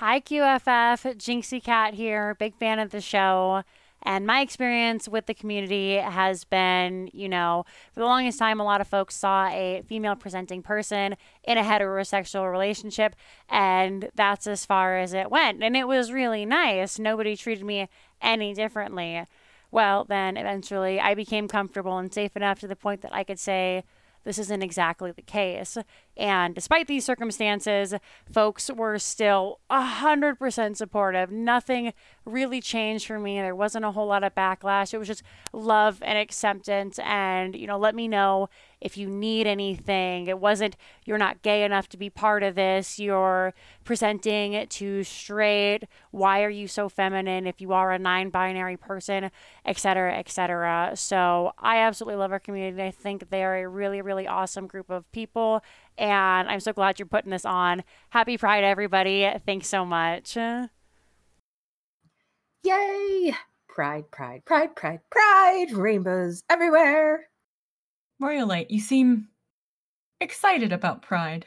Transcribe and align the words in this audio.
Hi, 0.00 0.18
QFF. 0.18 1.18
Jinxeekatt 1.18 1.92
here. 1.92 2.34
Big 2.38 2.54
fan 2.54 2.78
of 2.78 2.88
the 2.88 3.02
show. 3.02 3.64
And 4.02 4.26
my 4.26 4.40
experience 4.40 5.06
with 5.06 5.26
the 5.26 5.34
community 5.34 5.96
has 5.96 6.44
been, 6.44 7.10
you 7.12 7.28
know, 7.28 7.66
for 7.92 8.00
the 8.00 8.06
longest 8.06 8.38
time, 8.38 8.60
a 8.60 8.64
lot 8.64 8.80
of 8.80 8.88
folks 8.88 9.14
saw 9.14 9.48
a 9.48 9.82
female 9.86 10.16
presenting 10.16 10.62
person 10.62 11.16
in 11.44 11.58
a 11.58 11.62
heterosexual 11.62 12.50
relationship, 12.50 13.14
and 13.50 14.08
that's 14.14 14.46
as 14.46 14.64
far 14.64 14.96
as 14.96 15.12
it 15.12 15.30
went. 15.30 15.62
And 15.62 15.76
it 15.76 15.86
was 15.86 16.12
really 16.12 16.46
nice. 16.46 16.98
Nobody 16.98 17.36
treated 17.36 17.66
me 17.66 17.86
any 18.22 18.54
differently. 18.54 19.26
Well, 19.70 20.06
then 20.06 20.38
eventually 20.38 20.98
I 20.98 21.14
became 21.14 21.46
comfortable 21.46 21.98
and 21.98 22.10
safe 22.10 22.34
enough 22.38 22.58
to 22.60 22.66
the 22.66 22.74
point 22.74 23.02
that 23.02 23.14
I 23.14 23.22
could 23.22 23.38
say, 23.38 23.84
this 24.24 24.38
isn't 24.38 24.62
exactly 24.62 25.12
the 25.12 25.22
case. 25.22 25.78
And 26.20 26.54
despite 26.54 26.86
these 26.86 27.06
circumstances, 27.06 27.94
folks 28.30 28.70
were 28.70 28.98
still 28.98 29.58
100% 29.70 30.76
supportive. 30.76 31.30
Nothing 31.30 31.94
really 32.26 32.60
changed 32.60 33.06
for 33.06 33.18
me. 33.18 33.40
There 33.40 33.56
wasn't 33.56 33.86
a 33.86 33.90
whole 33.90 34.06
lot 34.06 34.22
of 34.22 34.34
backlash. 34.34 34.92
It 34.92 34.98
was 34.98 35.08
just 35.08 35.22
love 35.54 35.98
and 36.02 36.18
acceptance. 36.18 36.98
And, 37.02 37.56
you 37.56 37.66
know, 37.66 37.78
let 37.78 37.94
me 37.94 38.06
know 38.06 38.50
if 38.80 38.96
you 38.96 39.08
need 39.08 39.46
anything. 39.46 40.26
It 40.26 40.38
wasn't, 40.38 40.76
you're 41.04 41.18
not 41.18 41.42
gay 41.42 41.64
enough 41.64 41.88
to 41.90 41.96
be 41.96 42.10
part 42.10 42.42
of 42.42 42.54
this. 42.54 42.98
You're 42.98 43.54
presenting 43.84 44.66
too 44.68 45.04
straight. 45.04 45.84
Why 46.10 46.42
are 46.42 46.50
you 46.50 46.68
so 46.68 46.88
feminine 46.88 47.46
if 47.46 47.60
you 47.60 47.72
are 47.72 47.92
a 47.92 47.98
non 47.98 48.30
binary 48.30 48.76
person, 48.76 49.30
etc., 49.64 50.18
etc. 50.18 50.92
So 50.94 51.52
I 51.58 51.78
absolutely 51.78 52.18
love 52.18 52.32
our 52.32 52.38
community. 52.38 52.82
I 52.82 52.90
think 52.90 53.30
they 53.30 53.42
are 53.42 53.56
a 53.56 53.68
really, 53.68 54.02
really 54.02 54.26
awesome 54.26 54.66
group 54.66 54.90
of 54.90 55.10
people. 55.12 55.62
And 55.98 56.48
I'm 56.48 56.60
so 56.60 56.72
glad 56.72 56.98
you're 56.98 57.06
putting 57.06 57.30
this 57.30 57.44
on. 57.44 57.84
Happy 58.10 58.38
Pride, 58.38 58.64
everybody. 58.64 59.30
Thanks 59.44 59.68
so 59.68 59.84
much. 59.84 60.36
Yay! 62.62 63.34
Pride, 63.68 64.10
pride, 64.10 64.44
pride, 64.44 64.74
pride, 64.76 65.00
pride, 65.10 65.72
rainbows 65.72 66.42
everywhere. 66.50 67.28
Royalite, 68.20 68.70
you 68.70 68.80
seem 68.80 69.28
excited 70.20 70.72
about 70.72 71.02
Pride. 71.02 71.46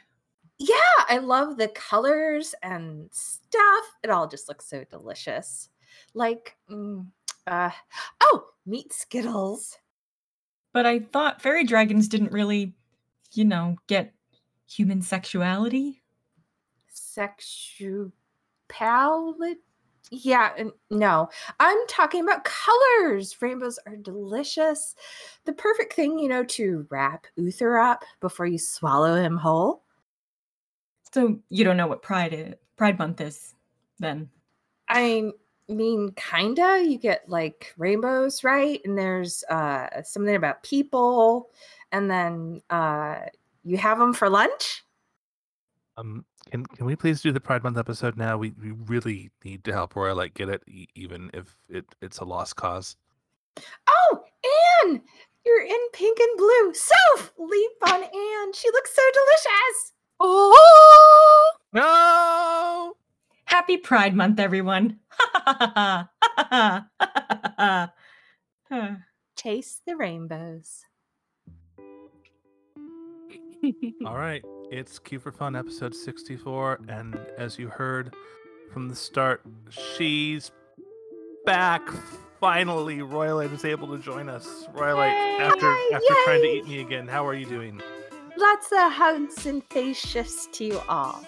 Yeah, 0.58 1.04
I 1.08 1.18
love 1.18 1.56
the 1.56 1.68
colors 1.68 2.54
and 2.62 3.08
stuff. 3.12 3.84
It 4.02 4.10
all 4.10 4.26
just 4.26 4.48
looks 4.48 4.66
so 4.66 4.84
delicious. 4.84 5.68
Like, 6.14 6.56
mm, 6.70 7.06
uh, 7.46 7.70
oh, 8.20 8.46
meet 8.66 8.92
Skittles. 8.92 9.78
But 10.72 10.86
I 10.86 10.98
thought 11.00 11.42
fairy 11.42 11.64
dragons 11.64 12.08
didn't 12.08 12.32
really, 12.32 12.74
you 13.32 13.44
know, 13.44 13.76
get 13.86 14.12
human 14.66 15.02
sexuality. 15.02 16.02
Sexuality? 16.88 18.12
Yeah, 20.10 20.52
no. 20.90 21.28
I'm 21.60 21.78
talking 21.88 22.22
about 22.22 22.44
colors. 22.44 23.36
Rainbows 23.40 23.78
are 23.86 23.96
delicious. 23.96 24.94
The 25.44 25.52
perfect 25.54 25.94
thing, 25.94 26.18
you 26.18 26.28
know, 26.28 26.44
to 26.44 26.86
wrap 26.90 27.26
Uther 27.36 27.78
up 27.78 28.04
before 28.20 28.46
you 28.46 28.58
swallow 28.58 29.16
him 29.16 29.36
whole. 29.36 29.82
So 31.12 31.40
you 31.48 31.64
don't 31.64 31.76
know 31.76 31.86
what 31.86 32.02
Pride 32.02 32.34
is, 32.34 32.54
Pride 32.76 32.98
Month 32.98 33.20
is, 33.20 33.54
then? 33.98 34.28
I 34.88 35.30
mean, 35.68 36.12
kinda. 36.16 36.84
You 36.86 36.98
get 36.98 37.28
like 37.28 37.72
rainbows, 37.78 38.44
right? 38.44 38.80
And 38.84 38.98
there's 38.98 39.42
uh 39.44 40.02
something 40.02 40.34
about 40.34 40.62
people, 40.62 41.50
and 41.92 42.10
then 42.10 42.60
uh 42.68 43.20
you 43.64 43.76
have 43.76 43.98
them 43.98 44.12
for 44.12 44.28
lunch. 44.28 44.84
Um, 45.96 46.24
can 46.50 46.66
can 46.66 46.86
we 46.86 46.96
please 46.96 47.20
do 47.22 47.30
the 47.32 47.40
Pride 47.40 47.62
Month 47.62 47.78
episode 47.78 48.16
now? 48.16 48.36
We 48.36 48.52
we 48.60 48.72
really 48.72 49.30
need 49.44 49.64
to 49.64 49.72
help 49.72 49.94
Roy 49.94 50.14
like 50.14 50.34
get 50.34 50.48
it, 50.48 50.62
e- 50.66 50.88
even 50.94 51.30
if 51.32 51.56
it 51.68 51.84
it's 52.02 52.18
a 52.18 52.24
lost 52.24 52.56
cause. 52.56 52.96
Oh, 53.88 54.24
Anne, 54.84 55.00
you're 55.46 55.62
in 55.62 55.78
pink 55.92 56.18
and 56.18 56.36
blue. 56.36 56.74
Soph, 56.74 57.32
leap 57.38 57.70
on 57.92 58.02
Anne. 58.02 58.52
She 58.52 58.68
looks 58.72 58.94
so 58.94 59.02
delicious. 59.12 59.92
Oh 60.20 61.52
No! 61.72 62.96
Happy 63.46 63.76
Pride 63.76 64.14
Month, 64.16 64.40
everyone. 64.40 64.98
Chase 69.36 69.80
the 69.86 69.96
rainbows. 69.96 70.84
All 74.06 74.16
right, 74.16 74.44
it's 74.70 74.98
Q 74.98 75.18
for 75.18 75.32
Fun 75.32 75.56
episode 75.56 75.94
64, 75.94 76.80
and 76.88 77.18
as 77.38 77.58
you 77.58 77.68
heard 77.68 78.14
from 78.70 78.88
the 78.88 78.94
start, 78.94 79.40
she's 79.70 80.50
back. 81.46 81.82
Finally, 82.40 82.98
Royalite 82.98 83.54
is 83.54 83.64
able 83.64 83.88
to 83.88 84.02
join 84.02 84.28
us. 84.28 84.66
Royalite, 84.74 85.40
after 85.40 85.72
Yay, 85.72 85.94
after 85.94 86.14
trying 86.24 86.42
to 86.42 86.48
eat 86.48 86.66
me 86.66 86.80
again, 86.80 87.08
how 87.08 87.26
are 87.26 87.32
you 87.32 87.46
doing? 87.46 87.80
Lots 88.36 88.70
of 88.72 88.92
hugs 88.92 89.46
and 89.46 89.64
face 89.70 89.98
shifts 89.98 90.46
to 90.52 90.64
you 90.64 90.80
all. 90.86 91.24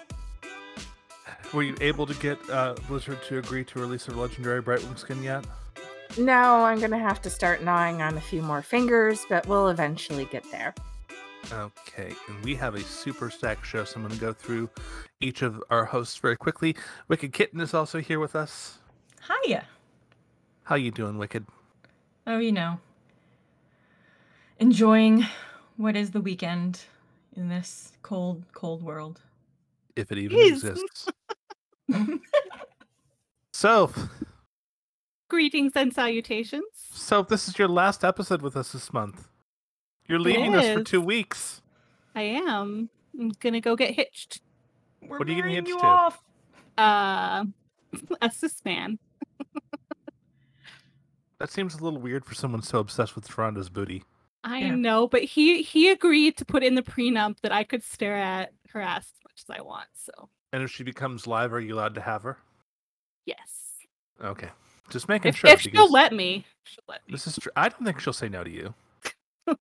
Were 1.53 1.63
you 1.63 1.75
able 1.81 2.05
to 2.05 2.13
get 2.15 2.37
uh, 2.51 2.75
Blizzard 2.87 3.23
to 3.29 3.39
agree 3.39 3.63
to 3.63 3.79
release 3.79 4.05
her 4.05 4.13
legendary 4.13 4.61
Brightwing 4.61 4.99
skin 4.99 5.23
yet? 5.23 5.43
No, 6.19 6.65
I'm 6.65 6.79
gonna 6.79 6.99
have 6.99 7.19
to 7.23 7.31
start 7.31 7.63
gnawing 7.63 8.03
on 8.03 8.15
a 8.15 8.21
few 8.21 8.43
more 8.43 8.61
fingers, 8.61 9.25
but 9.27 9.47
we'll 9.47 9.69
eventually 9.69 10.25
get 10.25 10.43
there. 10.51 10.75
Okay, 11.51 12.13
and 12.27 12.43
we 12.43 12.55
have 12.55 12.75
a 12.75 12.81
super 12.81 13.29
stacked 13.29 13.65
show, 13.65 13.83
so 13.85 13.95
I'm 13.95 14.03
going 14.03 14.13
to 14.13 14.19
go 14.19 14.33
through 14.33 14.69
each 15.21 15.41
of 15.41 15.63
our 15.69 15.85
hosts 15.85 16.17
very 16.17 16.35
quickly. 16.35 16.75
Wicked 17.07 17.31
Kitten 17.33 17.61
is 17.61 17.73
also 17.73 17.99
here 18.01 18.19
with 18.19 18.35
us. 18.35 18.79
Hiya. 19.45 19.65
How 20.63 20.75
you 20.75 20.91
doing, 20.91 21.17
Wicked? 21.17 21.45
Oh, 22.25 22.39
you 22.39 22.51
know, 22.51 22.79
enjoying 24.59 25.25
what 25.77 25.95
is 25.95 26.11
the 26.11 26.19
weekend 26.19 26.81
in 27.35 27.47
this 27.47 27.93
cold, 28.01 28.43
cold 28.53 28.83
world. 28.83 29.21
If 29.95 30.11
it 30.11 30.17
even 30.17 30.37
Jeez. 30.37 30.49
exists. 30.49 31.07
So, 33.53 33.91
Greetings 35.29 35.71
and 35.75 35.91
salutations. 35.91 36.65
so 36.91 37.23
this 37.23 37.47
is 37.47 37.57
your 37.57 37.67
last 37.67 38.03
episode 38.05 38.43
with 38.43 38.55
us 38.55 38.71
this 38.73 38.93
month. 38.93 39.27
You're 40.07 40.19
leaving 40.19 40.55
us 40.55 40.65
for 40.73 40.79
is. 40.81 40.85
two 40.87 41.01
weeks. 41.01 41.61
I 42.15 42.21
am. 42.23 42.89
I'm 43.19 43.29
gonna 43.39 43.61
go 43.61 43.75
get 43.75 43.93
hitched. 43.93 44.41
We're 45.01 45.19
What 45.19 45.27
are 45.27 45.31
you 45.31 45.37
getting 45.37 45.51
marrying 45.51 45.65
hitched 45.65 45.69
you 45.69 45.79
to? 45.79 45.85
off. 45.85 46.21
Uh, 46.77 47.45
a 48.21 48.31
cis 48.31 48.63
man. 48.65 48.99
That 51.39 51.51
seems 51.51 51.75
a 51.75 51.83
little 51.83 51.99
weird 51.99 52.25
for 52.25 52.33
someone 52.33 52.63
so 52.63 52.79
obsessed 52.79 53.15
with 53.15 53.27
Sharonda's 53.27 53.69
booty. 53.69 54.03
I 54.43 54.59
Yeah. 54.59 54.75
know, 54.75 55.07
but 55.07 55.23
he 55.23 55.61
he 55.61 55.89
agreed 55.91 56.35
to 56.37 56.45
put 56.45 56.63
in 56.63 56.73
the 56.75 56.81
prenup 56.81 57.39
that 57.41 57.51
I 57.51 57.63
could 57.63 57.83
stare 57.83 58.15
at 58.17 58.53
her 58.69 58.81
ass 58.81 59.11
as 59.13 59.23
much 59.23 59.43
as 59.47 59.55
I 59.59 59.61
want. 59.61 59.87
So 59.93 60.29
And 60.53 60.63
if 60.63 60.71
she 60.71 60.83
becomes 60.83 61.27
live, 61.27 61.53
are 61.53 61.59
you 61.59 61.75
allowed 61.75 61.93
to 61.95 62.01
have 62.01 62.23
her? 62.23 62.37
yes, 63.25 63.85
Okay, 64.23 64.49
just 64.89 65.07
making 65.09 65.29
if, 65.29 65.37
sure. 65.37 65.49
if 65.51 65.61
she'll 65.61 65.91
let 65.91 66.11
me, 66.13 66.45
she'll 66.63 66.83
let 66.87 67.05
me. 67.07 67.11
This 67.11 67.27
is 67.27 67.37
true. 67.37 67.51
I 67.55 67.69
don't 67.69 67.83
think 67.83 67.99
she'll 67.99 68.13
say 68.13 68.29
no 68.29 68.43
to 68.43 68.49
you. 68.49 68.73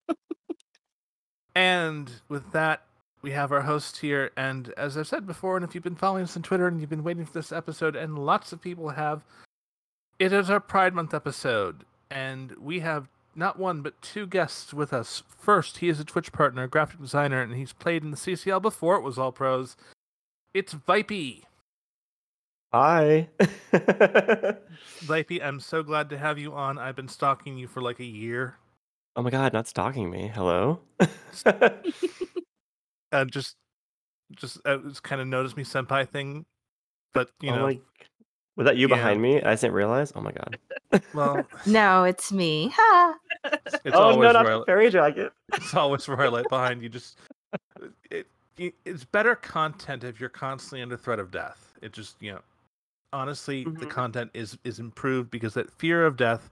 and 1.56 2.12
with 2.28 2.53
that, 2.53 2.83
we 3.22 3.31
have 3.31 3.50
our 3.50 3.62
host 3.62 3.97
here. 3.97 4.31
And 4.37 4.75
as 4.77 4.99
I've 4.99 5.09
said 5.09 5.27
before, 5.27 5.56
and 5.56 5.65
if 5.65 5.75
you've 5.75 5.83
been 5.83 5.97
following 5.97 6.25
us 6.25 6.37
on 6.37 6.43
Twitter 6.43 6.69
and 6.69 6.81
you've 6.81 6.91
been 6.91 7.03
waiting 7.03 7.25
for 7.25 7.33
this 7.33 7.50
episode, 7.50 7.97
and 7.97 8.19
lots 8.19 8.53
of 8.53 8.61
people 8.61 8.91
have, 8.91 9.25
it 10.19 10.34
is 10.34 10.50
our 10.50 10.61
Pride 10.61 10.93
Month 10.93 11.15
episode. 11.15 11.84
And 12.11 12.53
we 12.59 12.81
have 12.81 13.09
not 13.34 13.59
one, 13.59 13.81
but 13.81 14.00
two 14.03 14.27
guests 14.27 14.75
with 14.75 14.93
us. 14.93 15.22
First, 15.39 15.78
he 15.78 15.89
is 15.89 15.99
a 15.99 16.05
Twitch 16.05 16.31
partner, 16.31 16.66
graphic 16.66 17.00
designer, 17.00 17.41
and 17.41 17.55
he's 17.55 17.72
played 17.72 18.05
in 18.05 18.11
the 18.11 18.19
CCL 18.19 18.61
before 18.61 18.97
it 18.97 19.03
was 19.03 19.19
all 19.19 19.33
pros. 19.33 19.78
It's 20.53 20.75
Vipey. 20.75 21.45
Hi. 22.75 23.28
Vipey, 25.01 25.42
I'm 25.42 25.60
so 25.60 25.83
glad 25.83 26.10
to 26.10 26.19
have 26.19 26.39
you 26.39 26.53
on. 26.53 26.77
I've 26.77 26.97
been 26.97 27.09
stalking 27.09 27.57
you 27.57 27.66
for 27.66 27.81
like 27.81 27.98
a 27.98 28.04
year. 28.04 28.57
Oh 29.16 29.22
my 29.22 29.30
god, 29.30 29.53
not 29.53 29.66
stalking 29.66 30.10
me. 30.10 30.30
Hello. 30.34 30.80
uh, 33.13 33.24
just 33.24 33.57
just 34.33 34.59
uh, 34.66 34.78
it's 34.86 35.01
kind 35.01 35.21
of 35.21 35.27
notice 35.27 35.57
me 35.57 35.63
senpai 35.65 36.09
thing 36.09 36.45
but 37.16 37.30
you 37.41 37.51
oh 37.51 37.57
know 37.57 37.63
my... 37.66 37.80
Was 38.57 38.66
that 38.66 38.77
you 38.77 38.89
yeah. 38.89 38.97
behind 38.97 39.21
me? 39.21 39.42
I 39.42 39.54
didn't 39.54 39.72
realize. 39.72 40.13
Oh 40.15 40.21
my 40.21 40.33
god. 40.33 40.59
well 41.15 41.47
No, 41.66 42.04
it's 42.04 42.33
me. 42.33 42.71
Ha! 42.74 43.15
it's 43.45 43.95
oh 43.95 44.01
always 44.01 44.27
no, 44.27 44.33
not 44.33 44.47
royal, 44.47 44.60
the 44.60 44.66
fairy 44.66 44.91
dragon. 44.91 45.30
it's 45.54 45.74
always 45.74 46.07
royalite 46.07 46.48
behind 46.48 46.83
you 46.83 46.89
just 46.89 47.19
it, 48.10 48.27
it, 48.59 48.74
it's 48.84 49.04
better 49.04 49.34
content 49.34 50.04
if 50.04 50.21
you're 50.21 50.28
constantly 50.28 50.83
under 50.83 50.97
threat 50.97 51.19
of 51.19 51.30
death 51.30 51.72
it 51.83 51.92
just 51.92 52.21
you 52.21 52.33
know 52.33 52.41
honestly 53.12 53.65
the 53.65 53.71
Mhm. 53.71 53.91
content 53.91 54.30
is 54.34 54.59
is 54.65 54.78
improved 54.78 55.30
because 55.30 55.54
that 55.54 55.71
fear 55.71 56.04
of 56.04 56.16
death 56.16 56.51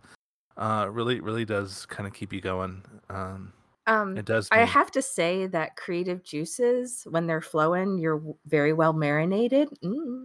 uh 0.57 0.89
really 0.91 1.21
really 1.21 1.45
does 1.45 1.85
kind 1.87 2.07
of 2.07 2.15
keep 2.15 2.33
you 2.33 2.41
going 2.41 2.83
um 3.11 3.53
Um, 3.87 4.17
it 4.17 4.25
does 4.25 4.49
I 4.51 4.65
have 4.65 4.91
to 4.93 5.03
say 5.03 5.47
that 5.49 5.77
creative 5.77 6.23
juices, 6.25 7.07
when 7.11 7.27
they're 7.27 7.43
flowing, 7.43 7.99
you're 7.99 8.23
very 8.47 8.73
well 8.73 8.93
marinated. 8.93 9.69
Mm. 9.83 10.25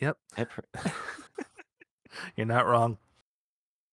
Yep. 0.00 0.16
You're 2.36 2.46
not 2.46 2.66
wrong. 2.66 2.98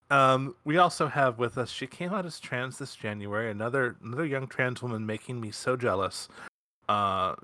Um, 0.10 0.56
we 0.64 0.78
also 0.78 1.08
have 1.08 1.40
with 1.40 1.58
us. 1.58 1.72
She 1.72 1.88
came 1.88 2.14
out 2.14 2.26
as 2.26 2.40
trans 2.40 2.78
this 2.78 2.96
January. 2.96 3.50
Another 3.50 3.96
another 4.04 4.26
young 4.26 4.48
trans 4.48 4.82
woman 4.82 5.06
making 5.06 5.42
me 5.42 5.52
so 5.52 5.76
jealous, 5.76 6.28
uh, 6.90 7.36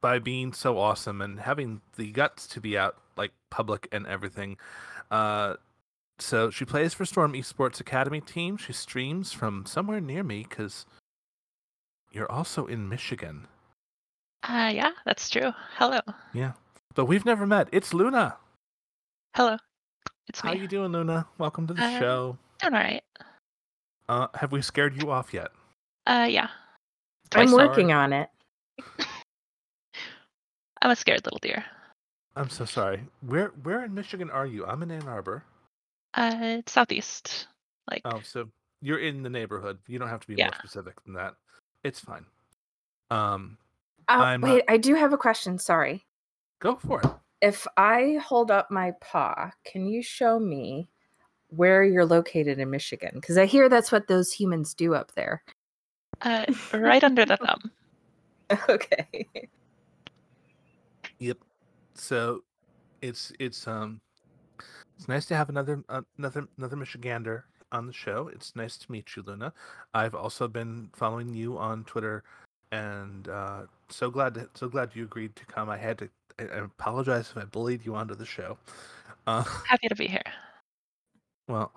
by 0.00 0.18
being 0.18 0.52
so 0.52 0.78
awesome 0.78 1.20
and 1.22 1.38
having 1.38 1.80
the 1.96 2.10
guts 2.12 2.46
to 2.48 2.60
be 2.60 2.76
out 2.76 2.96
like 3.16 3.32
public 3.50 3.88
and 3.92 4.06
everything. 4.06 4.56
Uh, 5.10 5.54
so 6.18 6.50
she 6.50 6.64
plays 6.64 6.94
for 6.94 7.04
Storm 7.04 7.32
Esports 7.32 7.80
Academy 7.80 8.20
team. 8.20 8.56
She 8.56 8.72
streams 8.72 9.32
from 9.32 9.66
somewhere 9.66 10.00
near 10.00 10.22
me 10.22 10.46
because 10.48 10.86
you're 12.12 12.30
also 12.30 12.66
in 12.66 12.88
Michigan. 12.88 13.46
Uh, 14.42 14.70
yeah, 14.74 14.90
that's 15.04 15.28
true. 15.28 15.52
Hello. 15.76 16.00
Yeah, 16.32 16.52
but 16.94 17.06
we've 17.06 17.24
never 17.24 17.46
met. 17.46 17.68
It's 17.72 17.92
Luna. 17.92 18.36
Hello. 19.34 19.56
It's 20.28 20.42
me. 20.44 20.48
How 20.48 20.54
me. 20.54 20.60
you 20.60 20.68
doing, 20.68 20.92
Luna? 20.92 21.26
Welcome 21.38 21.66
to 21.66 21.74
the 21.74 21.82
Uh, 21.84 21.98
show. 21.98 22.38
Doing 22.60 22.74
all 22.74 22.80
right. 22.80 23.02
Uh, 24.08 24.26
have 24.34 24.52
we 24.52 24.62
scared 24.62 25.00
you 25.00 25.10
off 25.10 25.32
yet? 25.34 25.48
Uh, 26.06 26.26
yeah. 26.30 26.48
I'm 27.34 27.52
working 27.52 27.92
already. 27.92 28.14
on 28.14 28.22
it. 28.22 28.30
I'm 30.82 30.90
a 30.90 30.96
scared 30.96 31.24
little 31.24 31.40
deer. 31.40 31.64
I'm 32.36 32.48
so 32.50 32.64
sorry. 32.64 33.02
Where 33.20 33.48
where 33.64 33.84
in 33.84 33.94
Michigan 33.94 34.30
are 34.30 34.46
you? 34.46 34.64
I'm 34.64 34.82
in 34.82 34.90
Ann 34.90 35.08
Arbor. 35.08 35.44
Uh, 36.14 36.62
southeast. 36.66 37.46
Like, 37.90 38.02
Oh, 38.04 38.20
so 38.22 38.48
you're 38.80 38.98
in 39.00 39.22
the 39.22 39.30
neighborhood. 39.30 39.78
You 39.86 39.98
don't 39.98 40.08
have 40.08 40.20
to 40.20 40.26
be 40.28 40.36
Yeah. 40.36 40.46
more 40.46 40.54
specific 40.54 41.02
than 41.04 41.14
that. 41.14 41.34
It's 41.84 42.00
fine. 42.00 42.24
Um, 43.10 43.58
Oh, 44.08 44.20
I'm, 44.22 44.42
uh, 44.44 44.48
wait, 44.48 44.64
I 44.68 44.76
do 44.78 44.94
have 44.94 45.12
a 45.12 45.18
question. 45.18 45.58
Sorry. 45.58 46.04
go 46.60 46.76
for 46.76 47.00
it. 47.02 47.10
If 47.40 47.66
I 47.76 48.18
hold 48.24 48.50
up 48.50 48.70
my 48.70 48.92
paw, 49.00 49.50
can 49.64 49.86
you 49.86 50.02
show 50.02 50.38
me 50.40 50.90
where 51.48 51.84
you're 51.84 52.04
located 52.06 52.58
in 52.58 52.70
Michigan? 52.70 53.12
Because 53.14 53.38
I 53.38 53.46
hear 53.46 53.68
that's 53.68 53.92
what 53.92 54.08
those 54.08 54.32
humans 54.32 54.74
do 54.74 54.94
up 54.94 55.12
there. 55.14 55.42
uh, 56.22 56.46
right 56.74 57.04
under 57.04 57.24
the 57.26 57.36
thumb. 57.36 57.70
okay. 58.68 59.26
Yep. 61.18 61.38
So 61.94 62.42
it's 63.02 63.32
it's 63.38 63.66
um 63.68 64.00
it's 64.98 65.06
nice 65.06 65.26
to 65.26 65.36
have 65.36 65.48
another 65.48 65.84
uh, 65.88 66.02
another 66.18 66.48
another 66.58 66.76
Michigander 66.76 67.44
on 67.70 67.86
the 67.86 67.92
show. 67.92 68.30
It's 68.34 68.56
nice 68.56 68.76
to 68.78 68.90
meet 68.90 69.14
you, 69.14 69.22
Luna. 69.24 69.52
I've 69.94 70.14
also 70.14 70.48
been 70.48 70.90
following 70.92 71.32
you 71.32 71.56
on 71.56 71.84
Twitter, 71.84 72.24
and 72.72 73.28
uh, 73.28 73.62
so 73.88 74.10
glad 74.10 74.34
to, 74.34 74.48
so 74.54 74.68
glad 74.68 74.90
you 74.94 75.04
agreed 75.04 75.36
to 75.36 75.46
come. 75.46 75.70
I 75.70 75.78
had 75.78 75.98
to. 75.98 76.08
I, 76.40 76.44
I 76.44 76.64
apologize 76.64 77.30
if 77.30 77.36
I 77.36 77.44
bullied 77.44 77.86
you 77.86 77.94
onto 77.94 78.16
the 78.16 78.26
show. 78.26 78.58
Uh, 79.26 79.42
Happy 79.68 79.86
to 79.86 79.94
be 79.94 80.08
here. 80.08 80.22
Well, 81.46 81.72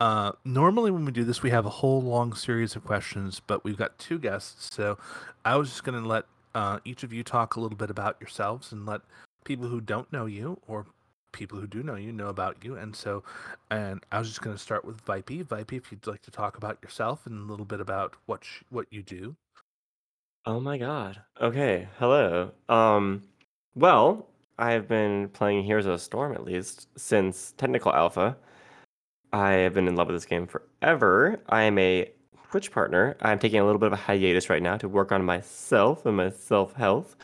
uh, 0.00 0.32
normally 0.44 0.90
when 0.90 1.04
we 1.04 1.12
do 1.12 1.24
this, 1.24 1.42
we 1.42 1.50
have 1.50 1.64
a 1.64 1.70
whole 1.70 2.02
long 2.02 2.34
series 2.34 2.74
of 2.76 2.84
questions, 2.84 3.40
but 3.46 3.62
we've 3.64 3.78
got 3.78 3.98
two 3.98 4.18
guests, 4.18 4.74
so 4.74 4.98
I 5.44 5.56
was 5.56 5.70
just 5.70 5.84
going 5.84 6.02
to 6.02 6.06
let 6.06 6.24
uh, 6.54 6.80
each 6.84 7.04
of 7.04 7.12
you 7.12 7.22
talk 7.22 7.54
a 7.54 7.60
little 7.60 7.78
bit 7.78 7.88
about 7.88 8.16
yourselves 8.20 8.72
and 8.72 8.84
let 8.84 9.00
people 9.44 9.68
who 9.68 9.80
don't 9.80 10.12
know 10.12 10.26
you 10.26 10.60
or 10.66 10.86
people 11.34 11.60
who 11.60 11.66
do 11.66 11.82
know 11.82 11.96
you 11.96 12.12
know 12.12 12.28
about 12.28 12.64
you. 12.64 12.76
And 12.76 12.96
so, 12.96 13.22
and 13.70 14.02
I 14.10 14.18
was 14.18 14.28
just 14.28 14.40
going 14.40 14.56
to 14.56 14.62
start 14.62 14.86
with 14.86 15.04
Vipey. 15.04 15.44
Vipey, 15.44 15.76
if 15.76 15.92
you'd 15.92 16.06
like 16.06 16.22
to 16.22 16.30
talk 16.30 16.56
about 16.56 16.78
yourself 16.82 17.26
and 17.26 17.38
a 17.38 17.50
little 17.50 17.66
bit 17.66 17.80
about 17.80 18.14
what 18.24 18.44
sh- 18.44 18.62
what 18.70 18.86
you 18.90 19.02
do. 19.02 19.36
Oh 20.46 20.60
my 20.60 20.76
god. 20.78 21.22
Okay. 21.40 21.88
Hello. 21.98 22.52
Um 22.68 23.22
well, 23.74 24.28
I 24.58 24.72
have 24.72 24.86
been 24.86 25.28
playing 25.30 25.64
Heroes 25.64 25.86
of 25.86 25.92
the 25.92 25.98
Storm 25.98 26.32
at 26.32 26.44
least 26.44 26.88
since 26.96 27.52
technical 27.56 27.92
alpha. 27.92 28.36
I 29.32 29.52
have 29.52 29.74
been 29.74 29.88
in 29.88 29.96
love 29.96 30.06
with 30.08 30.16
this 30.16 30.26
game 30.26 30.46
forever. 30.46 31.40
I 31.48 31.62
am 31.62 31.78
a 31.78 32.12
Twitch 32.50 32.70
partner. 32.70 33.16
I'm 33.20 33.38
taking 33.38 33.58
a 33.58 33.64
little 33.64 33.80
bit 33.80 33.88
of 33.88 33.94
a 33.94 33.96
hiatus 33.96 34.48
right 34.48 34.62
now 34.62 34.76
to 34.76 34.88
work 34.88 35.10
on 35.12 35.24
myself 35.24 36.06
and 36.06 36.16
my 36.16 36.30
self-health. 36.30 37.16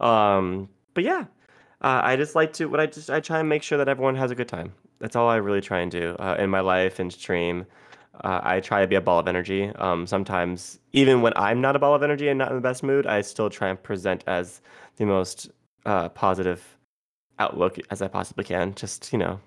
Um 0.00 0.68
but 0.94 1.04
yeah, 1.04 1.24
uh, 1.86 2.00
I 2.02 2.16
just 2.16 2.34
like 2.34 2.52
to 2.54 2.66
what 2.66 2.80
I 2.80 2.86
just 2.86 3.10
I 3.10 3.20
try 3.20 3.38
and 3.38 3.48
make 3.48 3.62
sure 3.62 3.78
that 3.78 3.88
everyone 3.88 4.16
has 4.16 4.30
a 4.30 4.34
good 4.34 4.48
time. 4.48 4.72
That's 4.98 5.14
all 5.14 5.28
I 5.28 5.36
really 5.36 5.60
try 5.60 5.80
and 5.80 5.90
do 5.90 6.16
uh, 6.18 6.36
in 6.38 6.50
my 6.50 6.60
life 6.60 6.98
and 6.98 7.12
stream. 7.12 7.66
Uh, 8.24 8.40
I 8.42 8.60
try 8.60 8.80
to 8.80 8.86
be 8.86 8.96
a 8.96 9.00
ball 9.00 9.18
of 9.18 9.28
energy. 9.28 9.68
Um, 9.76 10.06
sometimes, 10.06 10.80
even 10.92 11.20
when 11.22 11.32
I'm 11.36 11.60
not 11.60 11.76
a 11.76 11.78
ball 11.78 11.94
of 11.94 12.02
energy 12.02 12.28
and 12.28 12.38
not 12.38 12.48
in 12.48 12.54
the 12.56 12.62
best 12.62 12.82
mood, 12.82 13.06
I 13.06 13.20
still 13.20 13.50
try 13.50 13.68
and 13.68 13.80
present 13.82 14.24
as 14.26 14.62
the 14.96 15.04
most 15.04 15.50
uh, 15.84 16.08
positive 16.08 16.62
outlook 17.38 17.76
as 17.90 18.00
I 18.02 18.08
possibly 18.08 18.44
can. 18.44 18.74
Just 18.74 19.12
you 19.12 19.18
know, 19.18 19.38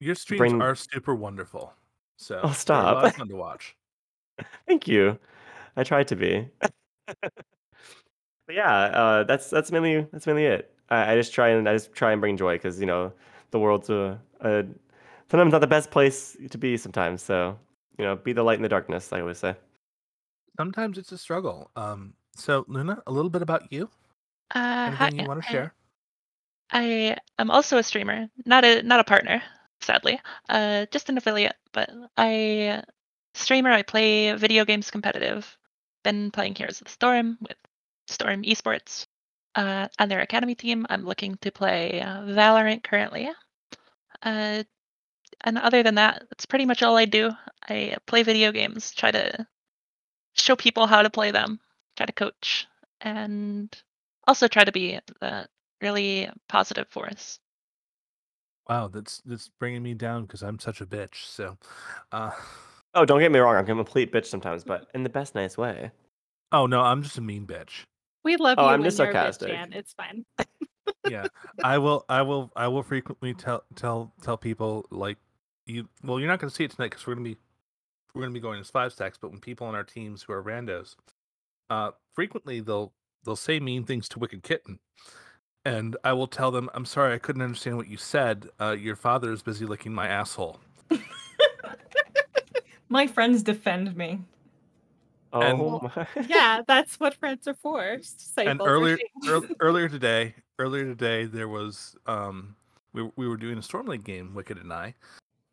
Your 0.00 0.14
streams 0.14 0.38
Bring- 0.38 0.62
are 0.62 0.74
super 0.76 1.14
wonderful. 1.14 1.72
So 2.18 2.36
Oh, 2.36 2.40
they're 2.42 2.50
a 2.50 2.54
stop. 2.54 2.94
lot 2.94 3.04
of 3.06 3.14
fun 3.16 3.28
to 3.28 3.36
watch. 3.36 3.74
thank 4.68 4.86
you. 4.86 5.18
I 5.76 5.82
try 5.82 6.04
to 6.04 6.14
be. 6.14 6.46
but 7.06 7.32
yeah, 8.52 8.70
uh, 8.84 9.24
that's 9.24 9.48
that's 9.50 9.72
mainly 9.72 10.06
that's 10.12 10.26
mainly 10.26 10.44
it. 10.44 10.73
I, 10.90 11.12
I 11.12 11.16
just 11.16 11.32
try 11.32 11.48
and 11.48 11.68
I 11.68 11.72
just 11.74 11.92
try 11.92 12.12
and 12.12 12.20
bring 12.20 12.36
joy 12.36 12.54
because 12.56 12.80
you 12.80 12.86
know 12.86 13.12
the 13.50 13.58
world's 13.58 13.90
a, 13.90 14.20
a 14.40 14.64
sometimes 15.30 15.52
not 15.52 15.60
the 15.60 15.66
best 15.66 15.90
place 15.90 16.36
to 16.50 16.58
be. 16.58 16.76
Sometimes, 16.76 17.22
so 17.22 17.58
you 17.98 18.04
know, 18.04 18.16
be 18.16 18.32
the 18.32 18.42
light 18.42 18.56
in 18.56 18.62
the 18.62 18.68
darkness. 18.68 19.12
I 19.12 19.20
always 19.20 19.38
say. 19.38 19.54
Sometimes 20.56 20.98
it's 20.98 21.10
a 21.12 21.18
struggle. 21.18 21.70
Um, 21.76 22.14
so 22.36 22.64
Luna, 22.68 23.02
a 23.06 23.12
little 23.12 23.30
bit 23.30 23.42
about 23.42 23.72
you. 23.72 23.88
Uh, 24.54 24.90
hi, 24.90 25.06
Anything 25.06 25.20
you 25.20 25.28
want 25.28 25.42
to 25.42 25.48
I- 25.48 25.52
share? 25.52 25.74
I 26.70 27.16
am 27.38 27.50
also 27.50 27.78
a 27.78 27.82
streamer, 27.82 28.28
not 28.46 28.64
a 28.64 28.82
not 28.82 29.00
a 29.00 29.04
partner, 29.04 29.42
sadly. 29.80 30.20
Uh, 30.48 30.86
just 30.90 31.08
an 31.08 31.18
affiliate, 31.18 31.56
but 31.72 31.90
I 32.16 32.82
streamer. 33.34 33.70
I 33.70 33.82
play 33.82 34.32
video 34.34 34.64
games 34.64 34.90
competitive. 34.90 35.56
Been 36.04 36.30
playing 36.30 36.54
Heroes 36.54 36.80
of 36.80 36.86
the 36.86 36.92
Storm 36.92 37.38
with 37.40 37.56
Storm 38.08 38.42
Esports. 38.42 39.06
Uh, 39.54 39.88
on 39.98 40.08
their 40.08 40.20
academy 40.20 40.54
team, 40.54 40.86
I'm 40.90 41.04
looking 41.04 41.36
to 41.42 41.52
play 41.52 42.00
uh, 42.00 42.22
Valorant 42.22 42.82
currently. 42.82 43.30
Uh, 44.22 44.64
and 45.42 45.58
other 45.58 45.82
than 45.82 45.96
that, 45.96 46.24
that's 46.30 46.46
pretty 46.46 46.66
much 46.66 46.82
all 46.82 46.96
I 46.96 47.04
do. 47.04 47.30
I 47.68 47.96
play 48.06 48.22
video 48.22 48.52
games, 48.52 48.92
try 48.92 49.10
to 49.10 49.46
show 50.34 50.56
people 50.56 50.86
how 50.86 51.02
to 51.02 51.10
play 51.10 51.30
them, 51.30 51.60
try 51.96 52.06
to 52.06 52.12
coach, 52.12 52.66
and 53.00 53.74
also 54.26 54.48
try 54.48 54.64
to 54.64 54.72
be 54.72 54.98
the 55.20 55.46
really 55.80 56.28
positive 56.48 56.88
force. 56.88 57.38
Wow, 58.68 58.88
that's 58.88 59.20
that's 59.26 59.50
bringing 59.60 59.82
me 59.82 59.94
down 59.94 60.22
because 60.22 60.42
I'm 60.42 60.58
such 60.58 60.80
a 60.80 60.86
bitch. 60.86 61.26
So, 61.26 61.58
uh, 62.12 62.30
Oh, 62.94 63.04
don't 63.04 63.20
get 63.20 63.32
me 63.32 63.40
wrong. 63.40 63.56
I'm 63.56 63.62
a 63.62 63.84
complete 63.84 64.12
bitch 64.12 64.26
sometimes, 64.26 64.64
but 64.64 64.88
in 64.94 65.02
the 65.02 65.08
best 65.10 65.34
nice 65.34 65.58
way. 65.58 65.90
oh 66.52 66.66
no, 66.66 66.80
I'm 66.80 67.02
just 67.02 67.18
a 67.18 67.20
mean 67.20 67.46
bitch. 67.46 67.84
We 68.24 68.36
love 68.36 68.58
Oh, 68.58 68.64
you 68.64 68.70
I'm 68.70 68.82
just 68.82 68.98
you're 68.98 69.08
a 69.08 69.12
sarcastic. 69.12 69.48
Jan. 69.48 69.72
It's 69.72 69.92
fine. 69.92 70.24
Yeah, 71.08 71.26
I 71.62 71.78
will, 71.78 72.04
I 72.08 72.22
will, 72.22 72.50
I 72.56 72.68
will 72.68 72.82
frequently 72.82 73.34
tell 73.34 73.62
tell 73.74 74.12
tell 74.22 74.36
people 74.36 74.86
like 74.90 75.18
you. 75.66 75.88
Well, 76.02 76.18
you're 76.18 76.28
not 76.28 76.40
going 76.40 76.48
to 76.50 76.54
see 76.54 76.64
it 76.64 76.70
tonight 76.72 76.90
because 76.90 77.06
we're 77.06 77.14
gonna 77.14 77.24
be 77.24 77.36
we're 78.14 78.22
gonna 78.22 78.32
be 78.32 78.40
going 78.40 78.60
as 78.60 78.70
five 78.70 78.92
stacks. 78.92 79.18
But 79.20 79.30
when 79.30 79.40
people 79.40 79.66
on 79.66 79.74
our 79.74 79.84
teams 79.84 80.22
who 80.22 80.32
are 80.32 80.42
randos, 80.42 80.96
uh, 81.70 81.90
frequently 82.14 82.60
they'll 82.60 82.92
they'll 83.24 83.36
say 83.36 83.60
mean 83.60 83.84
things 83.84 84.08
to 84.10 84.18
Wicked 84.18 84.42
Kitten, 84.42 84.78
and 85.64 85.96
I 86.04 86.12
will 86.14 86.26
tell 86.26 86.50
them, 86.50 86.70
"I'm 86.74 86.84
sorry, 86.86 87.14
I 87.14 87.18
couldn't 87.18 87.42
understand 87.42 87.76
what 87.76 87.88
you 87.88 87.96
said. 87.96 88.48
Uh, 88.60 88.76
your 88.78 88.96
father 88.96 89.32
is 89.32 89.42
busy 89.42 89.66
licking 89.66 89.92
my 89.94 90.08
asshole." 90.08 90.60
My 92.90 93.06
friends 93.06 93.42
defend 93.42 93.96
me. 93.96 94.20
Oh 95.34 95.40
And- 95.42 95.58
my. 95.96 96.06
Yeah, 96.28 96.62
that's 96.66 96.98
what 97.00 97.14
friends 97.14 97.46
are 97.48 97.54
for. 97.54 97.82
s- 97.82 98.12
to 98.14 98.24
say 98.24 98.46
and 98.46 98.58
vulgar 98.58 98.72
earlier 98.72 98.96
things. 98.96 99.26
ear- 99.26 99.56
earlier 99.60 99.88
today 99.88 100.34
earlier 100.58 100.84
today 100.84 101.24
there 101.26 101.48
was 101.48 101.96
um 102.06 102.54
we, 102.92 103.00
w- 103.00 103.12
we 103.16 103.26
were 103.28 103.36
doing 103.36 103.58
a 103.58 103.62
storm 103.62 103.86
league 103.86 104.04
game 104.04 104.32
wicked 104.34 104.56
and 104.56 104.72
i 104.72 104.94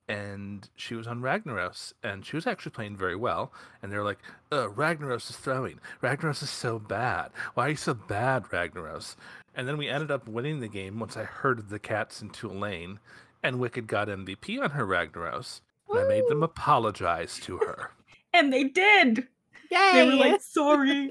and 0.07 0.69
she 0.75 0.93
was 0.93 1.07
on 1.07 1.21
ragnaros 1.21 1.93
and 2.03 2.25
she 2.25 2.35
was 2.35 2.45
actually 2.45 2.71
playing 2.71 2.95
very 2.97 3.15
well 3.15 3.51
and 3.81 3.91
they're 3.91 4.03
like 4.03 4.19
uh 4.51 4.67
ragnaros 4.69 5.29
is 5.29 5.35
throwing 5.37 5.79
ragnaros 6.03 6.43
is 6.43 6.49
so 6.51 6.77
bad 6.77 7.31
why 7.55 7.65
are 7.65 7.69
you 7.69 7.75
so 7.75 7.93
bad 7.93 8.43
ragnaros 8.51 9.15
and 9.55 9.67
then 9.67 9.77
we 9.77 9.87
ended 9.89 10.11
up 10.11 10.27
winning 10.27 10.59
the 10.59 10.67
game 10.67 10.99
once 10.99 11.17
i 11.17 11.23
herded 11.23 11.69
the 11.69 11.79
cats 11.79 12.21
into 12.21 12.47
a 12.49 12.53
lane 12.53 12.99
and 13.41 13.59
wicked 13.59 13.87
got 13.87 14.07
mvp 14.07 14.61
on 14.61 14.71
her 14.71 14.85
ragnaros 14.85 15.61
and 15.89 15.99
i 15.99 16.07
made 16.07 16.27
them 16.27 16.39
Woo! 16.39 16.45
apologize 16.45 17.39
to 17.39 17.57
her 17.57 17.91
And 18.33 18.53
they 18.53 18.63
did. 18.63 19.27
Yay! 19.71 19.91
They 19.93 20.05
were 20.05 20.15
like, 20.15 20.41
sorry. 20.41 21.09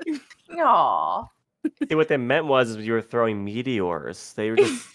Aw. 0.59 1.27
See, 1.89 1.95
what 1.95 2.09
they 2.09 2.17
meant 2.17 2.47
was 2.47 2.77
you 2.77 2.93
were 2.93 3.03
throwing 3.03 3.45
meteors. 3.45 4.33
They 4.35 4.51
were 4.51 4.57
just, 4.57 4.87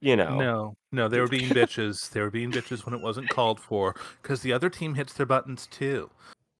you 0.00 0.16
know. 0.16 0.36
No, 0.38 0.76
no, 0.92 1.08
they 1.08 1.20
were 1.20 1.28
being 1.28 1.48
bitches. 1.48 2.10
They 2.10 2.20
were 2.20 2.30
being 2.30 2.52
bitches 2.52 2.84
when 2.84 2.94
it 2.94 3.00
wasn't 3.00 3.28
called 3.30 3.60
for 3.60 3.94
because 4.22 4.42
the 4.42 4.52
other 4.52 4.68
team 4.68 4.94
hits 4.94 5.12
their 5.14 5.26
buttons 5.26 5.66
too. 5.70 6.10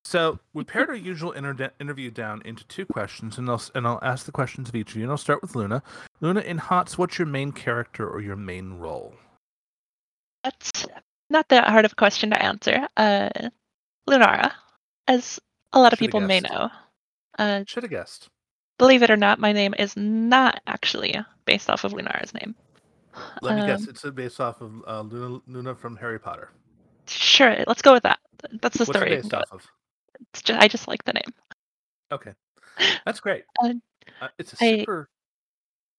So 0.06 0.38
we 0.52 0.64
pared 0.64 0.90
our 0.90 0.94
usual 0.94 1.32
inter- 1.32 1.72
interview 1.80 2.10
down 2.10 2.42
into 2.44 2.64
two 2.66 2.84
questions, 2.84 3.38
and 3.38 3.48
I'll 3.48 3.62
and 3.74 3.86
I'll 3.86 4.00
ask 4.02 4.26
the 4.26 4.32
questions 4.32 4.68
of 4.68 4.74
each 4.74 4.90
of 4.90 4.96
you. 4.96 5.02
And 5.04 5.10
I'll 5.10 5.16
start 5.18 5.40
with 5.40 5.56
Luna. 5.56 5.82
Luna, 6.20 6.40
in 6.40 6.58
HOTS, 6.58 6.98
what's 6.98 7.18
your 7.18 7.26
main 7.26 7.52
character 7.52 8.08
or 8.08 8.20
your 8.20 8.36
main 8.36 8.74
role? 8.74 9.14
That's 10.42 10.86
not 11.30 11.48
that 11.48 11.68
hard 11.68 11.86
of 11.86 11.92
a 11.92 11.96
question 11.96 12.30
to 12.30 12.42
answer. 12.42 12.86
Uh, 12.98 13.30
Lunara, 14.08 14.52
as 15.08 15.40
a 15.74 15.80
lot 15.80 15.92
of 15.92 15.98
people 15.98 16.20
may 16.20 16.40
guessed. 16.40 16.52
know. 16.52 16.70
Uh, 17.38 17.64
Should 17.66 17.82
have 17.82 17.90
guessed. 17.90 18.28
believe 18.78 19.02
it 19.02 19.10
or 19.10 19.16
not, 19.16 19.38
my 19.38 19.52
name 19.52 19.74
is 19.78 19.96
not 19.96 20.60
actually 20.66 21.14
based 21.44 21.68
off 21.70 21.84
of 21.84 21.92
Lunara's 21.92 22.32
name. 22.34 22.54
Let 23.42 23.56
me 23.56 23.66
guess. 23.66 23.82
Um, 23.82 23.88
It's 23.90 24.02
based 24.10 24.40
off 24.40 24.60
of 24.60 24.72
uh, 24.86 25.00
Luna, 25.02 25.40
Luna 25.46 25.74
from 25.74 25.96
Harry 25.96 26.18
Potter. 26.18 26.50
Sure, 27.06 27.56
let's 27.66 27.82
go 27.82 27.92
with 27.92 28.02
that. 28.04 28.18
That's 28.62 28.76
the 28.78 28.84
What's 28.84 28.96
it 28.96 29.00
story. 29.00 29.10
based 29.16 29.34
off 29.34 29.44
of? 29.52 29.66
It's 30.32 30.42
just, 30.42 30.60
I 30.60 30.68
just 30.68 30.88
like 30.88 31.04
the 31.04 31.12
name. 31.12 31.32
Okay, 32.12 32.32
that's 33.04 33.20
great. 33.20 33.44
Uh, 33.62 33.74
Uh, 34.20 34.28
it's 34.38 34.52
a 34.52 34.56
I- 34.64 34.78
super. 34.78 35.08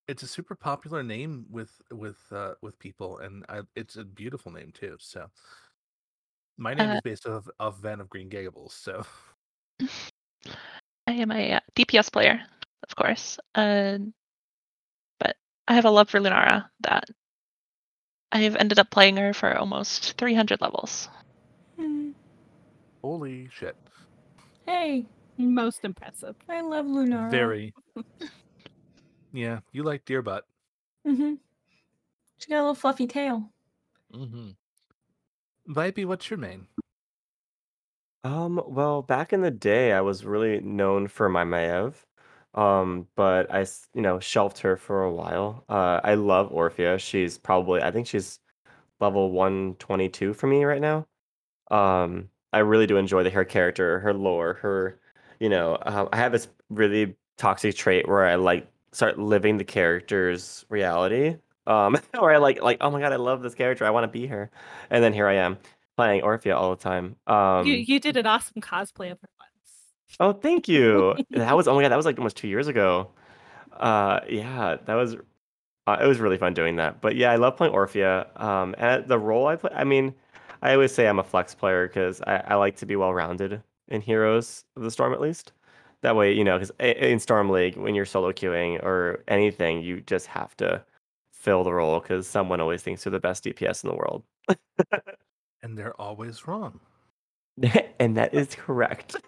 It's 0.07 0.21
a 0.21 0.27
super 0.27 0.53
popular 0.55 1.01
name 1.01 1.47
with 1.49 1.71
with 1.91 2.17
uh, 2.31 2.53
with 2.61 2.77
people, 2.77 3.17
and 3.19 3.43
I, 3.49 3.61
it's 3.75 3.95
a 3.95 4.03
beautiful 4.05 4.51
name 4.51 4.71
too. 4.71 4.97
So, 4.99 5.25
my 6.57 6.75
name 6.75 6.89
Uh, 6.91 6.93
is 6.95 7.01
based 7.01 7.25
off 7.25 7.47
of 7.59 7.83
Anne 7.83 7.99
of 8.01 8.07
Green 8.09 8.29
Gables. 8.29 8.73
So, 8.75 9.03
I 11.07 11.11
am 11.11 11.31
a 11.31 11.53
uh, 11.53 11.59
DPS 11.75 12.11
player, 12.11 12.41
of 12.87 12.95
course. 12.95 13.37
Uh, 13.53 13.99
but 15.19 15.35
I 15.67 15.75
have 15.75 15.85
a 15.85 15.91
love 15.91 16.09
for 16.09 16.19
Lunara 16.19 16.69
that 16.81 17.05
I've 18.31 18.55
ended 18.55 18.79
up 18.79 18.89
playing 18.89 19.17
her 19.17 19.33
for 19.33 19.55
almost 19.57 20.17
300 20.17 20.61
levels. 20.61 21.09
Hmm. 21.77 22.11
holy 23.01 23.49
shit! 23.51 23.75
Hey, 24.65 25.05
Most 25.37 25.83
impressive. 25.83 26.35
I 26.49 26.61
love 26.61 26.85
Lunara. 26.85 27.29
Very. 27.29 27.73
yeah, 29.33 29.59
you 29.73 29.83
like 29.83 30.05
deer 30.05 30.21
butt. 30.21 30.45
Mm-hmm. 31.05 31.35
She 32.37 32.49
got 32.49 32.57
a 32.57 32.61
little 32.61 32.75
fluffy 32.75 33.07
tail. 33.07 33.49
Mm-hmm. 34.13 34.51
Vipey, 35.73 36.05
what's 36.05 36.29
your 36.29 36.39
main? 36.39 36.67
Um, 38.25 38.59
well, 38.65 39.03
back 39.03 39.33
in 39.33 39.41
the 39.41 39.51
day, 39.51 39.93
I 39.93 40.01
was 40.01 40.25
really 40.25 40.59
known 40.59 41.07
for 41.07 41.29
my 41.29 41.43
Maev, 41.43 41.93
um, 42.55 43.07
but 43.15 43.53
I, 43.53 43.67
you 43.93 44.01
know, 44.01 44.19
shelved 44.19 44.57
her 44.59 44.77
for 44.77 45.03
a 45.03 45.13
while. 45.13 45.63
Uh, 45.69 46.01
I 46.03 46.15
love 46.15 46.51
Orphea. 46.51 46.99
She's 46.99 47.37
probably, 47.37 47.83
I 47.83 47.91
think 47.91 48.07
she's 48.07 48.39
level 48.99 49.31
122 49.31 50.33
for 50.33 50.47
me 50.47 50.65
right 50.65 50.81
now. 50.81 51.07
Um, 51.71 52.29
I 52.53 52.59
really 52.59 52.87
do 52.87 52.97
enjoy 52.97 53.23
the 53.23 53.31
her 53.31 53.45
character, 53.45 53.99
her 54.01 54.13
lore, 54.13 54.55
her, 54.55 54.99
you 55.39 55.49
know, 55.49 55.75
uh, 55.75 56.09
I 56.13 56.17
have 56.17 56.31
this 56.33 56.49
really 56.69 57.15
toxic 57.37 57.75
trait 57.75 58.07
where 58.07 58.25
I 58.25 58.35
like 58.35 58.67
start 58.93 59.19
living 59.19 59.57
the 59.57 59.65
character's 59.65 60.65
reality. 60.69 61.37
Um, 61.67 61.97
or 62.19 62.33
I 62.33 62.37
like 62.37 62.61
like, 62.63 62.77
oh 62.81 62.91
my 62.91 63.01
God, 63.01 63.13
I 63.13 63.17
love 63.17 63.43
this 63.43 63.55
character. 63.55 63.85
I 63.85 63.91
want 63.91 64.05
to 64.05 64.19
be 64.19 64.27
her. 64.27 64.51
And 64.89 65.03
then 65.03 65.13
here 65.13 65.27
I 65.27 65.35
am 65.35 65.57
playing 65.95 66.21
Orphea 66.21 66.55
all 66.55 66.71
the 66.71 66.81
time. 66.81 67.15
Um, 67.27 67.65
you 67.65 67.75
you 67.75 67.99
did 67.99 68.17
an 68.17 68.25
awesome 68.25 68.61
cosplay 68.61 69.11
of 69.11 69.19
her 69.21 69.29
once. 69.39 70.17
Oh, 70.19 70.33
thank 70.33 70.67
you. 70.67 71.15
That 71.31 71.55
was 71.55 71.67
oh 71.67 71.75
my 71.75 71.81
god, 71.81 71.91
that 71.91 71.97
was 71.97 72.05
like 72.05 72.17
almost 72.17 72.37
two 72.37 72.47
years 72.47 72.67
ago. 72.67 73.11
Uh, 73.71 74.21
yeah, 74.29 74.77
that 74.85 74.95
was 74.95 75.15
uh, 75.87 75.97
it 76.01 76.07
was 76.07 76.19
really 76.19 76.37
fun 76.37 76.53
doing 76.53 76.77
that. 76.77 77.01
But 77.01 77.15
yeah, 77.15 77.31
I 77.31 77.35
love 77.35 77.57
playing 77.57 77.73
Orphea. 77.73 78.39
Um, 78.41 78.75
and 78.77 79.07
the 79.07 79.19
role 79.19 79.47
I 79.47 79.55
play, 79.55 79.71
I 79.73 79.83
mean, 79.83 80.13
I 80.61 80.73
always 80.73 80.93
say 80.93 81.07
I'm 81.07 81.19
a 81.19 81.23
flex 81.23 81.53
player 81.53 81.87
because 81.87 82.21
I, 82.21 82.37
I 82.47 82.55
like 82.55 82.77
to 82.77 82.85
be 82.85 82.95
well 82.95 83.13
rounded 83.13 83.61
in 83.87 84.01
Heroes 84.01 84.65
of 84.75 84.83
the 84.83 84.91
Storm 84.91 85.13
at 85.13 85.21
least. 85.21 85.51
That 86.01 86.15
way, 86.15 86.33
you 86.33 86.43
know, 86.43 86.59
because 86.59 86.71
in 86.79 87.19
Storm 87.19 87.49
League, 87.49 87.77
when 87.77 87.95
you're 87.95 88.05
solo 88.05 88.31
queuing 88.31 88.83
or 88.83 89.23
anything, 89.27 89.81
you 89.81 90.01
just 90.01 90.27
have 90.27 90.55
to 90.57 90.83
fill 91.31 91.63
the 91.63 91.73
role 91.73 91.99
because 91.99 92.27
someone 92.27 92.59
always 92.59 92.81
thinks 92.81 93.03
they're 93.03 93.11
the 93.11 93.19
best 93.19 93.43
DPS 93.43 93.83
in 93.83 93.89
the 93.89 93.95
world, 93.95 94.23
And 95.65 95.75
they're 95.75 95.99
always 95.99 96.47
wrong. 96.47 96.79
and 97.99 98.15
that 98.17 98.35
is 98.35 98.53
correct. 98.55 99.15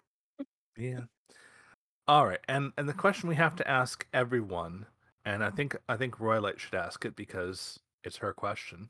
Yeah. 0.79 1.06
All 2.08 2.27
right, 2.27 2.39
and 2.48 2.72
and 2.77 2.88
the 2.88 2.94
question 2.94 3.27
we 3.27 3.36
have 3.36 3.56
to 3.56 3.67
ask 3.67 4.06
everyone, 4.13 4.86
and 5.25 5.44
I 5.44 5.50
think 5.50 5.75
I 5.89 5.98
think 5.98 6.17
Royalite 6.17 6.60
should 6.60 6.75
ask 6.75 7.03
it 7.03 7.15
because 7.15 7.79
it's 8.03 8.17
her 8.17 8.32
question. 8.32 8.89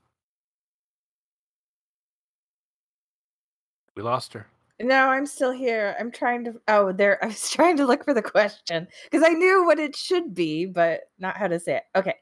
We 3.96 4.04
lost 4.04 4.34
her. 4.34 4.48
No, 4.82 5.08
I'm 5.08 5.26
still 5.26 5.54
here. 5.54 5.96
I'm 5.98 6.12
trying 6.12 6.44
to. 6.44 6.60
Oh, 6.68 6.92
there. 6.92 7.24
I 7.24 7.28
was 7.28 7.50
trying 7.54 7.78
to 7.78 7.86
look 7.86 8.04
for 8.04 8.14
the 8.14 8.22
question 8.22 8.86
because 9.10 9.26
I 9.26 9.32
knew 9.32 9.66
what 9.66 9.80
it 9.80 9.96
should 9.96 10.36
be, 10.36 10.66
but 10.66 11.04
not 11.18 11.38
how 11.38 11.48
to 11.48 11.58
say 11.58 11.78
it. 11.78 11.84
Okay. 11.96 12.16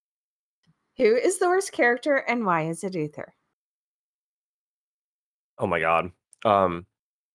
Who 0.98 1.16
is 1.16 1.40
the 1.40 1.48
worst 1.48 1.72
character 1.72 2.18
and 2.18 2.46
why 2.46 2.68
is 2.68 2.84
it 2.84 2.94
Uther? 2.94 3.34
Oh 5.58 5.68
my 5.68 5.80
god. 5.80 6.12
Um 6.44 6.86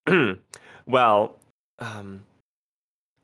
well, 0.87 1.39
um 1.79 2.23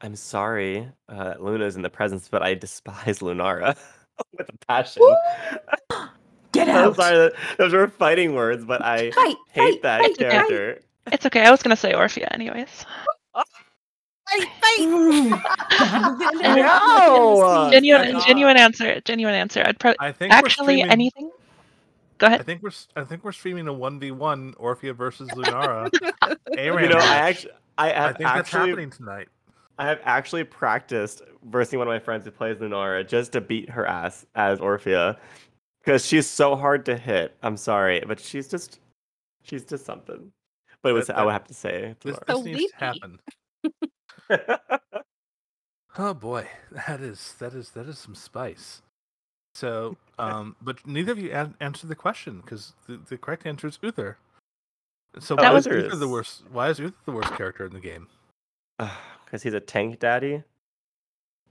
I'm 0.03 0.17
sorry 0.17 0.89
uh, 1.09 1.25
that 1.25 1.43
Luna 1.43 1.65
is 1.65 1.77
in 1.77 1.83
the 1.83 1.91
presence, 1.91 2.29
but 2.29 2.43
I 2.43 2.55
despise 2.55 3.19
Lunara 3.21 3.77
with 4.39 4.49
a 4.49 4.67
passion. 4.67 5.03
Get 6.53 6.69
out! 6.69 6.77
I'm 6.77 6.89
out! 6.89 6.97
sorry 6.97 7.17
that 7.17 7.33
those 7.59 7.73
were 7.73 7.89
fighting 7.89 8.35
words, 8.35 8.65
but 8.65 8.83
I 8.83 9.11
Fight! 9.11 9.37
hate 9.53 9.83
fight, 9.83 9.83
that 9.83 10.01
fight, 10.01 10.17
fight, 10.17 10.31
character. 10.31 10.81
It's 11.13 11.27
okay. 11.27 11.45
I 11.45 11.51
was 11.51 11.63
gonna 11.63 11.77
say 11.77 11.93
Orphea, 11.93 12.29
anyways. 12.33 12.85
Fight! 13.35 14.49
Fight! 14.61 14.79
No! 16.43 17.69
genuine, 17.71 18.21
genuine 18.27 18.57
answer. 18.57 19.01
Genuine 19.03 19.35
answer. 19.35 19.63
I'd 19.65 19.79
probably 19.79 19.99
I 20.01 20.13
think 20.13 20.33
actually 20.33 20.77
streaming, 20.77 20.91
anything. 20.91 21.31
Go 22.19 22.27
I 22.27 22.35
ahead. 22.35 22.47
think 22.47 22.63
we're 22.63 22.71
s- 22.71 22.89
I 22.97 23.05
think 23.05 23.25
we're 23.25 23.33
streaming 23.33 23.69
a 23.69 23.73
one 23.73 23.99
v 24.01 24.11
one 24.11 24.55
Orphea 24.55 24.95
versus 24.97 25.29
Lunara. 25.31 25.91
ARAM 26.57 26.83
You 26.85 26.89
know, 26.89 26.99
I 26.99 27.17
actually 27.17 27.53
I 27.79 27.91
I 27.91 27.93
have 27.95 28.17
think 28.17 28.29
that's 28.29 28.51
happening 28.51 28.91
tonight. 28.91 29.29
I 29.79 29.87
have 29.87 30.01
actually 30.05 30.45
practiced 30.45 31.21
versing 31.45 31.79
one 31.79 31.87
of 31.87 31.93
my 31.93 31.99
friends 31.99 32.25
who 32.25 32.31
plays 32.31 32.57
Lunara 32.57 33.07
just 33.07 33.33
to 33.33 33.41
beat 33.43 33.69
her 33.69 33.87
ass 33.87 34.25
as 34.35 34.59
Orphea. 34.61 35.19
Because 35.85 36.05
she's 36.07 36.27
so 36.29 36.57
hard 36.57 36.85
to 36.87 36.97
hit. 36.97 37.37
I'm 37.43 37.57
sorry, 37.59 38.03
but 38.07 38.19
she's 38.19 38.49
just 38.49 38.81
she's 39.43 39.65
just 39.65 39.85
something. 39.85 40.33
But 40.83 40.89
it 40.91 40.93
was 40.95 41.09
That- 41.09 41.19
I 41.19 41.25
would 41.25 41.33
have 41.33 41.45
to 41.49 41.55
say 41.55 41.95
This, 42.03 42.17
this 42.27 42.37
So 42.37 42.43
needs 42.43 42.59
weepy. 42.59 42.69
to 42.69 42.77
happen. 42.77 43.19
Oh 45.99 46.13
boy, 46.13 46.47
that 46.87 47.01
is 47.01 47.35
that 47.39 47.55
is 47.55 47.71
that 47.71 47.87
is 47.87 47.99
some 47.99 48.15
spice. 48.15 48.83
So, 49.57 49.97
um, 50.19 50.55
but 50.61 50.87
neither 50.87 51.13
of 51.13 51.19
you 51.19 51.31
an- 51.33 51.55
answered 51.61 51.89
the 51.89 51.95
question 51.97 52.41
because 52.43 52.75
the, 52.87 52.99
the 53.09 53.17
correct 53.17 53.47
answer 53.47 53.67
is 53.67 53.79
Uther. 53.83 54.19
So 55.19 55.35
Oh, 55.35 55.43
why 55.43 55.51
That 55.53 55.57
is 55.57 55.67
Uther 55.67 55.79
Uther 55.81 55.97
the 55.97 56.09
worst? 56.09 56.43
Why 56.53 56.69
is 56.69 56.79
Uther 56.79 56.97
the 57.07 57.13
worst 57.13 57.33
character 57.35 57.65
in 57.67 57.73
the 57.73 57.81
game? 57.81 58.09
Because 59.25 59.43
he's 59.43 59.55
a 59.55 59.61
tank 59.61 59.99
daddy. 59.99 60.45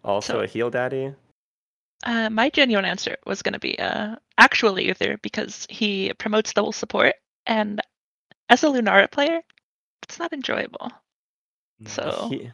Also 0.04 0.34
So- 0.34 0.40
a 0.42 0.48
heal 0.48 0.70
daddy. 0.70 1.14
Uh, 2.04 2.30
my 2.30 2.50
genuine 2.50 2.86
answer 2.86 3.18
was 3.26 3.42
going 3.42 3.54
to 3.54 3.60
be 3.60 3.78
uh, 3.80 4.16
actually 4.38 4.86
Uther 4.86 5.18
because 5.24 5.66
he 5.70 6.14
promotes 6.20 6.54
double 6.54 6.72
support, 6.72 7.16
and 7.48 7.82
as 8.50 8.64
a 8.64 8.68
Lunara 8.68 9.10
player, 9.10 9.42
it's 10.04 10.20
not 10.20 10.32
enjoyable. 10.32 10.92
So 11.88 12.28
He, 12.30 12.52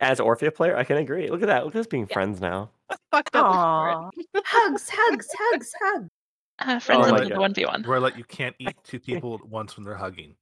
as 0.00 0.20
Orphea 0.20 0.54
player, 0.54 0.76
I 0.76 0.84
can 0.84 0.98
agree. 0.98 1.28
Look 1.28 1.42
at 1.42 1.48
that. 1.48 1.64
Look 1.64 1.74
at 1.74 1.80
us 1.80 1.86
being 1.86 2.06
Yeah. 2.08 2.14
friends 2.14 2.40
now. 2.40 2.70
Fuck 3.10 3.30
double 3.32 3.50
support. 3.52 3.94
Aw. 3.94 4.10
hugs, 4.44 4.88
hugs, 4.92 5.28
hugs, 5.38 5.72
hugs. 5.82 6.08
uh, 6.60 6.78
friends 6.78 7.06
Oh 7.08 7.10
my 7.12 7.24
the 7.24 7.38
one 7.38 7.54
v 7.54 7.64
one. 7.64 7.82
Roylet, 7.82 8.16
you 8.16 8.24
can't 8.24 8.54
eat 8.58 8.76
two 8.84 9.00
people 9.00 9.34
at 9.34 9.46
once 9.48 9.76
when 9.76 9.84
they're 9.84 9.96
hugging. 9.96 10.34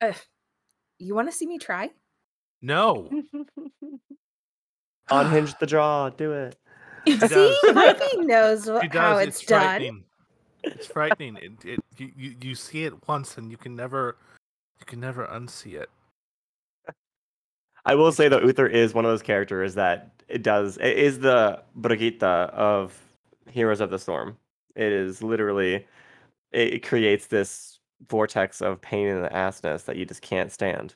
Ugh. 0.00 0.14
you 0.98 1.14
want 1.14 1.28
to 1.30 1.32
see 1.32 1.46
me 1.46 1.58
try? 1.58 1.90
No. 2.60 3.08
Unhinge 5.10 5.58
the 5.58 5.66
jaw. 5.66 6.10
Do 6.10 6.32
it. 6.32 6.56
She 7.06 7.18
See, 7.18 7.28
does. 7.28 7.56
Vipey 7.64 8.24
knows 8.26 8.64
She 8.64 8.88
how 8.96 9.18
it's 9.18 9.38
it's, 9.40 9.46
done. 9.46 9.60
frightening. 9.60 10.04
It's 10.62 10.86
frightening. 10.86 11.36
It, 11.36 11.52
it 11.64 11.80
you, 11.98 12.12
you 12.16 12.36
you 12.40 12.54
see 12.54 12.84
it 12.84 13.08
once 13.08 13.36
and 13.36 13.50
you 13.50 13.56
can 13.56 13.74
never 13.74 14.16
you 14.78 14.86
can 14.86 15.00
never 15.00 15.26
unsee 15.26 15.74
it. 15.74 15.90
I 17.84 17.96
will 17.96 18.12
say 18.12 18.28
that 18.28 18.44
Uther 18.44 18.68
is 18.68 18.94
one 18.94 19.04
of 19.04 19.10
those 19.10 19.22
characters 19.22 19.74
that 19.74 20.21
it 20.32 20.42
does. 20.42 20.78
It 20.78 20.98
is 20.98 21.20
the 21.20 21.62
Brigitte 21.74 22.22
of 22.22 22.98
Heroes 23.50 23.80
of 23.80 23.90
the 23.90 23.98
Storm. 23.98 24.36
It 24.74 24.92
is 24.92 25.22
literally. 25.22 25.86
It 26.52 26.84
creates 26.84 27.26
this 27.26 27.78
vortex 28.08 28.60
of 28.60 28.80
pain 28.80 29.06
in 29.08 29.22
the 29.22 29.28
assness 29.28 29.84
that 29.84 29.96
you 29.96 30.04
just 30.04 30.22
can't 30.22 30.52
stand. 30.52 30.94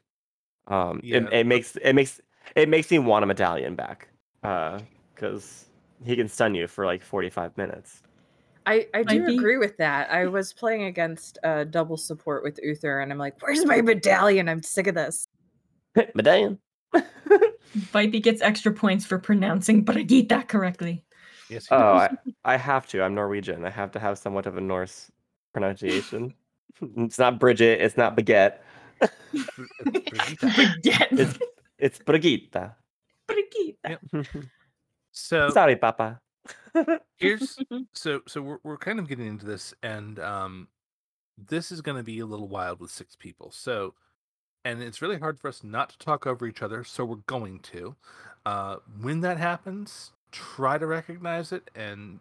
Um, 0.69 1.01
Yeah, 1.03 1.19
it, 1.19 1.33
it 1.33 1.47
makes 1.47 1.77
it 1.77 1.95
makes 1.95 2.21
it 2.55 2.69
makes 2.69 2.91
me 2.91 2.99
want 2.99 3.23
a 3.23 3.27
medallion 3.27 3.75
back. 3.75 4.09
Uh, 4.43 4.81
because 5.15 5.67
he 6.05 6.15
can 6.15 6.29
stun 6.29 6.55
you 6.55 6.67
for 6.67 6.85
like 6.85 7.03
forty 7.03 7.31
five 7.31 7.57
minutes. 7.57 8.03
I, 8.67 8.89
I 8.95 9.05
do 9.05 9.21
Might 9.21 9.27
be. 9.29 9.37
agree 9.37 9.59
with 9.59 9.77
that. 9.77 10.11
I 10.11 10.27
was 10.27 10.53
playing 10.53 10.85
against 10.85 11.39
uh, 11.45 11.65
double 11.65 11.97
support 11.97 12.43
with 12.43 12.59
Uther, 12.63 13.01
and 13.01 13.13
I'm 13.13 13.19
like, 13.19 13.41
"Where's 13.41 13.65
my 13.65 13.81
medallion? 13.81 14.49
I'm 14.49 14.63
sick 14.63 14.89
of 14.89 14.95
this." 14.95 15.29
medallion. 16.15 16.59
Vipey 17.77 18.23
gets 18.23 18.43
extra 18.43 18.73
points 18.73 19.05
for 19.05 19.19
pronouncing, 19.19 19.83
but 19.83 19.97
I 19.97 20.03
did 20.03 20.29
that 20.31 20.49
correctly. 20.49 21.05
Yes. 21.51 21.67
Oh. 21.71 21.77
I, 21.77 22.11
I 22.45 22.57
have 22.57 22.87
to. 22.89 23.03
I'm 23.03 23.15
Norwegian. 23.15 23.65
I 23.65 23.71
have 23.71 23.91
to 23.93 23.99
have 23.99 24.19
somewhat 24.19 24.47
of 24.47 24.57
a 24.57 24.61
Norse 24.61 25.11
pronunciation. 25.53 26.35
it's 26.97 27.19
not 27.19 27.39
Bridget. 27.39 27.81
It's 27.81 27.97
not 27.97 28.17
Baguette. 28.17 28.59
Brigitte. 29.85 30.39
Forget. 30.39 31.09
It's 31.13 31.39
it's 31.79 31.99
Brigitte. 31.99 32.73
Brigitte. 33.27 34.29
So 35.13 35.51
Sorry, 35.51 35.77
Papa. 35.77 36.21
here's 37.17 37.59
so 37.93 38.21
so 38.27 38.43
we're 38.43 38.59
we're 38.63 38.79
kind 38.79 38.99
of 38.99 39.09
getting 39.09 39.27
into 39.27 39.47
this, 39.47 39.75
and 39.83 40.19
um, 40.19 40.69
this 41.39 41.71
is 41.71 41.81
going 41.81 41.97
to 41.97 42.03
be 42.03 42.21
a 42.21 42.27
little 42.27 42.49
wild 42.49 42.81
with 42.81 42.91
six 42.91 43.17
people. 43.17 43.51
So, 43.51 43.95
and 44.67 44.83
it's 44.83 45.01
really 45.01 45.21
hard 45.21 45.39
for 45.39 45.47
us 45.47 45.63
not 45.63 45.91
to 45.91 45.99
talk 45.99 46.27
over 46.27 46.45
each 46.45 46.61
other. 46.61 46.83
So 46.83 47.05
we're 47.05 47.17
going 47.29 47.61
to. 47.61 47.95
Uh, 48.45 48.77
when 49.01 49.21
that 49.21 49.39
happens, 49.39 50.11
try 50.33 50.77
to 50.77 50.87
recognize 50.87 51.53
it, 51.53 51.71
and 51.77 52.19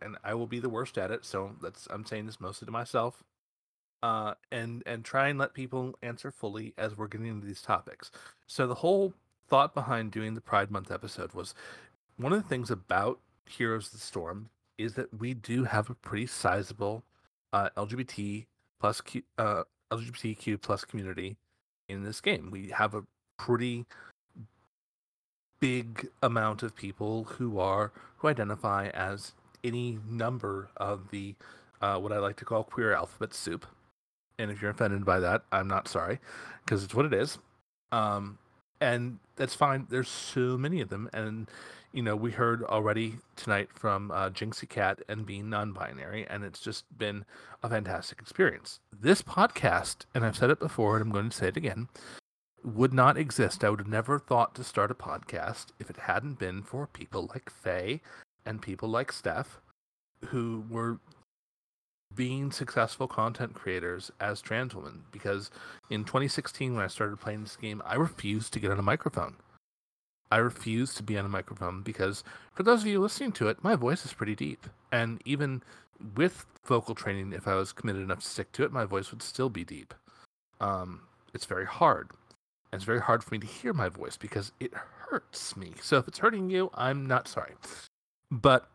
and 0.00 0.16
I 0.22 0.34
will 0.34 0.46
be 0.46 0.60
the 0.60 0.68
worst 0.68 0.96
at 0.96 1.10
it. 1.10 1.24
So 1.24 1.56
that's 1.60 1.88
I'm 1.90 2.06
saying 2.06 2.26
this 2.26 2.40
mostly 2.40 2.66
to 2.66 2.72
myself. 2.72 3.24
Uh, 4.00 4.34
and 4.52 4.84
and 4.86 5.04
try 5.04 5.26
and 5.26 5.40
let 5.40 5.54
people 5.54 5.98
answer 6.00 6.30
fully 6.30 6.72
as 6.78 6.96
we're 6.96 7.08
getting 7.08 7.26
into 7.26 7.46
these 7.46 7.62
topics. 7.62 8.12
So 8.46 8.68
the 8.68 8.76
whole 8.76 9.12
thought 9.48 9.74
behind 9.74 10.12
doing 10.12 10.34
the 10.34 10.40
Pride 10.40 10.70
Month 10.70 10.92
episode 10.92 11.32
was 11.32 11.52
one 12.16 12.32
of 12.32 12.40
the 12.40 12.48
things 12.48 12.70
about 12.70 13.18
Heroes 13.44 13.86
of 13.86 13.94
the 13.94 13.98
Storm 13.98 14.50
is 14.76 14.94
that 14.94 15.18
we 15.18 15.34
do 15.34 15.64
have 15.64 15.90
a 15.90 15.94
pretty 15.94 16.26
sizable 16.26 17.02
uh, 17.52 17.70
LGBT 17.76 18.46
plus 18.78 19.00
Q, 19.00 19.22
uh, 19.36 19.64
LGBTQ 19.90 20.62
plus 20.62 20.84
community 20.84 21.36
in 21.88 22.04
this 22.04 22.20
game. 22.20 22.50
We 22.50 22.68
have 22.68 22.94
a 22.94 23.04
pretty 23.36 23.86
big 25.60 26.08
amount 26.22 26.62
of 26.62 26.76
people 26.76 27.24
who 27.24 27.58
are 27.58 27.92
who 28.18 28.28
identify 28.28 28.88
as 28.88 29.32
any 29.64 29.98
number 30.08 30.70
of 30.76 31.10
the 31.10 31.34
uh, 31.80 31.98
what 31.98 32.12
I 32.12 32.18
like 32.18 32.36
to 32.36 32.44
call 32.44 32.64
queer 32.64 32.92
alphabet 32.94 33.34
soup. 33.34 33.66
And 34.38 34.50
if 34.50 34.62
you're 34.62 34.70
offended 34.70 35.04
by 35.04 35.18
that, 35.20 35.42
I'm 35.50 35.66
not 35.66 35.88
sorry, 35.88 36.20
because 36.64 36.84
it's 36.84 36.94
what 36.94 37.06
it 37.06 37.12
is. 37.12 37.38
Um, 37.90 38.38
and 38.80 39.18
that's 39.36 39.54
fine. 39.54 39.86
There's 39.90 40.08
so 40.08 40.56
many 40.56 40.80
of 40.80 40.88
them, 40.88 41.10
and 41.12 41.48
you 41.92 42.02
know 42.02 42.16
we 42.16 42.30
heard 42.30 42.62
already 42.64 43.16
tonight 43.36 43.68
from 43.72 44.10
uh, 44.10 44.30
Jinxeekatt 44.30 45.00
and 45.08 45.26
being 45.26 45.48
non-binary, 45.48 46.26
and 46.28 46.44
it's 46.44 46.60
just 46.60 46.84
been 46.96 47.24
a 47.62 47.68
fantastic 47.68 48.20
experience. 48.20 48.80
This 48.92 49.22
podcast, 49.22 50.04
and 50.14 50.24
I've 50.24 50.36
said 50.36 50.50
it 50.50 50.60
before, 50.60 50.96
and 50.96 51.02
I'm 51.02 51.12
going 51.12 51.30
to 51.30 51.36
say 51.36 51.48
it 51.48 51.56
again, 51.56 51.88
would 52.64 52.92
not 52.92 53.16
exist. 53.16 53.64
I 53.64 53.70
would 53.70 53.80
have 53.80 53.88
never 53.88 54.18
thought 54.18 54.54
to 54.56 54.64
start 54.64 54.90
a 54.90 54.94
podcast 54.94 55.66
if 55.78 55.90
it 55.90 55.96
hadn't 55.96 56.38
been 56.38 56.62
for 56.62 56.86
people 56.86 57.28
like 57.34 57.50
Faye 57.50 58.00
and 58.44 58.62
people 58.62 58.88
like 58.88 59.12
Steph, 59.12 59.60
who 60.26 60.64
were 60.68 60.98
being 62.14 62.50
successful 62.50 63.06
content 63.06 63.54
creators 63.54 64.10
as 64.20 64.40
trans 64.40 64.74
women. 64.74 65.04
Because 65.12 65.50
in 65.90 66.04
2016, 66.04 66.74
when 66.74 66.84
I 66.84 66.88
started 66.88 67.20
playing 67.20 67.42
this 67.42 67.56
game, 67.56 67.82
I 67.84 67.94
refused 67.94 68.52
to 68.54 68.60
get 68.60 68.70
on 68.70 68.78
a 68.78 68.82
microphone. 68.82 69.36
I 70.30 70.38
refuse 70.38 70.94
to 70.94 71.02
be 71.02 71.18
on 71.18 71.24
a 71.24 71.28
microphone 71.28 71.82
because, 71.82 72.22
for 72.52 72.62
those 72.62 72.82
of 72.82 72.86
you 72.86 73.00
listening 73.00 73.32
to 73.32 73.48
it, 73.48 73.62
my 73.62 73.76
voice 73.76 74.04
is 74.04 74.12
pretty 74.12 74.34
deep. 74.34 74.66
And 74.92 75.22
even 75.24 75.62
with 76.16 76.46
vocal 76.64 76.94
training, 76.94 77.32
if 77.32 77.48
I 77.48 77.54
was 77.54 77.72
committed 77.72 78.02
enough 78.02 78.20
to 78.20 78.26
stick 78.26 78.52
to 78.52 78.64
it, 78.64 78.72
my 78.72 78.84
voice 78.84 79.10
would 79.10 79.22
still 79.22 79.48
be 79.48 79.64
deep. 79.64 79.94
Um, 80.60 81.02
it's 81.32 81.46
very 81.46 81.66
hard. 81.66 82.10
And 82.70 82.78
it's 82.78 82.84
very 82.84 83.00
hard 83.00 83.24
for 83.24 83.34
me 83.34 83.38
to 83.38 83.46
hear 83.46 83.72
my 83.72 83.88
voice 83.88 84.16
because 84.16 84.52
it 84.60 84.72
hurts 84.74 85.56
me. 85.56 85.72
So 85.80 85.96
if 85.96 86.08
it's 86.08 86.18
hurting 86.18 86.50
you, 86.50 86.70
I'm 86.74 87.06
not 87.06 87.26
sorry. 87.26 87.54
But 88.30 88.68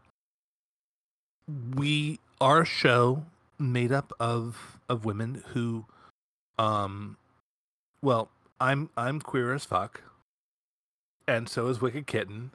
we 1.75 2.19
are 2.41 2.61
a 2.61 2.65
show 2.65 3.25
made 3.59 3.91
up 3.91 4.11
of 4.19 4.79
of 4.89 5.05
women 5.05 5.43
who 5.49 5.85
um 6.57 7.17
well, 8.01 8.29
I'm 8.59 8.89
I'm 8.97 9.21
queer 9.21 9.53
as 9.53 9.65
fuck. 9.65 10.01
And 11.27 11.47
so 11.47 11.67
is 11.67 11.81
Wicked 11.81 12.07
Kitten. 12.07 12.51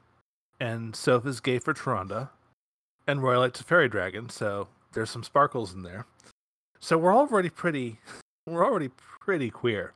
And 0.61 0.95
Soph 0.95 1.27
is 1.27 1.41
gay 1.41 1.59
for 1.59 1.75
Taronda. 1.75 2.31
And 3.07 3.23
Royalite's 3.23 3.61
a 3.61 3.65
fairy 3.65 3.89
dragon, 3.89 4.29
so 4.29 4.69
there's 4.93 5.09
some 5.09 5.23
sparkles 5.23 5.73
in 5.73 5.83
there. 5.83 6.05
So 6.79 6.99
we're 6.99 7.15
already 7.15 7.49
pretty 7.49 8.01
we're 8.47 8.65
already 8.65 8.91
pretty 9.21 9.51
queer 9.51 9.93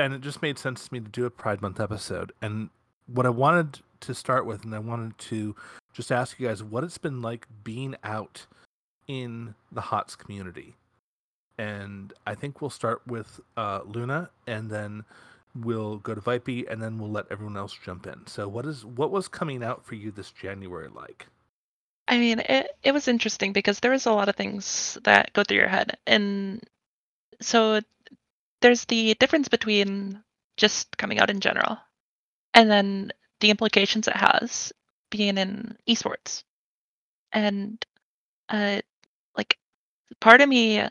and 0.00 0.14
it 0.14 0.20
just 0.22 0.42
made 0.42 0.58
sense 0.58 0.88
to 0.88 0.94
me 0.94 1.00
to 1.00 1.08
do 1.08 1.26
a 1.26 1.30
Pride 1.30 1.60
Month 1.60 1.78
episode. 1.78 2.32
And 2.40 2.70
what 3.06 3.26
I 3.26 3.30
wanted 3.30 3.80
to 4.00 4.14
start 4.14 4.46
with, 4.46 4.64
and 4.64 4.74
I 4.74 4.78
wanted 4.78 5.18
to 5.18 5.54
just 5.92 6.10
ask 6.10 6.38
you 6.40 6.48
guys 6.48 6.62
what 6.62 6.84
it's 6.84 6.98
been 6.98 7.20
like 7.20 7.46
being 7.62 7.94
out 8.02 8.46
in 9.06 9.54
the 9.70 9.82
HOTS 9.82 10.16
community. 10.16 10.76
And 11.58 12.12
I 12.26 12.34
think 12.34 12.60
we'll 12.60 12.70
start 12.70 13.02
with 13.06 13.40
uh, 13.56 13.80
Luna, 13.84 14.30
and 14.46 14.70
then 14.70 15.04
we'll 15.54 15.98
go 15.98 16.14
to 16.14 16.20
Vipey, 16.20 16.70
and 16.70 16.82
then 16.82 16.98
we'll 16.98 17.10
let 17.10 17.26
everyone 17.30 17.56
else 17.56 17.76
jump 17.84 18.06
in. 18.06 18.26
So, 18.26 18.48
what 18.48 18.66
is 18.66 18.84
what 18.84 19.10
was 19.10 19.28
coming 19.28 19.62
out 19.62 19.84
for 19.84 19.94
you 19.94 20.10
this 20.10 20.30
January 20.30 20.88
like? 20.88 21.26
I 22.10 22.18
mean, 22.18 22.40
it, 22.40 22.76
it 22.82 22.92
was 22.92 23.06
interesting 23.06 23.52
because 23.52 23.78
there 23.78 23.92
was 23.92 24.04
a 24.04 24.12
lot 24.12 24.28
of 24.28 24.34
things 24.34 24.98
that 25.04 25.32
go 25.32 25.44
through 25.44 25.58
your 25.58 25.68
head. 25.68 25.96
And 26.08 26.60
so 27.40 27.80
there's 28.60 28.84
the 28.86 29.14
difference 29.14 29.46
between 29.46 30.20
just 30.56 30.96
coming 30.98 31.20
out 31.20 31.30
in 31.30 31.38
general 31.38 31.78
and 32.52 32.68
then 32.68 33.12
the 33.38 33.50
implications 33.50 34.08
it 34.08 34.16
has 34.16 34.72
being 35.10 35.38
in 35.38 35.76
esports. 35.88 36.42
And 37.32 37.84
uh 38.48 38.80
like 39.36 39.56
part 40.20 40.40
of 40.40 40.48
me 40.48 40.82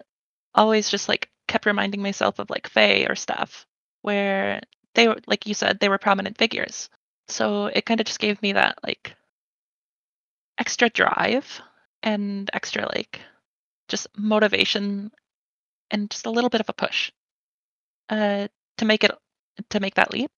always 0.56 0.90
just 0.90 1.10
like 1.10 1.30
kept 1.48 1.66
reminding 1.66 2.02
myself 2.02 2.40
of 2.40 2.50
like 2.50 2.70
Faye 2.70 3.06
or 3.08 3.16
stuff 3.16 3.68
where 4.02 4.62
they 4.96 5.08
were 5.08 5.18
like 5.28 5.46
you 5.46 5.54
said, 5.54 5.80
they 5.80 5.90
were 5.90 5.98
prominent 5.98 6.38
figures. 6.38 6.90
So 7.28 7.68
it 7.68 7.86
kind 7.86 8.00
of 8.00 8.06
just 8.08 8.20
gave 8.20 8.42
me 8.42 8.54
that 8.54 8.80
like 8.84 9.16
extra 10.58 10.90
drive 10.90 11.62
and 12.04 12.50
extra 12.54 12.86
like 12.96 13.20
just 13.88 14.08
motivation 14.18 15.12
and 15.92 16.10
just 16.10 16.26
a 16.26 16.32
little 16.32 16.50
bit 16.50 16.62
of 16.62 16.70
a 16.70 16.74
push 16.74 17.12
uh, 18.10 18.48
to 18.78 18.86
make 18.86 19.04
it 19.04 19.12
to 19.70 19.80
make 19.80 19.96
that 19.96 20.12
leap. 20.12 20.32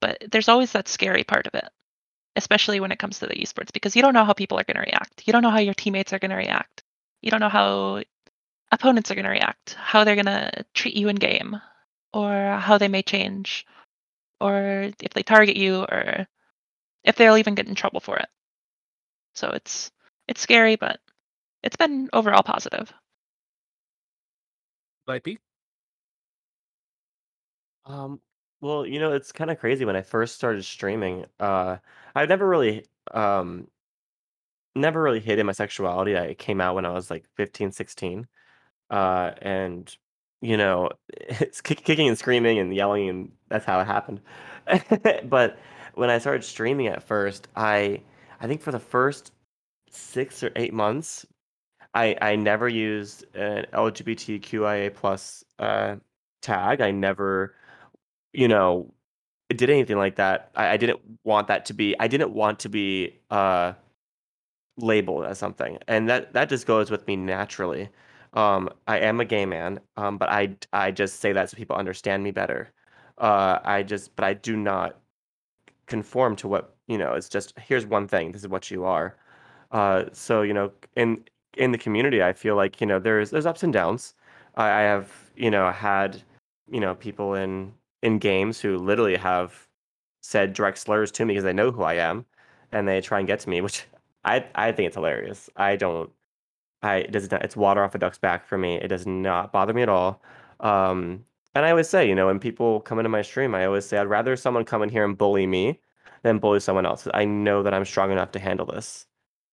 But 0.00 0.24
there's 0.30 0.48
always 0.48 0.72
that 0.72 0.88
scary 0.88 1.24
part 1.24 1.46
of 1.46 1.54
it, 1.54 1.68
especially 2.36 2.80
when 2.80 2.92
it 2.92 2.98
comes 2.98 3.20
to 3.20 3.26
the 3.26 3.34
esports, 3.34 3.72
because 3.72 3.94
you 3.94 4.02
don't 4.02 4.14
know 4.14 4.24
how 4.24 4.32
people 4.32 4.58
are 4.58 4.64
going 4.64 4.76
to 4.76 4.90
react. 4.90 5.22
You 5.26 5.32
don't 5.32 5.42
know 5.42 5.50
how 5.50 5.60
your 5.60 5.74
teammates 5.74 6.12
are 6.12 6.18
going 6.18 6.32
to 6.32 6.36
react. 6.36 6.82
You 7.20 7.30
don't 7.30 7.40
know 7.40 7.48
how 7.48 8.02
opponents 8.72 9.10
are 9.10 9.14
going 9.14 9.26
to 9.26 9.30
react, 9.30 9.74
how 9.74 10.02
they're 10.02 10.16
going 10.16 10.26
to 10.26 10.64
treat 10.74 10.96
you 10.96 11.08
in 11.08 11.16
game, 11.16 11.60
or 12.12 12.56
how 12.58 12.78
they 12.78 12.88
may 12.88 13.02
change, 13.02 13.66
or 14.40 14.90
if 15.00 15.12
they 15.14 15.22
target 15.22 15.56
you, 15.56 15.82
or 15.82 16.26
if 17.04 17.16
they'll 17.16 17.36
even 17.38 17.54
get 17.54 17.68
in 17.68 17.74
trouble 17.74 18.00
for 18.00 18.16
it. 18.18 18.28
So 19.34 19.50
it's 19.50 19.90
it's 20.28 20.40
scary, 20.40 20.76
but 20.76 21.00
it's 21.62 21.76
been 21.76 22.08
overall 22.12 22.42
positive. 22.42 22.92
Vipey? 25.08 25.38
Um, 27.84 28.20
well, 28.60 28.86
you 28.86 29.00
know, 29.00 29.12
it's 29.12 29.32
kind 29.32 29.50
of 29.50 29.58
crazy 29.58 29.84
when 29.84 29.96
I 29.96 30.02
first 30.02 30.34
started 30.34 30.64
streaming. 30.64 31.26
Uh, 31.40 31.78
I've 32.14 32.28
never 32.28 32.48
really, 32.48 32.84
um, 33.12 33.68
never 34.74 35.02
really 35.02 35.20
hidden 35.20 35.46
my 35.46 35.52
sexuality. 35.52 36.16
I 36.16 36.34
came 36.34 36.60
out 36.60 36.74
when 36.74 36.86
I 36.86 36.90
was 36.90 37.10
like 37.10 37.26
15, 37.36 37.72
16. 37.72 38.26
Uh, 38.90 39.32
and 39.42 39.96
you 40.42 40.58
know, 40.58 40.90
it's 41.10 41.62
kick, 41.62 41.84
kicking 41.84 42.08
and 42.08 42.18
screaming 42.18 42.60
and 42.60 42.74
yelling, 42.74 43.10
and 43.10 43.32
that's 43.50 43.66
how 43.66 43.80
it 43.80 43.86
happened. 43.86 44.22
But 45.24 45.58
when 45.94 46.10
I 46.10 46.18
started 46.18 46.44
streaming 46.44 46.88
at 46.88 47.04
first, 47.04 47.48
I, 47.56 48.02
I 48.40 48.48
think 48.48 48.62
for 48.62 48.72
the 48.72 48.80
first 48.80 49.32
six 49.90 50.42
or 50.42 50.52
eight 50.56 50.74
months, 50.74 51.26
I 51.94 52.16
I 52.22 52.36
never 52.36 52.68
used 52.68 53.24
an 53.36 53.66
LGBTQIA 53.74 54.90
plus 54.94 55.44
uh 55.58 55.96
tag. 56.42 56.80
I 56.82 56.90
never 56.92 57.54
you 58.32 58.48
know, 58.48 58.92
did 59.50 59.70
anything 59.70 59.98
like 59.98 60.16
that. 60.16 60.50
I, 60.56 60.70
I 60.70 60.76
didn't 60.76 61.00
want 61.24 61.48
that 61.48 61.66
to 61.66 61.74
be. 61.74 61.94
I 62.00 62.08
didn't 62.08 62.32
want 62.32 62.60
to 62.60 62.68
be 62.68 63.20
uh, 63.30 63.74
labeled 64.76 65.24
as 65.26 65.38
something, 65.38 65.78
and 65.88 66.08
that 66.08 66.32
that 66.32 66.48
just 66.48 66.66
goes 66.66 66.90
with 66.90 67.06
me 67.06 67.16
naturally. 67.16 67.88
Um, 68.34 68.70
I 68.86 68.98
am 69.00 69.20
a 69.20 69.24
gay 69.24 69.44
man, 69.46 69.80
um, 69.96 70.18
but 70.18 70.28
I 70.30 70.56
I 70.72 70.90
just 70.90 71.20
say 71.20 71.32
that 71.32 71.50
so 71.50 71.56
people 71.56 71.76
understand 71.76 72.22
me 72.24 72.30
better. 72.30 72.72
Uh, 73.18 73.58
I 73.64 73.82
just, 73.82 74.16
but 74.16 74.24
I 74.24 74.34
do 74.34 74.56
not 74.56 74.98
conform 75.86 76.36
to 76.36 76.48
what 76.48 76.74
you 76.88 76.98
know. 76.98 77.14
It's 77.14 77.28
just 77.28 77.58
here's 77.58 77.86
one 77.86 78.08
thing. 78.08 78.32
This 78.32 78.42
is 78.42 78.48
what 78.48 78.70
you 78.70 78.84
are. 78.84 79.16
Uh, 79.72 80.04
so 80.12 80.42
you 80.42 80.54
know, 80.54 80.72
in 80.96 81.24
in 81.56 81.72
the 81.72 81.78
community, 81.78 82.22
I 82.22 82.32
feel 82.32 82.56
like 82.56 82.80
you 82.80 82.86
know 82.86 82.98
there's 82.98 83.30
there's 83.30 83.46
ups 83.46 83.62
and 83.62 83.72
downs. 83.72 84.14
I, 84.56 84.66
I 84.68 84.80
have 84.82 85.12
you 85.36 85.50
know 85.50 85.70
had 85.72 86.22
you 86.70 86.80
know 86.80 86.94
people 86.94 87.34
in 87.34 87.74
in 88.02 88.18
games 88.18 88.60
who 88.60 88.78
literally 88.78 89.16
have 89.16 89.68
said 90.22 90.54
direct 90.54 90.78
slurs 90.78 91.10
to 91.12 91.24
me 91.26 91.34
because 91.34 91.44
they 91.44 91.52
know 91.52 91.70
who 91.72 91.82
I 91.82 91.94
am, 91.94 92.26
and 92.72 92.88
they 92.88 93.00
try 93.00 93.18
and 93.18 93.26
get 93.28 93.40
to 93.40 93.50
me, 93.50 93.60
which 93.60 93.84
I 94.24 94.46
I 94.54 94.72
think 94.72 94.88
it's 94.88 94.96
hilarious. 94.96 95.50
I 95.56 95.76
don't 95.76 96.10
I 96.82 96.96
it 96.96 97.12
does 97.12 97.30
not. 97.30 97.44
It's 97.44 97.56
water 97.56 97.82
off 97.84 97.94
a 97.94 97.98
duck's 97.98 98.18
back 98.18 98.46
for 98.46 98.58
me. 98.58 98.76
It 98.76 98.88
does 98.88 99.06
not 99.06 99.52
bother 99.52 99.72
me 99.72 99.82
at 99.82 99.88
all. 99.88 100.22
Um, 100.60 101.24
and 101.54 101.64
I 101.66 101.70
always 101.70 101.88
say, 101.88 102.08
you 102.08 102.14
know, 102.14 102.26
when 102.26 102.38
people 102.40 102.80
come 102.80 102.98
into 102.98 103.08
my 103.08 103.22
stream, 103.22 103.54
I 103.54 103.66
always 103.66 103.84
say 103.86 103.98
I'd 103.98 104.06
rather 104.06 104.36
someone 104.36 104.64
come 104.64 104.82
in 104.82 104.88
here 104.88 105.04
and 105.04 105.16
bully 105.18 105.46
me 105.46 105.80
than 106.22 106.38
bully 106.38 106.60
someone 106.60 106.86
else. 106.86 107.06
I 107.14 107.24
know 107.24 107.62
that 107.62 107.74
I'm 107.74 107.84
strong 107.84 108.10
enough 108.12 108.32
to 108.32 108.38
handle 108.38 108.66
this, 108.66 109.06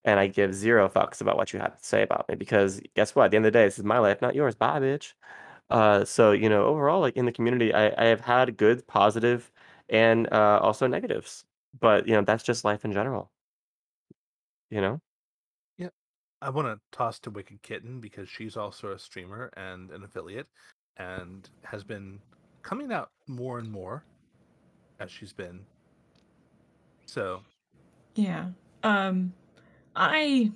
and 0.06 0.20
I 0.20 0.28
give 0.28 0.54
zero 0.54 0.90
fucks 0.90 1.22
about 1.22 1.38
what 1.38 1.54
you 1.54 1.60
have 1.60 1.78
to 1.80 1.86
say 1.86 2.02
about 2.04 2.28
me 2.30 2.36
because 2.36 2.82
guess 2.96 3.16
what? 3.16 3.26
At 3.26 3.32
the 3.32 3.38
end 3.38 3.46
of 3.46 3.54
the 3.54 3.60
day, 3.60 3.66
this 3.66 3.80
is 3.80 3.86
my 3.86 4.00
life, 4.00 4.22
not 4.22 4.36
yours. 4.36 4.56
Bye, 4.56 4.80
bitch. 4.80 5.14
Uh, 5.70 6.06
so 6.06 6.32
you 6.32 6.50
know, 6.50 6.66
overall, 6.66 7.02
like 7.02 7.16
in 7.18 7.26
the 7.26 7.32
community, 7.32 7.74
I, 7.74 7.88
I 7.98 8.08
have 8.08 8.22
had 8.22 8.58
good, 8.58 8.88
positive, 8.88 9.52
and 9.90 10.32
uh, 10.34 10.60
also 10.62 10.88
negatives. 10.88 11.46
But 11.80 12.08
you 12.08 12.14
know, 12.16 12.24
that's 12.24 12.44
just 12.44 12.66
life 12.66 12.86
in 12.86 12.94
general. 12.94 13.32
You 14.70 14.82
know. 14.82 15.02
I 16.42 16.50
want 16.50 16.68
to 16.68 16.80
toss 16.98 17.20
to 17.22 17.32
Wicked 17.32 17.62
Kitten 17.62 18.00
because 18.00 18.30
she's 18.30 18.56
also 18.56 18.92
a 18.94 19.00
streamer 19.00 19.52
and 19.58 19.92
an 19.92 20.04
affiliate, 20.04 20.48
and 20.98 21.50
has 21.64 21.84
been 21.84 22.20
coming 22.62 22.92
out 22.92 23.12
more 23.28 23.60
and 23.60 23.72
more 23.72 24.06
as 25.00 25.12
she's 25.12 25.34
been. 25.34 25.66
So 27.06 27.42
Yeah. 28.16 28.52
Um 28.84 29.34
I 29.96 30.52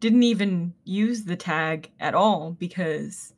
didn't 0.00 0.22
even 0.22 0.74
use 0.84 1.24
the 1.24 1.36
tag 1.36 1.90
at 2.00 2.14
all 2.14 2.52
because 2.52 3.34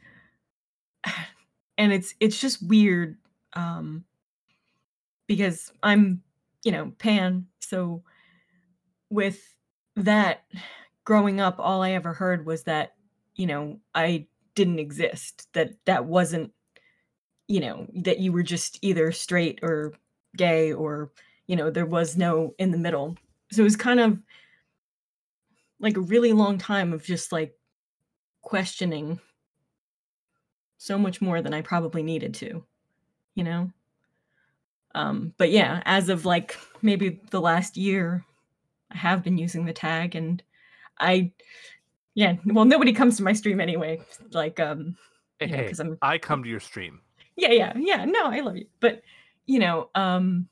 and 1.78 1.92
it's 1.92 2.14
it's 2.20 2.40
just 2.40 2.66
weird 2.66 3.16
um 3.54 4.04
because 5.26 5.72
I'm, 5.84 6.22
you 6.64 6.72
know, 6.72 6.92
pan, 6.98 7.46
so 7.60 8.02
with 9.10 9.54
that 9.96 10.44
growing 11.10 11.40
up 11.40 11.56
all 11.58 11.82
I 11.82 11.90
ever 11.90 12.12
heard 12.12 12.46
was 12.46 12.62
that, 12.62 12.94
you 13.34 13.44
know, 13.44 13.80
I 13.96 14.28
didn't 14.54 14.78
exist, 14.78 15.48
that 15.54 15.72
that 15.84 16.04
wasn't, 16.04 16.52
you 17.48 17.58
know, 17.58 17.88
that 17.96 18.20
you 18.20 18.30
were 18.30 18.44
just 18.44 18.78
either 18.80 19.10
straight 19.10 19.58
or 19.60 19.92
gay 20.36 20.72
or, 20.72 21.10
you 21.48 21.56
know, 21.56 21.68
there 21.68 21.84
was 21.84 22.16
no 22.16 22.54
in 22.60 22.70
the 22.70 22.78
middle. 22.78 23.16
So 23.50 23.62
it 23.62 23.64
was 23.64 23.74
kind 23.74 23.98
of 23.98 24.22
like 25.80 25.96
a 25.96 26.00
really 26.00 26.32
long 26.32 26.58
time 26.58 26.92
of 26.92 27.02
just 27.02 27.32
like 27.32 27.56
questioning 28.40 29.18
so 30.78 30.96
much 30.96 31.20
more 31.20 31.42
than 31.42 31.52
I 31.52 31.60
probably 31.60 32.04
needed 32.04 32.34
to, 32.34 32.64
you 33.34 33.42
know? 33.42 33.72
Um, 34.94 35.34
but 35.38 35.50
yeah, 35.50 35.82
as 35.86 36.08
of 36.08 36.24
like 36.24 36.56
maybe 36.82 37.20
the 37.30 37.40
last 37.40 37.76
year, 37.76 38.24
I 38.92 38.96
have 38.96 39.24
been 39.24 39.38
using 39.38 39.64
the 39.64 39.72
tag 39.72 40.14
and 40.14 40.40
I, 41.00 41.32
yeah, 42.14 42.36
well, 42.44 42.64
nobody 42.64 42.92
comes 42.92 43.16
to 43.16 43.22
my 43.22 43.32
stream 43.32 43.60
anyway. 43.60 44.00
Like, 44.32 44.60
um, 44.60 44.96
hey, 45.38 45.46
you 45.46 45.52
know, 45.56 45.62
hey, 45.62 45.72
I'm, 45.78 45.98
I 46.02 46.18
come 46.18 46.42
to 46.42 46.48
your 46.48 46.60
stream. 46.60 47.00
yeah, 47.36 47.50
yeah, 47.50 47.72
yeah, 47.76 48.04
no, 48.04 48.24
I 48.24 48.40
love 48.40 48.56
you. 48.56 48.66
But, 48.80 49.02
you 49.46 49.58
know, 49.58 49.90
um, 49.94 50.48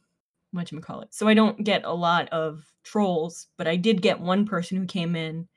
whatchamacallit. 0.54 1.08
So 1.10 1.28
I 1.28 1.34
don't 1.34 1.62
get 1.62 1.84
a 1.84 1.92
lot 1.92 2.28
of 2.30 2.64
trolls, 2.82 3.48
but 3.56 3.68
I 3.68 3.76
did 3.76 4.02
get 4.02 4.20
one 4.20 4.46
person 4.46 4.78
who 4.78 4.86
came 4.86 5.14
in 5.14 5.48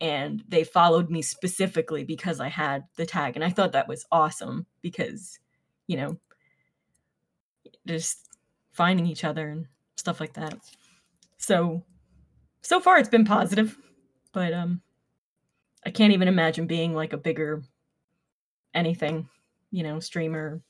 and 0.00 0.42
they 0.48 0.64
followed 0.64 1.10
me 1.10 1.22
specifically 1.22 2.04
because 2.04 2.40
I 2.40 2.48
had 2.48 2.84
the 2.96 3.06
tag. 3.06 3.36
And 3.36 3.44
I 3.44 3.50
thought 3.50 3.72
that 3.72 3.88
was 3.88 4.06
awesome 4.10 4.66
because, 4.82 5.38
you 5.86 5.96
know, 5.96 6.18
just 7.86 8.28
finding 8.72 9.06
each 9.06 9.24
other 9.24 9.48
and 9.48 9.66
stuff 9.96 10.20
like 10.20 10.34
that. 10.34 10.58
So 11.38 11.82
so 12.62 12.80
far 12.80 12.98
it's 12.98 13.08
been 13.08 13.26
positive, 13.26 13.76
but 14.34 14.52
um 14.52 14.82
I 15.86 15.90
can't 15.90 16.12
even 16.12 16.28
imagine 16.28 16.66
being 16.66 16.94
like 16.94 17.12
a 17.12 17.18
bigger 17.18 17.62
anything, 18.74 19.28
you 19.70 19.82
know, 19.82 20.00
streamer 20.00 20.60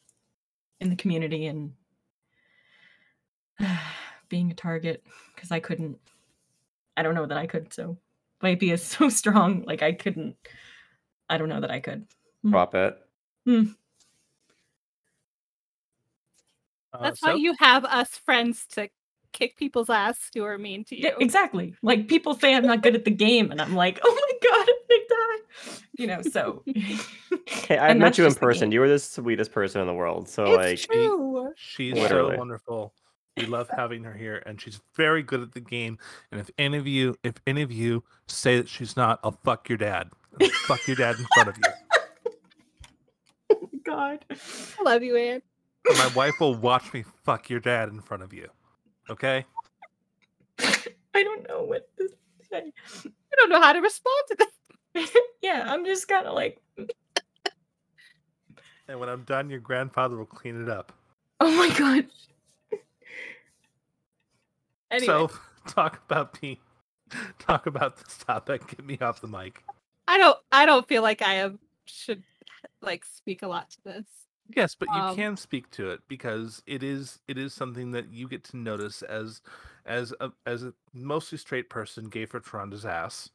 in 0.80 0.90
the 0.90 0.96
community 0.96 1.46
and 1.46 1.72
being 4.28 4.50
a 4.50 4.54
target 4.54 5.02
because 5.34 5.50
I 5.50 5.58
couldn't 5.58 5.98
I 6.96 7.02
don't 7.02 7.16
know 7.16 7.26
that 7.26 7.38
I 7.38 7.48
could, 7.48 7.72
so 7.72 7.96
Vipey 8.40 8.72
is 8.72 8.84
so 8.84 9.08
strong, 9.08 9.64
like 9.66 9.82
I 9.82 9.92
couldn't 9.92 10.36
I 11.28 11.38
don't 11.38 11.48
know 11.48 11.60
that 11.60 11.70
I 11.70 11.80
could. 11.80 12.06
Drop 12.48 12.74
it. 12.74 12.98
Uh, 16.92 17.02
That's 17.02 17.20
so, 17.20 17.28
why 17.28 17.34
you 17.34 17.54
have 17.58 17.84
us 17.86 18.18
friends 18.18 18.66
to 18.72 18.88
kick 19.34 19.58
people's 19.58 19.90
ass 19.90 20.30
who 20.32 20.44
are 20.44 20.56
mean 20.56 20.84
to 20.84 20.96
you. 20.96 21.08
Yeah, 21.08 21.14
exactly. 21.20 21.74
Like 21.82 22.08
people 22.08 22.34
say 22.34 22.54
I'm 22.54 22.66
not 22.66 22.82
good 22.82 22.94
at 22.94 23.04
the 23.04 23.10
game, 23.10 23.50
and 23.50 23.60
I'm 23.60 23.74
like, 23.74 24.00
oh 24.02 24.14
my 24.14 24.48
god, 24.48 24.68
I'm 24.68 24.84
die. 25.08 25.74
You 25.98 26.06
know, 26.06 26.22
so 26.22 26.64
Hey, 27.46 27.78
I've 27.78 27.96
met 27.96 28.18
you 28.18 28.26
in 28.26 28.34
person. 28.34 28.72
You 28.72 28.80
were 28.80 28.88
the 28.88 28.98
sweetest 28.98 29.52
person 29.52 29.80
in 29.80 29.86
the 29.86 29.94
world. 29.94 30.28
So 30.28 30.60
it's 30.60 30.88
like, 30.88 30.96
true. 30.96 31.52
she's 31.56 31.94
Literally. 31.94 32.34
so 32.34 32.38
wonderful. 32.38 32.94
We 33.36 33.46
love 33.46 33.68
having 33.76 34.04
her 34.04 34.14
here, 34.14 34.42
and 34.46 34.60
she's 34.60 34.80
very 34.96 35.22
good 35.22 35.40
at 35.40 35.52
the 35.52 35.60
game. 35.60 35.98
And 36.30 36.40
if 36.40 36.50
any 36.56 36.78
of 36.78 36.86
you, 36.86 37.16
if 37.24 37.34
any 37.48 37.62
of 37.62 37.72
you 37.72 38.04
say 38.28 38.58
that 38.58 38.68
she's 38.68 38.96
not, 38.96 39.18
I'll 39.24 39.38
fuck 39.44 39.68
your 39.68 39.78
dad. 39.78 40.10
I'll 40.40 40.48
fuck 40.66 40.86
your 40.86 40.96
dad 40.96 41.16
in 41.18 41.26
front 41.34 41.48
of 41.48 41.56
you. 41.56 42.32
oh 43.52 43.70
god. 43.84 44.24
I 44.30 44.82
love 44.84 45.02
you, 45.02 45.16
Anne. 45.16 45.42
And 45.86 45.98
my 45.98 46.06
wife 46.14 46.34
will 46.38 46.54
watch 46.54 46.92
me 46.92 47.04
fuck 47.24 47.50
your 47.50 47.60
dad 47.60 47.88
in 47.88 48.00
front 48.00 48.22
of 48.22 48.32
you. 48.32 48.48
Okay? 49.10 49.44
I 50.58 51.22
don't 51.22 51.46
know 51.48 51.62
what 51.62 51.88
to 51.98 52.08
say. 52.50 52.72
I 53.04 53.36
don't 53.36 53.50
know 53.50 53.60
how 53.60 53.72
to 53.72 53.80
respond 53.80 54.24
to 54.30 54.36
that. 54.38 55.10
yeah, 55.42 55.64
I'm 55.66 55.84
just 55.84 56.08
kind 56.08 56.26
of 56.26 56.34
like, 56.34 56.60
And 58.88 59.00
when 59.00 59.08
I'm 59.08 59.22
done, 59.22 59.50
your 59.50 59.60
grandfather 59.60 60.16
will 60.16 60.26
clean 60.26 60.62
it 60.62 60.68
up. 60.68 60.92
oh 61.40 61.50
my 61.56 61.68
god. 61.76 62.06
Anyway, 64.90 65.06
So 65.06 65.30
talk 65.66 66.00
about 66.06 66.40
me. 66.42 66.60
Talk 67.38 67.66
about 67.66 67.96
this 67.96 68.18
topic. 68.18 68.66
Get 68.68 68.84
me 68.84 68.98
off 69.00 69.20
the 69.20 69.28
mic. 69.28 69.62
I 70.08 70.18
don't. 70.18 70.38
I 70.52 70.66
don't 70.66 70.86
feel 70.86 71.02
like 71.02 71.22
I 71.22 71.34
am 71.34 71.58
should 71.86 72.22
like 72.80 73.04
speak 73.04 73.42
a 73.42 73.48
lot 73.48 73.70
to 73.70 73.78
this. 73.84 74.06
Yes, 74.48 74.74
but 74.74 74.90
you 74.90 75.02
Um, 75.02 75.24
can 75.24 75.36
speak 75.36 75.70
to 75.70 75.90
it 75.90 76.00
because 76.08 76.62
it 76.66 76.82
is 76.82 77.20
it 77.26 77.38
is 77.38 77.54
something 77.54 77.92
that 77.92 78.10
you 78.10 78.28
get 78.28 78.44
to 78.44 78.56
notice 78.56 79.02
as 79.02 79.40
as 79.86 80.12
a 80.20 80.32
as 80.44 80.62
a 80.62 80.74
mostly 80.92 81.38
straight 81.38 81.70
person 81.70 82.08
gay 82.08 82.26
for 82.26 82.40
Tronda's 82.40 82.84
ass. 82.84 83.30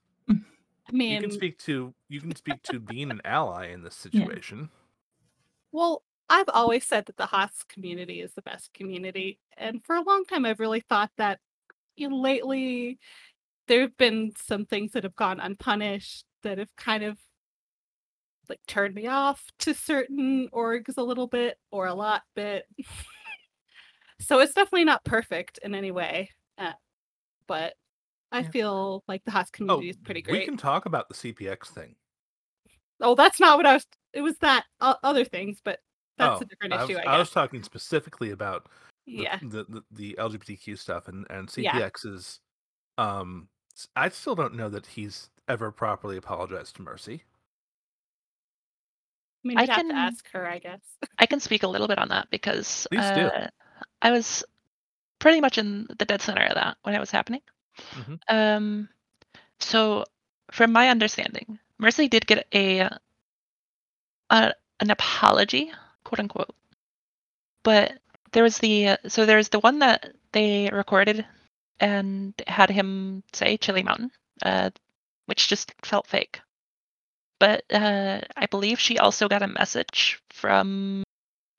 I 0.87 0.91
You 1.07 1.17
mean, 1.17 1.17
can 1.17 1.29
speak 1.31 1.57
to 1.59 1.93
you 2.07 2.21
can 2.21 2.33
speak 2.35 2.63
to 2.63 2.79
being 2.79 3.11
an 3.11 3.21
ally 3.25 3.65
in 3.67 3.83
this 3.83 3.95
Yeah. 4.11 4.29
situation. 4.35 4.69
well, 5.71 6.03
I've 6.29 6.49
always 6.49 6.85
said 6.85 7.05
that 7.07 7.17
the 7.17 7.25
HOTS 7.27 7.63
community 7.63 8.21
is 8.21 8.33
the 8.33 8.41
best 8.41 8.73
community, 8.73 9.39
and 9.57 9.83
for 9.83 9.95
a 9.95 10.01
long 10.01 10.25
time, 10.25 10.45
I've 10.45 10.59
really 10.59 10.81
thought 10.81 11.11
that. 11.17 11.39
You 11.97 12.09
know, 12.09 12.17
lately, 12.17 12.99
there 13.67 13.81
have 13.81 13.97
been 13.97 14.33
some 14.37 14.65
things 14.65 14.93
that 14.93 15.03
have 15.05 15.15
gone 15.17 15.39
unpunished 15.41 16.25
that 16.43 16.57
have 16.59 16.75
kind 16.77 17.03
of 17.05 17.19
like 18.49 18.59
turned 18.67 18.95
me 18.95 19.07
off 19.07 19.43
to 19.59 19.73
certain 19.73 20.49
orgs 20.53 20.97
a 20.97 21.03
little 21.03 21.27
bit 21.27 21.57
or 21.71 21.87
a 21.87 21.93
lot 21.93 22.23
bit. 22.35 22.65
so 24.19 24.39
it's 24.39 24.53
definitely 24.53 24.85
not 24.85 25.03
perfect 25.05 25.59
in 25.63 25.75
any 25.75 25.91
way, 25.91 26.29
uh, 26.57 26.73
but 27.47 27.73
I 28.31 28.41
Yeah. 28.41 28.49
feel 28.49 29.03
like 29.07 29.23
the 29.25 29.31
HOTS 29.31 29.51
community 29.51 29.89
is 29.89 29.97
pretty 29.97 30.21
great. 30.21 30.39
We 30.39 30.45
can 30.45 30.57
talk 30.57 30.85
about 30.85 31.07
the 31.09 31.15
CPX 31.15 31.69
thing. 31.69 31.95
Oh, 33.01 33.15
that's 33.15 33.39
not 33.39 33.57
what 33.57 33.65
I 33.65 33.73
was. 33.73 33.85
It 34.13 34.21
was 34.21 34.37
that 34.39 34.65
uh, 34.81 34.95
other 35.03 35.23
things, 35.23 35.61
but 35.63 35.79
that's 36.17 36.41
oh, 36.41 36.43
a 36.43 36.45
different 36.45 36.73
I 36.73 36.83
issue. 36.83 36.93
was, 36.95 37.03
I 37.07 37.17
was 37.17 37.31
talking 37.31 37.63
specifically 37.63 38.31
about 38.31 38.67
the, 39.07 39.23
yeah. 39.23 39.39
the, 39.41 39.65
the 39.69 39.83
the 39.91 40.15
LGBTQ 40.19 40.77
stuff 40.77 41.07
and 41.07 41.25
and 41.29 41.49
Yeah. 41.57 41.79
CPX 41.79 42.05
is 42.05 42.39
um 42.97 43.47
I 43.95 44.09
still 44.09 44.35
don't 44.35 44.55
know 44.55 44.69
that 44.69 44.85
he's 44.85 45.29
ever 45.47 45.71
properly 45.71 46.17
apologized 46.17 46.75
to 46.75 46.81
Mercy. 46.81 47.23
I 49.43 49.47
mean, 49.47 49.57
I 49.57 49.61
I'd 49.63 49.69
have 49.69 49.77
can- 49.77 49.89
to 49.89 49.95
ask 49.95 50.29
her, 50.31 50.47
I 50.47 50.59
guess. 50.59 50.81
I 51.19 51.25
can 51.25 51.39
speak 51.39 51.63
a 51.63 51.67
little 51.67 51.87
bit 51.87 51.97
on 51.99 52.09
that 52.09 52.29
because 52.29 52.87
Please 52.91 53.09
do. 53.11 53.21
uh, 53.27 53.47
I 54.01 54.11
was 54.11 54.43
pretty 55.19 55.41
much 55.41 55.57
in 55.57 55.87
the 55.97 56.05
dead 56.05 56.21
center 56.21 56.43
of 56.45 56.55
that 56.55 56.77
when 56.83 56.95
it 56.95 56.99
was 56.99 57.11
happening. 57.11 57.41
Mhm. 57.91 58.19
Um, 58.29 58.89
so, 59.59 60.05
from 60.51 60.71
my 60.71 60.89
understanding, 60.89 61.59
Mercy 61.77 62.07
did 62.07 62.27
get 62.27 62.45
a, 62.53 62.89
a 64.29 64.53
an 64.81 64.91
apology, 64.91 65.71
quote 66.03 66.19
unquote, 66.19 66.55
but 67.63 67.93
there 68.31 68.43
was 68.43 68.57
the 68.59 68.97
so 69.07 69.25
there's 69.25 69.49
the 69.49 69.59
one 69.59 69.79
that 69.79 70.13
they 70.31 70.69
recorded 70.71 71.25
and 71.79 72.33
had 72.47 72.69
him 72.69 73.23
say 73.33 73.57
Chili 73.57 73.83
Mountain, 73.83 74.11
uh, 74.43 74.69
which 75.25 75.47
just 75.47 75.73
felt 75.83 76.07
fake. 76.07 76.41
But 77.39 77.63
uh, 77.71 78.21
I 78.35 78.45
believe 78.47 78.79
she 78.79 78.97
also 78.99 79.27
got 79.29 79.41
a 79.41 79.47
message 79.47 80.21
from 80.31 81.03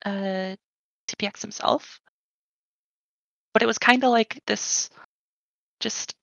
uh, 0.05 0.57
CPX 1.09 1.41
himself. 1.43 2.01
But 3.53 3.63
it 3.63 3.67
was 3.67 3.79
kind 3.79 4.05
of 4.05 4.11
like 4.11 4.43
this, 4.47 4.91
just 5.81 6.15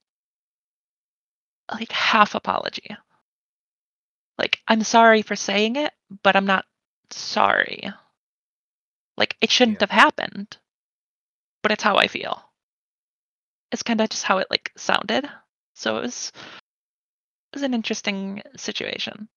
like 1.72 1.92
half 1.92 2.36
apology. 2.36 2.96
Like, 4.38 4.60
I'm 4.68 4.84
sorry 4.84 5.24
for 5.24 5.36
saying 5.36 5.76
it, 5.78 5.92
but 6.24 6.36
I'm 6.36 6.46
not 6.46 6.66
sorry. 7.10 7.92
Like, 9.18 9.36
it 9.42 9.50
shouldn't 9.52 9.82
Yeah. 9.82 9.88
have 9.90 9.92
happened, 9.92 10.58
but 11.64 11.72
it's 11.72 11.84
how 11.84 11.98
I 11.98 12.08
feel. 12.08 12.44
It's 13.72 13.84
kind 13.84 14.00
of 14.00 14.10
just 14.10 14.24
how 14.24 14.38
it 14.38 14.48
like 14.50 14.72
sounded. 14.78 15.28
So 15.74 15.98
it 15.98 16.02
was 16.02 16.32
it 16.38 17.56
was 17.56 17.64
an 17.64 17.74
interesting 17.74 18.44
situation. 18.56 19.28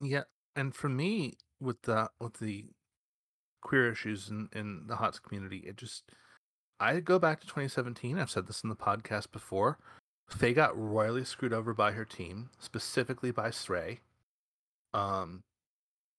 Yeah, 0.00 0.22
and 0.56 0.74
for 0.74 0.88
me, 0.88 1.34
with 1.60 1.82
the 1.82 2.10
with 2.20 2.34
the 2.34 2.66
queer 3.60 3.90
issues 3.92 4.28
in 4.28 4.48
in 4.52 4.86
the 4.86 4.96
HOTS 4.96 5.18
community, 5.18 5.58
it 5.58 5.76
just 5.76 6.04
I 6.78 7.00
go 7.00 7.18
back 7.18 7.40
to 7.40 7.46
2017. 7.46 8.18
I've 8.18 8.30
said 8.30 8.46
this 8.46 8.62
in 8.62 8.70
the 8.70 8.76
podcast 8.76 9.30
before. 9.32 9.78
Faye 10.28 10.54
got 10.54 10.78
royally 10.78 11.24
screwed 11.24 11.52
over 11.52 11.74
by 11.74 11.92
her 11.92 12.04
team, 12.04 12.50
specifically 12.58 13.30
by 13.30 13.50
Stray. 13.50 14.00
Um, 14.94 15.42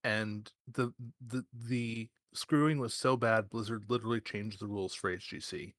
and 0.03 0.51
the 0.71 0.93
the 1.25 1.45
the 1.53 2.09
screwing 2.33 2.79
was 2.79 2.93
so 2.93 3.17
bad, 3.17 3.49
Blizzard 3.49 3.85
literally 3.89 4.21
changed 4.21 4.59
the 4.59 4.67
rules 4.67 4.93
for 4.93 5.15
HGC. 5.15 5.73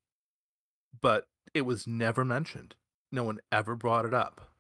But 1.01 1.27
it 1.55 1.63
was 1.63 1.87
never 1.87 2.25
mentioned. 2.25 2.75
No 3.11 3.25
one 3.25 3.39
ever 3.51 3.77
brought 3.77 4.05
it 4.05 4.15
up 4.15 4.52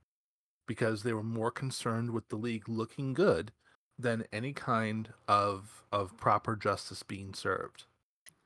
because 0.73 1.03
they 1.03 1.13
were 1.13 1.23
more 1.23 1.51
concerned 1.51 2.13
with 2.13 2.27
the 2.31 2.37
league 2.37 2.67
looking 2.67 3.13
good 3.13 3.53
than 3.99 4.25
any 4.33 4.55
kind 4.55 5.13
of 5.29 5.85
of 5.93 6.17
proper 6.17 6.57
justice 6.57 7.03
being 7.03 7.35
served. 7.35 7.85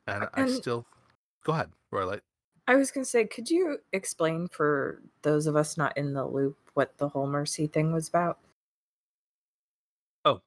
And 0.08 0.26
I 0.34 0.48
still 0.48 0.86
go 1.44 1.52
ahead, 1.52 1.70
Royalite. 1.94 2.22
I 2.66 2.74
was 2.74 2.90
going 2.90 3.04
to 3.04 3.08
say, 3.08 3.26
could 3.26 3.48
you 3.48 3.78
explain 3.92 4.48
for 4.48 5.00
those 5.22 5.46
of 5.46 5.54
us 5.54 5.76
not 5.76 5.96
in 5.96 6.14
the 6.14 6.26
loop 6.26 6.58
what 6.74 6.98
the 6.98 7.08
whole 7.08 7.28
mercy 7.28 7.68
thing 7.68 7.92
was 7.92 8.08
about? 8.08 8.38
Oh, 10.24 10.40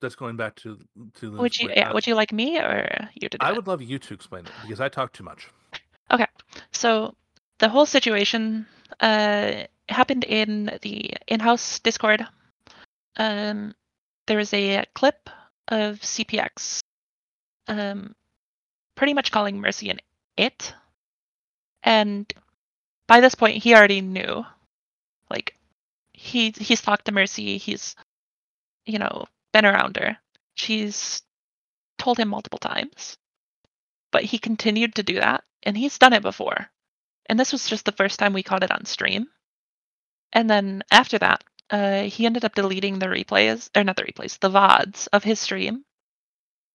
that's 0.00 0.14
going 0.14 0.36
back 0.36 0.54
to 0.56 0.78
to 1.14 1.26
Lynn's 1.26 1.40
Would 1.40 1.58
you 1.58 1.70
yeah, 1.74 1.92
would 1.92 2.06
you 2.06 2.14
like 2.14 2.32
me 2.32 2.60
or 2.60 3.08
you 3.14 3.28
to 3.28 3.36
do 3.36 3.44
I 3.44 3.50
it? 3.50 3.56
would 3.56 3.66
love 3.66 3.82
you 3.82 3.98
to 3.98 4.14
explain 4.14 4.46
it 4.46 4.52
because 4.62 4.80
I 4.80 4.88
talk 4.88 5.12
too 5.12 5.24
much. 5.24 5.48
Okay, 6.12 6.26
so 6.70 7.16
the 7.58 7.68
whole 7.68 7.84
situation 7.84 8.64
uh, 9.00 9.64
happened 9.88 10.24
in 10.24 10.78
the 10.82 11.14
in-house 11.26 11.80
Discord. 11.80 12.26
Um, 13.16 13.74
there 14.26 14.38
was 14.38 14.52
a 14.52 14.84
clip 14.94 15.30
of 15.68 16.00
CPX, 16.00 16.80
um, 17.68 18.14
pretty 18.94 19.14
much 19.14 19.32
calling 19.32 19.60
Mercy 19.60 19.90
an 19.90 20.00
it, 20.36 20.74
and 21.82 22.32
by 23.06 23.20
this 23.20 23.34
point 23.34 23.62
he 23.62 23.74
already 23.74 24.00
knew. 24.00 24.44
Like 25.30 25.56
he 26.12 26.50
he's 26.50 26.82
talked 26.82 27.06
to 27.06 27.12
Mercy. 27.12 27.58
He's 27.58 27.96
you 28.84 28.98
know 28.98 29.26
been 29.52 29.66
around 29.66 29.96
her. 29.96 30.18
She's 30.54 31.22
told 31.98 32.18
him 32.18 32.28
multiple 32.28 32.58
times, 32.58 33.16
but 34.12 34.24
he 34.24 34.38
continued 34.38 34.96
to 34.96 35.02
do 35.02 35.14
that, 35.14 35.44
and 35.62 35.76
he's 35.76 35.98
done 35.98 36.12
it 36.12 36.22
before 36.22 36.70
and 37.28 37.38
this 37.38 37.52
was 37.52 37.68
just 37.68 37.84
the 37.84 37.92
first 37.92 38.18
time 38.18 38.32
we 38.32 38.42
caught 38.42 38.62
it 38.62 38.72
on 38.72 38.84
stream. 38.84 39.26
And 40.36 40.50
then 40.50 40.82
after 40.90 41.18
that, 41.18 41.42
uh, 41.70 42.02
he 42.02 42.26
ended 42.26 42.44
up 42.44 42.54
deleting 42.54 42.98
the 42.98 43.06
replays, 43.06 43.70
or 43.74 43.82
not 43.82 43.96
the 43.96 44.04
replays, 44.04 44.38
the 44.38 44.50
VODs 44.50 45.08
of 45.14 45.24
his 45.24 45.40
stream. 45.40 45.82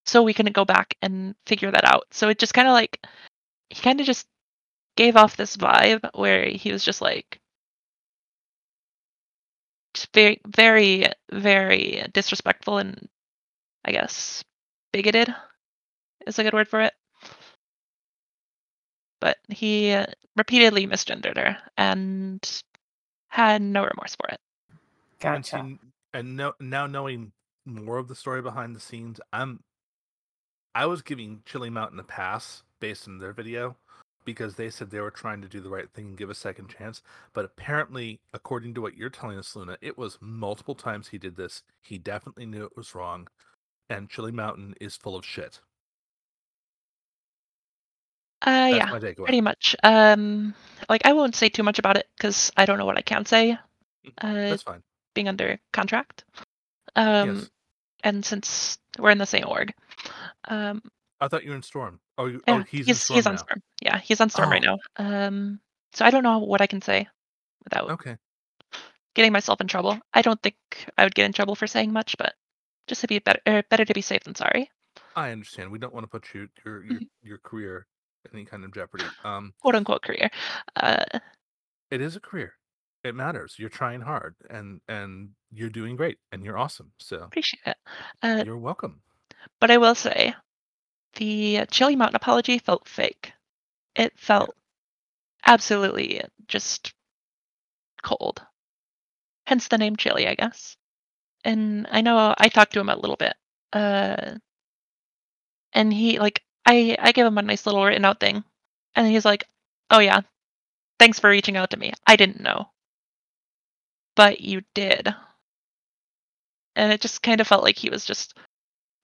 So 0.08 0.24
we 0.24 0.34
couldn't 0.34 0.56
go 0.56 0.66
back 0.66 0.98
and 1.04 1.36
figure 1.46 1.70
that 1.70 1.86
out. 1.86 2.08
So 2.10 2.30
it 2.30 2.40
just 2.40 2.56
kind 2.56 2.68
of 2.68 2.74
like, 2.74 3.00
he 3.70 3.80
kind 3.84 4.00
of 4.00 4.08
just 4.08 4.26
gave 4.98 5.16
off 5.16 5.38
this 5.38 5.58
vibe 5.58 6.10
where 6.16 6.46
he 6.50 6.72
was 6.72 6.84
just 6.84 7.02
like, 7.02 7.40
just 9.94 10.12
very, 10.12 10.42
very, 10.48 11.06
very 11.32 12.04
disrespectful 12.14 12.80
and 12.80 13.08
I 13.86 13.92
guess 13.92 14.44
bigoted 14.92 15.34
is 16.26 16.40
a 16.40 16.44
good 16.44 16.54
word 16.54 16.68
for 16.68 16.82
it. 16.82 16.96
But 19.20 19.38
he 19.50 19.96
repeatedly 20.36 20.88
misgendered 20.88 21.38
her 21.38 21.58
and 21.78 22.64
had 23.32 23.62
no 23.62 23.82
remorse 23.82 24.16
for 24.16 24.28
it. 24.30 24.40
And, 25.22 25.44
Gotcha. 25.44 25.66
see, 25.66 25.80
and 26.14 26.36
no, 26.36 26.54
now 26.60 26.86
knowing 26.88 27.32
more 27.66 27.98
of 27.98 28.08
the 28.08 28.16
story 28.16 28.42
behind 28.42 28.76
the 28.76 28.80
scenes, 28.80 29.20
I'm 29.32 29.62
I 30.74 30.86
was 30.86 31.02
giving 31.02 31.42
Chili 31.46 31.70
Mountain 31.70 32.00
a 32.00 32.04
pass 32.04 32.64
based 32.80 33.08
on 33.08 33.20
their 33.20 33.34
video 33.34 33.76
because 34.24 34.56
they 34.56 34.70
said 34.70 34.90
they 34.90 35.00
were 35.00 35.12
trying 35.12 35.42
to 35.42 35.48
do 35.48 35.60
the 35.60 35.70
right 35.70 35.90
thing 35.94 36.08
and 36.08 36.18
give 36.18 36.30
a 36.30 36.36
second 36.36 36.70
chance. 36.70 37.02
But 37.34 37.46
apparently, 37.46 38.20
according 38.34 38.74
to 38.76 38.82
what 38.82 38.96
you're 38.96 39.10
telling 39.10 39.38
us, 39.38 39.56
Luna, 39.56 39.78
it 39.82 39.98
was 39.98 40.18
multiple 40.22 40.76
times 40.76 41.08
he 41.08 41.18
did 41.18 41.36
this. 41.36 41.64
He 41.82 41.98
definitely 41.98 42.46
knew 42.46 42.64
it 42.66 42.78
was 42.78 42.96
wrong, 42.96 43.28
and 43.90 44.10
Chili 44.10 44.32
Mountain 44.32 44.76
is 44.80 44.96
full 44.96 45.16
of 45.16 45.26
shit. 45.26 45.60
Uh, 48.42 48.70
That's 48.72 48.74
yeah, 48.76 48.92
my 48.92 49.00
takeaway. 49.00 49.26
pretty 49.26 49.42
much. 49.42 49.76
Um, 49.84 50.54
like 50.90 51.06
I 51.06 51.14
won't 51.14 51.36
say 51.36 51.50
too 51.50 51.64
much 51.64 51.80
about 51.80 51.98
it 51.98 52.08
because 52.18 52.52
I 52.58 52.66
don't 52.66 52.78
know 52.78 52.86
what 52.86 52.98
I 52.98 53.02
can 53.02 53.26
say. 53.26 53.52
Uh, 54.22 54.34
That's 54.50 54.64
fine. 54.64 54.82
being 55.14 55.28
under 55.28 55.60
contract. 55.72 56.24
Um, 56.96 57.36
yes, 57.36 57.50
and 58.04 58.26
since 58.26 58.80
we're 59.00 59.12
in 59.12 59.18
the 59.20 59.26
same 59.26 59.46
org, 59.48 59.74
um, 60.48 60.82
I 61.20 61.28
thought 61.28 61.44
you 61.44 61.52
were 61.52 61.56
in 61.56 61.62
Storm. 61.62 62.00
Oh, 62.18 62.26
you, 62.26 62.42
yeah, 62.48 62.60
oh 62.60 62.64
he's, 62.64 62.82
in 62.82 62.86
he's 62.88 63.04
Storm 63.04 63.18
he's 63.18 63.26
now. 63.26 63.32
on 63.32 63.38
storm. 63.38 63.62
Yeah, 63.82 63.98
he's 64.00 64.22
on 64.22 64.30
storm 64.30 64.50
right 64.50 64.66
Oh. 64.68 64.78
now. 64.98 65.28
Um, 65.28 65.60
so 65.94 66.04
I 66.06 66.10
don't 66.10 66.24
know 66.24 66.40
what 66.40 66.62
I 66.62 66.68
can 66.68 66.82
say 66.82 67.08
without 67.64 67.92
Okay. 67.92 68.18
getting 69.14 69.32
myself 69.32 69.62
in 69.62 69.68
trouble. 69.68 70.00
I 70.14 70.22
don't 70.22 70.42
think 70.42 70.56
I 70.98 71.04
would 71.04 71.16
get 71.16 71.26
in 71.26 71.34
trouble 71.34 71.56
for 71.56 71.68
saying 71.68 71.94
much, 71.94 72.18
but 72.18 72.34
just 72.88 73.02
to 73.02 73.08
be 73.08 73.20
better, 73.20 73.40
er, 73.48 73.64
better 73.70 73.86
to 73.86 73.94
be 73.94 74.02
safe 74.02 74.24
than 74.24 74.36
sorry. 74.36 74.70
I 75.16 75.32
understand. 75.32 75.72
We 75.72 75.80
don't 75.80 75.94
want 75.94 76.04
to 76.06 76.08
put 76.08 76.34
you 76.34 76.48
your 76.66 76.84
your, 76.84 77.02
your 77.24 77.38
career 77.40 77.86
any 78.34 78.46
kind 78.46 78.64
of 78.64 78.74
jeopardy. 78.74 79.06
Um, 79.24 79.54
quote 79.62 79.76
unquote 79.76 80.02
career. 80.02 80.30
Uh, 80.76 81.04
it 81.90 82.02
is 82.02 82.16
a 82.16 82.20
career. 82.20 82.54
It 83.04 83.16
matters. 83.16 83.56
You're 83.58 83.70
trying 83.70 84.02
hard, 84.02 84.36
and 84.50 84.80
and 84.88 85.30
you're 85.52 85.70
doing 85.70 85.96
great, 85.96 86.18
and 86.32 86.44
you're 86.44 86.58
awesome. 86.58 86.92
So 87.00 87.18
appreciate 87.18 87.62
it. 87.66 87.78
Uh, 88.22 88.44
you're 88.46 88.58
welcome. 88.58 89.02
but 89.60 89.72
I 89.72 89.78
will 89.78 89.96
say, 89.96 90.36
the 91.16 91.66
Chili 91.72 91.96
Mountain 91.96 92.16
apology 92.16 92.60
felt 92.60 92.88
fake. 92.88 93.34
It 93.96 94.14
felt 94.18 94.56
absolutely 95.46 96.22
just 96.48 96.94
cold. 98.04 98.42
Hence 99.48 99.68
the 99.68 99.78
name 99.78 99.96
Chili, 99.96 100.28
I 100.28 100.36
guess. 100.36 100.78
And 101.44 101.88
I 101.92 102.02
know 102.02 102.34
I 102.38 102.50
talked 102.50 102.74
to 102.74 102.80
him 102.80 102.90
a 102.90 102.96
little 102.96 103.16
bit. 103.18 103.34
Uh, 103.74 104.36
and 105.74 105.92
he 105.94 106.20
like 106.20 106.44
I 106.66 106.98
I 107.00 107.12
gave 107.12 107.26
him 107.26 107.38
a 107.38 107.42
nice 107.42 107.66
little 107.66 107.84
written 107.84 108.06
out 108.06 108.20
thing, 108.20 108.44
and 108.96 109.08
he's 109.08 109.26
like, 109.26 109.46
"Oh 109.90 110.00
yeah, 110.00 110.22
thanks 111.00 111.20
for 111.20 111.30
reaching 111.30 111.58
out 111.58 111.72
to 111.72 111.78
me. 111.78 111.94
I 112.08 112.16
didn't 112.16 112.42
know, 112.42 112.70
but 114.16 114.42
you 114.42 114.62
did." 114.74 115.14
And 116.76 116.92
it 116.94 117.02
just 117.02 117.24
kind 117.24 117.42
of 117.42 117.48
felt 117.48 117.64
like 117.64 117.78
he 117.78 117.90
was 117.90 118.06
just 118.06 118.38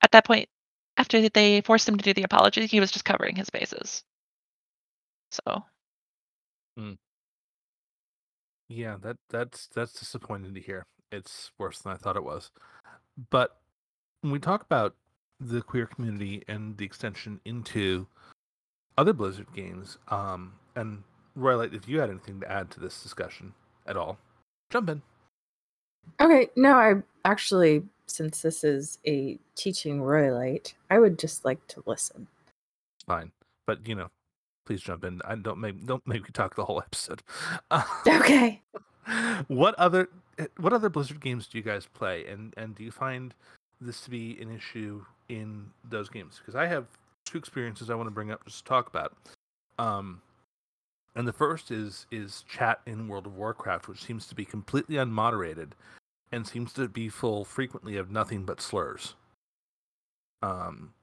at 0.03 0.11
that 0.11 0.25
point 0.25 0.49
after 0.97 1.29
they 1.29 1.61
forced 1.61 1.87
him 1.87 1.97
to 1.97 2.03
do 2.03 2.13
the 2.13 2.23
apology, 2.23 2.65
he 2.67 2.79
was 2.79 2.91
just 2.91 3.05
covering 3.05 3.35
his 3.35 3.49
bases. 3.49 4.03
So 5.31 5.63
hmm. 6.77 6.93
Yeah, 8.69 8.97
that 9.01 9.17
that's 9.29 9.67
that's 9.67 9.93
disappointing 9.93 10.53
to 10.55 10.61
hear. 10.61 10.85
It's 11.11 11.51
worse 11.57 11.79
than 11.79 11.93
I 11.93 11.97
thought 11.97 12.17
it 12.17 12.23
was. 12.23 12.51
But 13.29 13.57
when 14.21 14.31
we 14.33 14.39
talk 14.39 14.63
about 14.63 14.95
the 15.39 15.61
queer 15.61 15.85
community 15.85 16.43
and 16.47 16.77
the 16.77 16.85
extension 16.85 17.39
into 17.45 18.07
other 18.97 19.13
Blizzard 19.13 19.47
games, 19.53 19.97
um, 20.07 20.53
and 20.75 21.03
Royalite, 21.37 21.73
if 21.73 21.87
you 21.87 21.99
had 21.99 22.09
anything 22.09 22.39
to 22.41 22.51
add 22.51 22.71
to 22.71 22.79
this 22.79 23.01
discussion 23.03 23.53
at 23.85 23.95
all, 23.95 24.17
jump 24.71 24.89
in. 24.89 25.01
Okay, 26.19 26.49
no, 26.55 26.73
I 26.73 26.95
actually, 27.25 27.83
since 28.07 28.41
this 28.41 28.63
is 28.63 28.97
a 29.05 29.37
teaching 29.55 29.99
royalite, 29.99 30.73
I 30.89 30.99
would 30.99 31.19
just 31.19 31.45
like 31.45 31.65
to 31.67 31.83
listen. 31.85 32.27
Fine, 33.05 33.31
but 33.65 33.87
you 33.87 33.95
know, 33.95 34.09
please 34.65 34.81
jump 34.81 35.03
in. 35.03 35.21
I 35.25 35.35
don't 35.35 35.59
make 35.59 35.85
don't 35.85 36.05
make 36.07 36.23
me 36.23 36.29
talk 36.33 36.55
the 36.55 36.65
whole 36.65 36.81
episode. 36.81 37.21
Okay. 38.07 38.61
what 39.47 39.75
other 39.75 40.09
eh, 40.37 40.47
what 40.57 40.73
other 40.73 40.89
Blizzard 40.89 41.21
games 41.21 41.47
do 41.47 41.57
you 41.57 41.63
guys 41.63 41.85
play, 41.85 42.25
and 42.25 42.53
and 42.57 42.75
do 42.75 42.83
you 42.83 42.91
find 42.91 43.33
this 43.79 44.01
to 44.01 44.09
be 44.09 44.37
an 44.41 44.53
issue 44.53 45.05
in 45.29 45.65
those 45.89 46.09
games? 46.09 46.37
Because 46.37 46.55
I 46.55 46.67
have 46.67 46.85
two 47.25 47.37
experiences 47.37 47.89
I 47.89 47.95
want 47.95 48.07
to 48.07 48.11
bring 48.11 48.31
up 48.31 48.45
just 48.45 48.59
to 48.59 48.63
talk 48.63 48.87
about. 48.87 49.15
Um, 49.79 50.21
and 51.15 51.27
the 51.27 51.33
first 51.33 51.71
is 51.71 52.05
is 52.11 52.43
chat 52.47 52.81
in 52.85 53.07
World 53.07 53.25
of 53.25 53.35
Warcraft, 53.35 53.87
which 53.87 54.03
seems 54.03 54.27
to 54.27 54.35
be 54.35 54.45
completely 54.45 54.95
unmoderated, 54.95 55.71
and 56.31 56.47
seems 56.47 56.73
to 56.73 56.87
be 56.87 57.09
full 57.09 57.43
frequently 57.43 57.97
of 57.97 58.11
nothing 58.11 58.43
but 58.43 58.61
slurs. 58.61 59.15
Um, 60.41 60.93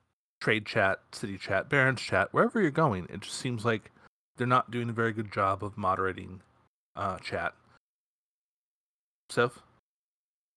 trade 0.41 0.67
chat, 0.67 1.01
city 1.13 1.37
chat, 1.37 1.69
Barrens 1.69 2.01
chat, 2.01 2.29
wherever 2.33 2.61
you're 2.61 2.71
going, 2.71 3.07
it 3.11 3.23
just 3.23 3.39
seems 3.39 3.65
like 3.65 3.91
they're 4.37 4.47
not 4.47 4.71
doing 4.71 4.89
a 4.89 4.93
very 4.93 5.13
good 5.13 5.33
job 5.33 5.65
of 5.65 5.77
moderating 5.77 6.41
uh, 6.97 7.19
chat. 7.19 7.55
Soph? 9.31 9.63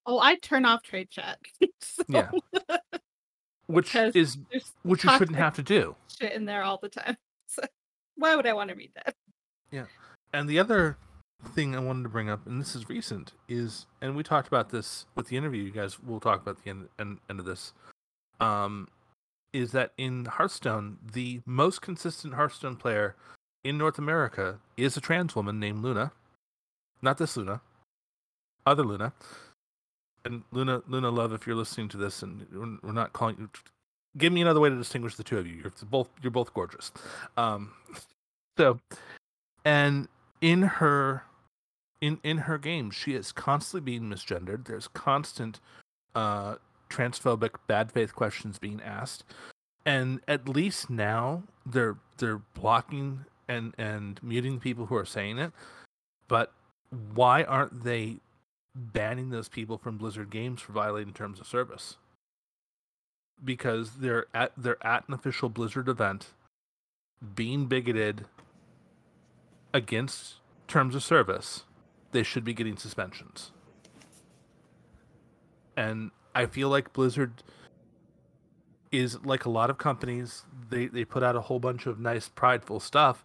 Oh, 0.06 0.18
I'd 0.18 0.42
turn 0.42 0.64
off 0.64 0.82
trade 0.82 1.10
chat. 1.10 1.38
So, 1.80 2.04
Yeah. 2.08 2.30
Which 3.68 3.92
Because 3.92 4.16
is 4.16 4.38
which 4.82 5.04
you 5.04 5.10
shouldn't 5.16 5.36
have 5.38 5.54
to 5.54 5.62
do. 5.62 5.94
shit 6.18 6.32
in 6.32 6.44
there 6.46 6.62
all 6.64 6.78
the 6.82 6.88
time. 6.88 7.16
So 7.50 7.62
why 8.16 8.36
would 8.36 8.46
I 8.46 8.52
want 8.52 8.68
to 8.68 8.74
read 8.74 8.90
that? 8.96 9.14
Yeah, 9.70 9.84
and 10.34 10.46
the 10.48 10.58
other 10.58 10.98
thing 11.54 11.74
I 11.74 11.78
wanted 11.78 12.02
to 12.02 12.08
bring 12.10 12.28
up, 12.28 12.46
and 12.46 12.60
this 12.60 12.74
is 12.74 12.88
recent, 12.90 13.32
is 13.48 13.86
and 14.02 14.14
we 14.16 14.22
talked 14.22 14.48
about 14.48 14.68
this 14.68 15.06
with 15.14 15.28
the 15.28 15.36
interview. 15.38 15.62
You 15.62 15.70
guys 15.70 15.98
will 15.98 16.20
talk 16.20 16.42
about 16.42 16.62
the 16.62 16.68
end, 16.68 16.88
end, 16.98 17.18
end 17.30 17.40
of 17.40 17.46
this. 17.46 17.72
Um, 18.40 18.88
is 19.54 19.72
that 19.72 19.92
in 19.96 20.26
Hearthstone, 20.26 20.98
the 21.12 21.40
most 21.46 21.80
consistent 21.80 22.34
Hearthstone 22.34 22.76
player 22.76 23.16
in 23.64 23.78
North 23.78 23.98
America 23.98 24.58
is 24.76 24.94
a 24.98 25.00
trans 25.00 25.34
woman 25.34 25.58
named 25.58 25.82
Luna. 25.82 26.12
Not 27.00 27.16
this 27.16 27.34
Luna, 27.36 27.62
other 28.66 28.82
Luna. 28.84 29.14
And 30.24 30.42
Luna, 30.50 30.82
Luna 30.88 31.10
Love, 31.10 31.32
if 31.32 31.46
you're 31.46 31.56
listening 31.56 31.88
to 31.88 31.96
this, 31.96 32.22
and 32.22 32.46
we're- 32.52 32.92
not 32.92 33.12
calling 33.12 33.36
you, 33.38 33.50
give 34.16 34.32
me 34.32 34.42
another 34.42 34.60
way 34.60 34.68
to 34.68 34.76
distinguish 34.76 35.14
the 35.16 35.24
two 35.24 35.38
of 35.38 35.46
you. 35.46 35.54
You're 35.54 35.72
both, 35.88 36.08
you're 36.22 36.30
both 36.30 36.52
gorgeous. 36.54 36.92
Um, 37.36 37.72
so, 38.58 38.80
and 39.64 40.08
in 40.40 40.62
her 40.62 41.24
in 42.00 42.18
in 42.22 42.38
her 42.38 42.58
game 42.58 42.90
she 42.90 43.14
is 43.14 43.32
constantly 43.32 43.80
being 43.84 44.08
misgendered 44.08 44.66
there's 44.66 44.88
constant 44.88 45.60
uh 46.14 46.54
transphobic 46.90 47.50
bad 47.66 47.90
faith 47.90 48.14
questions 48.14 48.58
being 48.58 48.80
asked 48.82 49.24
and 49.84 50.20
at 50.28 50.48
least 50.48 50.88
now 50.88 51.42
they're 51.66 51.96
they're 52.18 52.40
blocking 52.54 53.24
and 53.48 53.74
and 53.78 54.20
muting 54.22 54.58
people 54.60 54.86
who 54.86 54.94
are 54.94 55.04
saying 55.04 55.38
it 55.38 55.52
but 56.28 56.52
why 57.14 57.42
aren't 57.44 57.84
they 57.84 58.16
banning 58.78 59.30
those 59.30 59.48
people 59.48 59.76
from 59.76 59.98
blizzard 59.98 60.30
games 60.30 60.60
for 60.60 60.72
violating 60.72 61.12
terms 61.12 61.40
of 61.40 61.46
service 61.46 61.96
because 63.44 63.96
they're 63.96 64.26
at 64.32 64.52
they're 64.56 64.84
at 64.86 65.06
an 65.08 65.14
official 65.14 65.48
blizzard 65.48 65.88
event 65.88 66.32
being 67.34 67.66
bigoted 67.66 68.26
against 69.74 70.36
terms 70.66 70.94
of 70.94 71.02
service, 71.02 71.64
they 72.12 72.22
should 72.22 72.44
be 72.44 72.54
getting 72.54 72.76
suspensions. 72.76 73.52
And 75.76 76.10
I 76.34 76.46
feel 76.46 76.68
like 76.68 76.92
Blizzard 76.92 77.42
is 78.90 79.22
like 79.24 79.44
a 79.44 79.50
lot 79.50 79.70
of 79.70 79.78
companies, 79.78 80.44
they, 80.70 80.86
they 80.86 81.04
put 81.04 81.22
out 81.22 81.36
a 81.36 81.42
whole 81.42 81.60
bunch 81.60 81.86
of 81.86 82.00
nice 82.00 82.28
prideful 82.28 82.80
stuff, 82.80 83.24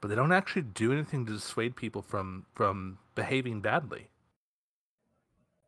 but 0.00 0.08
they 0.08 0.14
don't 0.14 0.32
actually 0.32 0.62
do 0.62 0.92
anything 0.92 1.26
to 1.26 1.32
dissuade 1.32 1.76
people 1.76 2.02
from 2.02 2.46
from 2.54 2.98
behaving 3.14 3.60
badly. 3.60 4.08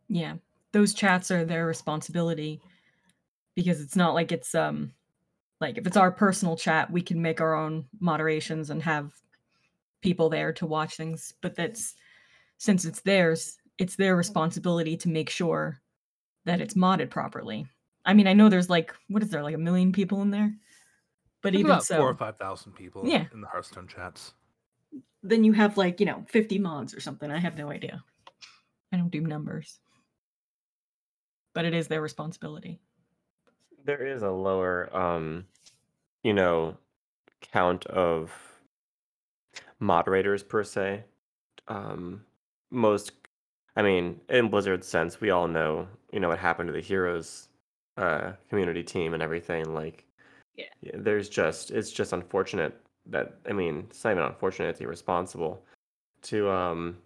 Yeah, 0.09 0.35
those 0.73 0.95
chats 0.95 1.31
are 1.31 1.45
their 1.45 1.67
responsibility 1.67 2.61
because 3.55 3.81
it's 3.81 3.97
not 3.97 4.15
like 4.15 4.33
it's 4.33 4.55
um 4.55 4.93
like 5.61 5.79
if 5.79 5.87
it's 5.87 5.97
our 5.97 6.11
personal 6.13 6.57
chat, 6.57 6.91
we 6.91 7.01
can 7.03 7.23
make 7.23 7.41
our 7.41 7.55
own 7.55 7.87
moderations 8.01 8.71
and 8.71 8.83
have 8.83 9.13
people 10.03 10.29
there 10.29 10.53
to 10.55 10.67
watch 10.67 10.97
things, 10.97 11.33
but 11.41 11.55
that's 11.55 11.95
since 12.59 12.85
it's 12.85 13.01
theirs, 13.03 13.57
it's 13.79 13.97
their 13.97 14.17
responsibility 14.17 14.97
to 14.99 15.09
make 15.09 15.31
sure 15.31 15.81
that 16.45 16.61
it's 16.61 16.75
modded 16.75 17.11
properly. 17.11 17.67
I 18.05 18.13
mean, 18.13 18.27
I 18.27 18.35
know 18.35 18.49
there's 18.49 18.69
like 18.69 18.95
what 19.09 19.23
is 19.23 19.31
there 19.31 19.43
like 19.43 19.55
a 19.55 19.59
million 19.59 19.93
people 19.93 20.21
in 20.23 20.31
there? 20.31 20.55
But 21.43 21.53
There's 21.53 21.61
even 21.61 21.73
about 21.73 21.85
so, 21.85 21.97
four 21.99 22.11
or 22.11 22.17
five 22.17 22.37
thousand 22.39 22.73
people 22.73 23.03
Yeah. 23.07 23.27
in 23.33 23.41
the 23.41 23.47
Hearthstone 23.47 23.87
chats. 23.89 24.33
then 25.23 25.45
you 25.45 25.53
have 25.53 25.77
like, 25.79 26.01
you 26.01 26.07
know, 26.07 26.25
50 26.29 26.59
mods 26.59 26.95
or 26.95 27.01
something. 27.01 27.31
I 27.31 27.39
have 27.39 27.57
no 27.57 27.71
idea. 27.71 28.03
I 28.93 28.97
don't 28.99 29.11
do 29.11 29.21
numbers. 29.23 29.79
But 31.55 31.65
it 31.65 31.73
is 31.73 31.89
their 31.89 32.03
responsibility. 32.03 32.81
There 33.85 34.07
is 34.07 34.23
a 34.23 34.31
lower, 34.31 34.95
um, 34.95 35.45
you 36.23 36.35
know, 36.35 36.77
count 37.41 37.87
of 37.87 38.33
moderators 39.79 40.43
per 40.43 40.65
se. 40.65 41.05
Um, 41.69 42.25
most, 42.71 43.13
I 43.77 43.83
mean, 43.83 44.21
in 44.29 44.49
Blizzard's 44.49 44.89
sense, 44.89 45.21
we 45.21 45.31
all 45.31 45.47
know, 45.49 45.87
you 46.13 46.21
know, 46.21 46.29
what 46.29 46.39
happened 46.39 46.69
to 46.69 46.73
the 46.73 46.81
Heroes 46.81 47.49
uh, 47.97 48.33
community 48.49 48.83
team 48.83 49.15
and 49.15 49.23
everything. 49.23 49.73
Like, 49.75 50.05
Yeah. 50.57 50.67
there's 50.95 51.29
just, 51.29 51.71
it's 51.71 51.93
just 51.93 52.13
unfortunate 52.13 52.75
that, 53.07 53.35
I 53.49 53.53
mean, 53.53 53.87
it's 53.91 54.03
not 54.03 54.13
even 54.13 54.25
unfortunate, 54.25 54.71
it's 54.71 54.81
irresponsible 54.81 55.63
to, 56.23 56.51
um, 56.51 56.97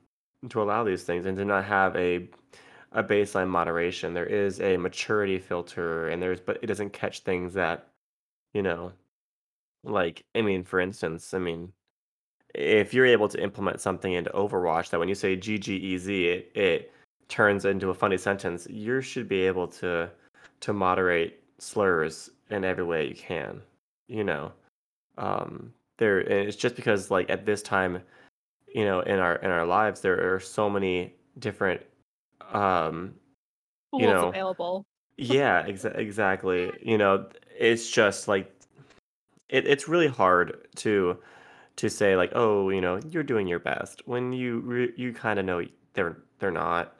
to 0.48 0.62
allow 0.62 0.84
these 0.84 1.02
things 1.02 1.26
and 1.26 1.36
to 1.36 1.44
not 1.44 1.64
have 1.64 1.94
a 1.96 2.28
a 2.92 3.02
baseline 3.02 3.48
moderation. 3.48 4.14
There 4.14 4.26
is 4.26 4.60
a 4.60 4.76
maturity 4.76 5.38
filter, 5.38 6.08
and 6.08 6.22
there's 6.22 6.40
but 6.40 6.58
it 6.62 6.66
doesn't 6.66 6.92
catch 6.92 7.20
things 7.20 7.54
that, 7.54 7.88
you 8.54 8.62
know, 8.62 8.92
like 9.84 10.24
I 10.34 10.42
mean, 10.42 10.64
for 10.64 10.80
instance, 10.80 11.34
I 11.34 11.38
mean, 11.38 11.72
if 12.54 12.94
you're 12.94 13.06
able 13.06 13.28
to 13.28 13.42
implement 13.42 13.80
something 13.80 14.12
into 14.12 14.30
Overwatch 14.30 14.90
that 14.90 14.98
when 15.00 15.08
you 15.08 15.14
say 15.14 15.36
GGEZ, 15.36 16.08
it 16.08 16.50
it 16.54 16.92
turns 17.28 17.64
into 17.64 17.90
a 17.90 17.94
funny 17.94 18.18
sentence, 18.18 18.66
you 18.70 19.00
should 19.00 19.28
be 19.28 19.42
able 19.42 19.68
to 19.68 20.10
to 20.60 20.72
moderate 20.72 21.42
slurs 21.58 22.30
in 22.50 22.64
every 22.64 22.84
way 22.84 23.08
you 23.08 23.14
can. 23.14 23.60
You 24.08 24.24
know, 24.24 24.52
um, 25.18 25.72
there 25.98 26.20
it's 26.20 26.56
just 26.56 26.76
because 26.76 27.10
like 27.10 27.30
at 27.30 27.46
this 27.46 27.62
time, 27.62 28.02
you 28.74 28.84
know, 28.84 29.00
in 29.00 29.18
our 29.18 29.36
in 29.36 29.50
our 29.50 29.66
lives, 29.66 30.00
there 30.00 30.34
are 30.34 30.40
so 30.40 30.70
many 30.70 31.14
different 31.38 31.82
um 32.52 33.14
Tools 33.92 34.02
You 34.02 34.06
know, 34.08 34.28
available. 34.28 34.86
yeah, 35.16 35.64
exa- 35.66 35.96
exactly. 35.98 36.72
You 36.82 36.98
know, 36.98 37.28
it's 37.58 37.90
just 37.90 38.28
like 38.28 38.52
it, 39.48 39.66
it's 39.66 39.88
really 39.88 40.08
hard 40.08 40.68
to 40.76 41.18
to 41.76 41.88
say 41.90 42.16
like, 42.16 42.32
oh, 42.34 42.70
you 42.70 42.80
know, 42.80 43.00
you're 43.10 43.22
doing 43.22 43.46
your 43.46 43.60
best 43.60 44.02
when 44.06 44.32
you 44.32 44.60
re- 44.60 44.92
you 44.96 45.12
kind 45.12 45.38
of 45.38 45.44
know 45.46 45.64
they're 45.94 46.18
they're 46.38 46.50
not. 46.50 46.94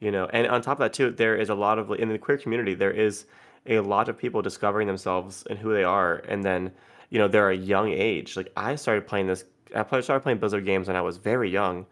You 0.00 0.12
know, 0.12 0.26
and 0.32 0.46
on 0.48 0.62
top 0.62 0.74
of 0.74 0.80
that 0.80 0.92
too, 0.92 1.10
there 1.10 1.36
is 1.36 1.48
a 1.50 1.54
lot 1.54 1.78
of 1.78 1.90
in 1.92 2.08
the 2.08 2.18
queer 2.18 2.38
community, 2.38 2.74
there 2.74 2.92
is 2.92 3.26
a 3.66 3.80
lot 3.80 4.08
of 4.08 4.16
people 4.18 4.42
discovering 4.42 4.86
themselves 4.86 5.44
and 5.50 5.58
who 5.58 5.72
they 5.74 5.84
are, 5.84 6.16
and 6.28 6.44
then 6.44 6.72
you 7.10 7.18
know 7.18 7.28
they're 7.28 7.50
a 7.50 7.56
young 7.56 7.90
age. 7.90 8.36
Like 8.36 8.52
I 8.56 8.76
started 8.76 9.06
playing 9.08 9.26
this, 9.28 9.44
I 9.74 9.84
started 10.00 10.22
playing 10.22 10.38
Blizzard 10.38 10.64
games 10.64 10.88
when 10.88 10.96
I 10.96 11.02
was 11.02 11.16
very 11.18 11.50
young, 11.50 11.86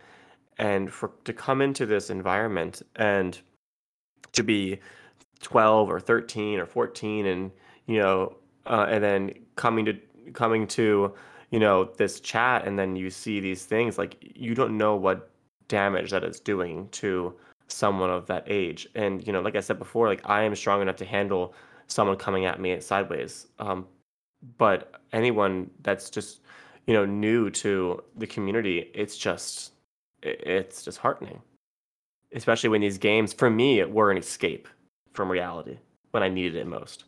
and 0.58 0.92
for 0.92 1.12
to 1.24 1.32
come 1.32 1.60
into 1.60 1.86
this 1.86 2.10
environment 2.10 2.82
and 2.96 3.40
to 4.32 4.42
be 4.42 4.78
12 5.40 5.90
or 5.90 6.00
13 6.00 6.58
or 6.58 6.66
14 6.66 7.26
and 7.26 7.50
you 7.86 7.98
know 7.98 8.36
uh, 8.66 8.86
and 8.88 9.02
then 9.02 9.32
coming 9.56 9.84
to 9.84 9.98
coming 10.32 10.66
to 10.66 11.12
you 11.50 11.58
know 11.58 11.84
this 11.96 12.20
chat 12.20 12.66
and 12.66 12.78
then 12.78 12.96
you 12.96 13.10
see 13.10 13.40
these 13.40 13.64
things 13.64 13.98
like 13.98 14.16
you 14.20 14.54
don't 14.54 14.76
know 14.76 14.96
what 14.96 15.30
damage 15.68 16.10
that 16.10 16.24
it's 16.24 16.40
doing 16.40 16.88
to 16.90 17.34
someone 17.68 18.10
of 18.10 18.26
that 18.26 18.44
age. 18.46 18.86
And 18.94 19.26
you 19.26 19.32
know 19.32 19.40
like 19.40 19.56
i 19.56 19.60
said 19.60 19.78
before 19.78 20.08
like 20.08 20.22
i 20.24 20.42
am 20.42 20.54
strong 20.54 20.82
enough 20.82 20.96
to 20.96 21.04
handle 21.04 21.54
someone 21.88 22.16
coming 22.16 22.46
at 22.46 22.60
me 22.60 22.80
sideways 22.80 23.46
um, 23.58 23.86
but 24.58 25.00
anyone 25.12 25.70
that's 25.82 26.10
just 26.10 26.40
you 26.86 26.94
know 26.94 27.04
new 27.04 27.50
to 27.50 28.02
the 28.16 28.26
community 28.26 28.90
it's 28.94 29.16
just 29.16 29.72
it's 30.26 30.82
disheartening 30.82 31.40
especially 32.32 32.68
when 32.68 32.80
these 32.80 32.98
games 32.98 33.32
for 33.32 33.50
me 33.50 33.82
were 33.84 34.10
an 34.10 34.18
escape 34.18 34.68
from 35.12 35.30
reality 35.30 35.78
when 36.10 36.22
I 36.22 36.28
needed 36.28 36.56
it 36.56 36.66
most. 36.66 37.04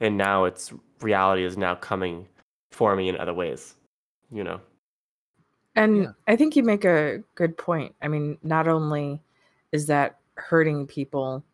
And 0.00 0.16
now 0.16 0.44
it's 0.44 0.72
reality 1.00 1.44
is 1.44 1.56
now 1.56 1.74
coming 1.74 2.26
for 2.72 2.94
me 2.96 3.08
in 3.08 3.16
other 3.16 3.34
ways, 3.34 3.74
you 4.30 4.44
know. 4.44 4.60
And 5.74 6.04
Yeah. 6.04 6.10
I 6.26 6.36
think 6.36 6.56
you 6.56 6.62
make 6.62 6.84
a 6.84 7.22
good 7.34 7.56
point. 7.56 7.94
I 8.02 8.08
mean, 8.08 8.38
not 8.42 8.68
only 8.68 9.20
is 9.72 9.86
that 9.86 10.18
hurting 10.34 10.86
people, 10.86 11.44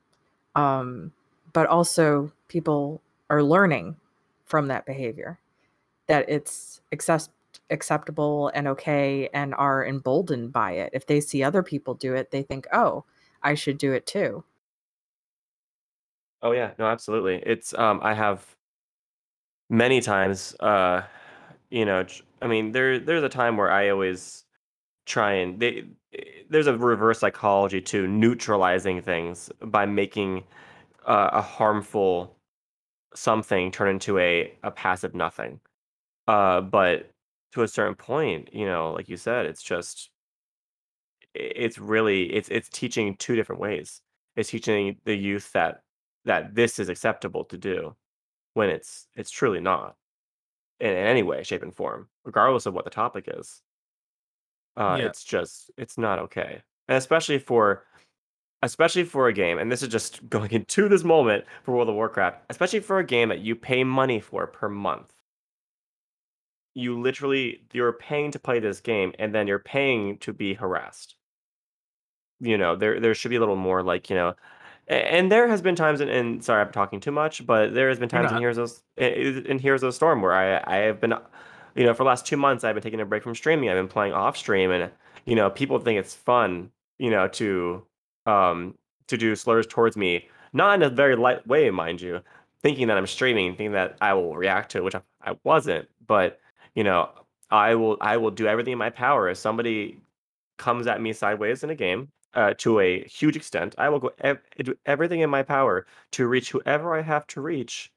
um, 0.55 1.13
but 1.53 1.67
also 1.67 2.33
people 2.49 3.03
are 3.29 3.43
learning 3.43 3.97
from 4.45 4.69
that 4.69 4.87
behavior 4.87 5.39
that 6.07 6.29
it's 6.29 6.81
accept- 6.93 7.31
acceptable 7.75 8.51
and 8.55 8.69
okay 8.69 9.29
and 9.35 9.55
are 9.57 9.87
emboldened 9.87 10.53
by 10.55 10.73
it. 10.73 10.91
If 10.95 11.07
they 11.09 11.21
see 11.21 11.43
other 11.45 11.63
people 11.65 11.95
do 11.95 12.15
it, 12.17 12.33
they 12.33 12.43
think, 12.45 12.67
oh, 12.73 13.05
I 13.43 13.55
should 13.57 13.79
do 13.79 13.93
it 13.93 14.07
too. 14.07 14.45
Oh 16.43 16.53
yeah, 16.53 16.75
no, 16.79 16.87
absolutely. 16.87 17.43
It's 17.45 17.75
um 17.75 18.01
I 18.03 18.15
have 18.15 18.57
many 19.71 20.01
times 20.01 20.55
uh 20.61 21.03
you 21.71 21.85
know, 21.85 22.07
I 22.43 22.47
mean 22.47 22.73
there 22.73 22.99
there's 23.01 23.25
a 23.25 23.29
time 23.29 23.57
where 23.57 23.71
I 23.71 23.89
always 23.91 24.45
try 25.07 25.33
and 25.35 25.61
they 25.61 25.85
eh, 26.15 26.25
there's 26.51 26.69
a 26.69 26.77
reverse 26.79 27.21
psychology 27.21 27.81
to 27.83 28.09
neutralizing 28.09 29.03
things 29.03 29.51
by 29.63 29.87
making 29.87 30.45
uh, 31.07 31.31
a 31.35 31.43
harmful 31.43 32.37
something 33.15 33.73
turn 33.73 33.89
into 33.91 34.19
a 34.19 34.55
a 34.65 34.71
passive 34.73 35.15
nothing. 35.15 35.61
Uh 36.29 36.63
but 36.63 37.11
to 37.55 37.63
a 37.63 37.69
certain 37.69 37.95
point, 37.97 38.53
you 38.55 38.67
know, 38.67 38.93
like 38.93 39.09
you 39.09 39.17
said, 39.17 39.47
it's 39.47 39.63
just 39.63 40.11
i- 41.37 41.39
it's 41.57 41.79
really 41.79 42.33
it's 42.33 42.49
it's 42.49 42.69
teaching 42.69 43.17
two 43.17 43.37
different 43.37 43.61
ways 43.61 44.03
It's 44.37 44.51
teaching 44.51 45.01
the 45.05 45.15
youth 45.17 45.53
that 45.53 45.83
that 46.25 46.55
this 46.55 46.79
is 46.79 46.89
acceptable 46.89 47.45
to 47.47 47.59
do 47.59 47.97
when 48.55 48.71
it's 48.71 49.09
it's 49.17 49.31
truly 49.33 49.61
not 49.61 49.97
in, 50.81 50.91
in 50.91 50.97
any 50.99 51.23
way, 51.25 51.43
shape, 51.45 51.63
and 51.63 51.75
form, 51.77 52.11
regardless 52.25 52.67
of 52.67 52.75
what 52.75 52.85
the 52.87 52.91
topic 52.93 53.27
is. 53.29 53.63
Uh, 54.77 54.99
Yeah. 54.99 55.05
it's 55.05 55.23
just 55.25 55.71
it's 55.77 55.97
not 55.99 56.19
okay, 56.19 56.63
and 56.89 56.99
especially 56.99 57.39
for 57.39 57.85
especially 58.63 59.05
for 59.05 59.29
a 59.29 59.35
game. 59.35 59.59
And 59.59 59.73
this 59.73 59.83
is 59.83 59.89
just 59.91 60.29
going 60.31 60.53
into 60.53 60.89
this 60.89 61.05
moment 61.05 61.47
for 61.65 61.75
World 61.75 61.91
of 61.91 61.97
Warcraft, 61.97 62.45
especially 62.51 62.81
for 62.81 62.99
a 63.01 63.05
game 63.07 63.31
that 63.31 63.41
you 63.41 63.57
pay 63.57 63.85
money 63.85 64.21
for 64.21 64.47
per 64.49 64.69
month. 64.71 65.15
You 66.75 67.01
literally 67.01 67.63
you're 67.73 67.93
paying 67.93 68.31
to 68.33 68.39
play 68.39 68.59
this 68.61 68.81
game, 68.81 69.13
and 69.19 69.35
then 69.35 69.47
you're 69.47 69.59
paying 69.59 70.19
to 70.19 70.33
be 70.33 70.55
harassed. 70.55 71.17
You 72.41 72.59
know, 72.59 72.77
there 72.77 73.01
there 73.01 73.15
should 73.15 73.31
be 73.31 73.37
a 73.37 73.41
little 73.41 73.57
more 73.57 73.83
like 73.83 74.11
you 74.11 74.17
know, 74.17 74.35
and 74.89 75.31
there 75.33 75.49
has 75.49 75.63
been 75.63 75.77
times, 75.77 76.01
and, 76.01 76.11
and 76.11 76.45
sorry, 76.45 76.63
I'm 76.63 76.73
talking 76.73 77.01
too 77.01 77.13
much, 77.13 77.47
but 77.47 77.75
there 77.75 77.89
has 77.89 77.99
been 77.99 78.09
times 78.09 78.33
in. 78.33 78.39
Heroes 78.39 78.59
of 78.59 78.73
in 78.97 79.47
in 79.47 79.59
Heroes 79.59 79.83
of 79.83 79.89
the 79.89 79.93
Storm 79.93 80.21
where 80.21 80.35
I 80.35 80.63
I 80.67 80.77
have 80.87 81.01
been, 81.01 81.15
you 81.75 81.85
know, 81.87 81.95
for 81.95 82.03
the 82.05 82.09
last 82.09 82.27
two 82.27 82.37
months 82.37 82.65
I've 82.65 82.75
been 82.75 82.83
taking 82.83 83.01
a 83.01 83.07
break 83.07 83.23
from 83.23 83.35
streaming. 83.35 83.71
I've 83.71 83.77
been 83.77 83.89
playing 83.89 84.13
off 84.13 84.37
stream, 84.37 84.71
and 84.71 84.91
you 85.27 85.37
know, 85.37 85.49
people 85.51 85.79
think 85.79 85.99
it's 85.99 86.15
fun, 86.15 86.71
you 86.99 87.11
know, 87.11 87.29
to 87.29 87.87
um 88.27 88.75
to 89.09 89.17
do 89.17 89.37
slurs 89.37 89.67
towards 89.67 89.97
me, 89.97 90.29
not 90.53 90.75
in 90.75 90.83
a 90.83 90.91
very 90.91 91.17
light 91.17 91.47
way, 91.47 91.71
mind 91.71 92.01
you, 92.01 92.21
thinking 92.63 92.89
that 92.89 92.97
I'm 92.99 93.07
streaming, 93.07 93.53
thinking 93.53 93.73
that 93.73 93.97
I 94.01 94.15
will 94.15 94.37
react 94.37 94.73
to 94.73 94.79
it, 94.79 94.85
which 94.85 94.95
I, 94.95 95.03
I 95.25 95.37
wasn't, 95.45 95.89
but 96.07 96.41
you 96.75 96.85
know, 96.85 97.11
I 97.51 97.75
will 97.75 97.97
I 98.01 98.17
will 98.17 98.31
do 98.31 98.47
everything 98.47 98.73
in 98.73 98.79
my 98.79 98.91
power 98.91 99.29
if 99.29 99.39
somebody 99.39 100.01
comes 100.59 100.87
at 100.87 101.01
me 101.01 101.13
sideways 101.13 101.65
in 101.65 101.71
a 101.71 101.75
game 101.75 102.11
uh, 102.35 102.55
to 102.59 102.81
a 102.81 103.05
huge 103.05 103.37
extent, 103.37 103.75
I 103.79 103.89
will 103.89 104.01
go 104.01 104.11
ev- 104.19 104.43
do 104.59 104.75
everything 104.87 105.21
in 105.21 105.31
my 105.31 105.43
power 105.43 105.87
to 106.13 106.27
reach 106.27 106.51
whoever 106.51 106.97
I 106.97 107.03
have 107.03 107.27
to 107.29 107.41
reach 107.41 107.91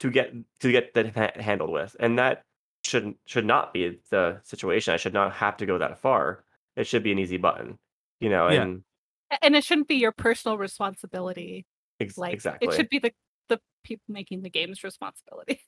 to 0.00 0.10
get 0.10 0.32
to 0.60 0.72
get 0.72 0.94
that 0.94 1.14
ha- 1.14 1.40
handled 1.42 1.70
with, 1.70 1.94
and 2.00 2.18
that 2.18 2.42
should 2.84 3.14
should 3.26 3.44
not 3.44 3.72
be 3.72 4.00
the 4.10 4.40
situation. 4.44 4.94
I 4.94 4.96
should 4.96 5.12
not 5.12 5.32
have 5.34 5.56
to 5.58 5.66
go 5.66 5.78
that 5.78 5.98
far. 5.98 6.44
It 6.76 6.86
should 6.86 7.02
be 7.02 7.12
an 7.12 7.18
easy 7.18 7.36
button, 7.36 7.78
you 8.20 8.30
know. 8.30 8.48
Yeah. 8.48 8.62
And 8.62 8.82
A- 9.30 9.44
And 9.44 9.56
it 9.56 9.64
shouldn't 9.64 9.88
be 9.88 9.96
your 9.96 10.12
personal 10.12 10.56
responsibility. 10.58 11.66
ex- 12.00 12.16
Like 12.16 12.32
exactly, 12.34 12.68
it 12.68 12.74
should 12.74 12.88
be 12.88 12.98
the 12.98 13.12
the 13.48 13.60
people 13.84 14.04
making 14.08 14.42
the 14.42 14.50
game's 14.50 14.82
responsibility. 14.82 15.60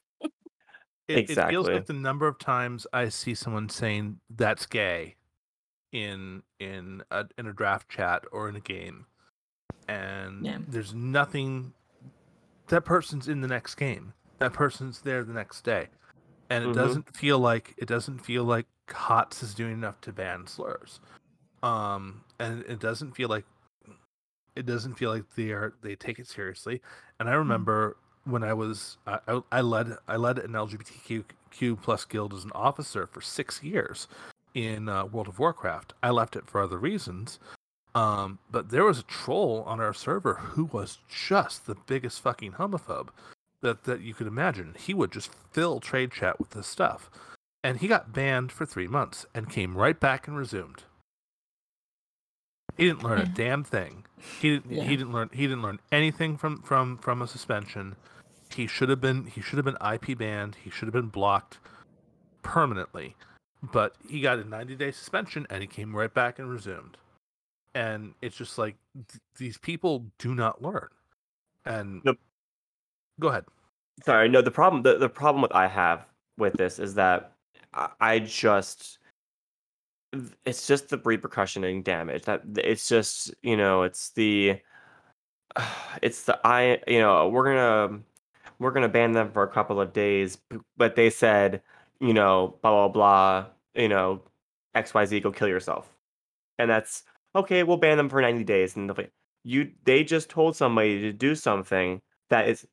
It, 1.08 1.30
it 1.30 1.48
feels 1.50 1.66
like 1.68 1.86
the 1.86 1.92
number 1.92 2.26
of 2.26 2.38
times 2.38 2.86
I 2.92 3.08
see 3.10 3.34
someone 3.34 3.68
saying 3.68 4.20
that's 4.30 4.64
gay 4.66 5.16
in 5.92 6.42
in 6.58 7.02
a 7.10 7.26
in 7.38 7.46
a 7.46 7.52
draft 7.52 7.88
chat 7.88 8.24
or 8.32 8.48
in 8.48 8.56
a 8.56 8.60
game, 8.60 9.06
and 9.88 10.44
Yeah. 10.44 10.58
there's 10.66 10.94
nothing. 10.94 11.74
That 12.68 12.84
person's 12.86 13.28
in 13.28 13.42
the 13.42 13.48
next 13.48 13.74
game. 13.74 14.14
That 14.38 14.54
person's 14.54 15.02
there 15.02 15.24
the 15.24 15.34
next 15.34 15.62
day, 15.62 15.88
and 16.48 16.64
it 16.64 16.68
Mhm. 16.68 16.74
doesn't 16.74 17.16
feel 17.16 17.38
like 17.38 17.74
it 17.76 17.86
doesn't 17.86 18.20
feel 18.20 18.44
like 18.44 18.66
HOTS 18.88 19.42
is 19.42 19.54
doing 19.54 19.74
enough 19.74 20.00
to 20.02 20.12
ban 20.12 20.46
slurs, 20.46 21.00
um, 21.62 22.24
and 22.38 22.62
it 22.62 22.80
doesn't 22.80 23.12
feel 23.12 23.28
like 23.28 23.44
it 24.56 24.66
doesn't 24.66 24.94
feel 24.94 25.10
like 25.10 25.24
they 25.34 25.50
are 25.50 25.74
they 25.82 25.96
take 25.96 26.18
it 26.18 26.28
seriously. 26.28 26.80
And 27.20 27.28
I 27.28 27.34
remember 27.34 27.98
when 28.24 28.42
I 28.42 28.52
was 28.52 28.96
I, 29.06 29.18
I 29.28 29.40
I 29.52 29.60
led 29.60 29.96
I 30.08 30.16
led 30.16 30.38
an 30.38 30.52
LGBTQ 30.52 31.82
plus 31.82 32.04
guild 32.04 32.34
as 32.34 32.44
an 32.44 32.52
officer 32.54 33.06
for 33.06 33.20
six 33.20 33.62
years 33.62 34.08
in 34.54 34.88
uh, 34.88 35.06
World 35.06 35.28
of 35.28 35.38
Warcraft. 35.38 35.94
I 36.02 36.10
left 36.10 36.36
it 36.36 36.48
for 36.48 36.60
other 36.60 36.78
reasons, 36.78 37.38
um, 37.94 38.38
but 38.50 38.70
there 38.70 38.84
was 38.84 39.00
a 39.00 39.04
troll 39.04 39.62
on 39.66 39.80
our 39.80 39.94
server 39.94 40.34
who 40.34 40.64
was 40.64 40.98
just 41.08 41.66
the 41.66 41.76
biggest 41.86 42.20
fucking 42.20 42.52
homophobe 42.52 43.08
that 43.60 43.84
that 43.84 44.00
you 44.00 44.14
could 44.14 44.26
imagine. 44.26 44.74
He 44.78 44.94
would 44.94 45.12
just 45.12 45.30
fill 45.52 45.80
trade 45.80 46.12
chat 46.12 46.38
with 46.38 46.50
this 46.50 46.66
stuff, 46.66 47.10
and 47.62 47.78
he 47.78 47.88
got 47.88 48.12
banned 48.12 48.52
for 48.52 48.66
three 48.66 48.88
months 48.88 49.26
and 49.34 49.50
came 49.50 49.76
right 49.76 49.98
back 49.98 50.26
and 50.28 50.36
resumed. 50.36 50.84
He 52.76 52.86
didn't 52.86 53.02
learn 53.04 53.20
a 53.20 53.26
damn 53.34 53.64
thing. 53.64 54.04
He 54.40 54.50
didn't. 54.50 54.72
Yeah. 54.72 54.84
He 54.84 54.96
didn't 54.96 55.12
learn. 55.12 55.30
He 55.32 55.42
didn't 55.42 55.62
learn 55.62 55.80
anything 55.92 56.36
from 56.36 56.62
from 56.62 56.98
from 56.98 57.22
a 57.22 57.28
suspension. 57.28 57.96
He 58.54 58.66
should 58.66 58.88
have 58.88 59.00
been. 59.00 59.26
He 59.26 59.40
should 59.40 59.56
have 59.56 59.64
been 59.64 59.76
IP 59.92 60.16
banned. 60.16 60.56
He 60.62 60.70
should 60.70 60.86
have 60.86 60.92
been 60.92 61.08
blocked 61.08 61.58
permanently. 62.42 63.16
But 63.72 63.96
he 64.08 64.20
got 64.20 64.38
a 64.38 64.44
90 64.44 64.76
day 64.76 64.90
suspension 64.90 65.46
and 65.50 65.62
he 65.62 65.66
came 65.66 65.94
right 65.94 66.12
back 66.12 66.38
and 66.38 66.50
resumed. 66.50 66.96
And 67.74 68.14
it's 68.22 68.36
just 68.36 68.58
like 68.58 68.76
th- 68.94 69.20
these 69.38 69.58
people 69.58 70.06
do 70.18 70.34
not 70.34 70.62
learn. 70.62 70.88
And 71.64 72.02
Yep. 72.04 72.16
go 73.20 73.28
ahead. 73.28 73.44
Sorry, 74.04 74.28
no. 74.28 74.42
The 74.42 74.50
problem, 74.50 74.82
the, 74.82 74.98
the 74.98 75.08
problem 75.08 75.40
with 75.42 75.52
I 75.52 75.66
have 75.66 76.04
with 76.36 76.52
this 76.54 76.78
is 76.78 76.94
that 76.94 77.32
I, 77.72 77.88
I 78.00 78.18
just, 78.18 78.98
it's 80.44 80.66
just 80.66 80.90
the 80.90 80.98
repercussion 80.98 81.64
and 81.64 81.82
damage. 81.82 82.24
That 82.24 82.42
it's 82.56 82.88
just, 82.88 83.34
you 83.42 83.56
know, 83.56 83.82
it's 83.82 84.10
the, 84.10 84.60
it's 86.02 86.24
the 86.24 86.38
I, 86.44 86.80
you 86.86 87.00
know, 87.00 87.28
we're 87.28 87.54
gonna, 87.54 88.00
we're 88.58 88.70
gonna 88.72 88.88
ban 88.88 89.12
them 89.12 89.30
for 89.32 89.42
a 89.42 89.48
couple 89.48 89.80
of 89.80 89.92
days, 89.92 90.38
but 90.76 90.96
they 90.96 91.10
said, 91.10 91.62
you 92.00 92.12
know, 92.14 92.58
blah 92.62 92.70
blah 92.72 92.88
blah, 92.88 93.46
you 93.74 93.88
know, 93.88 94.22
X 94.74 94.94
Y 94.94 95.04
Z, 95.06 95.20
go 95.20 95.32
kill 95.32 95.48
yourself, 95.48 95.96
and 96.58 96.70
that's 96.70 97.04
okay. 97.36 97.62
We'll 97.64 97.78
ban 97.78 97.96
them 97.98 98.08
for 98.10 98.22
ninety 98.22 98.44
days, 98.44 98.76
and 98.76 98.94
be- 98.94 99.10
you, 99.44 99.72
they 99.84 100.04
just 100.04 100.30
told 100.30 100.56
somebody 100.56 101.00
to 101.02 101.12
do 101.12 101.34
something 101.34 102.02
that 102.30 102.48
is 102.48 102.66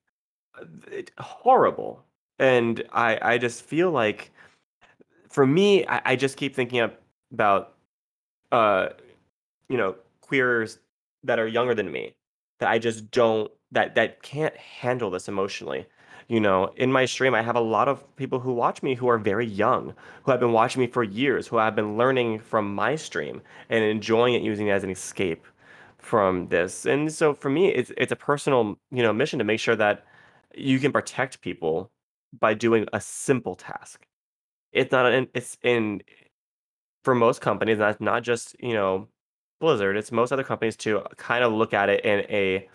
horrible 1.19 2.03
and 2.39 2.83
i 2.91 3.17
i 3.21 3.37
just 3.37 3.63
feel 3.63 3.91
like 3.91 4.31
for 5.29 5.45
me 5.45 5.85
i, 5.87 6.01
I 6.05 6.15
just 6.15 6.37
keep 6.37 6.55
thinking 6.55 6.89
about 7.31 7.75
uh 8.51 8.89
you 9.69 9.77
know 9.77 9.95
queers 10.21 10.79
that 11.23 11.39
are 11.39 11.47
younger 11.47 11.75
than 11.75 11.91
me 11.91 12.15
that 12.59 12.69
i 12.69 12.79
just 12.79 13.11
don't 13.11 13.51
that 13.71 13.95
that 13.95 14.21
can't 14.21 14.55
handle 14.57 15.09
this 15.09 15.27
emotionally 15.27 15.85
you 16.27 16.39
know 16.39 16.71
in 16.77 16.91
my 16.91 17.05
stream 17.05 17.33
i 17.33 17.41
have 17.41 17.55
a 17.55 17.61
lot 17.61 17.87
of 17.87 18.15
people 18.15 18.39
who 18.39 18.53
watch 18.53 18.83
me 18.83 18.95
who 18.95 19.07
are 19.07 19.17
very 19.17 19.45
young 19.45 19.93
who 20.23 20.31
have 20.31 20.39
been 20.39 20.51
watching 20.51 20.81
me 20.81 20.87
for 20.87 21.03
years 21.03 21.47
who 21.47 21.57
have 21.57 21.75
been 21.75 21.97
learning 21.97 22.39
from 22.39 22.73
my 22.73 22.95
stream 22.95 23.41
and 23.69 23.83
enjoying 23.83 24.33
it 24.33 24.41
using 24.41 24.67
it 24.67 24.71
as 24.71 24.83
an 24.83 24.89
escape 24.89 25.45
from 25.97 26.47
this 26.47 26.85
and 26.85 27.11
so 27.11 27.33
for 27.33 27.49
me 27.49 27.69
it's 27.69 27.91
it's 27.97 28.11
a 28.11 28.15
personal 28.15 28.77
you 28.91 29.03
know 29.03 29.13
mission 29.13 29.39
to 29.39 29.45
make 29.45 29.59
sure 29.59 29.75
that 29.75 30.05
you 30.55 30.79
can 30.79 30.91
protect 30.91 31.41
people 31.41 31.91
by 32.39 32.53
doing 32.53 32.87
a 32.93 33.01
simple 33.01 33.55
task. 33.55 34.05
It's 34.71 34.91
not 34.91 35.11
an 35.11 35.27
it's 35.33 35.57
in 35.63 36.01
for 37.03 37.15
most 37.15 37.41
companies, 37.41 37.79
that's 37.79 37.99
not 37.99 38.23
just, 38.23 38.55
you 38.59 38.73
know, 38.73 39.07
Blizzard, 39.59 39.97
it's 39.97 40.11
most 40.11 40.31
other 40.31 40.43
companies 40.43 40.75
to 40.77 41.03
kind 41.17 41.43
of 41.43 41.51
look 41.51 41.73
at 41.73 41.89
it 41.89 42.05
in 42.05 42.19
a 42.29 42.69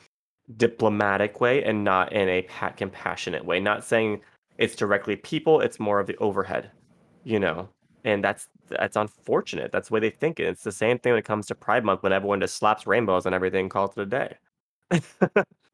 diplomatic 0.56 1.40
way 1.40 1.64
and 1.64 1.84
not 1.84 2.12
in 2.12 2.28
a 2.28 2.42
pa- 2.42 2.70
compassionate 2.70 3.44
way. 3.44 3.60
Not 3.60 3.84
saying 3.84 4.20
it's 4.58 4.76
directly 4.76 5.16
people, 5.16 5.60
it's 5.60 5.80
more 5.80 6.00
of 6.00 6.06
the 6.06 6.16
overhead, 6.18 6.70
you 7.24 7.40
know. 7.40 7.68
And 8.04 8.22
that's 8.22 8.48
that's 8.68 8.96
unfortunate. 8.96 9.72
That's 9.72 9.88
the 9.88 9.94
way 9.94 10.00
they 10.00 10.10
think 10.10 10.38
it. 10.38 10.46
It's 10.46 10.62
the 10.62 10.72
same 10.72 10.98
thing 10.98 11.12
when 11.12 11.18
it 11.18 11.24
comes 11.24 11.46
to 11.46 11.54
Pride 11.56 11.84
Month 11.84 12.02
when 12.02 12.12
everyone 12.12 12.40
just 12.40 12.56
slaps 12.56 12.86
rainbows 12.86 13.26
and 13.26 13.34
everything 13.34 13.62
and 13.62 13.70
calls 13.70 13.96
it 13.96 14.02
a 14.02 14.06
day. 14.06 14.36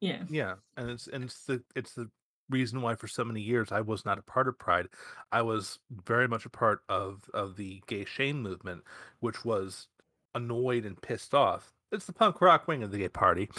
Yeah. 0.01 0.23
Yeah, 0.29 0.55
and 0.75 0.89
it's 0.89 1.07
and 1.07 1.23
it's 1.23 1.45
the 1.45 1.63
it's 1.75 1.93
the 1.93 2.09
reason 2.49 2.81
why 2.81 2.95
for 2.95 3.07
so 3.07 3.23
many 3.23 3.39
years 3.39 3.71
I 3.71 3.81
was 3.81 4.05
not 4.05 4.19
a 4.19 4.23
part 4.23 4.47
of 4.47 4.59
Pride. 4.59 4.87
I 5.31 5.41
was 5.43 5.79
very 6.05 6.27
much 6.27 6.45
a 6.45 6.49
part 6.49 6.81
of 6.89 7.29
of 7.33 7.55
the 7.55 7.81
gay 7.87 8.05
shame 8.05 8.41
movement, 8.41 8.83
which 9.21 9.45
was 9.45 9.87
annoyed 10.35 10.85
and 10.85 11.01
pissed 11.01 11.33
off. 11.33 11.71
It's 11.91 12.05
the 12.05 12.13
punk 12.13 12.41
rock 12.41 12.67
wing 12.67 12.83
of 12.83 12.91
the 12.91 12.97
gay 12.97 13.09
party 13.09 13.49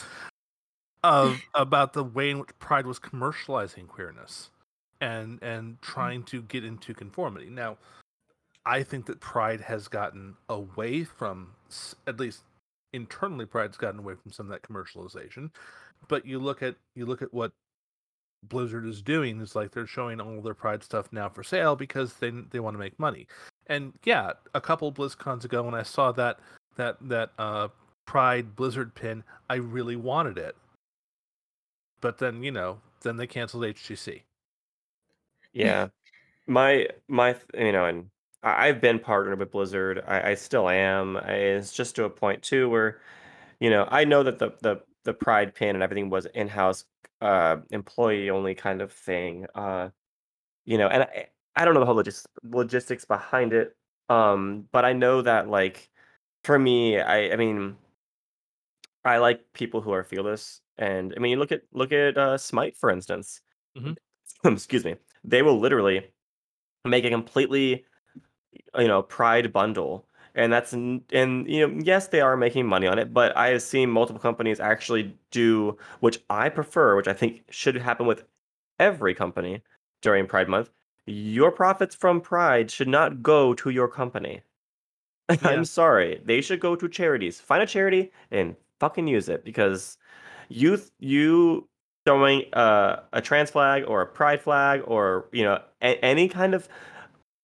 of 1.04 1.40
about 1.54 1.92
the 1.92 2.02
way 2.02 2.30
in 2.30 2.40
which 2.40 2.58
Pride 2.58 2.86
was 2.86 2.98
commercializing 2.98 3.86
queerness 3.86 4.50
and 5.00 5.40
and 5.42 5.80
trying 5.82 6.24
to 6.24 6.42
get 6.42 6.64
into 6.64 6.94
conformity. 6.94 7.48
Now, 7.48 7.78
I 8.66 8.82
think 8.82 9.06
that 9.06 9.20
Pride 9.20 9.60
has 9.60 9.86
gotten 9.86 10.34
away 10.48 11.04
from 11.04 11.50
at 12.08 12.18
least 12.18 12.42
internally 12.92 13.46
Pride's 13.46 13.76
gotten 13.76 14.00
away 14.00 14.14
from 14.14 14.32
some 14.32 14.46
of 14.46 14.50
that 14.50 14.62
commercialization 14.62 15.50
but 16.08 16.26
you 16.26 16.38
look 16.38 16.62
at 16.62 16.76
you 16.94 17.06
look 17.06 17.22
at 17.22 17.32
what 17.32 17.52
Blizzard 18.48 18.86
is 18.86 19.00
doing 19.00 19.40
is 19.40 19.56
like 19.56 19.70
they're 19.70 19.86
showing 19.86 20.20
all 20.20 20.40
their 20.42 20.54
Pride 20.54 20.82
stuff 20.82 21.08
now 21.12 21.28
for 21.28 21.42
sale 21.42 21.76
because 21.76 22.14
they 22.14 22.30
they 22.50 22.60
want 22.60 22.74
to 22.74 22.78
make 22.78 22.98
money. 22.98 23.26
And 23.66 23.94
yeah, 24.04 24.32
a 24.54 24.60
couple 24.60 24.92
BlizzCons 24.92 25.44
ago 25.44 25.62
when 25.62 25.74
I 25.74 25.82
saw 25.82 26.12
that 26.12 26.38
that 26.76 26.96
that 27.08 27.30
uh 27.38 27.68
Pride 28.06 28.54
Blizzard 28.54 28.94
pin, 28.94 29.24
I 29.48 29.56
really 29.56 29.96
wanted 29.96 30.36
it. 30.36 30.56
But 32.04 32.18
then, 32.18 32.42
you 32.42 32.52
know, 32.52 32.82
then 33.00 33.16
they 33.16 33.26
canceled 33.26 33.64
HGC. 33.64 34.24
Yeah, 35.52 35.88
my 36.48 36.88
my 37.08 37.36
you 37.54 37.72
know, 37.72 37.86
and 37.86 38.10
I've 38.42 38.80
been 38.80 38.98
partnered 39.00 39.38
with 39.38 39.52
Blizzard. 39.52 40.02
I, 40.06 40.32
I 40.32 40.34
still 40.34 40.68
am. 40.68 41.16
I, 41.18 41.32
it's 41.34 41.72
just 41.72 41.96
to 41.96 42.04
a 42.04 42.10
point 42.10 42.42
too 42.42 42.68
where, 42.70 43.00
you 43.60 43.70
know, 43.70 43.88
I 43.90 44.04
know 44.04 44.22
that 44.24 44.38
the 44.38 44.52
the 44.62 44.82
the 45.04 45.14
Pride 45.14 45.54
pin 45.54 45.76
and 45.76 45.82
everything 45.82 46.10
was 46.10 46.26
in-house, 46.26 46.84
uh, 47.22 47.58
employee 47.70 48.30
only 48.30 48.54
kind 48.54 48.82
of 48.82 48.92
thing. 48.92 49.46
Uh, 49.54 49.90
you 50.66 50.78
know, 50.78 50.88
and 50.88 51.04
I, 51.04 51.28
I 51.56 51.64
don't 51.64 51.74
know 51.74 51.80
the 51.80 51.86
whole 51.86 51.96
logis- 51.96 52.26
logistics 52.44 53.04
behind 53.06 53.52
it. 53.54 53.76
Um, 54.10 54.68
but 54.72 54.84
I 54.84 54.92
know 54.94 55.22
that 55.22 55.48
like 55.48 55.90
for 56.44 56.58
me, 56.58 57.00
I 57.00 57.32
I 57.32 57.36
mean, 57.36 57.76
I 59.04 59.18
like 59.18 59.52
people 59.52 59.80
who 59.80 59.92
are 59.92 60.04
fearless, 60.04 60.60
and 60.78 61.14
I 61.16 61.20
mean, 61.20 61.38
look 61.38 61.52
at 61.52 61.62
look 61.72 61.92
at 61.92 62.16
uh, 62.16 62.38
Smite 62.38 62.76
for 62.76 62.90
instance. 62.90 63.40
Mhm. 63.76 63.96
Excuse 64.44 64.84
me. 64.84 64.96
They 65.24 65.42
will 65.42 65.58
literally 65.58 66.10
make 66.84 67.04
a 67.04 67.10
completely 67.10 67.84
you 68.78 68.88
know 68.88 69.02
pride 69.02 69.52
bundle 69.52 70.06
and 70.34 70.52
that's 70.52 70.72
and 70.72 71.02
you 71.10 71.66
know 71.66 71.80
yes 71.82 72.08
they 72.08 72.20
are 72.20 72.36
making 72.36 72.66
money 72.66 72.86
on 72.86 72.98
it 72.98 73.12
but 73.12 73.36
i 73.36 73.48
have 73.48 73.62
seen 73.62 73.90
multiple 73.90 74.20
companies 74.20 74.60
actually 74.60 75.16
do 75.30 75.76
which 76.00 76.20
i 76.30 76.48
prefer 76.48 76.96
which 76.96 77.08
i 77.08 77.12
think 77.12 77.44
should 77.50 77.76
happen 77.76 78.06
with 78.06 78.24
every 78.78 79.14
company 79.14 79.62
during 80.02 80.26
pride 80.26 80.48
month 80.48 80.70
your 81.06 81.50
profits 81.50 81.94
from 81.94 82.20
pride 82.20 82.70
should 82.70 82.88
not 82.88 83.22
go 83.22 83.54
to 83.54 83.70
your 83.70 83.88
company 83.88 84.42
Yeah. 85.30 85.48
i'm 85.48 85.64
sorry 85.64 86.20
they 86.24 86.40
should 86.40 86.60
go 86.60 86.76
to 86.76 86.88
charities 86.88 87.40
find 87.40 87.62
a 87.62 87.66
charity 87.66 88.12
and 88.30 88.56
fucking 88.80 89.06
use 89.06 89.28
it 89.28 89.44
because 89.44 89.96
you 90.48 90.76
th- 90.76 90.88
you 90.98 91.68
throwing 92.06 92.44
uh, 92.52 93.00
a 93.12 93.20
trans 93.22 93.50
flag 93.50 93.84
or 93.86 94.02
a 94.02 94.06
pride 94.06 94.40
flag 94.40 94.82
or 94.86 95.26
you 95.32 95.42
know 95.44 95.60
a- 95.82 96.04
any 96.04 96.28
kind 96.28 96.54
of 96.54 96.68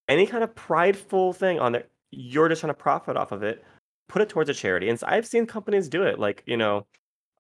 any 0.09 0.26
kind 0.26 0.42
of 0.44 0.55
prideful 0.55 1.32
thing 1.32 1.59
on 1.61 1.72
there, 1.72 1.84
you're 2.11 2.48
just 2.48 2.61
trying 2.61 2.70
to 2.70 2.74
profit 2.74 3.16
off 3.16 3.32
of 3.32 3.42
it. 3.42 3.64
Put 4.09 4.22
it 4.22 4.28
towards 4.28 4.51
a 4.51 4.55
charity, 4.55 4.88
and 4.88 4.98
so 4.98 5.07
I've 5.09 5.26
seen 5.26 5.46
companies 5.46 5.88
do 5.88 6.03
it. 6.03 6.18
Like 6.18 6.42
you 6.46 6.57
know, 6.57 6.86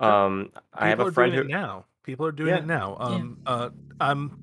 Sure. 0.00 0.10
um, 0.10 0.50
I 0.72 0.88
have 0.88 1.00
a 1.00 1.06
are 1.06 1.12
friend 1.12 1.32
doing 1.32 1.44
who 1.48 1.50
it 1.50 1.52
now. 1.60 1.84
People 2.04 2.24
are 2.26 2.32
doing 2.32 2.50
Yeah. 2.50 2.58
it 2.58 2.66
now. 2.66 2.96
Yeah. 3.00 3.06
Um, 3.06 3.38
uh, 3.44 3.70
I'm 4.00 4.38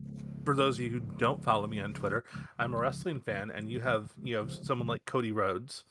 for 0.46 0.56
those 0.56 0.78
of 0.78 0.86
you 0.86 0.90
who 0.92 1.00
don't 1.00 1.44
follow 1.44 1.68
me 1.68 1.80
on 1.82 1.94
Twitter, 1.94 2.24
I'm 2.60 2.74
a 2.74 2.78
wrestling 2.78 3.20
fan, 3.22 3.50
and 3.52 3.70
you 3.70 3.80
have 3.82 4.12
you 4.24 4.36
have 4.36 4.52
someone 4.52 4.88
like 4.88 5.04
Cody 5.06 5.32
Rhodes, 5.32 5.84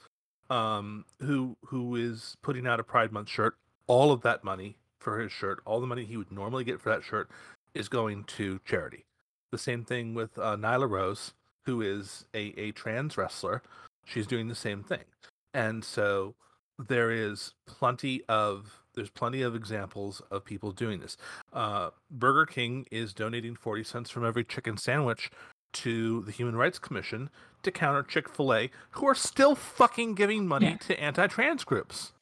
um, 0.51 1.05
who 1.21 1.57
who 1.65 1.97
is 1.97 2.37
putting 2.43 2.67
out 2.67 2.81
a 2.81 2.85
Pride 2.85 3.13
Month 3.13 3.29
shirt. 3.31 3.57
All 3.89 4.13
of 4.13 4.21
that 4.23 4.45
money 4.45 4.77
for 4.99 5.19
his 5.21 5.33
shirt, 5.33 5.61
all 5.65 5.81
the 5.81 5.87
money 5.87 6.05
he 6.05 6.17
would 6.17 6.33
normally 6.33 6.65
get 6.65 6.81
for 6.81 6.89
that 6.91 7.05
shirt, 7.05 7.31
is 7.75 7.89
going 7.89 8.25
to 8.25 8.61
charity. 8.65 9.05
The 9.53 9.59
same 9.59 9.85
thing 9.85 10.15
with 10.15 10.39
uh, 10.39 10.57
Nyla 10.57 10.89
Rose, 10.89 11.33
who 11.65 11.81
is 11.81 12.25
a, 12.35 12.53
a 12.59 12.73
trans 12.73 13.17
wrestler. 13.17 13.63
She's 14.05 14.27
doing 14.27 14.49
the 14.49 14.55
same 14.55 14.83
thing, 14.83 15.05
and 15.55 15.85
so 15.85 16.35
there 16.79 17.11
is 17.11 17.55
plenty 17.67 18.23
of 18.29 18.81
there's 18.95 19.11
plenty 19.11 19.43
of 19.43 19.55
examples 19.55 20.23
of 20.31 20.45
people 20.45 20.73
doing 20.73 21.01
this. 21.01 21.17
Uh, 21.53 21.91
Burger 22.11 22.47
King 22.47 22.87
is 22.91 23.13
donating 23.13 23.55
40 23.55 23.85
cents 23.85 24.11
from 24.11 24.25
every 24.25 24.43
chicken 24.45 24.77
sandwich 24.79 25.31
to 25.75 26.23
the 26.23 26.33
Human 26.33 26.57
Rights 26.57 26.79
Commission 26.79 27.29
to 27.63 27.71
counter 27.71 28.03
Chick 28.03 28.29
fil 28.29 28.55
A, 28.55 28.71
who 28.93 29.07
are 29.07 29.15
still 29.15 29.55
fucking 29.55 30.15
giving 30.15 30.47
money 30.47 30.67
Yeah. 30.69 30.77
to 30.79 30.99
anti 31.01 31.27
trans 31.27 31.65
groups. 31.65 32.13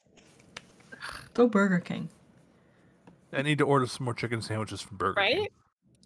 Go 1.33 1.47
Burger 1.47 1.79
King. 1.79 2.09
I 3.35 3.41
need 3.41 3.57
to 3.59 3.65
order 3.65 3.85
some 3.87 4.05
more 4.05 4.13
chicken 4.13 4.41
sandwiches 4.41 4.81
from 4.81 4.97
Burger 4.97 5.21
King. 5.21 5.39
Right? 5.39 5.51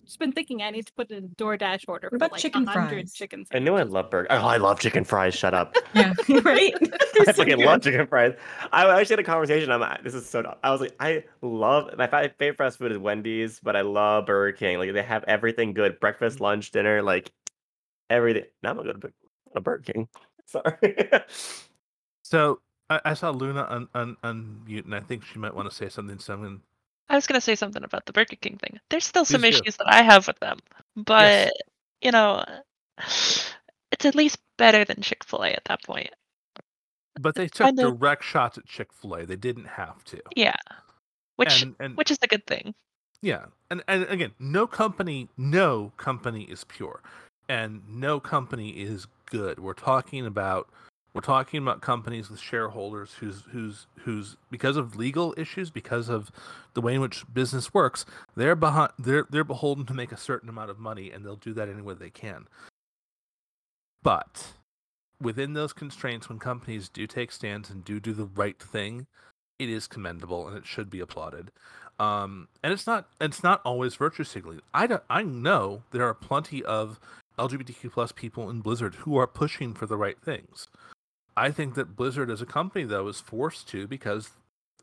Just 0.04 0.18
been 0.18 0.32
thinking 0.32 0.64
I 0.64 0.72
need 0.72 0.88
to 0.88 0.94
put 0.94 1.12
in 1.12 1.26
a 1.26 1.28
DoorDash 1.28 1.86
order 1.88 2.08
What 2.08 2.10
for 2.10 2.16
about 2.16 2.32
like 2.32 2.42
chicken 2.42 2.66
100 2.66 2.90
fries? 2.90 3.14
chicken 3.14 3.46
I 3.54 3.60
know 3.60 3.78
I 3.78 3.84
love 3.84 4.10
burger. 4.10 4.28
Oh, 4.32 4.38
I 4.38 4.58
love 4.58 4.80
chicken 4.80 5.04
fries. 5.04 5.36
Shut 5.36 5.54
up. 5.54 5.76
Yeah, 5.94 6.14
right. 6.44 6.74
I 7.28 7.32
fucking 7.32 7.60
love 7.60 7.84
chicken 7.84 8.08
fries. 8.08 8.34
I 8.72 8.90
actually 9.00 9.14
had 9.14 9.20
a 9.20 9.24
conversation. 9.24 9.72
I'm 9.72 9.84
this 10.04 10.14
is 10.14 10.28
so. 10.28 10.42
dumb. 10.42 10.56
I 10.64 10.72
was 10.72 10.82
like, 10.82 10.96
I 11.00 11.24
love 11.42 11.96
my 11.98 12.08
fa- 12.08 12.32
favorite 12.40 12.58
fast 12.58 12.80
food 12.80 12.92
is 12.92 12.98
Wendy's, 12.98 13.60
but 13.60 13.76
I 13.76 13.82
love 13.82 14.26
Burger 14.26 14.56
King. 14.56 14.78
Like 14.80 14.94
they 14.94 15.04
have 15.04 15.24
everything 15.28 15.74
good: 15.74 16.00
breakfast, 16.00 16.36
mm-hmm. 16.36 16.46
lunch, 16.46 16.72
dinner, 16.72 17.02
like 17.02 17.32
everything. 18.10 18.46
Now 18.64 18.72
I'm 18.72 18.78
gonna 18.78 18.94
go 18.94 19.00
to 19.00 19.14
a 19.56 19.62
Burger 19.62 19.94
King. 19.94 20.08
Sorry. 20.46 20.96
So 22.24 22.62
I, 22.90 23.02
I 23.06 23.14
saw 23.16 23.32
Luna 23.32 23.64
on 23.64 23.88
un, 23.96 24.18
unmute, 24.24 24.86
and 24.86 24.94
I 24.94 25.00
think 25.00 25.24
she 25.24 25.40
might 25.40 25.56
want 25.56 25.70
to 25.70 25.76
say 25.76 25.90
something. 25.90 26.20
So 26.20 26.34
I'm 26.34 26.42
going 26.42 26.62
I 27.10 27.16
was 27.16 27.28
gonna 27.28 27.42
say 27.42 27.56
something 27.56 27.84
about 27.84 28.06
the 28.06 28.14
Burger 28.14 28.36
King 28.36 28.58
thing. 28.58 28.80
There's 28.90 29.06
still 29.06 29.26
some 29.26 29.42
Please 29.42 29.56
do. 29.56 29.62
issues 29.64 29.78
that 29.78 29.92
I 29.92 30.04
have 30.04 30.28
with 30.28 30.40
them, 30.40 30.60
but 30.96 31.52
you 32.02 32.12
know, 32.12 32.44
it's 32.98 34.06
at 34.06 34.16
least 34.16 34.38
better 34.58 34.86
than 34.86 35.02
Chick 35.02 35.24
Fil 35.24 35.44
A 35.44 35.50
at 35.50 35.66
that 35.66 35.84
point. 35.84 36.10
But 37.20 37.36
they 37.36 37.48
took 37.48 37.66
kind 37.66 37.80
of- 37.80 38.00
direct 38.00 38.24
shots 38.24 38.58
at 38.58 38.66
Chick 38.66 38.94
fil 38.94 39.16
A. 39.16 39.26
They 39.26 39.36
didn't 39.36 39.66
have 39.66 40.04
to. 40.06 40.22
Yeah, 40.36 40.56
which 41.36 41.64
and, 41.64 41.76
and 41.80 41.98
which 41.98 42.12
is 42.12 42.20
a 42.22 42.28
good 42.28 42.46
thing. 42.46 42.74
Yeah, 43.22 43.46
and 43.70 43.84
and 43.88 44.04
again, 44.04 44.32
no 44.40 44.68
company, 44.68 45.28
no 45.36 45.92
company 45.98 46.44
is 46.44 46.64
pure, 46.64 47.02
and 47.50 47.82
no 47.90 48.20
company 48.20 48.70
is 48.70 49.08
good. 49.26 49.60
We're 49.60 49.74
talking 49.74 50.26
about 50.26 50.70
we're 51.14 51.22
talking 51.22 51.62
about 51.62 51.82
companies 51.82 52.30
with 52.30 52.40
shareholders 52.40 53.14
who's 53.20 53.44
who's 53.52 53.88
who's 54.02 54.38
because 54.52 54.78
of 54.78 54.96
legal 54.96 55.34
issues, 55.38 55.70
because 55.70 56.10
of 56.10 56.32
the 56.74 56.82
way 56.82 56.96
in 56.96 57.02
which 57.02 57.24
business 57.34 57.74
works, 57.74 58.06
they're 58.36 58.56
behind 58.56 58.92
they're 59.00 59.26
they're 59.30 59.44
beholden 59.44 59.86
to 59.86 59.94
make 59.94 60.12
a 60.12 60.18
certain 60.18 60.50
amount 60.50 60.70
of 60.70 60.80
money, 60.80 61.12
and 61.12 61.26
they'll 61.26 61.36
do 61.36 61.54
that 61.54 61.70
any 61.70 61.82
way 61.82 61.94
they 61.94 62.10
can. 62.10 62.48
But 64.04 64.54
within 65.22 65.54
those 65.54 65.74
constraints, 65.74 66.30
when 66.30 66.40
companies 66.40 66.90
do 66.90 67.08
take 67.08 67.32
stands 67.32 67.70
and 67.70 67.84
do 67.84 68.00
do 68.00 68.14
the 68.14 68.26
right 68.26 68.60
thing, 68.60 69.08
it 69.58 69.70
is 69.70 69.88
commendable 69.88 70.48
and 70.48 70.58
it 70.58 70.66
should 70.66 70.90
be 70.90 71.00
applauded 71.00 71.52
um, 72.00 72.48
and 72.64 72.72
it's 72.72 72.88
not 72.88 73.08
it's 73.20 73.44
not 73.44 73.62
always 73.66 73.96
virtue 73.96 74.24
signaling. 74.24 74.62
I 74.74 74.88
don't, 74.88 75.04
I 75.10 75.22
know 75.24 75.84
there 75.92 76.06
are 76.06 76.14
plenty 76.14 76.64
of 76.64 77.00
LGBTQ 77.38 77.92
plus 77.92 78.12
people 78.12 78.50
in 78.50 78.62
Blizzard 78.62 78.96
who 78.96 79.18
are 79.18 79.28
pushing 79.28 79.74
for 79.74 79.86
the 79.86 79.98
right 79.98 80.20
things. 80.20 80.68
I 81.40 81.52
think 81.52 81.76
that 81.76 81.96
Blizzard 81.96 82.30
as 82.30 82.42
a 82.42 82.46
company 82.46 82.86
though 82.86 83.08
is 83.08 83.22
forced 83.22 83.68
to 83.70 83.88
because 83.88 84.32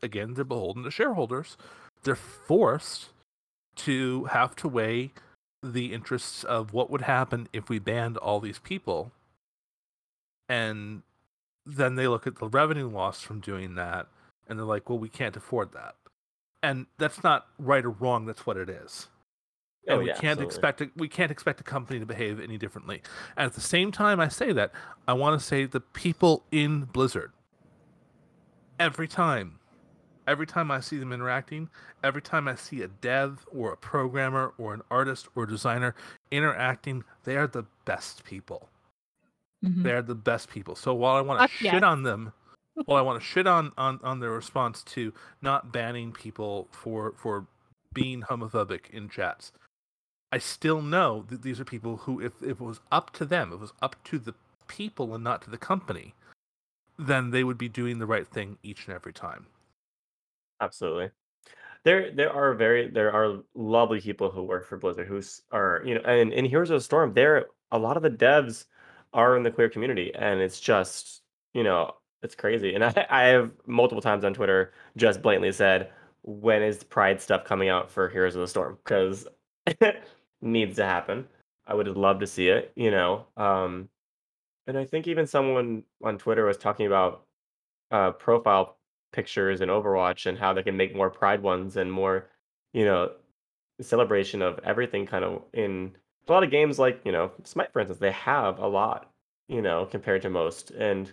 again 0.01 0.33
they're 0.33 0.45
beholden 0.45 0.83
to 0.83 0.91
shareholders. 0.91 1.57
They're 2.03 2.15
forced 2.15 3.09
to 3.77 4.25
have 4.25 4.55
to 4.57 4.67
weigh 4.67 5.11
the 5.63 5.93
interests 5.93 6.43
of 6.43 6.73
what 6.73 6.89
would 6.89 7.01
happen 7.01 7.47
if 7.53 7.69
we 7.69 7.79
banned 7.79 8.17
all 8.17 8.39
these 8.39 8.59
people. 8.59 9.11
And 10.49 11.03
then 11.65 11.95
they 11.95 12.07
look 12.07 12.25
at 12.25 12.37
the 12.37 12.47
revenue 12.47 12.89
loss 12.89 13.21
from 13.21 13.39
doing 13.39 13.75
that 13.75 14.07
and 14.47 14.57
they're 14.57 14.65
like, 14.65 14.89
well, 14.89 14.99
we 14.99 15.09
can't 15.09 15.35
afford 15.35 15.73
that 15.73 15.95
and 16.63 16.85
that's 16.97 17.23
not 17.23 17.47
right 17.59 17.85
or 17.85 17.91
wrong. 17.91 18.25
That's 18.25 18.45
what 18.45 18.57
it 18.57 18.69
is. 18.69 19.07
And 19.87 19.95
Oh, 19.95 19.99
we 19.99 20.07
yeah, 20.07 20.13
can't 20.13 20.39
absolutely. 20.39 20.45
expect 20.45 20.81
a, 20.81 20.89
we 20.97 21.07
can't 21.07 21.31
expect 21.31 21.61
a 21.61 21.63
company 21.63 21.99
to 21.99 22.05
behave 22.05 22.39
any 22.41 22.57
differently. 22.57 23.01
And 23.37 23.45
at 23.45 23.53
the 23.53 23.61
same 23.61 23.91
time, 23.91 24.19
I 24.19 24.27
say 24.27 24.51
that 24.51 24.71
I 25.07 25.13
want 25.13 25.39
to 25.39 25.45
say 25.45 25.65
the 25.65 25.79
people 25.79 26.43
in 26.51 26.81
Blizzard. 26.85 27.31
Every 28.79 29.07
time, 29.07 29.59
every 30.27 30.45
time 30.45 30.69
I 30.69 30.81
see 30.81 30.97
them 30.97 31.11
interacting, 31.11 31.69
every 32.03 32.21
time 32.21 32.47
I 32.47 32.55
see 32.55 32.81
a 32.83 32.87
dev 32.87 33.45
or 33.51 33.71
a 33.73 33.77
programmer 33.77 34.53
or 34.57 34.73
an 34.73 34.81
artist 34.91 35.27
or 35.35 35.45
designer 35.45 35.95
interacting, 36.31 37.03
they 37.23 37.37
are 37.37 37.47
the 37.47 37.63
best 37.85 38.23
people. 38.23 38.69
Mhm. 39.65 39.81
They're 39.83 40.03
the 40.03 40.15
best 40.15 40.49
people. 40.49 40.75
So 40.75 40.93
while 40.93 41.15
I 41.15 41.21
want 41.21 41.39
to 41.39 41.43
Fuck 41.47 41.51
shit 41.51 41.73
yes. 41.73 41.83
on 41.83 42.03
them, 42.03 42.33
while 42.85 42.99
I 42.99 43.01
want 43.01 43.19
to 43.19 43.25
shit 43.25 43.47
on, 43.47 43.71
on 43.77 43.99
on 44.03 44.19
their 44.19 44.29
response 44.31 44.83
to 44.83 45.11
not 45.41 45.71
banning 45.71 46.11
people 46.11 46.67
for 46.71 47.13
for 47.17 47.47
being 47.93 48.21
homophobic 48.21 48.91
in 48.91 49.09
chats, 49.09 49.51
I 50.31 50.39
still 50.39 50.81
know 50.81 51.25
that 51.29 51.41
these 51.41 51.59
are 51.59 51.65
people 51.65 51.97
who, 51.97 52.19
if, 52.19 52.33
if 52.41 52.59
it 52.59 52.61
was 52.61 52.79
up 52.91 53.11
to 53.13 53.25
them, 53.25 53.53
it 53.53 53.59
was 53.59 53.73
up 53.81 53.95
to 54.05 54.19
the 54.19 54.33
people 54.67 55.15
and 55.15 55.23
not 55.23 55.41
to 55.43 55.49
the 55.49 55.57
company, 55.57 56.13
then 56.97 57.31
they 57.31 57.43
would 57.43 57.57
be 57.57 57.69
doing 57.69 57.99
the 57.99 58.05
right 58.05 58.27
thing 58.27 58.57
each 58.63 58.87
and 58.87 58.95
every 58.95 59.13
time. 59.13 59.47
Absolutely. 60.59 61.11
There 61.83 62.11
there 62.11 62.33
are 62.33 62.53
very 62.53 62.89
there 62.89 63.13
are 63.13 63.37
lovely 63.55 64.01
people 64.01 64.29
who 64.29 64.43
work 64.43 64.67
for 64.67 64.77
Blizzard 64.77 65.07
who 65.07 65.21
are, 65.51 65.81
you 65.85 65.95
know, 65.95 66.01
and 66.01 66.33
in 66.33 66.43
Heroes 66.43 66.69
of 66.69 66.77
the 66.77 66.81
Storm, 66.81 67.13
there 67.13 67.45
a 67.71 67.77
lot 67.77 67.95
of 67.97 68.03
the 68.03 68.09
devs 68.09 68.65
are 69.13 69.37
in 69.37 69.43
the 69.43 69.51
queer 69.51 69.69
community 69.69 70.13
and 70.15 70.41
it's 70.41 70.59
just, 70.59 71.21
you 71.53 71.63
know, 71.63 71.93
it's 72.23 72.35
crazy. 72.35 72.73
And 72.75 72.83
I, 72.85 73.05
I 73.09 73.23
have 73.25 73.51
multiple 73.67 74.01
times 74.01 74.25
on 74.25 74.33
Twitter 74.33 74.73
just 74.97 75.21
blatantly 75.21 75.51
said, 75.51 75.91
when 76.23 76.61
is 76.61 76.83
Pride 76.83 77.21
stuff 77.21 77.45
coming 77.45 77.69
out 77.69 77.89
for 77.89 78.09
Heroes 78.09 78.35
of 78.35 78.41
the 78.41 78.47
Storm? 78.47 78.77
Because 78.83 79.27
needs 80.41 80.75
to 80.77 80.85
happen. 80.85 81.27
I 81.65 81.73
would 81.73 81.87
love 81.87 82.19
to 82.19 82.27
see 82.27 82.49
it, 82.49 82.71
you 82.75 82.91
know. 82.91 83.25
Um 83.37 83.89
and 84.67 84.77
I 84.77 84.85
think 84.85 85.07
even 85.07 85.27
someone 85.27 85.83
on 86.03 86.17
Twitter 86.17 86.45
was 86.45 86.57
talking 86.57 86.87
about 86.87 87.23
uh 87.91 88.11
profile 88.11 88.77
pictures 89.11 89.61
in 89.61 89.69
Overwatch 89.69 90.25
and 90.25 90.37
how 90.37 90.53
they 90.53 90.63
can 90.63 90.77
make 90.77 90.95
more 90.95 91.09
Pride 91.09 91.41
ones 91.41 91.77
and 91.77 91.91
more, 91.91 92.29
you 92.73 92.85
know, 92.85 93.11
celebration 93.81 94.41
of 94.41 94.59
everything 94.63 95.05
kind 95.05 95.23
of 95.23 95.43
in 95.53 95.95
a 96.27 96.31
lot 96.31 96.43
of 96.43 96.51
games 96.51 96.77
like, 96.79 97.01
you 97.05 97.11
know, 97.11 97.31
Smite 97.43 97.71
for 97.71 97.79
instance, 97.79 97.99
they 97.99 98.11
have 98.11 98.59
a 98.59 98.67
lot, 98.67 99.11
you 99.47 99.61
know, 99.61 99.85
compared 99.85 100.21
to 100.23 100.29
most. 100.29 100.71
And 100.71 101.11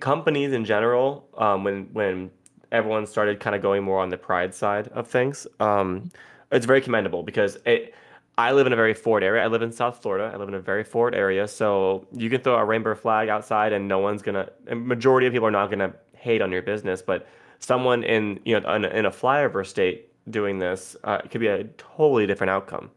companies 0.00 0.52
in 0.52 0.64
general, 0.64 1.28
um, 1.36 1.64
when 1.64 1.88
when 1.92 2.30
everyone 2.70 3.06
started 3.06 3.38
kind 3.38 3.54
of 3.54 3.62
going 3.62 3.84
more 3.84 4.00
on 4.00 4.08
the 4.08 4.16
pride 4.16 4.54
side 4.54 4.88
of 4.88 5.06
things. 5.06 5.46
Um, 5.60 6.10
it's 6.52 6.66
very 6.66 6.80
commendable 6.80 7.22
because 7.22 7.58
it. 7.66 7.94
I 8.38 8.52
live 8.52 8.66
in 8.66 8.72
a 8.72 8.76
very 8.76 8.94
forward 8.94 9.22
area. 9.22 9.44
I 9.44 9.46
live 9.46 9.60
in 9.60 9.70
South 9.70 10.00
Florida. 10.00 10.30
I 10.32 10.38
live 10.38 10.48
in 10.48 10.54
a 10.54 10.60
very 10.60 10.84
forward 10.84 11.14
area, 11.14 11.46
so 11.46 12.06
you 12.12 12.30
can 12.30 12.40
throw 12.40 12.54
a 12.54 12.64
rainbow 12.64 12.94
flag 12.94 13.28
outside, 13.28 13.74
and 13.74 13.86
no 13.86 13.98
one's 13.98 14.22
gonna. 14.22 14.48
A 14.68 14.74
majority 14.74 15.26
of 15.26 15.32
people 15.32 15.46
are 15.46 15.50
not 15.50 15.68
gonna 15.70 15.92
hate 16.14 16.40
on 16.40 16.50
your 16.50 16.62
business, 16.62 17.02
but 17.02 17.26
someone 17.58 18.02
in 18.02 18.40
you 18.44 18.58
know 18.58 18.74
in 18.74 18.84
a, 18.84 18.88
in 18.88 19.06
a 19.06 19.10
flyover 19.10 19.66
state 19.66 20.08
doing 20.30 20.58
this 20.58 20.96
uh, 21.04 21.18
could 21.18 21.40
be 21.40 21.48
a 21.48 21.64
totally 21.76 22.26
different 22.26 22.50
outcome. 22.50 22.90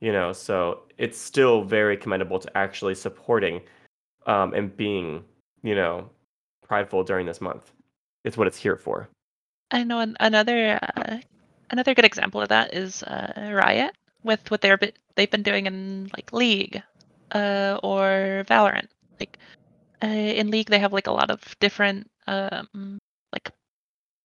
You 0.00 0.12
know, 0.12 0.32
so 0.32 0.82
it's 0.98 1.18
still 1.18 1.64
very 1.64 1.96
commendable 1.96 2.38
to 2.38 2.56
actually 2.56 2.94
supporting 2.94 3.60
um, 4.26 4.54
and 4.54 4.74
being 4.76 5.24
you 5.62 5.74
know 5.74 6.08
prideful 6.66 7.04
during 7.04 7.26
this 7.26 7.40
month. 7.40 7.72
It's 8.24 8.36
what 8.36 8.46
it's 8.46 8.56
here 8.56 8.76
for. 8.76 9.08
I 9.70 9.84
know 9.84 10.00
an, 10.00 10.16
another 10.20 10.78
uh, 10.96 11.18
another 11.72 11.94
good 11.94 12.04
example 12.04 12.40
of 12.40 12.50
that 12.50 12.74
is 12.74 13.02
uh, 13.02 13.50
Riot 13.52 13.96
with 14.22 14.50
what 14.50 14.60
they're 14.60 14.78
they've 15.16 15.30
been 15.30 15.42
doing 15.42 15.66
in 15.66 16.10
like 16.14 16.32
League 16.32 16.82
uh, 17.32 17.80
or 17.82 18.44
Valorant. 18.46 18.88
Like 19.18 19.38
uh, 20.02 20.06
in 20.06 20.50
League, 20.50 20.70
they 20.70 20.78
have 20.78 20.92
like 20.92 21.08
a 21.08 21.12
lot 21.12 21.30
of 21.30 21.40
different 21.58 22.10
um, 22.26 22.98
like 23.32 23.50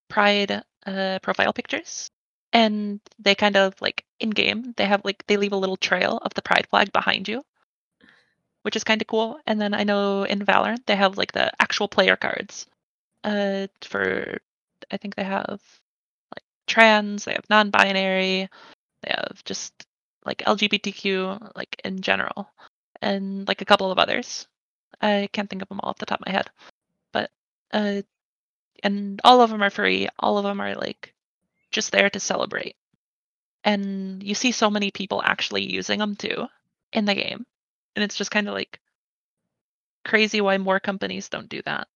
Pride 0.09 0.63
uh, 0.85 1.19
profile 1.21 1.53
pictures, 1.53 2.11
and 2.53 2.99
they 3.17 3.33
kind 3.33 3.57
of 3.57 3.73
like 3.81 4.03
in 4.19 4.29
game 4.29 4.73
they 4.77 4.85
have 4.85 5.01
like 5.03 5.25
they 5.27 5.37
leave 5.37 5.53
a 5.53 5.57
little 5.57 5.77
trail 5.77 6.19
of 6.21 6.33
the 6.33 6.41
Pride 6.41 6.67
flag 6.69 6.91
behind 6.91 7.27
you, 7.27 7.43
which 8.63 8.75
is 8.75 8.83
kind 8.83 9.01
of 9.01 9.07
cool. 9.07 9.39
And 9.47 9.59
then 9.59 9.73
I 9.73 9.83
know 9.83 10.23
in 10.23 10.45
Valorant 10.45 10.85
they 10.85 10.95
have 10.95 11.17
like 11.17 11.31
the 11.31 11.51
actual 11.59 11.87
player 11.87 12.15
cards 12.15 12.67
uh, 13.23 13.67
for 13.81 14.37
I 14.91 14.97
think 14.97 15.15
they 15.15 15.23
have 15.23 15.61
trans, 16.68 17.26
they 17.26 17.34
have 17.34 17.49
non-binary, 17.49 18.49
they 19.01 19.09
have 19.09 19.43
just 19.45 19.74
like 20.26 20.39
LGBTQ, 20.39 21.55
like 21.55 21.80
in 21.84 22.01
general, 22.01 22.49
and 23.01 23.47
like 23.47 23.61
a 23.61 23.65
couple 23.65 23.91
of 23.91 23.99
others. 23.99 24.47
I 25.01 25.30
can't 25.32 25.49
think 25.49 25.61
of 25.61 25.70
them 25.70 25.80
all 25.82 25.89
off 25.91 25.99
the 25.99 26.05
top 26.05 26.22
of 26.22 26.28
my 26.28 26.32
head, 26.34 26.49
but 27.13 27.32
uh, 27.74 28.01
and 28.84 29.22
all 29.24 29.41
of 29.41 29.49
them 29.49 29.63
are 29.63 29.70
free. 29.70 30.09
All 30.20 30.38
of 30.38 30.43
them 30.43 30.61
are 30.61 30.76
like 30.76 31.13
just 31.72 31.91
there 31.91 32.09
to 32.09 32.20
celebrate, 32.20 32.76
and 33.63 34.24
you 34.24 34.36
see 34.36 34.51
so 34.51 34.70
many 34.70 34.91
people 34.91 35.22
actually 35.24 35.72
using 35.72 35.99
them 35.99 36.15
too 36.15 36.47
in 36.93 37.05
the 37.05 37.15
game, 37.15 37.45
and 37.95 38.03
it's 38.03 38.18
just 38.18 38.32
kind 38.32 38.47
of 38.47 38.53
like 38.53 38.80
crazy 40.05 40.41
why 40.41 40.57
more 40.57 40.80
companies 40.80 41.30
don't 41.30 41.49
do 41.49 41.61
that. 41.65 41.88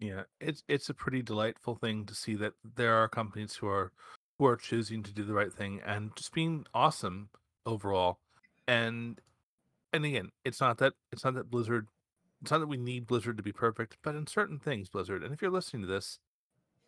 Yeah, 0.00 0.22
it's 0.40 0.64
it's 0.66 0.88
a 0.88 0.94
pretty 0.94 1.22
delightful 1.22 1.74
thing 1.76 2.06
to 2.06 2.14
see 2.14 2.34
that 2.36 2.54
there 2.76 2.94
are 2.94 3.08
companies 3.08 3.54
who 3.54 3.68
are 3.68 3.92
who 4.38 4.46
are 4.46 4.56
choosing 4.56 5.02
to 5.02 5.12
do 5.12 5.22
the 5.22 5.34
right 5.34 5.52
thing 5.52 5.80
and 5.84 6.10
just 6.16 6.32
being 6.32 6.64
awesome 6.72 7.28
overall. 7.66 8.18
And 8.66 9.20
and 9.92 10.04
again, 10.06 10.30
it's 10.44 10.60
not 10.60 10.78
that 10.78 10.94
it's 11.12 11.22
not 11.22 11.34
that 11.34 11.50
Blizzard 11.50 11.86
it's 12.40 12.50
not 12.50 12.60
that 12.60 12.68
we 12.68 12.78
need 12.78 13.06
Blizzard 13.06 13.36
to 13.36 13.42
be 13.42 13.52
perfect, 13.52 13.98
but 14.02 14.14
in 14.14 14.26
certain 14.26 14.58
things, 14.58 14.88
Blizzard, 14.88 15.22
and 15.22 15.34
if 15.34 15.42
you're 15.42 15.50
listening 15.50 15.82
to 15.82 15.88
this, 15.88 16.18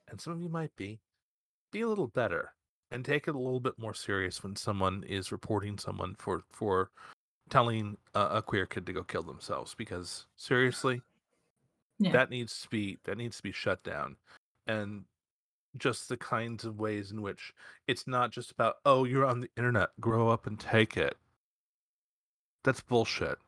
and 0.08 0.18
some 0.18 0.32
of 0.32 0.40
you 0.40 0.48
might 0.48 0.74
be, 0.76 0.98
be 1.70 1.82
a 1.82 1.88
little 1.88 2.06
better 2.06 2.54
and 2.90 3.04
take 3.04 3.28
it 3.28 3.34
a 3.34 3.38
little 3.38 3.60
bit 3.60 3.78
more 3.78 3.92
serious 3.92 4.42
when 4.42 4.56
someone 4.56 5.04
is 5.06 5.30
reporting 5.32 5.78
someone 5.78 6.14
for 6.18 6.42
for 6.50 6.90
telling 7.50 7.98
a, 8.14 8.20
a 8.20 8.42
queer 8.42 8.64
kid 8.64 8.86
to 8.86 8.92
go 8.94 9.02
kill 9.02 9.22
themselves 9.22 9.74
because 9.74 10.24
seriously 10.36 11.02
Yeah. 11.98 12.12
that 12.12 12.30
needs 12.30 12.60
to 12.62 12.68
be 12.68 12.98
that 13.04 13.16
needs 13.18 13.36
to 13.36 13.42
be 13.42 13.52
shut 13.52 13.82
down. 13.82 14.16
And 14.66 15.04
just 15.76 16.08
the 16.08 16.16
kinds 16.16 16.64
of 16.64 16.78
ways 16.78 17.10
in 17.12 17.22
which 17.22 17.52
it's 17.88 18.06
not 18.06 18.30
just 18.30 18.50
about 18.50 18.76
oh 18.84 19.04
you're 19.04 19.24
on 19.24 19.40
the 19.40 19.48
internet 19.56 19.88
grow 20.00 20.28
up 20.28 20.46
and 20.46 20.58
take 20.58 20.96
it. 20.96 21.16
That's 22.64 22.80
bullshit. 22.80 23.38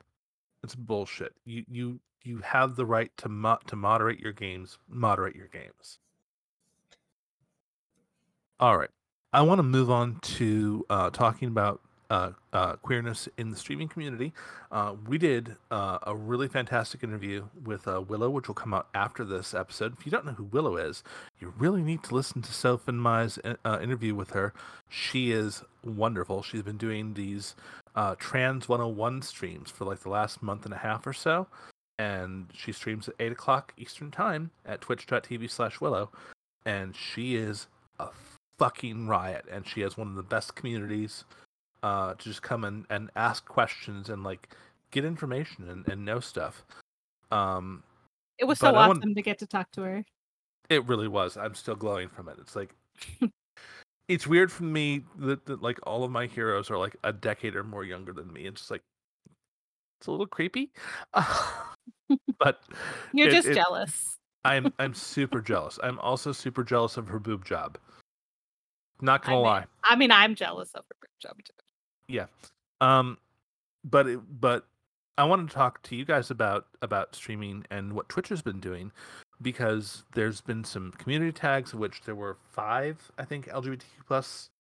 It's 0.63 0.75
bullshit. 0.75 1.35
You 1.45 1.65
you 1.69 2.01
you 2.23 2.39
have 2.39 2.77
the 2.77 2.87
right 2.87 3.11
to 3.19 3.29
mo- 3.29 3.59
to 3.67 3.77
moderate 3.77 4.21
your 4.21 4.33
games 4.33 4.79
moderate 4.89 5.37
your 5.37 5.49
games. 5.49 5.99
All 8.61 8.79
right. 8.79 8.91
I 9.33 9.43
want 9.43 9.59
to 9.59 9.65
move 9.65 9.91
on 9.91 10.21
to 10.23 10.87
uh, 10.89 11.11
talking 11.11 11.49
about 11.49 11.81
uh, 12.11 12.31
uh, 12.53 12.77
queerness 12.77 13.29
in 13.39 13.51
the 13.51 13.57
streaming 13.57 13.89
community 13.89 14.33
uh, 14.75 14.93
we 15.07 15.19
did 15.19 15.55
uh, 15.71 15.99
a 16.03 16.17
really 16.17 16.49
fantastic 16.49 17.05
interview 17.05 17.45
with 17.65 17.87
uh, 17.87 18.01
Willow, 18.01 18.29
which 18.29 18.49
will 18.49 18.57
come 18.57 18.75
out 18.75 18.89
after 18.93 19.25
this 19.25 19.55
episode. 19.55 19.95
If 19.97 20.05
you 20.05 20.11
don't 20.11 20.27
know 20.27 20.33
who 20.33 20.43
Willow 20.43 20.77
is, 20.77 21.05
you 21.39 21.55
really 21.57 21.81
need 21.81 22.03
to 22.03 22.15
listen 22.15 22.43
to 22.43 22.53
Soph 22.53 22.89
and 22.89 23.01
Mai's 23.01 23.39
uh, 23.45 23.79
interview 23.81 24.17
with 24.17 24.31
her. 24.31 24.53
She 24.89 25.31
is 25.31 25.63
wonderful. 25.85 26.43
She's 26.43 26.63
been 26.63 26.77
doing 26.77 27.15
these 27.15 27.55
Trans 28.19 28.69
101 28.69 29.23
streams 29.23 29.71
for 29.71 29.85
like 29.85 30.01
the 30.01 30.09
last 30.09 30.43
month 30.43 30.65
and 30.65 30.75
a 30.75 30.79
half 30.79 31.07
or 31.07 31.13
so. 31.13 31.47
And 31.97 32.49
she 32.53 32.73
streams 32.73 33.07
at 33.09 33.15
8 33.21 33.31
o'clock 33.31 33.75
Eastern 33.77 34.11
Time 34.11 34.51
at 34.67 34.81
twitch.tv 34.81 35.49
slash 35.49 35.81
Willow. 35.81 36.11
And 36.67 36.97
she 36.97 37.37
is 37.37 37.69
a 38.01 38.09
fucking 38.59 39.07
riot. 39.07 39.45
And 39.49 39.69
she 39.69 39.83
has 39.83 39.97
one 39.97 40.09
of 40.09 40.17
the 40.17 40.25
best 40.25 40.57
communities 40.57 41.23
uh, 41.85 42.15
to 42.15 42.25
just 42.25 42.41
come 42.43 42.65
and, 42.65 42.87
and 42.89 43.11
ask 43.15 43.45
questions 43.47 44.09
and 44.09 44.25
like 44.25 44.49
get 44.91 45.05
information 45.05 45.69
and, 45.69 45.87
and 45.87 46.03
know 46.05 46.19
stuff. 46.19 46.65
Um, 47.31 47.83
It 48.39 48.47
was 48.47 48.59
so 48.59 48.75
awesome 48.75 49.15
to 49.15 49.23
get 49.23 49.39
to 49.41 49.47
talk 49.47 49.71
to 49.73 49.83
her. 49.83 50.05
it 50.71 50.85
really 50.87 51.09
was. 51.09 51.37
I'm 51.37 51.55
still 51.55 51.77
glowing 51.77 52.09
from 52.09 52.29
it. 52.29 52.37
It's 52.41 52.57
like 52.57 52.75
it's 54.09 54.27
weird 54.27 54.51
for 54.51 54.65
me 54.65 55.05
that, 55.19 55.45
that 55.47 55.61
like 55.63 55.79
all 55.83 56.05
of 56.05 56.11
my 56.11 56.27
heroes 56.27 56.71
are 56.71 56.79
like 56.79 56.97
a 57.05 57.13
decade 57.13 57.55
or 57.55 57.65
more 57.65 57.85
younger 57.85 58.13
than 58.15 58.33
me. 58.33 58.47
It's 58.47 58.63
just 58.63 58.71
like 58.71 58.83
it's 60.01 60.07
a 60.07 60.11
little 60.11 60.27
creepy. 60.27 60.71
but 62.39 62.63
You're 63.13 63.29
It- 63.29 63.33
just 63.33 63.49
it- 63.49 63.55
jealous. 63.55 64.17
I'm 64.47 64.73
I'm 64.79 64.93
super 64.95 65.41
jealous. 65.41 65.79
I'm 65.83 65.99
also 66.01 66.31
super 66.33 66.65
jealous 66.65 66.97
of 66.99 67.09
her 67.09 67.19
boob 67.19 67.45
job. 67.47 67.79
Not 69.01 69.25
gonna 69.25 69.37
I 69.37 69.39
mean, 69.39 69.45
lie. 69.47 69.65
I 69.85 69.97
mean, 69.97 70.11
I'm 70.13 70.35
jealous 70.35 70.71
of 70.75 70.85
her 70.87 70.97
boob 71.01 71.09
job 71.21 71.37
too. 71.45 71.53
Yeah. 72.09 72.27
Um 72.81 73.19
but 73.85 74.07
it, 74.07 74.21
but 74.41 74.67
I 75.17 75.25
wanted 75.25 75.49
to 75.49 75.55
talk 75.55 75.83
to 75.85 75.97
you 75.97 76.05
guys 76.05 76.31
about 76.31 76.67
about 76.83 77.15
streaming 77.15 77.65
and 77.71 77.93
what 77.93 78.09
Twitch 78.09 78.29
has 78.29 78.43
been 78.43 78.61
doing 78.61 78.93
because 79.43 80.05
there's 80.15 80.41
been 80.41 80.65
some 80.65 80.93
community 80.93 81.33
tags 81.33 81.73
of 81.73 81.79
which 81.79 82.03
there 82.03 82.15
were 82.15 82.39
5 82.53 83.13
I 83.19 83.25
think 83.25 83.49
LGBTQ 83.49 83.85
plus 84.07 84.51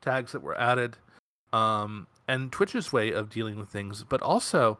tags 0.00 0.32
that 0.32 0.42
were 0.42 0.58
added. 0.58 0.96
Um 1.52 2.06
and 2.28 2.50
Twitch's 2.52 2.92
way 2.92 3.12
of 3.12 3.30
dealing 3.30 3.58
with 3.58 3.68
things 3.68 4.04
but 4.04 4.22
also 4.22 4.78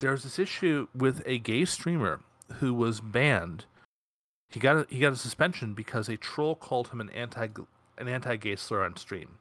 there's 0.00 0.24
this 0.24 0.38
issue 0.38 0.88
with 0.94 1.22
a 1.24 1.38
gay 1.38 1.64
streamer 1.64 2.20
who 2.54 2.74
was 2.74 3.00
banned. 3.00 3.64
He 4.50 4.60
got 4.60 4.76
a, 4.76 4.86
he 4.88 5.00
got 5.00 5.12
a 5.12 5.16
suspension 5.16 5.74
because 5.74 6.08
a 6.08 6.16
troll 6.16 6.54
called 6.54 6.88
him 6.88 7.00
an 7.00 7.10
anti 7.10 7.48
an 7.98 8.08
anti-gay 8.08 8.56
slur 8.56 8.84
on 8.84 8.96
stream. 8.96 9.38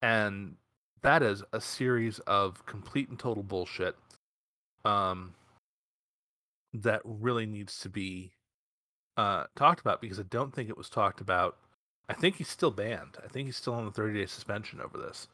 And 0.00 0.56
that 1.02 1.22
is 1.22 1.42
a 1.52 1.60
series 1.60 2.18
of 2.20 2.64
complete 2.66 3.08
and 3.08 3.18
total 3.18 3.42
bullshit 3.42 3.96
um 4.84 5.34
that 6.72 7.00
really 7.04 7.46
needs 7.46 7.80
to 7.80 7.88
be 7.88 8.32
uh 9.16 9.44
talked 9.56 9.80
about 9.80 10.00
because 10.00 10.20
I 10.20 10.24
don't 10.24 10.54
think 10.54 10.68
it 10.68 10.76
was 10.76 10.88
talked 10.90 11.20
about. 11.20 11.56
I 12.08 12.14
think 12.14 12.36
he's 12.36 12.48
still 12.48 12.70
banned. 12.70 13.18
I 13.22 13.28
think 13.28 13.46
he's 13.46 13.56
still 13.56 13.74
on 13.74 13.84
the 13.84 13.90
30 13.90 14.18
day 14.18 14.26
suspension 14.26 14.80
over 14.80 14.96
this. 14.96 15.28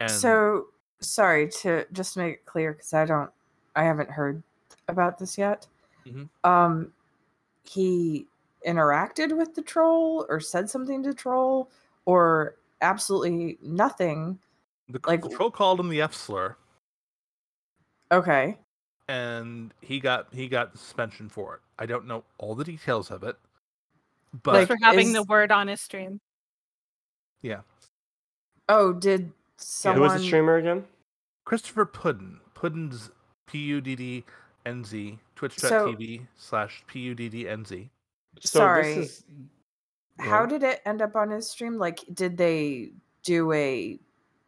And 0.00 0.10
so 0.10 0.66
sorry 1.00 1.48
to 1.48 1.86
just 1.92 2.16
make 2.16 2.34
it 2.34 2.46
clear 2.46 2.72
because 2.72 2.92
I 2.94 3.04
don't, 3.04 3.30
I 3.74 3.84
haven't 3.84 4.10
heard 4.10 4.42
about 4.88 5.18
this 5.18 5.38
yet. 5.38 5.66
Mhm. 6.06 6.28
Um, 6.44 6.92
he 7.64 8.26
interacted 8.66 9.36
with 9.36 9.54
the 9.54 9.62
troll 9.62 10.26
or 10.28 10.40
said 10.40 10.68
something 10.68 11.02
to 11.02 11.14
troll 11.14 11.70
or 12.04 12.56
absolutely 12.80 13.58
nothing. 13.62 14.38
The, 14.88 15.00
like- 15.06 15.22
the 15.22 15.28
troll 15.30 15.50
called 15.50 15.80
him 15.80 15.88
the 15.88 16.00
F 16.02 16.14
slur 16.14 16.56
Okay. 18.12 18.56
and 19.08 19.74
he 19.80 19.98
got 20.00 20.28
he 20.32 20.48
got 20.48 20.76
suspension 20.78 21.28
for 21.28 21.54
it. 21.56 21.60
I 21.78 21.86
don't 21.86 22.06
know 22.06 22.24
all 22.38 22.54
the 22.54 22.64
details 22.64 23.10
of 23.10 23.22
it. 23.24 23.36
But 24.42 24.54
Like, 24.54 24.68
for 24.68 24.76
having 24.82 25.12
the 25.12 25.22
word 25.24 25.50
on 25.50 25.68
his 25.68 25.80
stream. 25.80 26.20
yeah, 27.42 27.60
Oh, 28.68 28.92
did 28.92 29.20
Who 29.22 29.32
someone? 29.56 30.02
was 30.02 30.20
the 30.20 30.26
streamer 30.26 30.56
again? 30.56 30.84
Christopher 31.44 31.84
Puddin. 31.86 32.40
Puddin's 32.54 33.10
P 33.46 33.58
U 33.58 33.80
D 33.80 33.94
D 33.96 34.24
N 34.66 34.84
Z, 34.84 35.12
So- 35.12 35.18
twitch.tv 35.36 36.26
slash 36.36 36.82
P 36.86 37.00
U 37.00 37.14
D 37.14 37.28
D 37.28 37.48
N 37.48 37.64
Z. 37.64 37.88
So 38.40 38.58
Sorry. 38.58 38.94
This 38.94 39.08
is, 39.18 39.24
How 40.18 40.42
Yeah. 40.42 40.46
did 40.46 40.62
it 40.62 40.82
end 40.86 41.02
up 41.02 41.14
on 41.16 41.30
his 41.30 41.48
stream? 41.50 41.76
Like, 41.78 42.00
did 42.14 42.36
they 42.38 42.92
do 43.22 43.52
a 43.52 43.98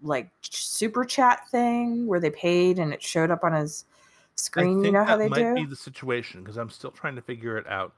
like 0.02 0.28
super 0.42 1.04
chat 1.04 1.48
thing 1.50 2.06
where 2.06 2.20
they 2.20 2.30
paid 2.30 2.78
and 2.78 2.92
it 2.92 3.02
showed 3.02 3.30
up 3.30 3.44
on 3.44 3.52
his 3.52 3.84
screen? 4.36 4.84
You 4.84 4.92
know 4.92 5.04
how 5.04 5.16
that 5.16 5.24
they 5.24 5.28
might 5.28 5.54
do? 5.54 5.54
be 5.54 5.64
the 5.66 5.76
situation 5.76 6.42
because 6.42 6.56
I'm 6.56 6.70
still 6.70 6.90
trying 6.90 7.16
to 7.16 7.22
figure 7.22 7.58
it 7.58 7.66
out. 7.66 7.94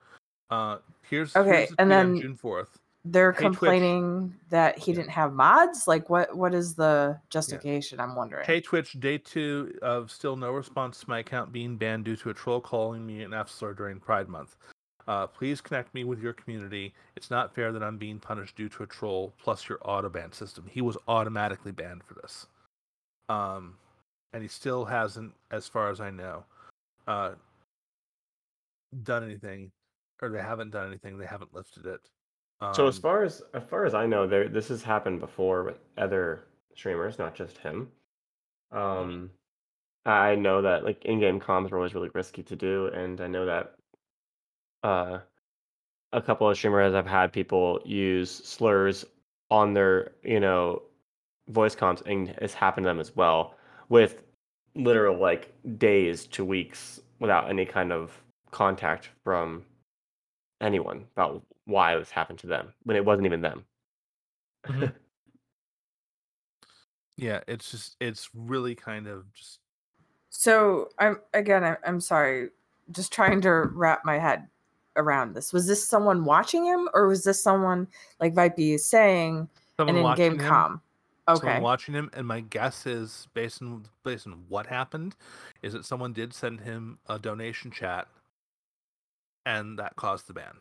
Uh, 0.51 0.79
here's 1.09 1.35
Okay, 1.37 1.51
here's 1.59 1.69
the 1.71 1.81
and 1.81 1.91
then- 1.91 2.21
June 2.21 2.35
fourth. 2.37 2.79
They're 3.07 3.33
Hey, 3.33 3.45
Twitch. 3.45 3.53
complaining 3.55 4.35
that 4.51 4.77
he 4.77 4.91
Yeah. 4.93 4.97
didn't 4.99 5.13
have 5.13 5.33
mods. 5.33 5.89
Like, 5.89 6.11
what? 6.11 6.37
What 6.37 6.53
is 6.53 6.75
the 6.75 7.19
justification? 7.31 7.99
I'm 7.99 8.15
wondering. 8.15 8.45
Hey 8.45 8.61
Twitch, 8.61 8.93
day 9.01 9.17
two 9.17 9.79
of 9.81 10.11
still 10.11 10.37
no 10.37 10.51
response 10.53 11.01
to 11.01 11.09
my 11.09 11.21
account 11.21 11.51
being 11.51 11.79
banned 11.79 12.05
due 12.05 12.17
to 12.17 12.29
a 12.29 12.35
troll 12.35 12.61
calling 12.61 13.07
me 13.07 13.23
an 13.23 13.33
F 13.33 13.49
slur 13.49 13.73
during 13.73 14.01
Pride 14.01 14.29
Month. 14.29 14.57
Uh, 15.11 15.27
please 15.27 15.61
connect 15.61 15.93
me 15.93 16.05
with 16.05 16.23
your 16.23 16.33
community. 16.33 16.95
It's 17.17 17.33
not 17.33 17.53
fair 17.53 17.73
that 17.73 17.83
I'm 17.83 17.99
being 17.99 18.21
punished 18.21 18.55
due 18.55 18.69
to 18.69 18.85
a 18.85 18.87
troll 18.87 19.35
plus 19.43 19.69
your 19.69 19.81
auto 19.83 20.09
ban 20.09 20.31
system. 20.31 20.67
He 20.71 20.81
was 20.81 20.97
automatically 21.09 21.73
banned 21.73 22.05
for 22.05 22.15
this. 22.15 22.47
Um, 23.29 23.75
and 24.33 24.41
he 24.41 24.49
still 24.49 24.85
hasn't, 24.85 25.33
as 25.51 25.67
far 25.67 25.91
as 25.91 26.01
I 26.01 26.11
know, 26.11 26.45
uh, 27.09 27.33
done 29.03 29.25
anything, 29.25 29.73
or 30.23 30.29
they 30.29 30.41
haven't 30.41 30.71
done 30.71 30.87
anything. 30.87 31.19
They 31.19 31.27
haven't 31.27 31.53
lifted 31.53 31.87
it. 31.87 32.03
Um, 32.61 32.73
So 32.73 32.87
as 32.87 32.97
far 32.97 33.25
as 33.25 33.43
as 33.53 33.65
far 33.65 33.85
as 33.87 33.95
I 33.95 34.07
know, 34.07 34.29
there 34.29 34.49
this 34.49 34.69
has 34.69 34.85
happened 34.85 35.19
before 35.19 35.65
with 35.65 35.79
other 35.99 36.45
streamers, 36.77 37.19
not 37.19 37.35
just 37.35 37.59
him. 37.59 37.91
Um, 38.71 39.33
I 40.07 40.37
know 40.37 40.63
that 40.63 40.85
like 40.85 41.05
in-game 41.05 41.41
comms 41.41 41.73
are 41.73 41.79
always 41.79 41.95
really 41.95 42.11
risky 42.15 42.45
to 42.45 42.55
do, 42.55 42.87
and 42.95 43.21
I 43.21 43.27
know 43.27 43.45
that 43.47 43.75
uh, 44.83 45.19
a 46.13 46.23
couple 46.23 46.49
of 46.49 46.57
streamers 46.57 46.95
I've 46.95 47.07
had 47.07 47.33
people 47.33 47.81
use 47.85 48.31
slurs 48.31 49.05
on 49.51 49.75
their 49.75 50.13
you 50.23 50.41
know 50.41 50.83
voice 51.49 51.75
comms, 51.75 52.03
and 52.07 52.31
it's 52.41 52.55
happened 52.55 52.85
to 52.85 52.89
them 52.89 53.01
as 53.01 53.15
well 53.17 53.55
with 53.89 54.23
literal 54.75 55.19
like 55.19 55.53
days 55.79 56.27
to 56.27 56.45
weeks 56.45 57.01
without 57.19 57.51
any 57.51 57.67
kind 57.67 57.93
of 57.93 58.13
contact 58.51 59.11
from 59.25 59.65
anyone 60.61 61.05
about 61.17 61.43
why 61.67 61.97
this 61.97 62.11
happened 62.11 62.39
to 62.39 62.47
them 62.47 62.73
when 62.85 62.97
it 62.97 63.05
wasn't 63.05 63.27
even 63.27 63.41
them. 63.41 63.65
Mhm. 64.67 64.93
yeah, 67.17 67.41
it's 67.47 67.71
just 67.71 67.97
it's 68.01 68.31
really 68.35 68.75
kind 68.75 69.07
of 69.07 69.33
just 69.35 69.61
So 70.31 70.89
I'm 70.99 71.21
again. 71.35 71.65
I'm, 71.65 71.77
I'm 71.87 72.01
sorry. 72.01 72.51
Just 72.93 73.13
trying 73.13 73.41
to 73.43 73.51
wrap 73.53 74.05
my 74.05 74.19
head 74.19 74.49
around 75.01 75.35
this. 75.35 75.53
Was 75.53 75.67
this 75.67 75.83
someone 75.85 76.25
watching 76.25 76.65
him, 76.65 76.89
or 76.95 77.09
was 77.09 77.25
this 77.25 77.43
someone 77.43 77.89
like 78.21 78.35
Vipey 78.35 78.75
is 78.75 78.85
saying 78.85 79.49
someone 79.77 79.97
an 79.97 80.07
in-game 80.07 80.33
watching 80.33 80.41
him. 80.41 80.49
com? 80.49 80.83
someone 81.29 81.57
Okay. 81.57 81.61
watching 81.61 81.95
him, 81.95 82.11
and 82.13 82.27
my 82.27 82.41
guess 82.41 82.87
is 82.87 83.29
based 83.35 83.63
on 83.63 83.85
based 84.05 84.27
on 84.27 84.45
what 84.49 84.67
happened, 84.67 85.15
is 85.63 85.73
that 85.73 85.85
someone 85.85 86.13
did 86.13 86.35
send 86.35 86.61
him 86.61 86.99
a 87.09 87.19
donation 87.19 87.71
chat, 87.71 88.09
and 89.47 89.79
that 89.79 89.97
caused 89.97 90.27
the 90.27 90.35
ban. 90.35 90.57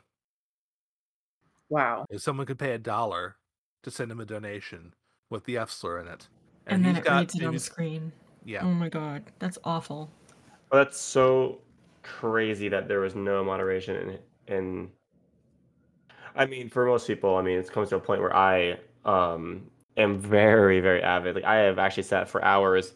Wow. 1.69 2.05
If 2.09 2.21
someone 2.21 2.45
could 2.45 2.59
pay 2.59 2.73
a 2.73 2.77
dollar 2.79 3.35
to 3.83 3.91
send 3.91 4.11
him 4.11 4.19
a 4.19 4.25
donation 4.25 4.93
with 5.29 5.45
the 5.45 5.57
F 5.57 5.69
slur 5.71 5.99
in 5.99 6.07
it, 6.07 6.27
And, 6.65 6.83
then 6.83 6.95
he's 6.95 7.03
it 7.03 7.05
got 7.05 7.19
reads 7.19 7.35
it 7.35 7.43
on 7.45 7.53
the 7.53 7.59
screen. 7.59 8.11
Yeah, 8.45 8.63
Oh 8.63 8.71
my 8.71 8.89
god, 8.89 9.23
that's 9.39 9.57
awful. 9.63 10.09
Well, 10.71 10.83
that's 10.83 10.99
so 10.99 11.59
crazy 12.03 12.69
that 12.69 12.87
there 12.87 12.99
was 12.99 13.15
no 13.15 13.43
moderation 13.43 13.95
in 13.95 14.19
in 14.49 14.89
I 16.35 16.45
mean, 16.45 16.69
for 16.69 16.85
most 16.85 17.07
people, 17.07 17.35
I 17.35 17.41
mean, 17.41 17.59
it 17.59 17.71
comes 17.71 17.89
to 17.89 17.97
a 17.97 17.99
point 17.99 18.21
where 18.21 18.35
I 18.35 18.79
um 19.05 19.69
am 19.97 20.19
very, 20.19 20.79
very 20.79 21.01
avid. 21.01 21.35
Like 21.35 21.43
I 21.43 21.57
have 21.57 21.79
actually 21.79 22.03
sat 22.03 22.29
for 22.29 22.43
hours 22.43 22.93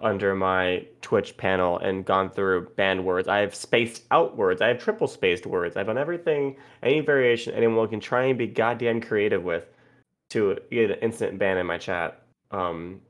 under 0.00 0.34
my 0.34 0.86
Twitch 1.02 1.36
panel 1.36 1.78
and 1.78 2.04
gone 2.04 2.30
through 2.30 2.68
banned 2.76 3.04
words. 3.04 3.28
I 3.28 3.38
have 3.38 3.54
spaced 3.54 4.04
out 4.10 4.36
words. 4.36 4.60
I 4.60 4.68
have 4.68 4.78
triple 4.78 5.06
spaced 5.06 5.46
words. 5.46 5.76
I've 5.76 5.86
done 5.86 5.98
everything, 5.98 6.56
any 6.82 7.00
variation 7.00 7.54
anyone 7.54 7.88
can 7.88 8.00
try 8.00 8.24
and 8.24 8.38
be 8.38 8.46
goddamn 8.46 9.00
creative 9.00 9.42
with 9.42 9.66
to 10.30 10.58
get 10.70 10.90
an 10.90 10.98
instant 11.00 11.38
ban 11.38 11.58
in 11.58 11.66
my 11.66 11.78
chat. 11.78 12.22
Um, 12.50 13.00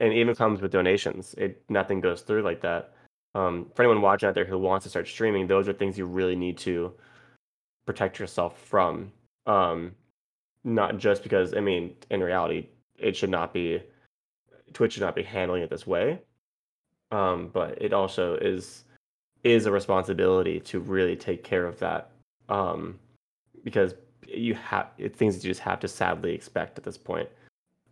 and 0.00 0.12
even 0.12 0.34
comes 0.34 0.60
with 0.60 0.72
donations. 0.72 1.34
It 1.38 1.62
nothing 1.68 2.00
goes 2.00 2.22
through 2.22 2.42
like 2.42 2.60
that. 2.62 2.92
Um, 3.34 3.70
for 3.74 3.82
anyone 3.82 4.02
watching 4.02 4.28
out 4.28 4.34
there 4.34 4.44
who 4.44 4.58
wants 4.58 4.84
to 4.84 4.90
start 4.90 5.08
streaming, 5.08 5.46
those 5.46 5.68
are 5.68 5.72
things 5.72 5.96
you 5.96 6.06
really 6.06 6.36
need 6.36 6.58
to 6.58 6.92
protect 7.86 8.18
yourself 8.18 8.58
from. 8.58 9.12
Um, 9.46 9.92
not 10.64 10.98
just 10.98 11.22
because 11.22 11.54
I 11.54 11.60
mean, 11.60 11.94
in 12.10 12.22
reality, 12.22 12.68
it 12.98 13.16
should 13.16 13.30
not 13.30 13.52
be 13.52 13.82
Twitch 14.72 14.94
should 14.94 15.02
not 15.02 15.14
be 15.14 15.22
handling 15.22 15.62
it 15.62 15.70
this 15.70 15.86
way. 15.86 16.20
Um, 17.10 17.50
but 17.52 17.80
it 17.80 17.92
also 17.92 18.36
is 18.36 18.84
is 19.44 19.66
a 19.66 19.72
responsibility 19.72 20.60
to 20.60 20.80
really 20.80 21.16
take 21.16 21.42
care 21.44 21.66
of 21.66 21.78
that. 21.80 22.10
Um, 22.48 22.98
because 23.64 23.94
you 24.26 24.54
have 24.54 24.88
things 25.14 25.34
that 25.34 25.44
you 25.44 25.50
just 25.50 25.60
have 25.60 25.80
to 25.80 25.88
sadly 25.88 26.34
expect 26.34 26.78
at 26.78 26.84
this 26.84 26.98
point. 26.98 27.28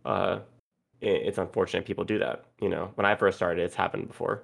Uh, 0.05 0.39
it, 1.01 1.21
it's 1.27 1.37
unfortunate 1.37 1.85
people 1.85 2.03
do 2.03 2.17
that. 2.19 2.45
You 2.61 2.69
know, 2.69 2.91
when 2.95 3.05
I 3.05 3.15
first 3.15 3.37
started, 3.37 3.63
it's 3.63 3.75
happened 3.75 4.07
before. 4.07 4.43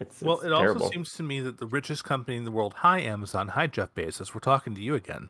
It's, 0.00 0.22
well, 0.22 0.36
it's 0.36 0.46
it 0.46 0.48
terrible. 0.48 0.82
also 0.82 0.90
seems 0.90 1.12
to 1.14 1.22
me 1.22 1.40
that 1.40 1.58
the 1.58 1.66
richest 1.66 2.04
company 2.04 2.36
in 2.36 2.44
the 2.44 2.50
world, 2.50 2.74
hi 2.78 3.00
Amazon, 3.00 3.48
hi 3.48 3.66
Jeff 3.66 3.94
Bezos, 3.94 4.34
we're 4.34 4.40
talking 4.40 4.74
to 4.74 4.80
you 4.80 4.94
again. 4.94 5.28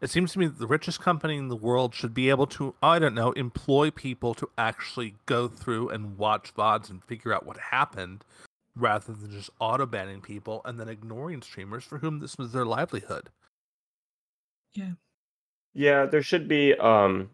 It 0.00 0.10
seems 0.10 0.32
to 0.32 0.38
me 0.40 0.46
that 0.46 0.58
the 0.58 0.66
richest 0.66 1.00
company 1.00 1.36
in 1.36 1.46
the 1.48 1.56
world 1.56 1.94
should 1.94 2.12
be 2.12 2.28
able 2.28 2.46
to, 2.48 2.74
I 2.82 2.98
don't 2.98 3.14
know, 3.14 3.30
employ 3.32 3.92
people 3.92 4.34
to 4.34 4.48
actually 4.58 5.14
go 5.26 5.46
through 5.46 5.90
and 5.90 6.18
watch 6.18 6.52
VODs 6.54 6.90
and 6.90 7.04
figure 7.04 7.32
out 7.32 7.46
what 7.46 7.56
happened 7.58 8.24
rather 8.74 9.12
than 9.12 9.30
just 9.30 9.50
auto 9.60 9.86
banning 9.86 10.20
people 10.20 10.62
and 10.64 10.80
then 10.80 10.88
ignoring 10.88 11.42
streamers 11.42 11.84
for 11.84 11.98
whom 11.98 12.18
this 12.18 12.36
was 12.36 12.52
their 12.52 12.64
livelihood. 12.64 13.28
Yeah, 14.74 14.92
Yeah, 15.74 16.06
there 16.06 16.22
should 16.22 16.48
be 16.48 16.74
um 16.78 17.30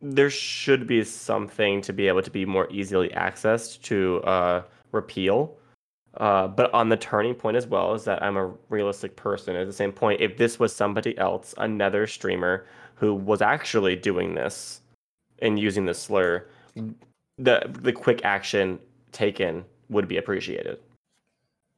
there 0.00 0.30
should 0.30 0.86
be 0.86 1.02
something 1.02 1.80
to 1.82 1.92
be 1.92 2.06
able 2.06 2.22
to 2.22 2.30
be 2.30 2.46
more 2.46 2.68
easily 2.70 3.08
accessed 3.08 3.82
to 3.82 4.22
uh 4.22 4.62
repeal. 4.92 5.56
Uh, 6.16 6.48
but 6.48 6.72
on 6.72 6.88
the 6.88 6.96
turning 6.96 7.34
point 7.34 7.56
as 7.56 7.66
well 7.66 7.94
is 7.94 8.04
that 8.04 8.22
I'm 8.22 8.36
a 8.36 8.52
realistic 8.70 9.14
person. 9.14 9.54
At 9.54 9.66
the 9.66 9.72
same 9.72 9.92
point, 9.92 10.20
if 10.20 10.36
this 10.36 10.58
was 10.58 10.74
somebody 10.74 11.16
else, 11.18 11.54
another 11.58 12.06
streamer 12.06 12.66
who 12.94 13.14
was 13.14 13.42
actually 13.42 13.94
doing 13.94 14.34
this 14.34 14.80
and 15.40 15.58
using 15.58 15.84
the 15.84 15.94
slur, 15.94 16.48
the 17.36 17.70
the 17.82 17.92
quick 17.92 18.24
action 18.24 18.80
taken 19.12 19.64
would 19.90 20.08
be 20.08 20.16
appreciated. 20.16 20.80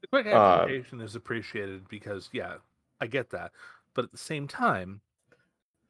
The 0.01 0.07
quick 0.07 0.27
Uh, 0.27 0.67
is 0.69 1.15
appreciated 1.15 1.89
because, 1.89 2.31
yeah, 2.33 2.57
I 3.01 3.07
get 3.07 3.31
that. 3.31 3.53
But 3.93 4.07
at 4.07 4.13
the 4.13 4.19
same 4.19 4.49
time, 4.49 5.03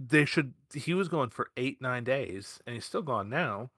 they 0.01 0.25
should. 0.25 0.55
He 0.75 0.95
was 0.95 1.09
going 1.09 1.31
for 1.31 1.51
eight, 1.57 1.81
nine 1.81 2.03
days, 2.03 2.61
and 2.67 2.75
he's 2.75 2.85
still 2.85 3.03
gone 3.03 3.29
now 3.29 3.71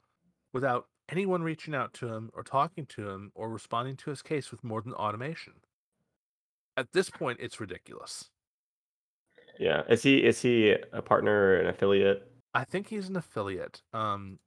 without 0.53 0.87
anyone 1.13 1.43
reaching 1.45 1.75
out 1.77 1.95
to 1.95 2.09
him 2.13 2.31
or 2.35 2.43
talking 2.43 2.87
to 2.87 3.09
him 3.09 3.31
or 3.37 3.49
responding 3.51 3.97
to 3.99 4.11
his 4.11 4.23
case 4.23 4.51
with 4.51 4.65
more 4.65 4.83
than 4.83 4.95
automation. 4.95 5.63
At 6.77 6.93
this 6.93 7.09
point, 7.09 7.41
it's 7.41 7.61
ridiculous. 7.61 8.31
Yeah, 9.59 9.83
is 9.89 10.03
he 10.03 10.25
is 10.25 10.41
he 10.41 10.71
a 10.93 11.03
partner, 11.03 11.33
or 11.33 11.57
an 11.61 11.67
affiliate? 11.69 12.29
I 12.55 12.65
think 12.65 12.87
he's 12.89 13.09
an 13.09 13.17
affiliate. 13.17 13.83
Um, 13.93 14.39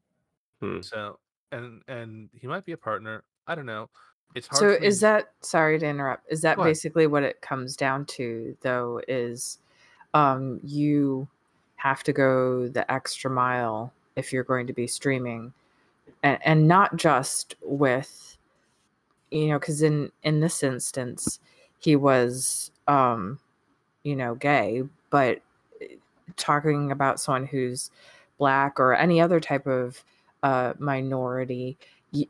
Hmm. 0.61 0.81
so 0.81 1.19
and 1.51 1.83
and 1.87 2.29
he 2.33 2.47
might 2.47 2.65
be 2.65 2.73
a 2.73 2.77
partner. 2.77 3.23
I 3.47 3.55
don't 3.55 3.65
know. 3.65 3.89
It's 4.35 4.47
hard. 4.47 4.59
So 4.59 4.75
for 4.75 4.81
me 4.81 4.87
is 4.87 4.99
that 5.01 5.33
sorry 5.41 5.79
to 5.79 5.85
interrupt? 5.87 6.31
Is 6.31 6.41
that 6.41 6.57
Go 6.57 6.63
ahead. 6.63 6.71
basically 6.71 7.07
what 7.07 7.23
it 7.23 7.41
comes 7.41 7.75
down 7.77 8.05
to 8.07 8.57
though 8.61 9.01
is 9.07 9.59
um 10.13 10.59
you 10.63 11.27
have 11.77 12.03
to 12.03 12.13
go 12.13 12.67
the 12.69 12.89
extra 12.91 13.29
mile 13.31 13.93
if 14.15 14.33
you're 14.33 14.43
going 14.45 14.67
to 14.67 14.73
be 14.73 14.87
streaming 14.87 15.53
and, 16.25 16.39
and 16.43 16.67
not 16.67 16.97
just 16.97 17.55
with 17.61 18.37
you 19.31 19.47
know 19.47 19.59
cuz 19.59 19.81
in 19.81 20.11
in 20.23 20.39
this 20.41 20.63
instance 20.63 21.39
he 21.79 21.95
was 21.95 22.71
um 22.87 23.39
you 24.03 24.15
know 24.15 24.35
gay 24.35 24.83
but 25.09 25.41
eh, 25.81 25.95
talking 26.35 26.91
about 26.91 27.19
someone 27.19 27.45
who's 27.45 27.91
black 28.37 28.79
or 28.79 28.93
any 28.95 29.21
other 29.21 29.39
type 29.39 29.67
of 29.67 30.03
uh 30.43 30.73
minority 30.79 31.77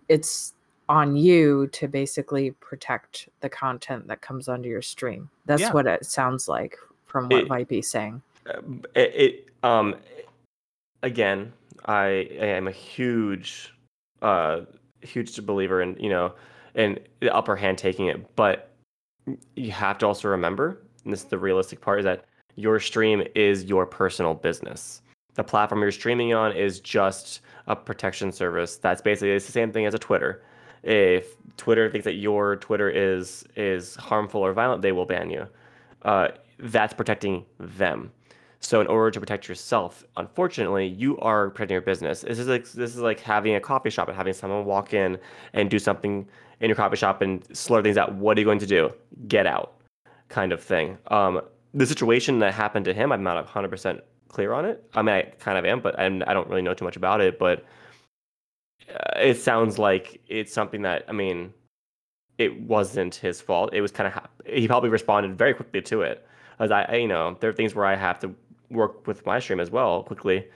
it's 0.10 0.54
on 0.90 1.16
you 1.16 1.68
to 1.68 1.88
basically 1.88 2.52
protect 2.52 3.30
the 3.42 3.50
content 3.50 4.08
that 4.08 4.22
comes 4.22 4.48
onto 4.48 4.70
your 4.70 4.82
stream. 4.82 5.30
That's 5.46 5.62
Yeah. 5.62 5.74
what 5.74 5.88
it 5.88 6.06
sounds 6.06 6.48
like 6.48 6.78
from 7.06 7.30
what 7.30 7.44
It- 7.44 7.50
Vipey's 7.50 7.88
saying. 7.88 8.22
Uh, 8.48 8.62
it, 8.96 9.16
it 9.16 9.46
um 9.64 9.96
again 11.02 11.52
i 11.86 12.08
am 12.08 12.68
a 12.68 12.72
huge 12.72 13.75
uh 14.26 14.66
huge 15.02 15.44
believer 15.46 15.82
in 15.82 15.96
you 16.00 16.10
know 16.10 16.34
in 16.74 17.00
the 17.22 17.34
upper 17.34 17.56
hand 17.56 17.78
taking 17.78 18.08
it. 18.08 18.36
But 18.36 18.72
you 19.56 19.72
have 19.72 19.98
to 20.00 20.08
also 20.08 20.28
remember 20.28 20.82
and 21.04 21.14
this 21.14 21.22
is 21.22 21.28
the 21.28 21.38
realistic 21.38 21.80
part 21.82 22.00
is 22.00 22.06
that 22.06 22.26
your 22.56 22.80
stream 22.80 23.24
is 23.36 23.66
your 23.66 23.86
personal 23.86 24.34
business. 24.34 25.02
The 25.36 25.44
platform 25.44 25.82
you're 25.82 25.92
streaming 25.92 26.34
on 26.34 26.54
is 26.54 26.80
just 26.80 27.42
a 27.68 27.76
protection 27.76 28.32
service. 28.32 28.78
That's 28.78 29.02
basically 29.02 29.32
it's 29.32 29.46
the 29.46 29.52
same 29.52 29.72
thing 29.72 29.86
as 29.86 29.94
a 29.94 30.00
twitter. 30.00 30.44
If 30.84 31.36
twitter 31.58 31.90
thinks 31.90 32.06
that 32.06 32.16
your 32.16 32.58
twitter 32.58 32.90
is 32.90 33.46
is 33.56 33.96
harmful 33.96 34.42
or 34.42 34.54
violent 34.54 34.82
they 34.82 34.92
will 34.92 35.06
ban 35.06 35.30
you. 35.30 35.48
Uh, 36.02 36.30
that's 36.60 36.94
protecting 36.94 37.46
them. 37.60 38.12
So 38.60 38.82
in 38.82 38.88
order 38.88 39.12
to 39.12 39.20
protect 39.20 39.48
yourself, 39.48 40.04
unfortunately, 40.18 40.88
you 40.88 41.18
are 41.20 41.50
protecting 41.50 41.76
your 41.76 41.82
business. 41.82 42.22
This 42.22 42.40
is 42.40 42.48
like 42.48 42.64
this 42.72 42.96
is 42.96 43.02
like 43.02 43.20
having 43.20 43.56
a 43.56 43.60
coffee 43.60 43.90
shop 43.90 44.08
and 44.08 44.18
having 44.18 44.34
someone 44.34 44.66
walk 44.66 44.94
in 44.94 45.18
and 45.54 45.70
do 45.70 45.80
something 45.80 46.28
in 46.60 46.70
your 46.70 46.76
coffee 46.76 46.96
shop 46.96 47.22
and 47.22 47.46
slur 47.56 47.82
things 47.82 47.98
out. 47.98 48.14
What 48.16 48.38
are 48.38 48.42
you 48.42 48.46
going 48.46 48.60
to 48.60 48.66
do? 48.66 48.92
Get 49.28 49.46
out, 49.46 49.76
kind 50.30 50.52
of 50.52 50.64
thing. 50.64 50.98
Um, 51.08 51.42
the 51.74 51.86
situation 51.86 52.40
that 52.40 52.54
happened 52.54 52.86
to 52.86 52.94
him, 52.94 53.12
I'm 53.12 53.24
not 53.24 53.46
100% 53.48 54.02
clear 54.30 54.54
on 54.54 54.66
it. 54.66 54.84
I 54.94 55.02
mean, 55.02 55.16
I 55.16 55.22
kind 55.40 55.58
of 55.58 55.66
am, 55.66 55.82
but 55.82 56.00
I'm, 56.00 56.24
I 56.26 56.34
don't 56.34 56.50
really 56.50 56.62
know 56.62 56.74
too 56.74 56.86
much 56.86 56.96
about 56.96 57.22
it. 57.22 57.38
But 57.38 57.66
uh, 58.90 59.20
it 59.20 59.36
sounds 59.36 59.78
like 59.78 60.22
it's 60.28 60.54
something 60.54 60.82
that 60.84 61.06
I 61.08 61.12
mean, 61.12 61.54
it 62.38 62.62
wasn't 62.62 63.16
his 63.16 63.42
fault. 63.42 63.74
It 63.74 63.82
was 63.82 63.92
kind 63.92 64.08
of 64.08 64.14
ha- 64.14 64.30
he 64.46 64.68
probably 64.68 64.90
responded 64.90 65.38
very 65.38 65.54
quickly 65.54 65.82
to 65.84 66.02
it. 66.02 66.26
As 66.60 66.72
I, 66.72 66.96
you 66.96 67.08
know, 67.08 67.36
there 67.40 67.50
are 67.50 67.54
things 67.54 67.76
where 67.76 67.86
I 67.86 67.96
have 67.96 68.20
to 68.20 68.34
work 68.70 69.08
with 69.08 69.26
my 69.26 69.40
stream 69.40 69.60
as 69.60 69.72
well 69.72 70.04
quickly. 70.04 70.48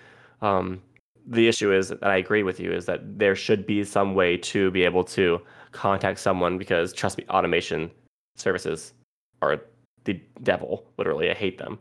Um, 0.41 0.81
the 1.27 1.47
issue 1.47 1.71
is 1.71 1.89
that 1.89 2.03
I 2.03 2.17
agree 2.17 2.43
with 2.43 2.59
you 2.59 2.71
is 2.71 2.85
that 2.85 3.19
there 3.19 3.35
should 3.35 3.65
be 3.65 3.83
some 3.83 4.15
way 4.15 4.37
to 4.37 4.71
be 4.71 4.83
able 4.83 5.03
to 5.05 5.39
contact 5.71 6.19
someone 6.19 6.57
because 6.57 6.91
trust 6.93 7.17
me, 7.17 7.25
automation 7.29 7.91
services 8.35 8.93
are 9.41 9.61
the 10.05 10.19
devil. 10.43 10.85
Literally, 10.97 11.29
I 11.29 11.33
hate 11.33 11.57
them. 11.57 11.77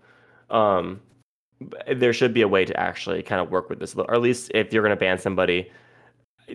Um, 0.51 1.01
there 1.93 2.13
should 2.13 2.35
be 2.35 2.43
a 2.43 2.49
way 2.49 2.65
to 2.65 2.79
actually 2.79 3.23
kind 3.23 3.41
of 3.41 3.51
work 3.51 3.69
with 3.69 3.81
this, 3.81 3.95
or 3.95 4.15
at 4.15 4.21
least 4.21 4.51
if 4.55 4.73
you're 4.73 4.83
going 4.83 4.97
to 4.97 5.01
ban 5.01 5.19
somebody, 5.19 5.71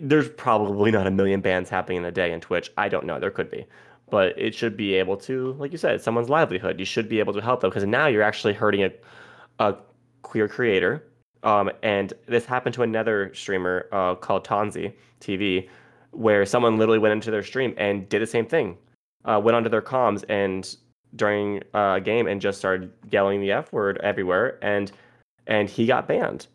there's 0.00 0.28
probably 0.28 0.90
not 0.90 1.06
a 1.06 1.10
million 1.10 1.40
bans 1.40 1.68
happening 1.68 1.98
in 1.98 2.04
a 2.04 2.12
day 2.12 2.32
in 2.32 2.40
Twitch. 2.40 2.70
I 2.76 2.88
don't 2.88 3.06
know. 3.06 3.20
There 3.20 3.30
could 3.30 3.50
be. 3.50 3.66
But 4.10 4.38
it 4.38 4.54
should 4.54 4.76
be 4.76 4.94
able 4.94 5.16
to, 5.18 5.54
like 5.54 5.72
you 5.72 5.78
said, 5.78 6.00
someone's 6.00 6.28
livelihood. 6.28 6.78
You 6.78 6.84
should 6.84 7.08
be 7.08 7.20
able 7.20 7.32
to 7.32 7.40
help 7.40 7.60
them 7.60 7.70
because 7.70 7.84
now 7.84 8.06
you're 8.06 8.22
actually 8.22 8.52
hurting 8.52 8.84
a, 8.84 8.90
a 9.58 9.74
queer 10.22 10.48
creator. 10.48 11.04
Um, 11.42 11.70
and 11.82 12.12
this 12.26 12.46
happened 12.46 12.74
to 12.74 12.82
another 12.82 13.32
streamer 13.34 13.86
uh, 13.92 14.14
called 14.14 14.46
Tonzi 14.46 14.94
TV, 15.20 15.68
where 16.10 16.46
someone 16.46 16.78
literally 16.78 16.98
went 16.98 17.12
into 17.12 17.30
their 17.30 17.42
stream 17.42 17.74
and 17.76 18.08
did 18.08 18.22
the 18.22 18.26
same 18.26 18.46
thing. 18.46 18.78
Uh, 19.24 19.40
went 19.42 19.56
onto 19.56 19.68
their 19.68 19.82
comms 19.82 20.24
and 20.28 20.76
during 21.16 21.62
uh, 21.74 21.94
a 21.96 22.00
game 22.00 22.26
and 22.26 22.40
just 22.40 22.58
started 22.58 22.90
yelling 23.10 23.40
the 23.40 23.52
F 23.52 23.72
word 23.72 23.98
everywhere, 24.02 24.58
and 24.62 24.92
and 25.46 25.68
he 25.68 25.86
got 25.86 26.08
banned. 26.08 26.46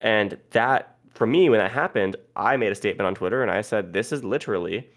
And 0.00 0.38
that 0.50 0.96
for 1.14 1.26
me, 1.26 1.48
when 1.50 1.58
that 1.58 1.72
happened, 1.72 2.16
I 2.36 2.56
made 2.56 2.72
a 2.72 2.74
statement 2.74 3.06
on 3.06 3.14
Twitter 3.14 3.42
and 3.42 3.50
I 3.50 3.62
said, 3.62 3.92
"This 3.92 4.12
is 4.12 4.22
literally 4.24 4.88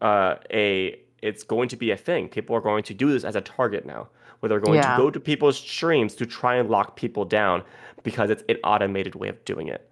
uh, 0.00 0.36
a. 0.52 0.98
It's 1.22 1.42
going 1.42 1.68
to 1.70 1.76
be 1.76 1.90
a 1.90 1.96
thing. 1.96 2.28
People 2.28 2.54
are 2.54 2.60
going 2.60 2.84
to 2.84 2.94
do 2.94 3.10
this 3.10 3.24
as 3.24 3.34
a 3.34 3.40
target 3.40 3.86
now, 3.86 4.08
where 4.44 4.50
they're 4.50 4.60
going 4.60 4.74
Yeah. 4.76 4.94
to 4.94 5.02
go 5.02 5.10
to 5.10 5.18
people's 5.18 5.56
streams 5.56 6.14
to 6.16 6.26
try 6.26 6.56
and 6.56 6.68
lock 6.68 6.96
people 6.96 7.24
down 7.24 7.62
because 8.02 8.28
it's 8.28 8.44
an 8.50 8.58
automated 8.62 9.14
way 9.14 9.28
of 9.30 9.42
doing 9.46 9.68
it. 9.68 9.90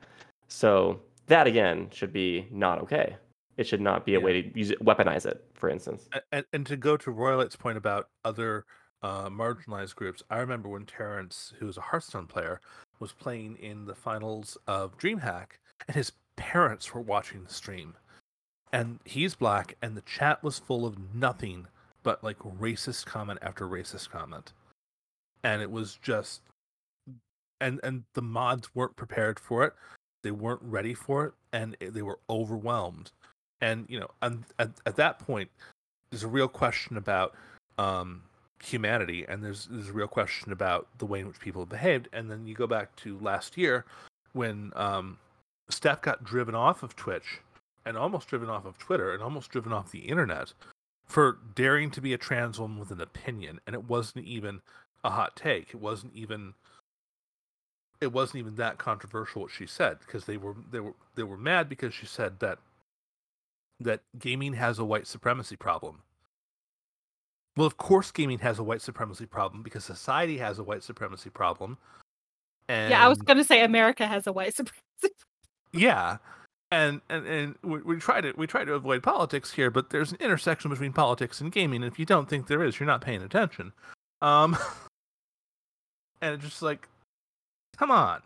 So 0.49 1.01
that 1.29 1.47
again 1.47 1.89
should 1.91 2.13
be 2.13 2.47
not 2.51 2.79
okay. 2.83 3.17
It 3.57 3.67
should 3.67 3.81
not 3.81 4.05
be 4.05 4.15
a 4.15 4.19
Yeah. 4.19 4.25
way 4.27 4.43
to 4.43 4.59
use 4.59 4.71
it, 4.71 4.79
weaponize 4.85 5.25
it, 5.25 5.43
for 5.55 5.71
instance. 5.71 6.07
And, 6.33 6.45
and 6.53 6.67
to 6.67 6.77
go 6.77 6.99
to 6.99 7.11
Royalite's 7.11 7.57
point 7.57 7.79
about 7.79 8.11
other 8.27 8.67
uh, 9.01 9.31
marginalized 9.31 9.95
groups, 9.95 10.23
I 10.29 10.37
remember 10.37 10.69
when 10.69 10.85
Terrence, 10.85 11.55
who 11.59 11.65
was 11.65 11.79
a 11.79 11.81
Hearthstone 11.81 12.27
player, 12.27 12.61
was 13.01 13.13
playing 13.13 13.57
in 13.57 13.87
the 13.87 13.95
finals 13.95 14.59
of 14.67 14.99
DreamHack, 14.99 15.53
and 15.89 15.97
his 15.97 16.13
parents 16.37 16.93
were 16.93 17.01
watching 17.01 17.43
the 17.43 17.53
stream, 17.53 17.95
and 18.71 19.01
he's 19.07 19.35
black, 19.35 19.77
and 19.81 19.97
the 19.97 20.03
chat 20.03 20.43
was 20.43 20.59
full 20.59 20.85
of 20.85 21.15
nothing 21.15 21.69
but 22.03 22.23
like 22.23 22.39
racist 22.39 23.07
comment 23.07 23.39
after 23.43 23.67
racist 23.67 24.11
comment, 24.11 24.53
and 25.43 25.63
it 25.63 25.71
was 25.71 25.99
just, 26.03 26.43
and 27.61 27.81
and 27.83 28.05
the 28.15 28.23
mods 28.23 28.75
weren't 28.75 28.97
prepared 28.97 29.39
for 29.39 29.65
it, 29.65 29.75
they 30.23 30.31
weren't 30.31 30.63
ready 30.63 30.95
for 30.95 31.27
it, 31.27 31.33
and 31.53 31.77
they 31.81 32.03
were 32.03 32.19
overwhelmed. 32.31 33.11
And 33.61 33.87
you 33.89 34.01
know 34.01 34.09
and 34.21 34.45
at, 34.59 34.71
at 34.87 34.97
that 34.97 35.21
point 35.21 35.49
there's 36.11 36.25
a 36.25 36.29
real 36.29 36.49
question 36.49 36.97
about 36.97 37.35
um 37.79 38.23
humanity 38.63 39.25
and 39.29 39.43
there's 39.43 39.67
there's 39.71 39.89
a 39.89 39.93
real 39.93 40.07
question 40.07 40.53
about 40.53 40.87
the 40.99 41.07
way 41.07 41.21
in 41.21 41.27
which 41.27 41.41
people 41.41 41.63
have 41.63 41.69
behaved. 41.69 42.09
And 42.13 42.31
then 42.31 42.47
you 42.47 42.55
go 42.55 42.67
back 42.67 42.95
to 42.97 43.19
last 43.19 43.57
year 43.57 43.85
when 44.33 44.73
um 44.77 45.19
steph 45.69 46.03
got 46.03 46.25
driven 46.25 46.55
off 46.55 46.83
of 46.83 46.97
twitch 46.97 47.41
and 47.85 47.97
almost 47.97 48.29
driven 48.29 48.49
off 48.49 48.65
of 48.65 48.79
twitter 48.79 49.13
and 49.13 49.23
almost 49.23 49.51
driven 49.51 49.73
off 49.73 49.91
the 49.91 50.01
internet 50.01 50.53
for 51.13 51.39
daring 51.55 51.91
to 51.91 52.01
be 52.01 52.13
a 52.15 52.19
trans 52.19 52.59
woman 52.59 52.79
with 52.79 52.91
an 52.91 53.01
opinion 53.01 53.61
and 53.67 53.75
it 53.75 53.85
wasn't 53.85 54.25
even 54.25 54.61
a 55.05 55.11
hot 55.11 55.37
take 55.37 55.71
it 55.71 55.81
wasn't 55.81 56.15
even 56.15 56.55
it 58.01 58.13
wasn't 58.13 58.37
even 58.37 58.57
that 58.57 58.79
controversial 58.79 59.43
what 59.43 59.51
she 59.51 59.67
said 59.67 59.99
because 60.01 60.25
they 60.25 60.37
were 60.37 60.55
they 60.71 60.81
were 60.81 60.95
they 61.15 61.23
were 61.23 61.37
mad 61.37 61.69
because 61.69 61.95
she 61.95 62.07
said 62.07 62.41
that 62.41 62.59
that 63.81 64.01
gaming 64.19 64.55
has 64.55 64.79
a 64.79 64.85
white 64.85 65.07
supremacy 65.07 65.57
problem. 65.57 66.03
Well, 67.57 67.67
of 67.67 67.77
course, 67.77 68.11
gaming 68.11 68.39
has 68.39 68.59
a 68.59 68.63
white 68.63 68.81
supremacy 68.81 69.27
problem 69.27 69.63
because 69.63 69.85
society 69.85 70.39
has 70.39 70.59
a 70.59 70.65
white 70.65 70.83
supremacy 70.83 71.31
problem. 71.31 71.79
And 72.69 72.91
Yeah, 72.91 73.05
I 73.05 73.09
was 73.09 73.19
going 73.19 73.37
to 73.37 73.45
say 73.45 73.63
America 73.63 74.07
has 74.07 74.27
a 74.27 74.33
white 74.33 74.55
supremacy. 74.57 75.15
yeah, 75.73 76.19
and 76.73 77.03
and 77.11 77.27
and 77.27 77.55
we, 77.63 77.81
we 77.83 77.97
try 77.97 78.23
to 78.23 78.33
we 78.35 78.47
try 78.47 78.65
to 78.65 78.73
avoid 78.73 79.03
politics 79.03 79.53
here, 79.53 79.71
but 79.71 79.91
there's 79.91 80.11
an 80.11 80.19
intersection 80.21 80.71
between 80.71 80.95
politics 80.95 81.41
and 81.41 81.53
gaming. 81.53 81.85
And 81.85 81.93
if 81.93 81.99
you 81.99 82.07
don't 82.07 82.29
think 82.29 82.47
there 82.47 82.65
is, 82.65 82.81
you're 82.81 82.87
not 82.87 83.03
paying 83.03 83.23
attention. 83.23 83.73
Um, 84.23 84.57
and 86.23 86.35
it's 86.35 86.45
just 86.45 86.63
like, 86.63 86.89
come 87.77 87.91
on. 87.91 88.23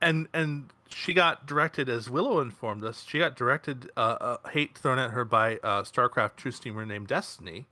And 0.00 0.26
and 0.32 0.70
she 0.88 1.12
got 1.12 1.46
directed, 1.46 1.90
as 1.90 2.08
Willow 2.08 2.40
informed 2.40 2.82
us, 2.82 3.04
she 3.06 3.18
got 3.18 3.36
directed 3.36 3.90
uh, 3.98 4.16
uh, 4.20 4.48
hate 4.48 4.76
thrown 4.78 4.98
at 4.98 5.10
her 5.10 5.26
by 5.26 5.50
a 5.62 5.82
StarCraft 5.82 6.36
2 6.38 6.50
streamer 6.50 6.86
named 6.86 7.08
Destiny, 7.08 7.66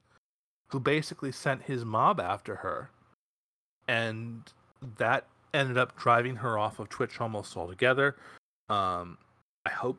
who 0.69 0.79
basically 0.79 1.33
sent 1.33 1.63
his 1.63 1.83
mob 1.83 2.21
after 2.21 2.57
her, 2.57 2.91
and 3.89 4.43
that 4.99 5.25
ended 5.55 5.79
up 5.79 5.99
driving 5.99 6.37
her 6.37 6.59
off 6.59 6.79
of 6.79 6.91
Twitch 6.91 7.19
almost 7.23 7.57
altogether. 7.57 8.15
Um, 8.69 9.19
I 9.65 9.71
hope 9.71 9.99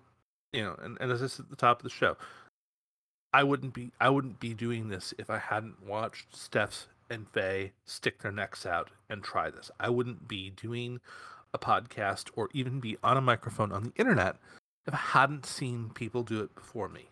you 0.54 0.64
know, 0.64 0.76
and, 0.82 0.98
and 1.00 1.12
as 1.12 1.22
I 1.22 1.28
said 1.28 1.46
at 1.46 1.50
the 1.50 1.56
top 1.56 1.80
of 1.80 1.84
the 1.84 1.90
show, 1.90 2.18
I 3.34 3.44
wouldn't 3.44 3.74
be 3.74 3.92
I 4.00 4.10
wouldn't 4.10 4.40
be 4.40 4.54
doing 4.54 4.90
this 4.90 5.14
if 5.18 5.30
I 5.30 5.38
hadn't 5.38 5.86
watched 5.86 6.36
Steph's 6.36 6.88
and 7.10 7.28
Faye 7.30 7.72
stick 7.86 8.22
their 8.22 8.32
necks 8.32 8.66
out 8.66 8.90
and 9.10 9.24
try 9.24 9.50
this. 9.50 9.72
I 9.80 9.90
wouldn't 9.90 10.28
be 10.28 10.52
doing 10.52 11.00
a 11.54 11.60
podcast 11.60 12.30
or 12.36 12.50
even 12.54 12.80
be 12.80 12.98
on 13.04 13.18
a 13.18 13.22
microphone 13.22 13.72
on 13.72 13.84
the 13.84 13.94
internet 13.96 14.38
if 14.86 14.94
I 14.94 14.98
hadn't 14.98 15.46
seen 15.46 15.92
people 15.94 16.24
do 16.24 16.42
it 16.42 16.54
before 16.56 16.90
me. 16.90 17.10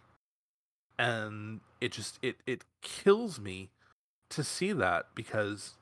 And 1.00 1.62
it 1.82 1.92
just 1.92 2.20
it 2.22 2.38
it 2.46 2.64
kills 2.82 3.40
me 3.40 3.70
to 4.30 4.44
see 4.44 4.74
that 4.74 5.08
because 5.16 5.76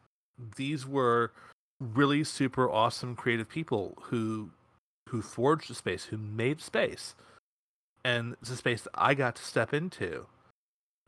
these 0.58 0.86
were 0.86 1.32
really 1.80 2.24
super 2.24 2.70
awesome 2.70 3.16
creative 3.16 3.50
people 3.50 3.98
who 4.04 4.50
who 5.10 5.22
forged 5.22 5.70
a 5.72 5.74
space, 5.74 6.06
who 6.06 6.18
made 6.18 6.62
space. 6.62 7.16
And 8.04 8.36
it's 8.42 8.52
a 8.52 8.56
space 8.56 8.84
that 8.84 8.92
I 8.96 9.14
got 9.14 9.36
to 9.36 9.44
step 9.44 9.74
into. 9.74 10.26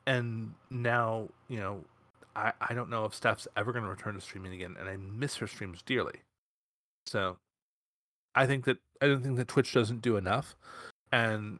And 0.05 0.53
now, 0.69 1.29
you 1.47 1.59
know, 1.59 1.83
I, 2.35 2.53
I 2.61 2.73
don't 2.73 2.89
know 2.89 3.05
if 3.05 3.13
Steph's 3.13 3.47
ever 3.57 3.71
going 3.71 3.83
to 3.83 3.89
return 3.89 4.15
to 4.15 4.21
streaming 4.21 4.53
again, 4.53 4.75
and 4.79 4.87
I 4.87 4.97
miss 4.97 5.35
her 5.37 5.47
streams 5.47 5.81
dearly. 5.81 6.21
So 7.05 7.37
I 8.35 8.45
think 8.45 8.65
that 8.65 8.77
I 9.01 9.07
don't 9.07 9.21
think 9.21 9.37
that 9.37 9.47
Twitch 9.47 9.73
doesn't 9.73 10.01
do 10.01 10.17
enough. 10.17 10.55
And 11.11 11.59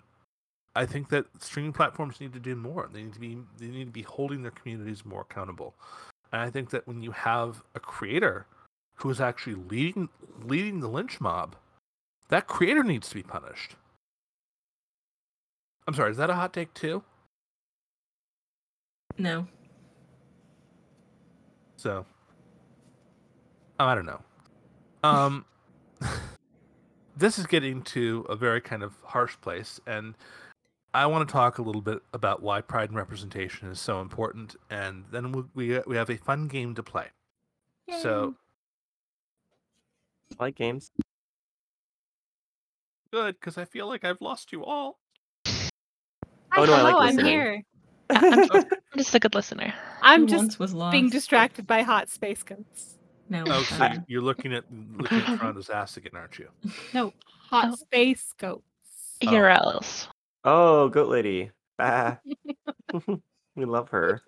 I 0.75 0.85
think 0.85 1.09
that 1.09 1.25
streaming 1.39 1.73
platforms 1.73 2.21
need 2.21 2.33
to 2.33 2.39
do 2.39 2.55
more. 2.55 2.89
They 2.91 3.01
need 3.03 3.13
to 3.13 3.19
be 3.19 3.37
they 3.57 3.67
need 3.67 3.85
to 3.85 3.91
be 3.91 4.03
holding 4.03 4.43
their 4.43 4.51
communities 4.51 5.05
more 5.05 5.21
accountable. 5.21 5.73
And 6.31 6.41
I 6.41 6.49
think 6.49 6.69
that 6.69 6.87
when 6.87 7.01
you 7.01 7.11
have 7.11 7.63
a 7.73 7.79
creator 7.79 8.45
who 8.95 9.09
is 9.09 9.19
actually 9.19 9.55
leading 9.55 10.09
leading 10.43 10.79
the 10.79 10.87
lynch 10.87 11.19
mob, 11.19 11.55
that 12.29 12.47
creator 12.47 12.83
needs 12.83 13.09
to 13.09 13.15
be 13.15 13.23
punished. 13.23 13.75
I'm 15.87 15.93
sorry, 15.93 16.11
is 16.11 16.17
that 16.17 16.29
a 16.29 16.35
hot 16.35 16.53
take 16.53 16.73
too? 16.73 17.03
No. 19.17 19.47
So 21.77 22.05
oh, 23.79 23.85
I 23.85 23.95
don't 23.95 24.05
know. 24.05 24.21
Um 25.03 25.45
this 27.17 27.39
is 27.39 27.47
getting 27.47 27.81
to 27.83 28.25
a 28.29 28.35
very 28.35 28.61
kind 28.61 28.83
of 28.83 28.93
harsh 29.03 29.35
place 29.41 29.79
and 29.87 30.15
I 30.93 31.05
want 31.05 31.27
to 31.27 31.31
talk 31.31 31.57
a 31.57 31.61
little 31.61 31.81
bit 31.81 31.99
about 32.13 32.41
why 32.41 32.61
pride 32.61 32.89
and 32.89 32.97
representation 32.97 33.69
is 33.69 33.79
so 33.79 34.01
important 34.01 34.55
and 34.69 35.05
then 35.11 35.31
we 35.31 35.43
we, 35.53 35.79
we 35.87 35.95
have 35.95 36.09
a 36.09 36.17
fun 36.17 36.47
game 36.47 36.75
to 36.75 36.83
play. 36.83 37.07
So 38.01 38.35
I 40.37 40.43
like 40.43 40.55
games. 40.55 40.91
Good 43.11 43.39
cuz 43.41 43.57
I 43.57 43.65
feel 43.65 43.87
like 43.87 44.03
I've 44.03 44.21
lost 44.21 44.51
you 44.51 44.63
all. 44.65 44.99
Oh, 46.55 46.65
no, 46.65 46.73
I 46.73 46.81
like 46.81 46.95
I'm 46.95 47.05
listening. 47.15 47.25
here. 47.25 47.63
I'm 48.09 48.47
just, 48.47 48.67
I'm 48.71 48.97
just 48.97 49.15
a 49.15 49.19
good 49.19 49.35
listener. 49.35 49.73
I'm 50.01 50.21
Who 50.21 50.27
just 50.27 50.37
once 50.43 50.59
was 50.59 50.73
lost. 50.73 50.91
being 50.93 51.09
distracted 51.09 51.67
by 51.67 51.81
hot 51.83 52.09
space 52.09 52.41
goats. 52.43 52.97
No. 53.29 53.43
Oh, 53.47 53.61
so 53.63 53.85
you- 53.85 54.03
you're 54.07 54.21
looking 54.21 54.53
at 54.53 54.63
looking 54.71 55.19
at 55.19 55.37
Toronto's 55.39 55.69
ass 55.81 55.97
again, 55.97 56.13
aren't 56.15 56.39
you? 56.39 56.49
No, 56.93 57.13
hot 57.49 57.69
Oh. 57.73 57.75
space 57.75 58.33
goats. 58.37 58.63
Oh. 59.23 59.27
URLs. 59.27 60.07
Oh, 60.45 60.87
goat 60.89 61.09
lady. 61.09 61.51
Ah. 61.79 62.17
we 63.55 63.65
love 63.65 63.89
her. 63.89 64.21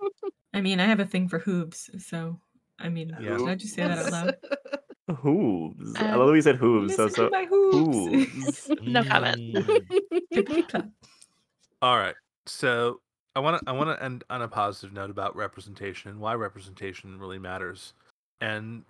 I 0.53 0.61
mean, 0.61 0.79
I 0.79 0.85
have 0.85 0.99
a 0.99 1.05
thing 1.05 1.29
for 1.29 1.39
hooves, 1.39 1.89
so 2.05 2.39
I 2.77 2.89
mean, 2.89 3.15
Yeah. 3.21 3.37
did 3.37 3.47
I 3.47 3.55
just 3.55 3.73
say 3.75 3.87
that 3.87 3.97
out 3.97 4.11
loud? 4.11 4.35
Hooves. 5.15 5.95
I 5.95 6.11
Um, 6.11 6.19
love 6.19 6.27
that 6.27 6.33
we 6.33 6.41
said 6.41 6.55
hooves. 6.57 6.95
So 6.95 7.05
Listen 7.05 7.25
to 7.25 7.29
so 7.29 7.37
my 7.37 7.45
hooves. 7.45 8.27
hooves. 8.27 8.71
No 8.81 9.03
comment. 9.03 9.37
Mm. 10.31 10.91
All 11.81 11.97
right. 11.97 12.15
So 12.45 12.99
I 13.35 13.39
want 13.39 13.61
to 13.63 13.69
I 13.69 13.73
want 13.73 13.89
to 13.97 14.03
end 14.03 14.23
on 14.29 14.41
a 14.41 14.47
positive 14.47 14.93
note 14.93 15.09
about 15.09 15.35
representation 15.35 16.11
and 16.11 16.19
why 16.19 16.33
representation 16.33 17.17
really 17.19 17.39
matters. 17.39 17.93
And 18.41 18.83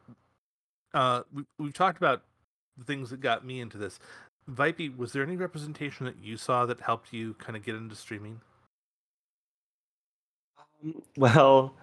uh, 0.93 1.21
we 1.33 1.43
we've 1.59 1.73
talked 1.73 1.97
about 1.97 2.23
the 2.77 2.85
things 2.85 3.09
that 3.11 3.21
got 3.21 3.45
me 3.45 3.59
into 3.61 3.77
this. 3.77 3.99
Vipey, 4.49 4.95
was 4.97 5.11
there 5.13 5.21
any 5.23 5.35
representation 5.35 6.05
that 6.07 6.15
you 6.21 6.35
saw 6.35 6.65
that 6.65 6.79
helped 6.81 7.13
you 7.13 7.35
kind 7.35 7.55
of 7.55 7.63
get 7.63 7.75
into 7.75 7.95
streaming? 7.95 8.41
Um, 10.83 11.01
Well, 11.17 11.73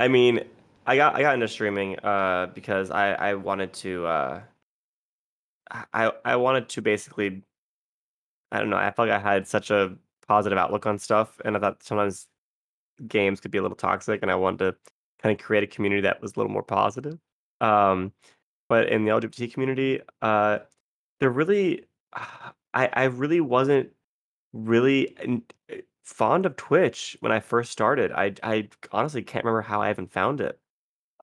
I 0.00 0.08
mean, 0.08 0.40
I 0.86 0.96
got 0.96 1.14
I 1.14 1.22
got 1.22 1.34
into 1.34 1.48
streaming 1.48 1.98
uh 2.00 2.46
because 2.54 2.90
I 2.90 3.12
I 3.12 3.34
wanted 3.34 3.72
to 3.74 4.06
uh 4.06 4.42
I 5.70 6.12
I 6.24 6.36
wanted 6.36 6.68
to 6.70 6.82
basically 6.82 7.42
I 8.52 8.58
don't 8.58 8.70
know, 8.70 8.76
I 8.76 8.90
felt 8.90 9.08
like 9.08 9.20
I 9.24 9.32
had 9.32 9.46
such 9.46 9.70
a 9.70 9.96
positive 10.26 10.58
outlook 10.58 10.86
on 10.86 10.98
stuff 10.98 11.40
and 11.44 11.56
I 11.56 11.60
thought 11.60 11.82
sometimes 11.82 12.26
games 13.08 13.40
could 13.40 13.50
be 13.52 13.58
a 13.58 13.62
little 13.62 13.76
toxic 13.76 14.22
and 14.22 14.30
I 14.30 14.36
wanted 14.36 14.58
to 14.60 14.76
kind 15.22 15.38
of 15.38 15.44
create 15.44 15.64
a 15.64 15.66
community 15.66 16.02
that 16.02 16.22
was 16.22 16.36
a 16.36 16.40
little 16.40 16.52
more 16.52 16.62
positive. 16.62 17.18
Um 17.60 18.12
but 18.68 18.88
in 18.90 19.04
the 19.04 19.12
LGBT 19.12 19.52
community, 19.52 20.02
uh 20.22 20.60
there 21.20 21.30
really 21.30 21.86
I 22.74 22.90
I 22.94 23.04
really 23.06 23.40
wasn't 23.42 23.90
really 24.54 25.16
fond 26.04 26.46
of 26.46 26.56
Twitch 26.56 27.16
when 27.20 27.32
I 27.32 27.40
first 27.40 27.72
started. 27.72 28.12
I 28.12 28.34
I 28.42 28.70
honestly 28.92 29.22
can't 29.22 29.44
remember 29.44 29.62
how 29.62 29.82
I 29.82 29.90
even 29.90 30.06
found 30.08 30.40
it. 30.40 30.60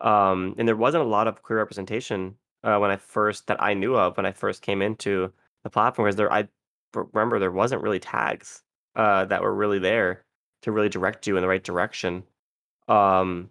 Um, 0.02 0.56
and 0.58 0.68
there 0.68 0.76
wasn't 0.76 1.04
a 1.04 1.08
lot 1.08 1.28
of 1.28 1.41
queer 1.41 1.60
representation 1.60 2.36
uh, 2.64 2.78
when 2.78 2.91
I 2.91 2.98
first 2.98 3.48
that 3.48 3.62
I 3.62 3.74
knew 3.74 3.95
of 3.95 4.18
when 4.18 4.26
I 4.26 4.32
first 4.32 4.62
came 4.62 4.82
into 4.82 5.32
the 5.64 5.70
platform. 5.70 6.08
Because 6.08 6.18
there, 6.18 6.32
I 6.32 6.48
remember 6.93 7.39
there 7.39 7.52
wasn't 7.52 7.82
really 7.82 8.00
tags 8.00 8.64
uh, 8.95 9.26
that 9.26 9.41
were 9.41 9.54
really 9.54 9.80
there 9.80 10.24
to 10.64 10.72
really 10.72 10.89
direct 10.89 11.28
you 11.28 11.38
in 11.38 11.41
the 11.41 11.48
right 11.48 11.64
direction. 11.64 12.24
Um, 12.88 13.50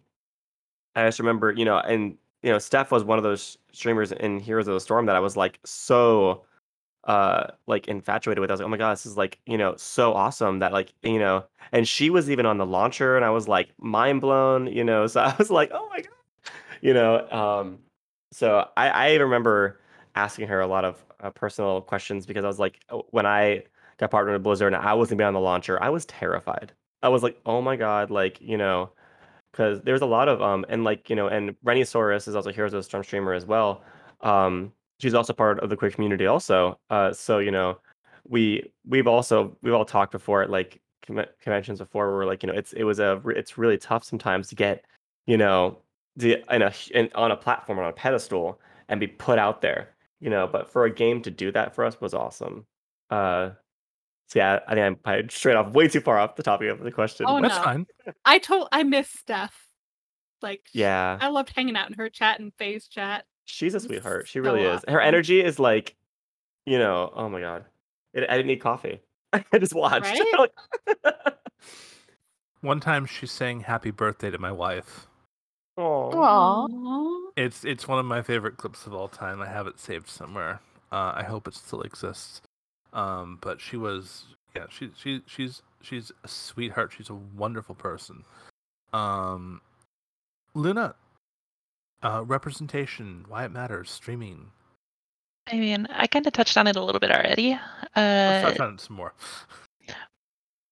I 0.95 1.07
just 1.07 1.19
remember, 1.19 1.53
you 1.53 1.65
know, 1.65 1.79
and 1.79 2.17
you 2.43 2.51
know, 2.51 2.59
Steph 2.59 2.91
was 2.91 3.05
one 3.05 3.19
of 3.19 3.25
those 3.25 3.59
streamers 3.73 4.13
in 4.13 4.41
Heroes 4.41 4.69
of 4.69 4.75
the 4.75 4.81
Storm 4.81 5.07
that 5.07 5.17
I 5.17 5.21
was 5.21 5.37
like 5.37 5.59
so 5.65 6.45
uh 7.05 7.49
like 7.67 7.89
infatuated 7.89 8.41
with. 8.41 8.51
I 8.51 8.55
was 8.55 8.61
like, 8.61 8.67
oh 8.67 8.71
my 8.71 8.77
god, 8.77 8.93
this 8.93 9.07
is 9.07 9.17
like, 9.17 9.39
you 9.47 9.59
know, 9.59 9.77
so 9.77 10.13
awesome 10.15 10.59
that 10.61 10.73
like, 10.73 10.93
you 11.03 11.19
know, 11.19 11.45
and 11.73 11.87
she 11.87 12.11
was 12.11 12.31
even 12.31 12.47
on 12.47 12.59
the 12.59 12.67
launcher 12.67 13.17
and 13.17 13.25
I 13.25 13.31
was 13.31 13.49
like 13.49 13.71
mind 13.79 14.21
blown, 14.21 14.67
you 14.69 14.85
know. 14.85 15.07
So 15.07 15.21
I 15.23 15.35
was 15.39 15.51
like, 15.51 15.71
oh 15.73 15.89
my 15.91 16.01
god. 16.01 16.11
You 16.81 16.95
know, 16.95 17.29
um 17.31 17.79
so 18.33 18.69
I 18.77 18.89
I 18.89 19.15
remember 19.15 19.81
asking 20.15 20.49
her 20.49 20.61
a 20.61 20.67
lot 20.67 20.85
of 20.85 21.05
uh, 21.21 21.31
personal 21.31 21.81
questions 21.83 22.27
because 22.27 22.45
I 22.45 22.49
was 22.49 22.59
like 22.59 22.81
uh, 22.91 22.99
when 23.11 23.27
I 23.27 23.65
got 23.99 24.11
partnered 24.11 24.35
with 24.35 24.43
Blizzard 24.43 24.75
and 24.75 24.83
I 24.85 24.95
was 24.95 25.09
gonna 25.09 25.19
be 25.19 25.25
on 25.25 25.35
the 25.35 25.41
launcher, 25.41 25.83
I 25.83 25.91
was 25.91 26.05
terrified. 26.07 26.73
I 27.03 27.09
was 27.09 27.23
like, 27.23 27.41
oh 27.47 27.61
my 27.63 27.77
god, 27.77 28.11
like, 28.11 28.41
you 28.41 28.57
know, 28.57 28.91
because 29.53 29.81
there's 29.83 30.03
a 30.03 30.07
lot 30.07 30.29
of 30.29 30.43
um 30.43 30.65
and 30.69 30.85
like 30.85 31.09
you 31.11 31.17
know 31.17 31.29
and 31.29 31.57
Renisaurus 31.65 32.29
is 32.29 32.37
also 32.37 32.53
Heroes 32.53 32.75
of 32.75 32.79
the 32.81 32.85
Storm 32.85 33.05
streamer 33.05 33.33
as 33.33 33.47
well. 33.47 33.83
Um, 34.23 34.73
she's 35.01 35.15
also 35.15 35.33
part 35.33 35.61
of 35.61 35.71
the 35.71 35.77
queer 35.77 35.91
community 35.91 36.27
also. 36.27 36.79
Uh, 36.91 37.13
so 37.13 37.39
you 37.39 37.51
know, 37.51 37.79
we 38.29 38.71
we've 38.87 39.07
also 39.07 39.57
we've 39.63 39.75
all 39.75 39.85
talked 39.85 40.13
before 40.13 40.43
at 40.43 40.51
like 40.51 40.81
conventions 41.41 41.79
before 41.79 42.09
where 42.09 42.17
we're 42.17 42.27
like 42.27 42.43
you 42.43 42.49
know 42.49 42.55
it's 42.59 42.73
it 42.73 42.83
was 42.85 42.99
a 42.99 43.23
it's 43.29 43.57
really 43.57 43.79
tough 43.79 44.03
sometimes 44.03 44.49
to 44.49 44.57
get 44.57 44.85
you 45.27 45.37
know 45.37 45.79
the 46.17 46.43
in 46.55 46.63
a 46.63 46.69
h- 46.69 46.91
in, 46.95 47.11
on 47.15 47.31
a 47.31 47.37
platform 47.37 47.79
on 47.79 47.87
a 47.87 47.93
pedestal 47.93 48.59
and 48.89 49.01
be 49.01 49.07
put 49.07 49.39
out 49.39 49.61
there 49.61 49.91
you 50.21 50.31
know 50.31 50.47
but 50.47 50.71
for 50.71 50.85
a 50.85 50.91
game 50.91 51.21
to 51.23 51.31
do 51.31 51.53
that 51.53 51.75
for 51.75 51.85
us 51.85 52.01
was 52.01 52.15
awesome 52.15 52.65
uh 53.11 53.51
so 54.29 54.39
yeah 54.39 54.61
i 54.67 54.75
think 54.75 54.85
i'm 54.85 54.97
I 55.05 55.23
straight 55.29 55.57
off 55.57 55.73
way 55.73 55.89
too 55.89 56.01
far 56.01 56.19
off 56.19 56.37
the 56.37 56.43
topic 56.43 56.71
of 56.71 56.81
the 56.81 56.91
question 56.91 57.27
Oh, 57.29 57.41
That's 57.41 57.57
no. 57.57 57.63
fine. 57.63 57.87
I 58.25 58.39
told 58.39 58.69
I 58.73 58.83
miss 58.83 59.09
Steph. 59.11 59.55
Like 60.43 60.63
yeah 60.73 61.19
I 61.21 61.29
loved 61.29 61.53
hanging 61.55 61.77
out 61.77 61.89
in 61.89 61.95
her 61.95 62.09
chat 62.09 62.41
and 62.41 62.53
Faye's 62.59 62.89
chat. 62.89 63.25
She's 63.45 63.75
a 63.75 63.81
sweetheart. 63.81 64.27
She 64.27 64.39
so 64.39 64.43
really 64.43 64.63
is. 64.63 64.85
Her 64.89 65.01
energy 65.01 65.43
is 65.43 65.59
like, 65.59 65.95
you 66.67 66.79
know, 66.79 67.13
oh 67.15 67.29
my 67.29 67.41
god. 67.41 67.65
It, 68.13 68.29
I 68.29 68.37
didn't 68.37 68.49
need 68.49 68.61
coffee. 68.61 69.01
I 69.33 69.45
just 69.59 69.75
watched. 69.75 70.21
Right? 71.05 71.33
One 72.61 72.81
time 72.81 73.07
she 73.07 73.27
sang 73.27 73.61
"Happy 73.61 73.91
Birthday" 73.91 74.31
to 74.31 74.39
my 74.39 74.51
wife. 74.51 75.07
Oh. 75.77 76.11
Aw. 76.13 76.67
Aw. 76.71 77.31
It's 77.37 77.65
it's 77.65 77.87
one 77.87 77.99
of 77.99 78.07
my 78.07 78.23
favorite 78.23 78.57
clips 78.57 78.87
of 78.87 78.95
all 78.95 79.09
time. 79.09 79.41
I 79.43 79.47
have 79.47 79.67
it 79.67 79.79
saved 79.79 80.09
somewhere. 80.09 80.61
Uh, 80.93 81.13
I 81.17 81.23
hope 81.25 81.47
it 81.49 81.55
still 81.55 81.83
exists. 81.83 82.41
Um, 82.93 83.39
but 83.43 83.61
she 83.61 83.77
was 83.77 84.25
yeah 84.55 84.67
she 84.71 84.91
she 84.97 85.21
she's 85.27 85.63
she's 85.83 86.11
a 86.25 86.29
sweetheart. 86.29 86.93
She's 86.97 87.11
a 87.11 87.15
wonderful 87.15 87.75
person. 87.75 88.25
Um, 88.93 89.61
Luna, 90.55 90.95
uh, 92.03 92.23
representation, 92.25 93.25
why 93.29 93.45
it 93.45 93.51
matters, 93.51 93.91
streaming. 93.91 94.53
I 95.53 95.57
mean, 95.57 95.87
I 95.91 96.07
kind 96.07 96.27
of 96.27 96.33
touched 96.33 96.57
on 96.57 96.67
it 96.67 96.77
a 96.77 96.83
little 96.83 96.99
bit 97.01 97.11
already. 97.11 97.51
Let's 97.95 98.45
Uh, 98.45 98.51
touch 98.51 98.61
on 98.61 98.75
it 98.75 98.81
some 98.81 98.97
more. 98.97 99.13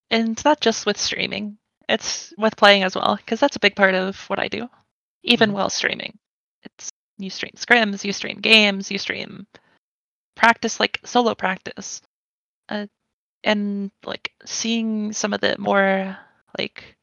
and 0.09 0.29
it's 0.29 0.43
not 0.45 0.61
just 0.61 0.85
with 0.85 0.97
streaming; 0.97 1.57
it's 1.87 2.33
with 2.37 2.57
playing 2.57 2.83
as 2.83 2.95
well, 2.95 3.15
because 3.17 3.39
that's 3.39 3.55
a 3.55 3.59
big 3.59 3.75
part 3.75 3.93
of 3.93 4.17
what 4.29 4.39
I 4.39 4.47
do, 4.47 4.67
even 5.25 5.49
Mhm. 5.51 5.53
while 5.53 5.69
streaming. 5.69 6.17
It's 6.63 6.91
you 7.17 7.29
stream 7.29 7.53
scrims, 7.55 8.03
you 8.03 8.13
stream 8.13 8.39
games, 8.41 8.91
you 8.91 8.97
stream 8.97 9.47
practice 10.35 10.79
like 10.79 10.99
solo 11.05 11.33
practice, 11.35 12.01
uh, 12.69 12.87
and 13.43 13.91
like 14.05 14.33
seeing 14.45 15.13
some 15.13 15.33
of 15.33 15.41
the 15.41 15.55
more 15.57 16.17
like 16.57 16.95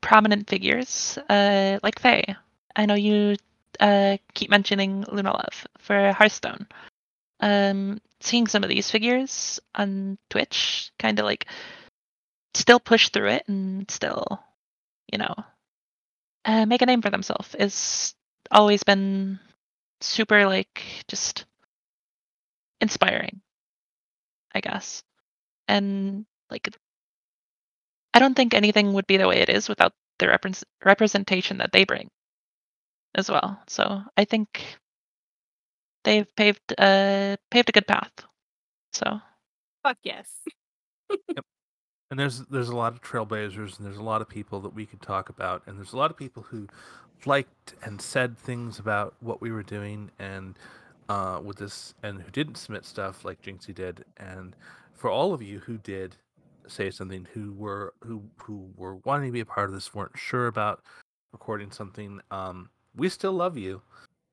prominent 0.00 0.48
figures, 0.48 1.18
uh, 1.28 1.78
like 1.82 1.98
Faye. 1.98 2.36
I 2.76 2.86
know 2.86 2.94
you 2.94 3.36
uh, 3.80 4.16
keep 4.34 4.50
mentioning 4.50 5.04
Luna 5.10 5.32
Love 5.32 5.66
for 5.78 6.12
Hearthstone. 6.12 6.66
Um, 7.40 8.00
seeing 8.20 8.46
some 8.46 8.62
of 8.62 8.68
these 8.70 8.90
figures 8.90 9.60
on 9.74 10.18
Twitch, 10.30 10.90
kind 10.98 11.18
of 11.18 11.24
like 11.24 11.46
still 12.54 12.80
push 12.80 13.08
through 13.10 13.28
it 13.28 13.48
and 13.48 13.90
still, 13.90 14.42
you 15.12 15.18
know, 15.18 15.34
uh, 16.46 16.66
make 16.66 16.82
a 16.82 16.86
name 16.86 17.02
for 17.02 17.10
themselves 17.10 17.54
is 17.56 18.14
always 18.52 18.84
been 18.84 19.40
super 20.00 20.46
like 20.46 20.82
just 21.08 21.46
inspiring, 22.80 23.42
I 24.54 24.60
guess. 24.60 25.04
And 25.68 26.26
like, 26.50 26.68
I 28.14 28.18
don't 28.18 28.34
think 28.34 28.52
anything 28.52 28.94
would 28.94 29.06
be 29.06 29.16
the 29.16 29.28
way 29.28 29.38
it 29.42 29.48
is 29.48 29.68
without 29.68 29.92
the 30.18 30.26
repres 30.26 30.64
representation 30.84 31.58
that 31.58 31.70
they 31.72 31.84
bring 31.84 32.10
as 33.14 33.30
well. 33.30 33.60
So 33.68 34.02
I 34.16 34.24
think 34.24 34.78
they've 36.04 36.34
paved 36.36 36.74
uh 36.78 37.36
paved 37.50 37.68
a 37.68 37.72
good 37.72 37.86
path. 37.86 38.12
So 38.92 39.20
Fuck 39.84 39.98
yes. 40.04 40.28
and 42.10 42.18
there's 42.18 42.40
there's 42.50 42.68
a 42.68 42.76
lot 42.76 42.92
of 42.92 43.00
trailblazers 43.02 43.76
and 43.76 43.86
there's 43.86 43.98
a 43.98 44.02
lot 44.02 44.22
of 44.22 44.28
people 44.28 44.60
that 44.60 44.74
we 44.74 44.86
could 44.86 45.02
talk 45.02 45.28
about 45.28 45.62
and 45.66 45.76
there's 45.78 45.92
a 45.92 45.96
lot 45.96 46.10
of 46.10 46.16
people 46.16 46.42
who 46.42 46.68
liked 47.24 47.74
and 47.82 48.00
said 48.00 48.36
things 48.38 48.78
about 48.78 49.14
what 49.20 49.40
we 49.40 49.50
were 49.50 49.62
doing 49.62 50.10
and 50.18 50.58
uh, 51.08 51.40
with 51.42 51.58
this 51.58 51.94
and 52.02 52.20
who 52.20 52.30
didn't 52.30 52.56
submit 52.56 52.84
stuff 52.84 53.24
like 53.24 53.40
Jinxie 53.42 53.74
did. 53.74 54.04
And 54.18 54.54
for 54.94 55.10
all 55.10 55.32
of 55.32 55.42
you 55.42 55.60
who 55.60 55.78
did 55.78 56.16
say 56.66 56.90
something 56.90 57.26
who 57.32 57.52
were 57.52 57.94
who 58.02 58.22
who 58.38 58.68
were 58.76 58.96
wanting 58.96 59.28
to 59.28 59.32
be 59.32 59.40
a 59.40 59.46
part 59.46 59.68
of 59.68 59.74
this 59.74 59.94
weren't 59.94 60.16
sure 60.18 60.48
about 60.48 60.82
recording 61.32 61.70
something 61.70 62.20
um, 62.30 62.68
we 62.96 63.08
still 63.08 63.32
love 63.32 63.56
you. 63.56 63.80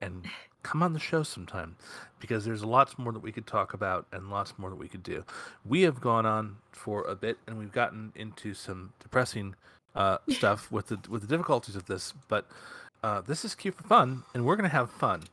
And 0.01 0.25
come 0.63 0.81
on 0.81 0.93
the 0.93 0.99
show 0.99 1.21
sometime 1.23 1.75
because 2.19 2.45
there's 2.45 2.63
lots 2.63 2.97
more 2.97 3.11
that 3.11 3.19
we 3.21 3.31
could 3.31 3.45
talk 3.45 3.73
about 3.73 4.07
and 4.11 4.29
lots 4.29 4.53
more 4.57 4.69
that 4.69 4.77
we 4.77 4.87
could 4.87 5.03
do 5.03 5.23
we 5.65 5.81
have 5.81 5.99
gone 6.01 6.25
on 6.25 6.55
for 6.71 7.03
a 7.05 7.15
bit 7.15 7.37
and 7.47 7.57
we've 7.59 7.71
gotten 7.71 8.11
into 8.15 8.53
some 8.53 8.91
depressing 9.01 9.53
uh, 9.95 10.17
stuff 10.29 10.71
with 10.71 10.87
the 10.87 10.97
with 11.09 11.21
the 11.21 11.27
difficulties 11.27 11.75
of 11.75 11.85
this, 11.85 12.13
but 12.27 12.47
uh, 13.03 13.21
this 13.21 13.45
is 13.45 13.53
Queue 13.53 13.71
for 13.71 13.83
Fun, 13.83 14.23
and 14.33 14.45
we're 14.45 14.55
gonna 14.55 14.69
have 14.69 14.89
fun. 14.89 15.23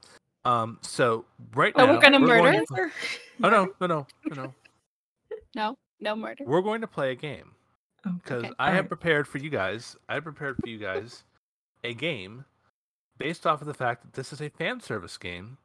Um, 0.45 0.79
so 0.83 1.25
right 1.55 1.73
Oh, 1.77 1.87
now 1.87 1.93
we're 1.95 2.01
gonna 2.01 2.19
murder? 2.19 2.53
going 2.53 2.67
to- 2.67 2.91
Oh 3.43 3.49
no, 3.49 3.73
no, 3.81 3.87
no, 3.87 4.07
no, 4.27 4.35
no. 4.35 4.55
No, 5.55 5.79
no 6.01 6.17
murder. 6.17 6.45
We're 6.47 6.63
going 6.63 6.81
to 6.81 6.87
play 6.87 7.11
a 7.13 7.15
game. 7.15 7.53
Because 8.05 8.45
okay. 8.45 8.53
I 8.59 8.67
have 8.67 8.75
alright. 8.77 8.89
prepared 8.89 9.29
for 9.29 9.39
you 9.39 9.51
guys. 9.51 9.97
I 10.09 10.21
prepared 10.21 10.57
for 10.59 10.69
you 10.69 10.79
guys 10.79 11.25
a 11.85 11.93
game 11.95 12.45
based 13.21 13.47
off 13.47 13.61
of 13.61 13.69
the 13.69 13.75
fact 13.75 14.03
that 14.03 14.15
this 14.15 14.33
is 14.33 14.41
a 14.41 14.49
fan 14.49 14.81
service 14.81 15.17
game, 15.17 15.59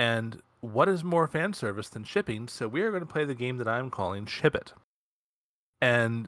and 0.00 0.42
what 0.60 0.88
is 0.88 1.04
more 1.04 1.28
fan 1.28 1.52
service 1.52 1.88
than 1.88 2.02
shipping? 2.02 2.48
So 2.48 2.66
we 2.66 2.82
are 2.82 2.90
going 2.90 3.06
to 3.06 3.12
play 3.12 3.24
the 3.24 3.34
game 3.34 3.58
that 3.58 3.68
I'm 3.68 3.90
calling 3.90 4.26
Ship 4.26 4.56
It. 4.56 4.72
And 5.80 6.26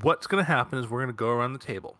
what's 0.00 0.26
going 0.26 0.42
to 0.42 0.50
happen 0.50 0.78
is 0.78 0.88
we're 0.88 1.00
going 1.00 1.08
to 1.08 1.12
go 1.12 1.28
around 1.28 1.52
the 1.52 1.58
table, 1.58 1.96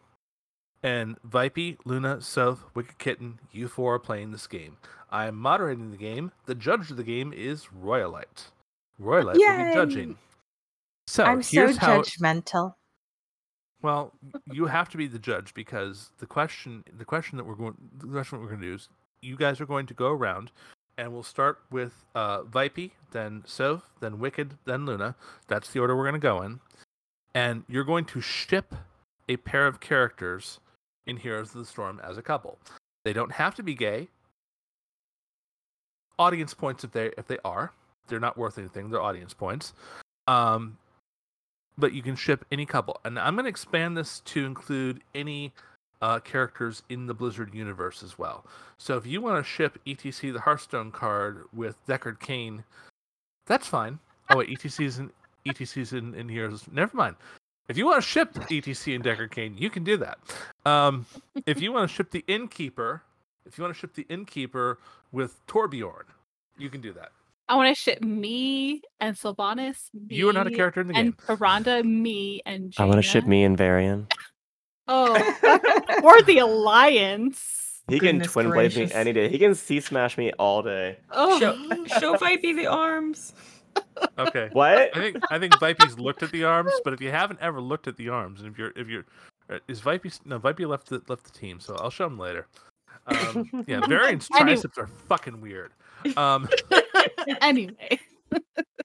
and 0.83 1.19
Vipey, 1.23 1.77
Luna, 1.85 2.23
Soph, 2.23 2.65
Wicked 2.75 2.99
Kitten, 2.99 3.41
you 3.53 3.69
four 3.69 3.97
are 3.97 3.99
playing 3.99 4.33
this 4.33 4.47
game. 4.47 4.79
I 5.11 5.27
am 5.27 5.37
moderating 5.37 5.91
the 5.91 5.97
game. 5.97 6.33
The 6.47 6.55
judge 6.55 6.91
of 6.91 6.97
the 6.97 7.05
game 7.05 7.33
is 7.33 7.67
Royalite. 7.67 8.51
Royalite 9.01 9.37
will 9.37 9.69
be 9.69 9.75
judging. 9.75 10.17
So 11.07 11.25
I'm 11.25 11.43
so 11.43 11.73
how. 11.75 12.03
Well, 13.87 14.15
you 14.51 14.67
have 14.67 14.89
to 14.89 14.97
be 14.97 15.07
the 15.07 15.21
judge 15.21 15.55
because 15.55 16.11
the 16.19 16.27
question, 16.27 16.83
the 16.99 17.05
question 17.05 17.37
that 17.37 17.45
we're 17.45 17.55
going, 17.55 17.77
the 17.97 18.09
question 18.09 18.41
we're 18.41 18.49
going 18.49 18.61
to 18.61 18.67
do 18.67 18.75
is, 18.75 18.89
you 19.23 19.37
guys 19.37 19.61
are 19.61 19.65
going 19.65 19.87
to 19.87 19.95
go 19.95 20.09
around, 20.09 20.51
and 20.99 21.13
we'll 21.13 21.23
start 21.23 21.61
with 21.71 21.93
uh, 22.17 22.43
Vipey, 22.43 22.91
then 23.13 23.45
Soph, 23.47 23.89
then 24.01 24.19
Wicked, 24.19 24.55
then 24.65 24.87
Luna. 24.87 25.15
That's 25.47 25.71
the 25.71 25.79
order 25.79 25.97
we're 25.97 26.03
going 26.03 26.15
to 26.15 26.19
go 26.19 26.43
in, 26.43 26.59
and 27.33 27.63
you're 27.69 27.85
going 27.85 28.07
to 28.07 28.21
ship 28.21 28.75
a 29.29 29.37
pair 29.37 29.69
of 29.69 29.79
characters 29.79 30.59
in 31.07 31.19
Heroes 31.19 31.55
of 31.55 31.61
the 31.61 31.65
Storm 31.65 32.01
as 32.03 32.19
a 32.19 32.23
couple. 32.23 32.59
They 33.05 33.13
don't 33.13 33.31
have 33.31 33.55
to 33.55 33.63
be 33.63 33.75
gay. 33.75 34.09
Audience 36.19 36.55
points 36.55 36.83
if 36.83 36.91
they 36.91 37.13
if 37.17 37.29
they 37.29 37.39
are, 37.45 37.71
they're 38.09 38.19
not 38.19 38.37
worth 38.37 38.59
anything. 38.59 38.91
They're 38.91 39.01
audience 39.01 39.33
points. 39.33 39.75
Um, 40.27 40.77
but 41.79 41.93
you 41.93 42.03
can 42.03 42.17
ship 42.17 42.45
any 42.51 42.67
couple. 42.67 43.01
And 43.05 43.19
I'm 43.19 43.35
going 43.35 43.45
to 43.45 43.51
expand 43.51 43.97
this 43.97 44.21
to 44.21 44.45
include 44.45 45.03
any 45.15 45.53
uh, 46.03 46.21
characters 46.21 46.83
in 46.89 47.07
the 47.07 47.15
Blizzard 47.15 47.55
universe 47.55 48.03
as 48.03 48.19
well. 48.19 48.45
So 48.79 48.97
if 48.97 49.07
you 49.07 49.21
want 49.21 49.45
to 49.45 49.51
ship 49.51 49.79
ETC 49.87 50.33
the 50.33 50.41
Hearthstone 50.41 50.91
card 50.91 51.45
with 51.53 51.77
Deckard 51.87 52.21
Cain, 52.21 52.65
that's 53.47 53.67
fine. 53.67 53.99
Oh 54.31 54.39
wait, 54.39 54.51
ETC's 54.51 54.99
in 54.99 55.11
ETC's 55.47 55.93
in, 55.93 56.15
in 56.15 56.29
Heroes. 56.29 56.65
Never 56.71 56.97
mind. 56.97 57.17
If 57.69 57.77
you 57.77 57.87
want 57.87 58.03
to 58.03 58.09
ship 58.09 58.35
ETC 58.35 58.95
and 58.95 59.03
Deckard 59.03 59.31
Cain, 59.31 59.57
you 59.59 59.71
can 59.71 59.85
do 59.85 59.97
that. 59.97 60.19
Um, 60.65 61.07
if 61.47 61.61
you 61.61 61.73
want 61.73 61.89
to 61.89 61.95
ship 61.95 62.11
the 62.11 62.25
Innkeeper, 62.29 63.03
if 63.45 63.59
you 63.59 63.63
want 63.63 63.75
to 63.75 63.81
ship 63.81 63.95
the 63.95 64.07
Innkeeper 64.09 64.79
with 65.13 65.45
Torbjorn, 65.47 66.05
you 66.59 66.71
can 66.71 66.81
do 66.81 66.93
that. 66.93 67.11
I 67.49 67.55
want 67.57 67.75
to 67.75 67.81
ship 67.81 68.03
me 68.03 68.83
and 69.01 69.17
Sylvanas. 69.17 69.89
You 70.09 70.29
are 70.29 70.33
not 70.33 70.47
a 70.47 70.51
character 70.51 70.81
in 70.81 70.89
the 70.89 70.95
game. 70.95 71.07
and 71.07 71.17
game. 71.27 71.37
Veranda, 71.37 71.85
me 71.85 72.43
and 72.45 72.75
I 72.79 72.85
want 72.85 72.97
to 72.97 73.03
ship 73.03 73.25
me 73.27 73.45
and 73.45 73.57
Varian. 73.57 74.09
Oh, 74.89 75.15
or 76.03 76.23
the 76.23 76.39
Alliance. 76.39 77.83
He 77.89 78.01
can 78.01 78.21
twin 78.21 78.51
blade 78.51 78.75
me 78.77 78.91
any 78.93 79.13
day. 79.13 79.29
He 79.29 79.39
can 79.39 79.55
C 79.55 79.79
smash 79.81 80.19
me 80.19 80.33
all 80.41 80.61
day. 80.63 80.99
Oh, 81.13 81.39
Show, 81.39 81.55
show 82.01 82.17
Vipey 82.17 82.57
the 82.57 82.67
arms. 82.67 83.33
Okay. 84.19 84.49
What? 84.53 84.97
I 84.97 85.01
think 85.01 85.19
I 85.31 85.39
think 85.39 85.55
Vipey's 85.55 85.99
looked 85.99 86.23
at 86.25 86.33
the 86.33 86.43
arms, 86.45 86.73
but 86.83 86.93
if 86.93 87.01
you 87.01 87.11
haven't 87.11 87.39
ever 87.41 87.61
looked 87.61 87.87
at 87.87 87.97
the 87.97 88.09
arms, 88.09 88.41
and 88.41 88.51
if 88.51 88.59
you're 88.59 88.73
if 88.75 88.89
you're 88.89 89.05
uh, 89.49 89.59
is 89.69 89.81
Vipey 89.81 90.19
no 90.25 90.41
Vipey 90.41 90.67
left 90.67 90.89
the 90.89 91.01
left 91.09 91.25
the 91.25 91.39
team, 91.39 91.61
so 91.61 91.77
I'll 91.77 91.91
show 91.91 92.07
him 92.07 92.19
later. 92.19 92.49
Um, 93.07 93.65
yeah, 93.69 93.81
Varian's 93.89 94.29
triceps 94.29 94.79
are 94.79 94.89
fucking 95.09 95.41
weird. 95.41 95.73
Um, 96.17 96.49
anyway. 97.41 97.99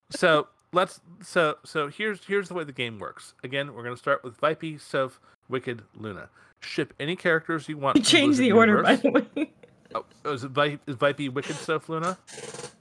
so 0.10 0.48
let's 0.74 1.02
so 1.22 1.58
so 1.66 1.88
here's 1.88 2.24
here's 2.26 2.48
the 2.48 2.54
way 2.54 2.64
the 2.64 2.72
game 2.72 3.00
works. 3.00 3.34
Again, 3.44 3.74
we're 3.74 3.84
gonna 3.84 3.98
start 3.98 4.24
with 4.24 4.40
Vipey, 4.40 4.80
Soph, 4.80 5.20
Wicked, 5.50 5.84
Luna. 5.96 6.30
Ship 6.62 6.94
any 7.00 7.16
characters 7.16 7.68
you 7.68 7.78
want. 7.78 7.96
We 7.96 8.02
from 8.02 8.06
changed 8.06 8.38
Blizzard 8.38 8.46
the 8.46 8.52
order, 8.58 8.84
by 8.84 8.96
the 8.98 9.10
way. 9.10 9.52
Oh, 9.96 10.06
oh, 10.26 10.34
is 10.34 10.44
it 10.44 10.52
Vi- 10.52 10.80
is 10.88 10.96
Vipey, 10.96 11.32
Wicked, 11.34 11.56
Soph, 11.56 11.90
Luna? 11.90 12.18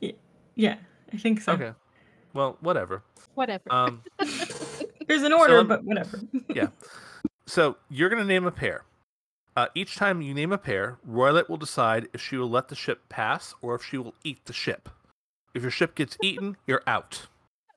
yeah, 0.01 0.13
yeah, 0.55 0.77
I 1.13 1.17
think 1.17 1.41
so. 1.41 1.53
Okay. 1.53 1.73
Well, 2.35 2.57
whatever. 2.61 3.03
Whatever. 3.35 3.65
Um, 3.71 4.03
There's 5.09 5.23
an 5.23 5.33
order, 5.33 5.57
lem- 5.57 5.67
but 5.69 5.85
whatever. 5.85 6.21
Yeah. 6.55 6.69
So 7.47 7.77
you're 7.89 8.09
going 8.09 8.23
to 8.23 8.29
name 8.29 8.47
a 8.47 8.53
pair. 8.53 8.85
Uh, 9.57 9.67
each 9.75 9.97
time 9.97 10.23
you 10.23 10.33
name 10.35 10.53
a 10.53 10.59
pair, 10.59 10.99
Royalite 11.09 11.49
will 11.49 11.57
decide 11.57 12.07
if 12.13 12.21
she 12.21 12.37
will 12.37 12.49
let 12.49 12.69
the 12.69 12.77
ship 12.77 13.09
pass 13.09 13.55
or 13.61 13.75
if 13.75 13.83
she 13.85 13.99
will 13.99 14.15
eat 14.23 14.45
the 14.45 14.53
ship. 14.53 14.89
If 15.55 15.63
your 15.63 15.71
ship 15.71 15.95
gets 15.95 16.17
eaten, 16.23 16.57
you're 16.67 16.83
out. 16.87 17.27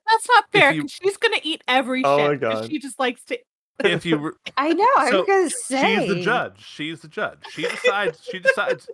That's 0.08 0.28
not 0.28 0.44
fair. 0.52 0.72
you- 0.72 0.86
She's 0.88 1.16
gonna 1.16 1.40
eat 1.42 1.62
every 1.66 2.02
Oh 2.04 2.18
my 2.28 2.36
God. 2.36 2.70
She 2.70 2.78
just 2.78 2.98
likes 2.98 3.24
to. 3.24 3.38
If 3.84 4.06
you, 4.06 4.16
re- 4.18 4.32
I 4.56 4.72
know. 4.72 4.86
I 4.96 5.10
So, 5.10 5.18
was 5.20 5.26
gonna 5.26 5.50
say 5.50 5.98
she's 6.06 6.08
the 6.14 6.20
judge. 6.22 6.64
She's 6.64 7.00
the 7.00 7.08
judge. 7.08 7.38
She 7.50 7.62
decides. 7.62 8.22
She 8.24 8.38
decides. 8.38 8.88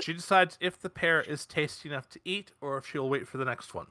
She 0.00 0.12
decides 0.14 0.56
if 0.60 0.80
the 0.80 0.88
pear 0.88 1.20
is 1.20 1.44
tasty 1.46 1.88
enough 1.90 2.08
to 2.10 2.20
eat 2.24 2.52
or 2.60 2.78
if 2.78 2.86
she'll 2.86 3.08
wait 3.10 3.28
for 3.28 3.36
the 3.38 3.44
next 3.44 3.74
one. 3.74 3.86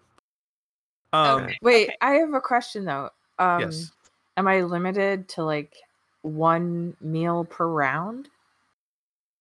Um, 1.13 1.43
Okay. 1.43 1.57
Wait, 1.61 1.87
Okay. 1.89 1.97
I 2.01 2.13
have 2.13 2.33
a 2.33 2.41
question 2.41 2.85
though. 2.85 3.09
Um, 3.37 3.59
yes. 3.61 3.91
Am 4.37 4.47
I 4.47 4.61
limited 4.61 5.27
to 5.29 5.43
like 5.43 5.75
one 6.21 6.95
meal 7.01 7.43
per 7.43 7.67
round? 7.67 8.29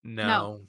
No. 0.05 0.27
no. 0.27 0.61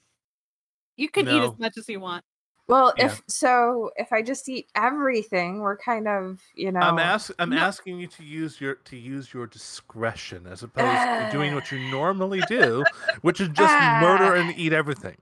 You 0.96 1.10
can 1.10 1.28
eat 1.28 1.42
as 1.42 1.58
much 1.58 1.78
as 1.78 1.90
you 1.90 2.00
want. 2.00 2.24
Well, 2.72 2.94
Yeah. 2.98 3.08
if 3.08 3.22
so, 3.28 3.92
if 3.98 4.14
I 4.14 4.22
just 4.22 4.48
eat 4.48 4.70
everything, 4.76 5.60
we're 5.60 5.76
kind 5.76 6.08
of, 6.08 6.40
you 6.56 6.72
know. 6.72 6.80
I'm 6.80 7.00
ask, 7.00 7.30
I'm 7.38 7.50
No. 7.50 7.58
asking 7.58 8.00
you 8.00 8.08
to 8.08 8.24
use 8.24 8.62
your 8.62 8.76
to 8.76 8.96
use 8.96 9.34
your 9.34 9.46
discretion 9.46 10.48
as 10.48 10.64
opposed 10.64 10.88
to 10.88 11.30
doing 11.34 11.54
what 11.54 11.70
you 11.70 11.80
normally 11.92 12.40
do, 12.48 12.86
which 13.24 13.42
is 13.42 13.50
just 13.50 13.74
murder 14.02 14.36
and 14.36 14.52
ah. 14.52 14.56
eat 14.56 14.72
everything. 14.72 15.18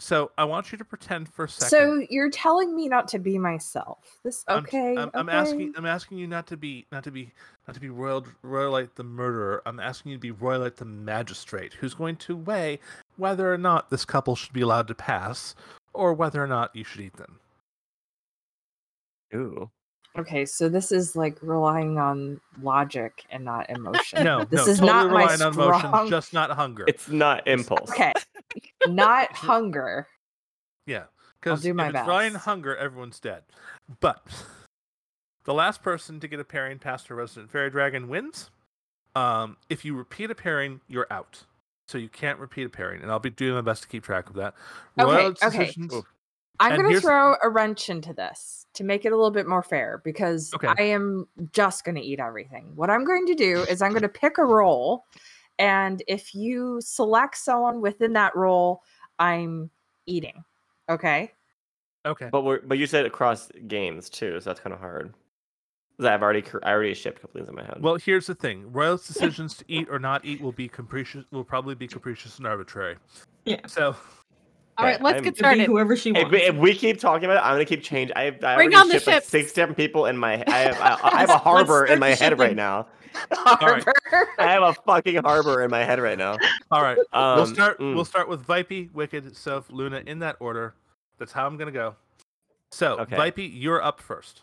So 0.00 0.32
I 0.36 0.44
want 0.44 0.70
you 0.70 0.76
to 0.78 0.84
pretend 0.84 1.28
for 1.32 1.44
a 1.44 1.48
second. 1.48 1.70
So 1.70 2.06
you're 2.10 2.28
telling 2.28 2.74
me 2.74 2.88
not 2.88 3.08
to 3.08 3.18
be 3.18 3.38
myself. 3.38 4.18
This 4.22 4.44
I'm- 4.46 4.58
okay? 4.64 4.94
I'm, 4.94 5.10
I'm 5.14 5.30
asking. 5.30 5.72
I'm 5.76 5.86
asking 5.86 6.18
you 6.18 6.26
not 6.26 6.46
to 6.48 6.58
be 6.58 6.86
not 6.92 7.04
to 7.04 7.10
be 7.10 7.32
not 7.66 7.72
to 7.72 7.80
be 7.80 7.88
royal 7.88 8.26
royalite 8.44 8.96
the 8.96 9.04
murderer. 9.04 9.62
I'm 9.64 9.80
asking 9.80 10.12
you 10.12 10.18
to 10.18 10.20
be 10.20 10.32
royalite 10.32 10.76
the 10.76 10.84
magistrate, 10.84 11.72
who's 11.72 11.94
going 11.94 12.16
to 12.16 12.36
weigh 12.36 12.80
whether 13.16 13.50
or 13.50 13.56
not 13.56 13.88
this 13.88 14.04
couple 14.04 14.36
should 14.36 14.52
be 14.52 14.60
allowed 14.60 14.88
to 14.88 14.94
pass, 14.94 15.54
or 15.94 16.14
whether 16.14 16.42
or 16.42 16.46
not 16.46 16.74
you 16.74 16.84
should 16.84 17.00
eat 17.00 17.16
them. 17.16 17.38
Ooh. 19.34 19.70
Okay, 20.18 20.44
so 20.44 20.68
this 20.68 20.92
is 20.92 21.16
like 21.16 21.38
relying 21.40 21.96
on 21.96 22.38
logic 22.60 23.24
and 23.30 23.44
not 23.44 23.70
emotion. 23.70 24.22
No, 24.24 24.44
this 24.44 24.66
no, 24.66 24.72
is 24.72 24.78
totally 24.78 24.92
not 24.92 25.10
my 25.10 25.20
relying 25.22 25.42
on 25.42 25.54
emotion, 25.54 25.88
strong- 25.88 26.10
just 26.10 26.32
not 26.34 26.50
hunger. 26.50 26.84
It's 26.86 27.08
not 27.08 27.48
impulse. 27.48 27.90
Okay, 27.90 28.12
not 28.88 29.32
hunger. 29.32 30.06
Yeah, 30.86 31.04
because 31.40 31.62
do 31.62 31.70
if 31.70 31.76
my 31.76 31.88
it's 31.88 31.94
relying 31.94 32.34
on 32.34 32.40
hunger, 32.40 32.76
everyone's 32.76 33.20
dead. 33.20 33.44
But 34.00 34.22
the 35.44 35.54
last 35.54 35.82
person 35.82 36.20
to 36.20 36.28
get 36.28 36.38
a 36.40 36.44
pairing 36.44 36.78
past 36.78 37.08
a 37.08 37.14
resident 37.14 37.50
fairy 37.50 37.70
dragon 37.70 38.08
wins. 38.08 38.50
Um, 39.14 39.56
if 39.70 39.84
you 39.84 39.94
repeat 39.94 40.30
a 40.30 40.34
pairing, 40.34 40.80
you're 40.88 41.06
out. 41.10 41.44
So 41.92 41.98
you 41.98 42.08
can't 42.08 42.38
repeat 42.38 42.64
a 42.64 42.70
pairing, 42.70 43.02
and 43.02 43.10
I'll 43.10 43.18
be 43.18 43.28
doing 43.28 43.54
my 43.54 43.60
best 43.60 43.82
to 43.82 43.88
keep 43.88 44.02
track 44.02 44.30
of 44.30 44.36
that. 44.36 44.54
Okay, 44.98 45.26
okay. 45.26 45.58
decisions- 45.66 45.92
Oof. 45.92 46.06
I'm 46.58 46.80
going 46.80 46.94
to 46.94 47.00
throw 47.00 47.34
a 47.42 47.50
wrench 47.50 47.90
into 47.90 48.14
this 48.14 48.66
to 48.74 48.84
make 48.84 49.04
it 49.04 49.12
a 49.12 49.16
little 49.16 49.30
bit 49.30 49.46
more 49.46 49.62
fair 49.62 50.00
because 50.04 50.54
Okay. 50.54 50.68
I 50.78 50.82
am 50.84 51.26
just 51.52 51.84
going 51.84 51.96
to 51.96 52.00
eat 52.00 52.18
everything. 52.18 52.72
What 52.76 52.88
I'm 52.88 53.04
going 53.04 53.26
to 53.26 53.34
do 53.34 53.62
is 53.68 53.82
I'm 53.82 53.90
going 53.90 54.02
to 54.02 54.08
pick 54.08 54.38
a 54.38 54.44
role, 54.44 55.04
and 55.58 56.02
if 56.08 56.34
you 56.34 56.80
select 56.80 57.36
someone 57.36 57.82
within 57.82 58.14
that 58.14 58.34
role, 58.34 58.82
I'm 59.18 59.70
eating. 60.06 60.44
Okay. 60.88 61.32
Okay. 62.06 62.28
But 62.32 62.42
we're 62.42 62.60
but 62.62 62.78
you 62.78 62.86
said 62.86 63.04
across 63.04 63.50
games 63.68 64.08
too, 64.08 64.40
so 64.40 64.48
that's 64.50 64.60
kind 64.60 64.72
of 64.72 64.80
hard. 64.80 65.12
'Cause 66.02 66.10
I've 66.10 66.22
already 66.22 66.44
I 66.64 66.72
already 66.72 66.94
shipped 66.94 67.18
a 67.18 67.20
couple 67.22 67.38
things 67.38 67.48
in 67.48 67.54
my 67.54 67.62
head. 67.62 67.78
Well, 67.80 67.94
here's 67.96 68.26
the 68.26 68.34
thing: 68.34 68.72
Royal's 68.72 69.06
decisions 69.06 69.56
to 69.58 69.64
eat 69.68 69.88
or 69.90 69.98
not 70.00 70.24
eat 70.24 70.40
will 70.40 70.50
be 70.52 70.68
capricious. 70.68 71.24
Will 71.30 71.44
probably 71.44 71.74
be 71.76 71.86
capricious 71.86 72.38
and 72.38 72.46
arbitrary. 72.46 72.96
Yeah. 73.44 73.64
So 73.66 73.94
All 74.78 74.86
right, 74.86 75.00
let's 75.00 75.16
I'm- 75.16 75.22
get 75.24 75.36
started. 75.36 75.66
whoever 75.66 75.96
she 75.96 76.10
if, 76.10 76.16
wants. 76.16 76.30
we- 76.32 76.42
if 76.42 76.54
we 76.56 76.74
keep 76.74 76.98
talking 76.98 77.26
about 77.26 77.36
it, 77.36 77.46
I'm 77.46 77.54
gonna 77.54 77.64
keep 77.66 77.82
changing. 77.82 78.16
I, 78.16 78.26
I 78.26 78.30
Bring 78.30 78.44
already 78.44 78.74
on 78.76 78.88
the 78.88 78.94
shipped 78.94 79.06
like 79.06 79.14
ships. 79.16 79.28
six 79.28 79.52
different 79.52 79.76
people 79.76 80.06
in 80.06 80.16
my. 80.16 80.42
I 80.46 80.56
have 80.58 80.80
I, 80.80 80.98
I 81.04 81.20
have 81.20 81.28
a 81.28 81.32
Let's- 81.32 81.34
let's 81.34 81.42
harbor 81.44 81.86
in 81.86 81.98
my 82.00 82.10
the 82.10 82.16
head 82.16 82.38
right 82.38 82.46
shipping. 82.46 82.56
now. 82.56 82.88
right. 83.60 83.84
I 84.38 84.50
have 84.52 84.62
a 84.62 84.72
fucking 84.72 85.16
harbor 85.22 85.62
in 85.62 85.70
my 85.70 85.84
head 85.84 86.00
right 86.00 86.16
now. 86.18 86.36
all 86.70 86.82
right, 86.82 86.96
Um, 87.12 87.36
we'll 87.36 87.46
start. 87.46 87.78
mm. 87.78 87.94
We'll 87.94 88.06
start 88.06 88.26
with 88.28 88.44
Vipey, 88.46 88.90
Wicked, 88.92 89.36
Soph, 89.36 89.68
Luna 89.70 90.02
in 90.06 90.18
that 90.20 90.36
order. 90.40 90.74
That's 91.18 91.30
how 91.32 91.46
I'm 91.46 91.58
gonna 91.58 91.70
go. 91.70 91.94
So, 92.70 92.98
Okay. 93.00 93.16
Vipey, 93.16 93.50
you're 93.52 93.82
up 93.82 94.00
first. 94.00 94.42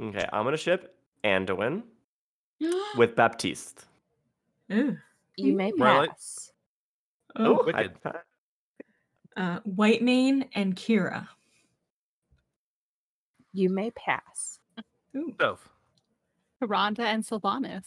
Okay, 0.00 0.26
I'm 0.32 0.44
gonna 0.44 0.56
ship 0.56 0.94
Anduin 1.24 1.82
with 2.96 3.14
Baptiste. 3.16 3.84
Ooh. 4.72 4.96
You 5.36 5.54
may 5.54 5.72
pass. 5.72 6.52
Oh, 7.36 7.64
oh 7.66 7.70
I, 7.72 7.88
pa- 7.88 8.22
uh, 9.36 9.60
White 9.64 10.02
Mane 10.02 10.46
and 10.54 10.74
Kira. 10.74 11.28
You 13.52 13.68
may 13.68 13.90
pass. 13.90 14.58
Ooh. 15.16 15.34
Oh. 15.40 15.58
And 16.62 17.24
Sylvanas. 17.24 17.84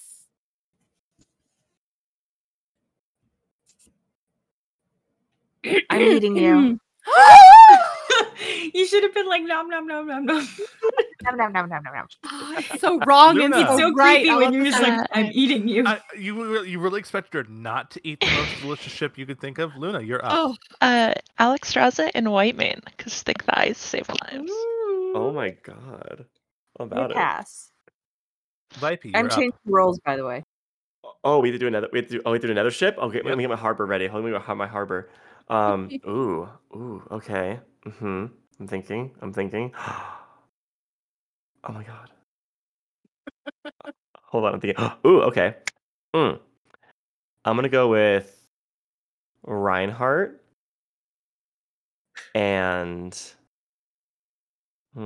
I'm 5.89 6.01
eating 6.01 6.37
you. 6.37 6.79
you 8.73 8.85
should 8.87 9.03
have 9.03 9.13
been 9.13 9.27
like 9.27 9.43
nom 9.43 9.69
nom 9.69 9.87
nom 9.87 10.07
nom 10.07 10.25
nom. 10.25 10.47
Nom, 11.23 11.37
nom, 11.37 11.53
nom, 11.53 11.69
nom, 11.69 11.83
nom, 11.83 11.93
nom. 11.95 12.07
Oh, 12.31 12.55
it's 12.57 12.79
so 12.81 13.01
wrong 13.01 13.41
and 13.41 13.53
Luna. 13.53 13.57
so, 13.57 13.61
It's 13.61 13.75
so 13.77 13.93
right. 13.93 14.23
creepy 14.23 14.35
when 14.35 14.53
you're 14.53 14.65
just 14.65 14.81
like, 14.81 14.93
I'm 15.13 15.29
eating 15.33 15.67
you. 15.67 15.83
I, 15.85 16.01
you 16.17 16.63
you 16.63 16.79
really 16.79 16.99
expected 16.99 17.33
her 17.47 17.51
not 17.51 17.91
to 17.91 18.07
eat 18.07 18.23
the 18.23 18.31
most 18.31 18.59
delicious 18.59 18.93
ship 18.93 19.17
you 19.17 19.25
could 19.25 19.39
think 19.39 19.59
of? 19.59 19.75
Luna, 19.77 20.01
you're 20.01 20.25
up. 20.25 20.31
Oh, 20.31 20.55
Uh, 20.81 21.13
Alexstrasza 21.39 22.11
in 22.15 22.25
Whitemane, 22.25 22.83
because 22.85 23.23
thick 23.23 23.43
thighs 23.43 23.77
save 23.77 24.09
lives. 24.09 24.67
Oh 25.13 25.31
my 25.33 25.51
god. 25.51 26.25
How 26.77 26.85
You 26.91 27.07
about 27.07 27.11
it? 27.11 27.15
pass. 27.15 27.71
Vipey, 28.79 29.13
you're 29.15 29.19
I'm 29.19 29.29
up. 29.29 29.39
changing 29.39 29.59
roles, 29.65 29.99
by 30.05 30.17
the 30.17 30.25
way. 30.25 30.43
Oh, 31.23 31.39
we 31.39 31.49
have 31.49 31.55
to 31.55 31.59
do 31.59 31.67
another. 31.67 31.89
We 31.93 31.99
have 31.99 32.07
to 32.09 32.17
do. 32.17 32.21
Oh, 32.25 32.31
we 32.31 32.35
have 32.37 32.41
to 32.41 32.47
do 32.47 32.51
another 32.51 32.71
ship. 32.71 32.97
Okay, 32.97 33.21
let 33.23 33.37
me 33.37 33.43
get 33.43 33.49
my 33.49 33.55
harbor 33.57 33.85
ready. 33.85 34.07
Hold 34.07 34.23
let 34.25 34.33
me 34.33 34.39
get 34.39 34.57
my 34.57 34.67
harbor. 34.67 35.09
Um. 35.49 35.89
ooh. 36.07 36.47
Ooh. 36.75 37.03
Okay. 37.11 37.59
Mm-hmm. 37.85 38.25
I'm 38.59 38.67
thinking. 38.67 39.11
I'm 39.21 39.33
thinking. 39.33 39.71
Oh 41.65 41.71
my 41.71 41.85
god. 41.85 42.09
Hold 44.23 44.43
on. 44.43 44.55
I'm 44.55 44.59
thinking. 44.59 44.85
Ooh. 45.07 45.21
Okay. 45.21 45.55
Mm. 46.13 46.37
I'm 47.45 47.55
gonna 47.55 47.69
go 47.69 47.87
with 47.87 48.49
Reinhardt 49.43 50.41
and. 52.35 53.13
Mm, 54.97 55.03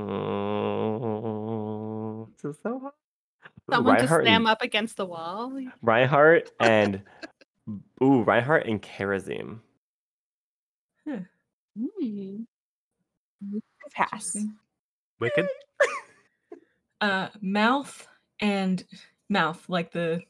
this 2.41 2.45
is 2.55 2.57
so 2.63 2.79
hard. 2.79 2.93
Ooh, 3.69 3.73
someone 3.73 3.97
to 3.97 4.01
Reinhardt 4.01 4.21
and- 4.21 4.27
slam 4.27 4.47
up 4.47 4.63
against 4.63 4.97
the 4.97 5.05
wall. 5.05 5.53
Reinhardt 5.83 6.49
and 6.59 7.03
ooh, 8.01 8.23
Reinhardt 8.23 8.65
and 8.67 8.81
Kharazim. 8.81 9.59
Hmm. 11.07 12.43
Pass. 13.91 14.37
Wicked. 15.19 15.47
uh, 17.01 17.29
mouth 17.41 18.07
and 18.39 18.83
mouth, 19.29 19.63
like 19.69 19.91
the 19.91 20.21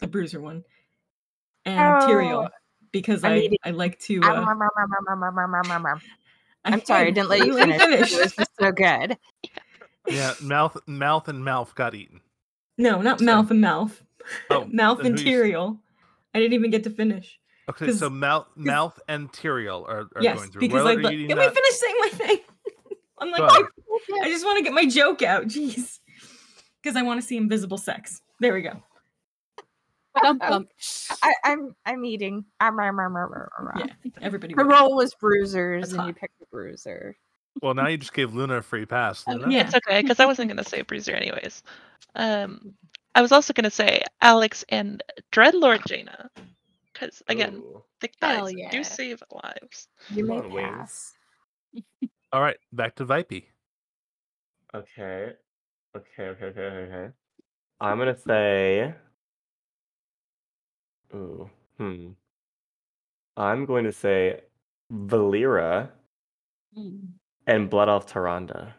the 0.00 0.06
Bruiser 0.06 0.40
one, 0.40 0.64
and 1.64 2.02
oh. 2.02 2.48
Because 2.92 3.24
I, 3.24 3.34
I, 3.34 3.56
I 3.64 3.70
like 3.70 3.98
to. 4.00 4.20
Ah, 4.22 4.28
uh, 4.28 4.42
um, 4.42 4.62
um, 5.08 5.70
um, 5.70 6.00
I'm 6.64 6.84
sorry, 6.84 7.08
I 7.08 7.10
didn't 7.10 7.28
let 7.28 7.38
you 7.46 7.58
finish. 7.58 7.80
finish. 7.80 8.12
It 8.12 8.22
was 8.22 8.36
just 8.36 8.50
so 8.58 8.72
good. 8.72 9.18
Yeah, 10.06 10.34
mouth, 10.42 10.76
mouth, 10.86 11.28
and 11.28 11.44
mouth 11.44 11.74
got 11.74 11.94
eaten. 11.94 12.20
No, 12.78 13.00
not 13.00 13.18
so. 13.18 13.24
mouth 13.24 13.50
and 13.50 13.60
mouth. 13.60 14.02
Oh, 14.50 14.66
mouth 14.70 15.00
and 15.00 15.16
Tyrael. 15.16 15.78
I 16.34 16.40
didn't 16.40 16.54
even 16.54 16.70
get 16.70 16.84
to 16.84 16.90
finish. 16.90 17.38
Okay, 17.68 17.86
'Cause- 17.86 17.98
so 17.98 18.10
mouth, 18.10 18.46
mouth, 18.56 18.98
and 19.08 19.32
Tyrael 19.32 19.88
are, 19.88 20.08
are 20.14 20.22
yes, 20.22 20.36
going 20.36 20.50
through. 20.50 20.60
because 20.60 20.84
Where 20.84 20.92
I 20.92 20.96
are 20.96 21.02
let, 21.02 21.12
eating 21.14 21.28
let 21.28 21.36
that? 21.36 21.48
me 21.48 21.54
finish 21.54 21.74
saying 21.74 21.96
my 22.00 22.08
thing. 22.08 22.38
I'm 23.18 23.30
like, 23.30 23.40
Go. 23.40 23.68
I 24.22 24.28
just 24.28 24.44
want 24.44 24.58
to 24.58 24.64
get 24.64 24.72
my 24.74 24.86
joke 24.86 25.22
out. 25.22 25.44
Jeez, 25.44 25.98
because 26.82 26.96
I 26.96 27.02
want 27.02 27.20
to 27.20 27.26
see 27.26 27.36
invisible 27.36 27.78
sex. 27.78 28.20
There 28.40 28.52
we 28.52 28.62
go. 28.62 28.82
Bum, 30.20 30.38
bum. 30.38 30.68
I, 31.22 31.34
I'm 31.44 31.74
I'm 31.86 32.04
eating. 32.04 32.44
Um, 32.60 32.78
um, 32.78 33.00
um, 33.00 33.16
um, 33.16 33.32
um, 33.32 33.48
um. 33.58 33.70
Yeah, 33.76 33.86
everybody. 34.20 34.54
The 34.54 34.64
role 34.64 34.94
was 34.94 35.14
bruisers, 35.14 35.92
and 35.92 36.06
you 36.06 36.12
picked 36.12 36.38
the 36.38 36.46
bruiser. 36.52 37.16
Well, 37.62 37.74
now 37.74 37.86
you 37.86 37.96
just 37.96 38.12
gave 38.12 38.34
Luna 38.34 38.56
a 38.58 38.62
free 38.62 38.84
pass. 38.84 39.24
Oh, 39.26 39.32
Luna? 39.32 39.50
yeah. 39.50 39.60
It's 39.66 39.74
okay, 39.74 40.02
because 40.02 40.20
I 40.20 40.26
wasn't 40.26 40.48
gonna 40.48 40.64
say 40.64 40.82
Bruiser 40.82 41.12
anyways. 41.12 41.62
Um, 42.16 42.74
I 43.14 43.22
was 43.22 43.32
also 43.32 43.52
gonna 43.52 43.70
say 43.70 44.02
Alex 44.20 44.64
and 44.68 45.02
Dreadlord 45.32 45.86
Jaina, 45.86 46.30
because 46.94 47.22
again, 47.28 47.56
Ooh. 47.56 47.82
thick 48.00 48.14
Hell 48.22 48.46
thighs 48.46 48.54
yeah. 48.56 48.70
do 48.70 48.82
save 48.84 49.22
lives. 49.30 49.88
You 50.10 50.24
may 50.26 50.36
Come 50.36 50.46
on, 50.46 50.52
wings. 50.52 50.68
pass. 50.70 51.14
All 52.32 52.40
right, 52.40 52.56
back 52.72 52.94
to 52.96 53.04
Vipey. 53.04 53.44
Okay. 54.74 55.32
Okay. 55.96 56.22
Okay. 56.24 56.44
Okay. 56.46 56.60
Okay. 56.60 57.12
I'm 57.80 57.98
gonna 57.98 58.16
say. 58.18 58.94
Ooh. 61.14 61.48
Hmm. 61.78 62.08
I'm 63.36 63.66
going 63.66 63.84
to 63.84 63.92
say 63.92 64.40
Valeera 64.92 65.90
Mm. 66.76 67.06
and 67.46 67.70
Blood 67.70 67.88
Elf 67.88 68.12
Taranda. 68.12 68.72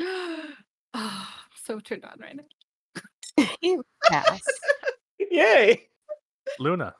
oh, 0.00 0.46
I'm 0.94 1.26
so 1.64 1.80
turned 1.80 2.04
on 2.06 2.18
right 2.20 2.34
now. 2.36 3.46
You 3.60 3.84
pass. 4.04 4.40
Yay! 5.18 5.88
Luna. 6.58 6.94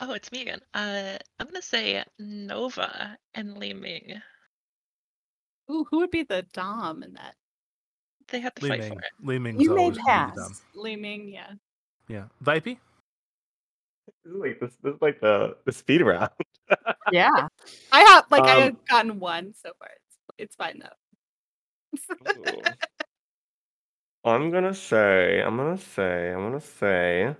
Oh, 0.00 0.12
it's 0.12 0.30
me 0.30 0.42
again. 0.42 0.60
Uh, 0.74 1.18
I'm 1.38 1.46
gonna 1.46 1.60
say 1.62 2.04
Nova 2.18 3.18
and 3.34 3.58
Li 3.58 3.74
Ming. 3.74 4.20
Ooh, 5.70 5.84
who 5.90 5.98
would 5.98 6.10
be 6.10 6.22
the 6.22 6.46
Dom 6.52 7.02
in 7.02 7.14
that? 7.14 7.34
They 8.28 8.40
have 8.40 8.54
to 8.54 8.62
Li 8.62 8.68
fight 8.70 8.80
Ming. 8.80 8.92
for 8.92 8.98
it. 9.00 9.10
Li 9.26 9.38
Ming's 9.38 9.62
You 9.62 9.74
may 9.74 9.82
always 9.82 9.98
gonna 9.98 10.26
be 10.26 10.32
pass. 10.32 10.36
dumb. 10.36 10.56
Li 10.74 10.96
Ming, 10.96 11.28
yeah. 11.28 11.52
Yeah. 12.08 12.24
Vipey? 12.44 12.78
This 14.24 14.32
is 14.34 14.40
like 14.40 14.60
this, 14.60 14.72
this 14.82 14.94
is 14.94 15.02
like 15.02 15.20
the 15.20 15.56
the 15.64 15.72
speed 15.72 16.02
round. 16.02 16.30
Yeah. 17.10 17.48
I 17.90 18.00
have 18.00 18.26
like 18.30 18.42
I 18.44 18.56
Um, 18.56 18.62
have 18.64 18.86
gotten 18.86 19.18
one 19.18 19.54
so 19.54 19.72
far. 19.78 19.88
It's 19.88 20.16
it's 20.38 20.56
fine 20.56 20.78
though. 20.80 22.28
Ooh. 22.28 22.62
I'm 24.24 24.50
gonna 24.50 24.74
say. 24.74 25.40
I'm 25.42 25.56
gonna 25.56 25.78
say. 25.78 26.30
I'm 26.32 26.40
gonna 26.42 26.60
say. 26.60 27.34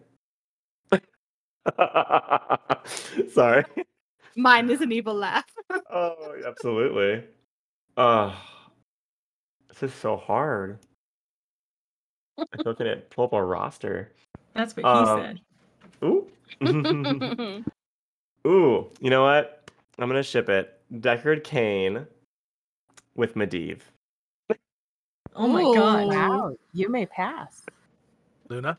Sorry. 3.30 3.64
Mine 4.36 4.70
is 4.70 4.80
an 4.80 4.92
evil 4.92 5.14
laugh. 5.14 5.44
Oh, 5.90 6.34
absolutely. 6.46 7.24
Oh, 7.96 8.34
this 9.68 9.82
is 9.82 9.94
so 9.94 10.16
hard. 10.16 10.78
I'm 12.38 12.46
looking 12.64 12.86
at 12.86 13.08
pull 13.10 13.24
up 13.24 13.32
a 13.32 13.42
roster. 13.42 14.12
That's 14.54 14.76
what 14.76 14.84
he 14.84 14.90
Um, 14.92 15.18
said. 15.18 15.40
Ooh. 16.04 16.26
Ooh. 18.46 18.90
You 19.00 19.10
know 19.10 19.22
what? 19.24 19.70
I'm 19.98 20.08
gonna 20.08 20.22
ship 20.22 20.48
it. 20.48 20.78
Deckard 20.92 21.42
Cain 21.44 22.06
with 23.14 23.34
Medivh. 23.34 23.80
Oh 25.34 25.48
my 25.48 25.62
Ooh. 25.62 25.74
god. 25.74 26.06
Wow. 26.06 26.54
You 26.72 26.88
may 26.90 27.06
pass. 27.06 27.62
Luna? 28.48 28.78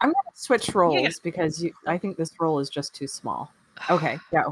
I'm 0.00 0.08
gonna 0.10 0.34
switch 0.34 0.74
roles 0.74 1.18
because 1.20 1.62
you. 1.62 1.72
I 1.86 1.98
think 1.98 2.16
this 2.16 2.32
role 2.40 2.58
is 2.58 2.68
just 2.68 2.94
too 2.94 3.06
small. 3.06 3.50
Okay, 3.90 4.18
go. 4.30 4.50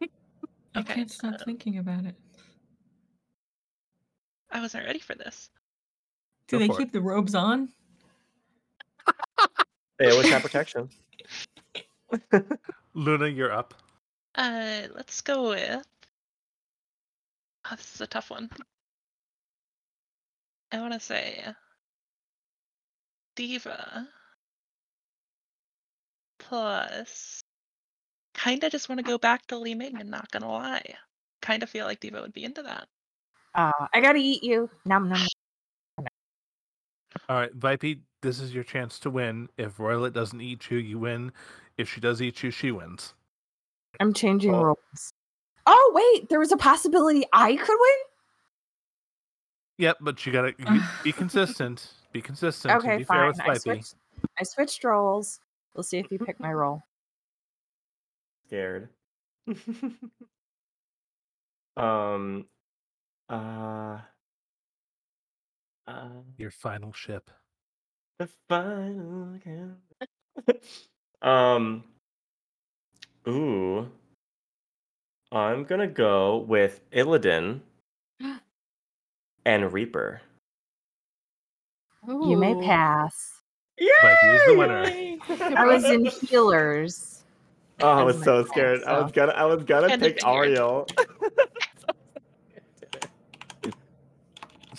I 0.00 0.80
Okay, 0.80 0.94
can't 0.94 1.10
stop 1.10 1.38
so- 1.38 1.44
thinking 1.44 1.78
about 1.78 2.04
it. 2.04 2.14
I 4.50 4.60
wasn't 4.60 4.86
ready 4.86 4.98
for 4.98 5.14
this. 5.14 5.50
Do 6.46 6.56
Go 6.56 6.60
they 6.60 6.66
for 6.68 6.72
it. 6.74 6.78
keep 6.78 6.92
the 6.92 7.00
robes 7.02 7.34
on? 7.34 7.68
They 9.98 10.10
always 10.10 10.28
have 10.30 10.42
protection. 10.42 10.88
Luna, 12.94 13.26
you're 13.26 13.52
up. 13.52 13.74
Uh, 14.34 14.82
let's 14.94 15.20
go 15.20 15.50
with. 15.50 15.84
Oh, 17.70 17.74
this 17.76 17.94
is 17.96 18.00
a 18.00 18.06
tough 18.06 18.30
one. 18.30 18.48
I 20.72 20.80
want 20.80 20.94
to 20.94 21.00
say 21.00 21.44
D.Va 23.36 24.08
plus. 26.48 27.40
Kind 28.34 28.62
of 28.64 28.72
just 28.72 28.88
want 28.88 28.98
to 28.98 29.04
go 29.04 29.18
back 29.18 29.46
to 29.48 29.58
Li 29.58 29.74
Ming 29.74 29.96
and 30.00 30.10
not 30.10 30.30
gonna 30.30 30.50
lie. 30.50 30.94
Kind 31.42 31.62
of 31.62 31.70
feel 31.70 31.86
like 31.86 32.00
D.Va 32.00 32.20
would 32.20 32.32
be 32.32 32.44
into 32.44 32.62
that. 32.62 32.86
Uh, 33.54 33.86
I 33.92 34.00
gotta 34.00 34.18
eat 34.18 34.42
you. 34.42 34.70
Nom 34.84 35.08
nom. 35.08 35.26
All 37.28 37.36
right, 37.36 37.58
Vipey, 37.58 38.00
this 38.22 38.40
is 38.40 38.54
your 38.54 38.64
chance 38.64 38.98
to 39.00 39.10
win. 39.10 39.48
If 39.56 39.78
Royalite 39.78 40.12
doesn't 40.12 40.40
eat 40.40 40.70
you, 40.70 40.78
you 40.78 40.98
win. 40.98 41.32
If 41.76 41.92
she 41.92 42.00
does 42.00 42.22
eat 42.22 42.42
you, 42.42 42.50
she 42.50 42.70
wins. 42.70 43.14
I'm 44.00 44.12
changing 44.12 44.54
Oh. 44.54 44.62
roles. 44.62 45.12
Oh 45.66 45.92
wait, 45.94 46.28
there 46.28 46.38
was 46.38 46.52
a 46.52 46.56
possibility 46.56 47.24
I 47.32 47.56
could 47.56 47.76
win. 47.78 47.96
Yep, 49.78 49.98
but 50.00 50.26
you 50.26 50.32
gotta 50.32 50.54
you, 50.58 50.80
be 51.04 51.12
consistent. 51.12 51.88
Be 52.12 52.20
consistent. 52.22 52.74
Okay, 52.76 52.98
be 52.98 53.04
fair 53.04 53.18
fine. 53.18 53.28
with 53.28 53.40
I 53.40 53.54
switched. 53.58 53.94
I 54.38 54.44
switched 54.44 54.84
roles. 54.84 55.40
We'll 55.74 55.82
see 55.82 55.98
if 55.98 56.10
you 56.10 56.18
pick 56.18 56.40
my 56.40 56.52
role. 56.54 56.82
Scared. 58.46 58.88
um. 61.76 62.46
Uh. 63.28 63.98
Uh. 65.86 66.08
Your 66.36 66.50
final 66.50 66.92
ship. 66.92 67.30
The 68.18 68.28
final 68.48 69.38
um. 71.22 71.84
Ooh. 73.28 73.90
I'm 75.30 75.64
gonna 75.64 75.86
go 75.86 76.38
with 76.38 76.80
Illidan 76.90 77.60
and 79.44 79.72
Reaper. 79.72 80.22
You 82.06 82.38
may 82.38 82.54
Ooh. 82.54 82.62
Pass. 84.00 84.16
Vipey 84.22 84.34
is 84.34 84.42
the 84.46 84.58
winner. 84.58 85.56
I 85.58 85.66
was 85.66 85.84
in 85.84 86.04
healers. 86.28 87.22
Oh, 87.80 87.88
I 87.88 88.02
was 88.02 88.22
so 88.22 88.42
pet, 88.42 88.52
scared. 88.52 88.84
I 88.84 89.00
was 89.00 89.12
gonna 89.12 89.32
I 89.32 89.44
was 89.44 89.62
gonna 89.64 89.88
Kinda 89.88 90.04
pick 90.06 90.16
figured. 90.16 90.58
Auriel. 90.58 90.88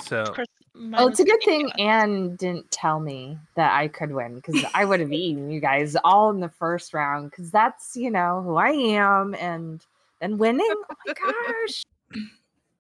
So 0.09 0.23
Of 0.23 0.34
course, 0.34 0.47
mine 0.73 0.95
oh, 0.95 0.97
Well, 0.97 1.07
it's 1.09 1.19
a 1.19 1.23
good 1.23 1.39
thing 1.45 1.71
Anne 1.77 2.35
didn't 2.35 2.71
tell 2.71 2.99
me 2.99 3.38
that 3.55 3.73
I 3.73 3.88
could 3.88 4.11
win 4.11 4.35
because 4.35 4.65
I 4.73 4.84
would 4.84 4.99
have 4.99 5.13
eaten 5.13 5.51
you 5.51 5.59
guys 5.59 5.95
all 6.03 6.31
in 6.31 6.39
the 6.39 6.49
first 6.49 6.95
round 6.95 7.30
because 7.30 7.51
that's, 7.51 7.95
you 7.95 8.09
know, 8.09 8.41
who 8.41 8.55
I 8.55 8.69
am. 8.69 9.35
And 9.35 9.85
then 10.19 10.39
winning, 10.39 10.65
oh 10.67 10.95
my 11.05 11.13
gosh. 11.63 11.84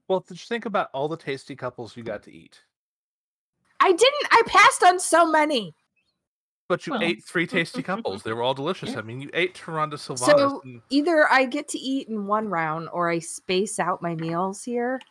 well, 0.07 0.25
just 0.31 0.47
think 0.49 0.65
about 0.65 0.89
all 0.91 1.07
the 1.07 1.17
tasty 1.17 1.55
couples 1.55 1.95
you 1.95 2.01
got 2.01 2.23
to 2.23 2.31
eat. 2.33 2.59
I 3.79 3.91
didn't, 3.91 4.27
I 4.31 4.41
passed 4.47 4.83
on 4.83 4.99
so 4.99 5.29
many. 5.29 5.75
But 6.69 6.85
you 6.85 6.93
Well. 6.93 7.01
ate 7.01 7.23
three 7.23 7.47
tasty 7.47 7.81
couples. 7.81 8.21
They 8.23 8.31
were 8.31 8.43
all 8.43 8.53
delicious. 8.63 8.95
I 8.95 9.01
mean, 9.01 9.19
you 9.19 9.29
ate 9.33 9.55
Taronda 9.55 9.95
Sylvanas. 9.95 10.25
So 10.37 10.61
and- 10.63 10.81
either 10.89 11.27
I 11.29 11.45
get 11.45 11.67
to 11.69 11.79
eat 11.79 12.07
in 12.07 12.27
one 12.27 12.47
round 12.47 12.87
or 12.93 13.09
I 13.09 13.19
space 13.19 13.79
out 13.79 14.01
my 14.03 14.13
meals 14.15 14.63
here. 14.63 15.01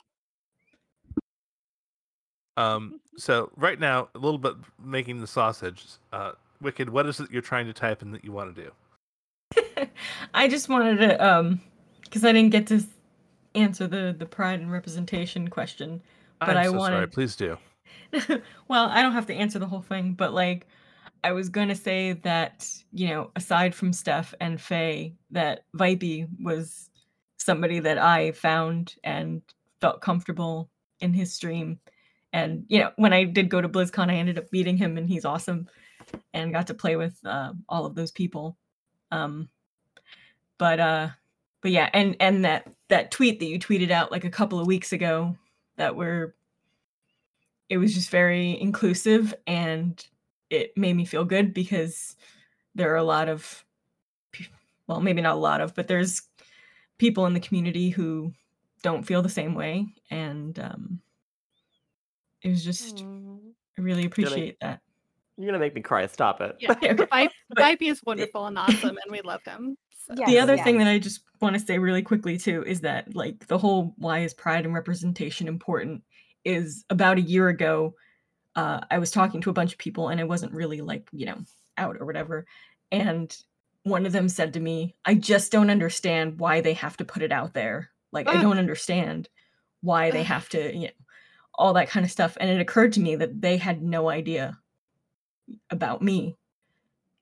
Um, 2.56 3.00
so 3.16 3.50
right 3.56 3.78
now, 3.78 4.08
a 4.14 4.18
little 4.18 4.38
bit 4.38 4.54
making 4.82 5.20
the 5.20 5.26
sausage. 5.26 5.84
Uh, 6.12 6.32
Wicked, 6.60 6.88
what 6.88 7.06
is 7.06 7.20
it 7.20 7.30
you're 7.30 7.42
trying 7.42 7.66
to 7.66 7.72
type 7.72 8.02
in 8.02 8.10
that 8.12 8.24
you 8.24 8.32
want 8.32 8.54
to 8.54 8.62
do? 8.64 9.86
I 10.34 10.48
just 10.48 10.68
wanted 10.68 10.96
to 10.98 11.24
um 11.24 11.60
because 12.02 12.24
I 12.24 12.32
didn't 12.32 12.50
get 12.50 12.66
to 12.68 12.82
answer 13.54 13.86
the 13.86 14.14
the 14.18 14.26
pride 14.26 14.58
and 14.60 14.72
representation 14.72 15.48
question. 15.48 16.02
But 16.40 16.50
I'm 16.50 16.56
I 16.56 16.64
so 16.64 16.78
sorry. 16.78 17.06
Please 17.06 17.36
do. 17.36 17.56
well, 18.68 18.88
I 18.88 19.02
don't 19.02 19.12
have 19.12 19.26
to 19.26 19.34
answer 19.34 19.60
the 19.60 19.66
whole 19.66 19.82
thing, 19.82 20.14
but 20.14 20.32
like 20.34 20.66
I 21.24 21.32
was 21.32 21.48
gonna 21.48 21.74
say 21.74 22.12
that, 22.12 22.68
you 22.92 23.08
know, 23.08 23.30
aside 23.36 23.74
from 23.74 23.92
Steph 23.92 24.34
and 24.40 24.60
Faye, 24.60 25.14
that 25.30 25.64
Vipey 25.76 26.28
was 26.42 26.90
somebody 27.36 27.80
that 27.80 27.98
I 27.98 28.32
found 28.32 28.94
and 29.04 29.42
felt 29.80 30.00
comfortable 30.00 30.70
in 31.00 31.12
his 31.12 31.34
stream. 31.34 31.80
And 32.32 32.64
you 32.68 32.80
know, 32.80 32.92
when 32.96 33.12
I 33.12 33.24
did 33.24 33.48
go 33.48 33.60
to 33.60 33.68
BlizzCon, 33.68 34.10
I 34.10 34.16
ended 34.16 34.38
up 34.38 34.52
meeting 34.52 34.76
him 34.76 34.98
and 34.98 35.08
he's 35.08 35.24
awesome 35.24 35.68
and 36.32 36.52
got 36.52 36.66
to 36.68 36.74
play 36.74 36.96
with 36.96 37.18
uh, 37.24 37.52
all 37.68 37.86
of 37.86 37.94
those 37.94 38.10
people. 38.10 38.56
Um 39.10 39.48
but 40.58 40.80
uh 40.80 41.08
but 41.62 41.70
yeah, 41.70 41.88
and 41.92 42.16
and 42.20 42.44
that 42.44 42.70
that 42.88 43.10
tweet 43.10 43.40
that 43.40 43.46
you 43.46 43.58
tweeted 43.58 43.90
out 43.90 44.12
like 44.12 44.24
a 44.24 44.30
couple 44.30 44.60
of 44.60 44.66
weeks 44.66 44.92
ago 44.92 45.36
that 45.76 45.96
were 45.96 46.34
it 47.68 47.78
was 47.78 47.94
just 47.94 48.10
very 48.10 48.60
inclusive 48.60 49.34
and 49.46 50.06
it 50.50 50.76
made 50.76 50.94
me 50.94 51.04
feel 51.04 51.24
good 51.24 51.52
because 51.54 52.16
there 52.74 52.92
are 52.92 52.96
a 52.96 53.04
lot 53.04 53.28
of 53.28 53.64
well 54.86 55.00
maybe 55.00 55.20
not 55.20 55.34
a 55.34 55.38
lot 55.38 55.60
of 55.60 55.74
but 55.74 55.88
there's 55.88 56.22
people 56.98 57.26
in 57.26 57.34
the 57.34 57.40
community 57.40 57.90
who 57.90 58.32
don't 58.82 59.04
feel 59.04 59.22
the 59.22 59.28
same 59.28 59.54
way 59.54 59.86
and 60.10 60.58
um 60.58 61.00
it 62.42 62.48
was 62.48 62.64
just 62.64 63.04
i 63.76 63.80
really 63.80 64.04
appreciate 64.04 64.58
that 64.60 64.80
You're 65.36 65.46
gonna 65.46 65.58
make 65.58 65.74
me 65.74 65.80
cry. 65.82 66.06
Stop 66.06 66.40
it. 66.40 66.56
Yeah. 66.60 66.72
Okay, 66.82 66.92
Vi- 67.56 67.76
is 67.80 68.02
wonderful 68.04 68.46
and 68.46 68.58
awesome, 68.58 68.96
and 69.02 69.10
we 69.10 69.20
love 69.22 69.44
him. 69.44 69.76
So. 69.90 70.14
Yeah. 70.16 70.26
the 70.26 70.32
Yes, 70.32 70.42
other 70.42 70.56
thing 70.58 70.78
that 70.78 70.88
I 70.88 70.98
just 70.98 71.20
want 71.40 71.54
to 71.54 71.60
say 71.60 71.78
really 71.78 72.02
quickly 72.02 72.38
too 72.38 72.64
is 72.64 72.80
that 72.80 73.14
like 73.14 73.46
the 73.46 73.58
whole 73.58 73.94
why 73.98 74.20
is 74.20 74.34
pride 74.34 74.64
and 74.64 74.74
representation 74.74 75.48
important 75.48 76.02
is 76.44 76.84
about 76.90 77.18
a 77.18 77.22
year 77.22 77.48
ago 77.48 77.94
uh, 78.56 78.80
I 78.90 78.98
was 78.98 79.10
talking 79.10 79.40
to 79.42 79.50
a 79.50 79.54
bunch 79.54 79.72
of 79.72 79.78
people 79.78 80.08
and 80.08 80.20
I 80.20 80.24
wasn't 80.24 80.52
really 80.52 80.80
like 80.80 81.08
you 81.12 81.26
know 81.26 81.38
out 81.76 81.96
or 82.00 82.06
whatever 82.06 82.46
and 82.90 83.36
one 83.84 84.06
of 84.06 84.12
them 84.12 84.28
said 84.28 84.52
to 84.52 84.60
me 84.60 84.94
I 85.04 85.14
just 85.14 85.52
don't 85.52 85.70
understand 85.70 86.38
why 86.38 86.60
they 86.60 86.74
have 86.74 86.96
to 86.98 87.04
put 87.04 87.22
it 87.22 87.32
out 87.32 87.54
there. 87.54 87.90
Like 88.12 88.28
I 88.28 88.40
don't 88.40 88.58
understand 88.58 89.28
why 89.80 90.10
they 90.10 90.22
have 90.22 90.48
to 90.50 90.74
you 90.74 90.86
know 90.88 90.92
all 91.54 91.74
that 91.74 91.90
kind 91.90 92.04
of 92.04 92.12
stuff 92.12 92.36
and 92.40 92.50
it 92.50 92.60
occurred 92.60 92.92
to 92.92 93.00
me 93.00 93.16
that 93.16 93.40
they 93.40 93.56
had 93.56 93.82
no 93.82 94.08
idea 94.08 94.58
about 95.70 96.02
me 96.02 96.36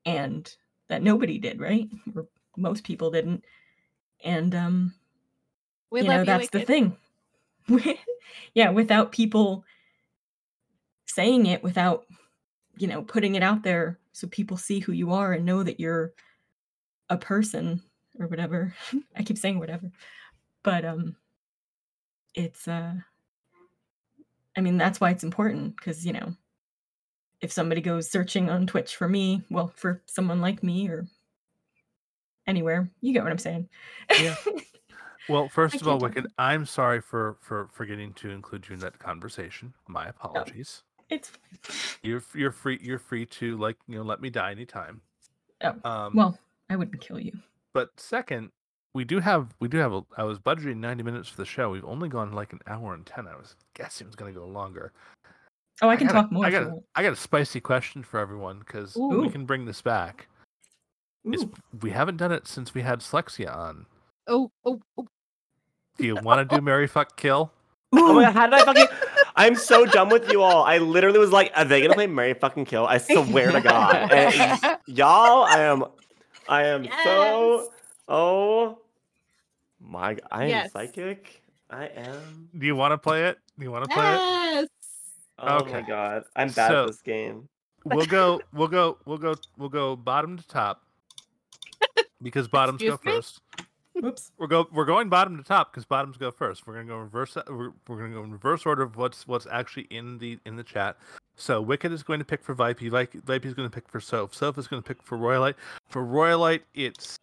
and 0.05 0.55
that 0.89 1.03
nobody 1.03 1.39
did 1.39 1.61
right? 1.61 1.89
Or 2.15 2.27
most 2.57 2.85
people 2.85 3.11
didn't 3.11 3.45
and 4.25 4.55
um 4.55 4.95
We 5.91 6.03
you 6.03 6.09
know 6.09 6.21
you, 6.21 6.25
that's 6.25 6.51
the 6.51 6.61
thing. 6.61 6.97
Yeah 8.55 8.71
without 8.71 9.13
people 9.13 9.65
saying 11.17 11.47
it 11.47 11.63
without 11.63 12.05
you 12.77 12.87
know 12.87 13.03
putting 13.03 13.37
it 13.37 13.43
out 13.43 13.63
there 13.63 13.99
so 14.13 14.27
people 14.29 14.59
see 14.59 14.81
who 14.81 14.93
you 14.93 15.13
are 15.13 15.33
and 15.33 15.47
know 15.47 15.63
that 15.63 15.81
you're 15.81 16.13
a 17.09 17.17
person 17.17 17.83
or 18.21 18.27
whatever 18.27 18.75
i 19.17 19.23
keep 19.23 19.39
saying 19.39 19.59
whatever 19.59 19.91
but 20.63 20.85
um 20.85 21.17
it's 22.35 22.69
uh 22.69 22.93
i 24.59 24.61
mean 24.61 24.77
that's 24.77 25.01
why 25.01 25.11
it's 25.11 25.25
important 25.25 25.75
because 25.75 26.05
you 26.05 26.13
know 26.13 26.35
if 27.41 27.51
somebody 27.51 27.81
goes 27.81 28.11
searching 28.11 28.51
on 28.51 28.67
twitch 28.67 28.95
for 28.95 29.09
me 29.09 29.43
well 29.51 29.73
for 29.75 30.03
someone 30.05 30.43
like 30.43 30.63
me 30.63 30.87
or 30.87 31.07
anywhere 32.47 32.91
you 33.01 33.15
get 33.15 33.23
what 33.23 33.33
i'm 33.33 33.39
saying 33.39 33.67
Yeah. 34.21 34.37
Well, 35.29 35.49
first 35.49 35.81
of 35.83 35.89
all, 35.89 35.99
Wicked, 35.99 36.29
I'm 36.39 36.67
sorry 36.67 37.01
for 37.01 37.37
for 37.41 37.69
forgetting 37.73 38.13
to 38.15 38.31
include 38.31 38.69
you 38.69 38.75
in 38.75 38.81
that 38.81 39.01
conversation. 39.01 39.75
My 39.89 40.07
apologies. 40.07 40.85
It's 41.11 41.31
You're 42.03 42.23
you're 42.35 42.53
free 42.53 42.79
you're 42.83 42.99
free 42.99 43.27
to 43.27 43.57
like 43.57 43.77
you 43.87 43.97
know 43.97 44.03
let 44.03 44.21
me 44.21 44.31
die 44.31 44.51
anytime. 44.51 45.01
Oh, 45.63 45.75
Um, 45.85 46.15
well 46.15 46.39
i 46.69 46.77
wouldn't 46.77 47.01
kill 47.01 47.19
you 47.21 47.33
but 47.73 47.91
second, 47.99 48.51
we 48.95 49.05
do 49.05 49.21
have 49.21 49.55
we 49.61 49.69
do 49.69 49.77
have 49.77 49.93
a. 49.93 50.03
I 50.17 50.23
was 50.25 50.39
budgeting 50.39 50.79
90 50.79 51.03
minutes 51.03 51.29
for 51.29 51.37
the 51.37 51.45
show. 51.45 51.69
We've 51.71 51.85
only 51.85 52.09
gone 52.09 52.33
like 52.33 52.55
an 52.55 52.61
hour 52.67 52.95
and 52.95 53.05
10. 53.05 53.29
I 53.29 53.37
was 53.37 53.55
guessing 53.75 54.07
it 54.07 54.09
was 54.09 54.17
going 54.17 54.33
to 54.33 54.41
go 54.41 54.47
longer. 54.47 54.93
oh 55.83 55.89
i 55.91 55.97
can 55.97 56.07
got 56.07 56.17
a- 56.17 56.23
talk 56.23 56.33
more 56.33 56.47
I 56.47 56.51
got 56.51 56.63
a, 56.63 57.03
got 57.03 57.13
a 57.13 57.17
spicy 57.17 57.61
question 57.61 58.03
for 58.03 58.19
everyone 58.19 58.61
because 58.61 58.97
we 58.97 59.29
can 59.29 59.45
bring 59.45 59.67
this 59.67 59.83
back. 59.83 60.29
It's, 61.27 61.45
we 61.83 61.91
haven't 61.91 62.17
done 62.17 62.33
it 62.33 62.47
since 62.49 62.73
we 62.73 62.81
had 62.81 63.01
Slexia 63.01 63.55
on. 63.55 63.85
Oh, 64.27 64.51
oh, 64.65 64.81
oh. 64.97 65.07
Do 65.99 66.07
you 66.07 66.17
want 66.17 66.49
to 66.49 66.57
do 66.57 66.63
Mary 66.65 66.87
Fuck 66.87 67.17
Kill? 67.19 67.53
Oh 67.93 68.15
my 68.15 68.23
god, 68.23 68.33
how 68.33 68.47
did 68.47 68.55
I 68.55 68.65
fucking 68.65 68.87
I'm 69.37 69.55
so 69.55 69.85
done 69.87 70.09
with 70.09 70.31
you 70.31 70.43
all. 70.43 70.65
I 70.65 70.79
literally 70.79 71.19
was 71.19 71.31
like, 71.31 71.53
are 71.55 71.65
they 71.65 71.83
gonna 71.83 71.95
play 71.95 72.07
Mary 72.07 72.35
fucking 72.35 72.65
kill? 72.65 72.87
I 72.87 72.99
swear 72.99 73.53
to 73.53 73.61
God. 73.61 74.11
And 74.13 74.79
y'all, 74.87 75.45
I 75.45 75.61
am 75.61 75.85
I 76.49 76.65
am 76.65 76.89
so 77.05 77.71
oh 78.09 78.79
my 79.81 80.17
I 80.31 80.45
am 80.45 80.49
Yes. 80.49 80.73
psychic. 80.73 81.43
I 81.69 81.87
am 81.87 82.49
Do 82.57 82.65
you 82.67 82.77
want 82.77 82.93
to 82.93 82.99
play 82.99 83.27
it? 83.27 83.39
Do 83.59 83.65
you 83.65 83.71
want 83.73 83.85
to 83.85 83.91
play 83.95 84.05
it? 84.15 84.21
Yes. 84.21 84.69
oh 85.41 85.57
Okay. 85.59 85.73
my 85.73 85.83
god. 85.83 86.25
I'm 86.37 86.49
bad 86.49 86.69
So- 86.69 86.83
at 86.85 86.87
this 86.89 87.03
game. 87.03 87.49
We'll 87.85 88.07
go. 88.07 88.41
We'll 88.53 88.67
go. 88.69 88.99
We'll 89.05 89.19
go. 89.19 89.35
We'll 89.59 89.69
go 89.69 89.95
bottom 89.97 90.37
to 90.39 90.49
top 90.49 90.83
because 92.23 92.49
bottoms 92.49 92.81
go 92.83 92.93
me? 93.05 93.13
first. 93.13 93.41
Whoops. 94.01 94.33
We're 94.39 94.47
go. 94.47 94.69
We're 94.73 94.85
going 94.85 95.09
bottom 95.09 95.37
to 95.37 95.43
top 95.43 95.73
because 95.73 95.85
bottoms 95.85 96.17
go 96.17 96.31
first. 96.31 96.67
We're 96.67 96.75
gonna 96.75 96.87
go 96.87 96.99
reverse. 96.99 97.37
Uh, 97.37 97.43
we're, 97.49 97.73
we're 97.89 97.97
gonna 97.97 98.15
go 98.15 98.23
in 98.25 98.33
reverse 98.33 98.67
order 98.67 98.83
of 98.83 98.97
what's 98.97 99.27
what's 99.27 99.47
actually 99.51 99.87
in 99.91 100.19
the 100.19 100.39
in 100.45 100.57
the 100.57 100.65
chat. 100.65 100.97
So 101.37 101.61
Wicked 101.61 101.93
is 101.93 102.03
going 102.03 102.19
to 102.19 102.25
pick 102.25 102.43
for 102.43 102.55
Vipey. 102.55 102.91
Vipey 102.91 103.23
Vipey 103.23 103.45
is 103.47 103.55
going 103.55 103.69
to 103.69 103.75
pick 103.75 103.89
for 103.89 104.01
Soph. 104.01 104.35
Soph 104.35 104.59
is 104.59 104.67
going 104.67 104.83
to 104.83 104.87
pick 104.87 105.03
for 105.03 105.19
Royalite. 105.19 105.55
For 105.89 106.05
Royalite, 106.05 106.63
it's 106.75 107.19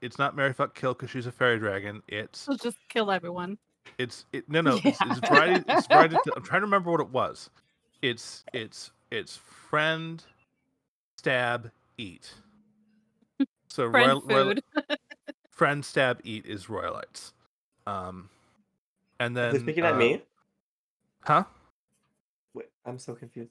it's 0.00 0.18
not 0.18 0.36
Mary 0.36 0.52
Fuck 0.52 0.74
Kill 0.74 0.94
because 0.94 1.10
she's 1.10 1.26
a 1.26 1.32
fairy 1.32 1.58
dragon. 1.58 2.02
It's 2.08 2.46
We'll 2.46 2.56
just 2.56 2.78
kill 2.88 3.10
everyone. 3.10 3.58
it's 3.98 4.24
it, 4.32 4.48
no 4.48 4.60
no 4.60 4.78
it's, 4.84 4.98
it's 5.00 5.18
variety. 5.28 5.64
It's 5.68 5.86
variety. 5.86 6.16
I'm 6.36 6.42
trying 6.42 6.60
to 6.60 6.66
remember 6.66 6.90
what 6.90 7.00
it 7.00 7.10
was. 7.10 7.50
It's 8.02 8.44
it's 8.52 8.92
it's 9.10 9.36
friend, 9.36 10.22
stab, 11.18 11.70
eat. 11.98 12.32
So 13.68 13.90
Friend 13.90 14.08
Royal, 14.08 14.22
Royal, 14.22 14.54
food. 14.54 14.62
Friend, 15.56 15.82
stab, 15.84 16.20
eat 16.22 16.44
is 16.46 16.66
Royalites. 16.66 17.32
Um, 17.86 18.28
and 19.18 19.34
then 19.36 19.56
Is 19.56 19.62
it 19.62 19.66
picking 19.66 19.84
at 19.84 19.94
uh, 19.94 19.98
me? 19.98 20.22
huh? 21.22 21.44
Wait, 22.54 22.66
I'm 22.84 22.98
so 22.98 23.14
confused. 23.14 23.50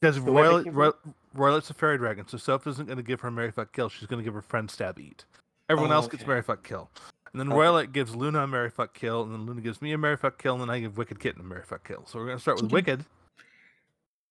Because 0.00 0.16
Who 0.16 0.28
am 0.30 0.36
I 0.36 0.40
Royal, 0.42 0.58
picking 0.58 0.72
for? 0.72 0.78
Royal, 0.78 0.94
Royalite's 1.34 1.70
a 1.70 1.74
fairy 1.74 1.98
dragon, 1.98 2.26
so 2.28 2.38
Soph 2.38 2.66
isn't 2.68 2.86
going 2.86 2.98
to 2.98 3.02
give 3.02 3.20
her 3.20 3.30
Mary 3.32 3.50
Fuck 3.50 3.72
Kill. 3.72 3.88
She's 3.88 4.06
going 4.06 4.18
to 4.20 4.24
give 4.24 4.34
her 4.34 4.42
friend 4.42 4.70
stab 4.70 4.98
eat. 5.00 5.24
Everyone 5.68 5.90
Oh, 5.90 5.96
else 5.96 6.06
gets 6.06 6.22
okay. 6.22 6.28
Mary 6.28 6.42
Fuck 6.42 6.62
Kill. 6.62 6.88
And 7.32 7.40
then 7.40 7.48
Okay. 7.52 7.56
Royalite 7.58 7.92
gives 7.92 8.14
Luna 8.14 8.44
a 8.44 8.46
Mary 8.46 8.70
Fuck 8.70 8.94
Kill, 8.94 9.22
and 9.22 9.32
then 9.32 9.44
Luna 9.46 9.60
gives 9.60 9.82
me 9.82 9.92
a 9.92 9.98
Mary 9.98 10.16
Fuck 10.16 10.40
Kill, 10.40 10.52
and 10.54 10.62
then 10.62 10.70
I 10.70 10.78
give 10.80 10.96
Wicked 10.96 11.18
Kitten 11.18 11.40
a 11.40 11.44
Mary 11.44 11.62
Fuck 11.64 11.86
Kill. 11.88 12.06
So 12.06 12.18
we're 12.20 12.26
going 12.26 12.38
to 12.38 12.42
start 12.42 12.58
with 12.58 12.66
Okay. 12.66 12.74
Wicked. 12.74 13.04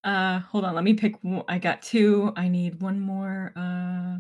Uh, 0.06 0.40
hold 0.40 0.64
on. 0.66 0.74
Let 0.74 0.84
me 0.86 0.94
pick. 0.94 1.16
I 1.48 1.58
got 1.60 1.82
two. 1.82 2.32
I 2.36 2.48
need 2.48 2.82
one 2.82 3.00
more. 3.00 3.52
Uh, 3.56 4.18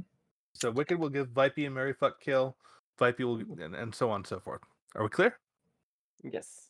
So 0.53 0.71
Wicked 0.71 0.99
will 0.99 1.09
give 1.09 1.29
Vipey 1.29 1.67
a 1.67 1.69
Mary 1.69 1.93
Fuck 1.93 2.21
Kill. 2.21 2.55
Vipey 2.99 3.19
will, 3.19 3.37
mm. 3.37 3.63
and, 3.63 3.75
and 3.75 3.95
so 3.95 4.09
on 4.09 4.17
and 4.17 4.27
so 4.27 4.39
forth. 4.39 4.61
Are 4.95 5.03
we 5.03 5.09
clear? 5.09 5.37
Yes. 6.23 6.67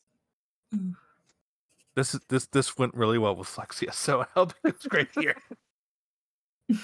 ooh. 0.76 0.96
This 1.96 2.14
is 2.14 2.22
this 2.30 2.46
this 2.48 2.78
went 2.78 2.94
really 2.94 3.18
well 3.18 3.36
with 3.36 3.50
Flexia, 3.50 3.94
so 3.94 4.22
I 4.22 4.26
hope 4.34 4.54
it 4.64 4.74
goes 4.74 4.88
great 4.88 5.10
here. 5.14 5.36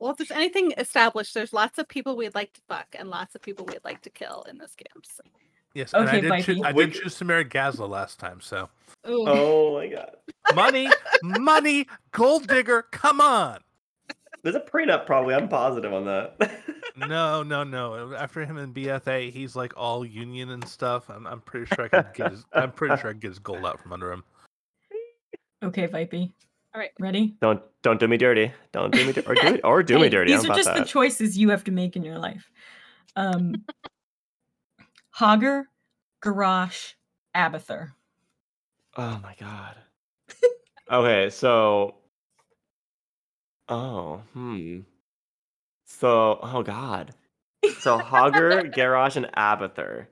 Well, 0.00 0.12
if 0.12 0.16
there's 0.16 0.30
anything 0.30 0.72
established, 0.78 1.34
there's 1.34 1.52
lots 1.52 1.78
of 1.78 1.86
people 1.86 2.16
we'd 2.16 2.34
like 2.34 2.54
to 2.54 2.60
fuck 2.66 2.86
and 2.98 3.10
lots 3.10 3.34
of 3.34 3.42
people 3.42 3.66
we'd 3.66 3.84
like 3.84 4.00
to 4.00 4.10
kill 4.10 4.46
in 4.48 4.56
this 4.56 4.74
game. 4.74 5.02
So. 5.04 5.22
Yes, 5.74 5.92
and 5.92 6.08
I 6.08 6.16
Okay, 6.16 6.20
did, 6.22 6.44
choo- 6.44 6.54
Vipey. 6.56 6.64
I 6.64 6.72
did 6.72 6.94
choose 6.94 7.18
to 7.18 7.26
marry 7.26 7.44
Gazlowe 7.44 7.86
last 7.86 8.18
time, 8.18 8.40
so 8.40 8.70
Ooh. 9.06 9.24
Oh 9.28 9.74
my 9.74 9.88
god. 9.88 10.16
money, 10.54 10.88
money, 11.22 11.86
gold 12.12 12.46
digger, 12.48 12.86
come 12.90 13.20
on. 13.20 13.58
There's 14.42 14.56
a 14.56 14.60
prenup 14.60 15.06
probably. 15.06 15.34
I'm 15.34 15.48
positive 15.48 15.92
on 15.92 16.04
that. 16.06 16.50
No, 16.96 17.42
no, 17.42 17.62
no. 17.64 18.14
After 18.14 18.44
him 18.44 18.58
in 18.58 18.74
BFA, 18.74 19.30
he's 19.30 19.56
like 19.56 19.72
all 19.76 20.04
union 20.04 20.50
and 20.50 20.66
stuff. 20.66 21.08
I'm, 21.08 21.26
I'm 21.26 21.40
pretty 21.40 21.66
sure 21.66 21.84
I 21.84 21.88
could 21.88 22.14
get 22.14 22.32
his. 22.32 22.44
I'm 22.52 22.72
pretty 22.72 22.96
sure 23.00 23.10
I 23.10 23.12
could 23.12 23.22
get 23.22 23.28
his 23.28 23.38
gold 23.38 23.64
out 23.64 23.80
from 23.80 23.92
under 23.92 24.12
him. 24.12 24.24
Okay, 25.62 25.86
Vipey. 25.86 26.32
All 26.74 26.80
right. 26.80 26.90
Ready? 26.98 27.36
don't 27.40 27.62
don't 27.82 27.98
do 27.98 28.06
me 28.08 28.16
dirty. 28.16 28.52
Don't 28.72 28.92
do 28.92 29.06
me 29.06 29.12
dirty. 29.12 29.26
Or 29.28 29.34
do 29.34 29.54
it 29.54 29.60
or 29.64 29.82
do 29.82 29.96
Hey, 29.96 30.02
me 30.02 30.08
dirty. 30.08 30.32
These 30.32 30.42
How 30.42 30.50
are 30.50 30.52
about 30.52 30.56
just 30.56 30.74
the 30.74 30.84
choices 30.84 31.38
you 31.38 31.50
have 31.50 31.64
to 31.64 31.70
make 31.70 31.96
in 31.96 32.02
your 32.02 32.18
life. 32.18 32.50
Um, 33.16 33.54
Hogger, 35.18 35.64
Garrosh, 36.22 36.94
Abathur. 37.34 37.92
Oh 38.96 39.20
my 39.22 39.34
god. 39.38 39.76
okay, 40.90 41.30
so 41.30 41.94
Oh, 43.70 44.22
hmm. 44.34 44.80
So, 45.86 46.38
oh 46.42 46.62
god. 46.62 47.14
So 47.78 47.98
Hogger, 47.98 48.72
Garrosh, 48.74 49.16
and 49.16 49.26
Abathur. 49.36 50.06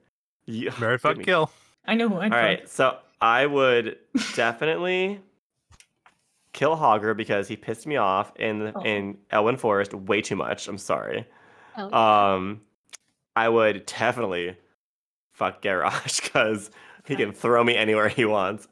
You, 0.46 0.70
Marry, 0.80 0.94
give 0.94 1.00
fuck, 1.00 1.16
me- 1.18 1.24
kill. 1.24 1.50
I 1.86 1.94
know 1.94 2.08
who 2.08 2.16
I'd 2.16 2.24
All 2.24 2.30
fuck. 2.30 2.42
right, 2.42 2.68
so 2.68 2.98
I 3.20 3.46
would 3.46 3.96
definitely 4.34 5.20
kill 6.52 6.76
Hogger 6.76 7.16
because 7.16 7.48
he 7.48 7.56
pissed 7.56 7.86
me 7.86 7.96
off 7.96 8.32
in 8.36 8.58
the, 8.60 8.72
Aw. 8.74 8.82
in 8.82 9.18
Elwynn 9.32 9.58
Forest 9.58 9.94
way 9.94 10.20
too 10.20 10.36
much. 10.36 10.68
I'm 10.68 10.78
sorry. 10.78 11.26
Oh, 11.76 11.92
Um, 11.92 12.60
I 13.36 13.48
would 13.48 13.86
definitely 13.86 14.56
fuck 15.32 15.62
Garrosh 15.62 16.22
because 16.22 16.70
he 17.06 17.16
can 17.16 17.32
throw 17.32 17.62
me 17.64 17.76
anywhere 17.76 18.08
he 18.08 18.24
wants. 18.24 18.66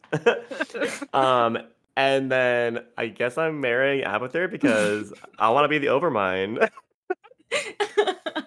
um, 1.14 1.58
and 1.96 2.30
then 2.30 2.80
I 2.96 3.08
guess 3.08 3.38
I'm 3.38 3.60
marrying 3.60 4.04
Abathur 4.04 4.50
because 4.50 5.12
I 5.38 5.48
want 5.50 5.64
to 5.64 5.68
be 5.68 5.78
the 5.78 5.86
Overmind. 5.88 6.68
I 7.52 7.58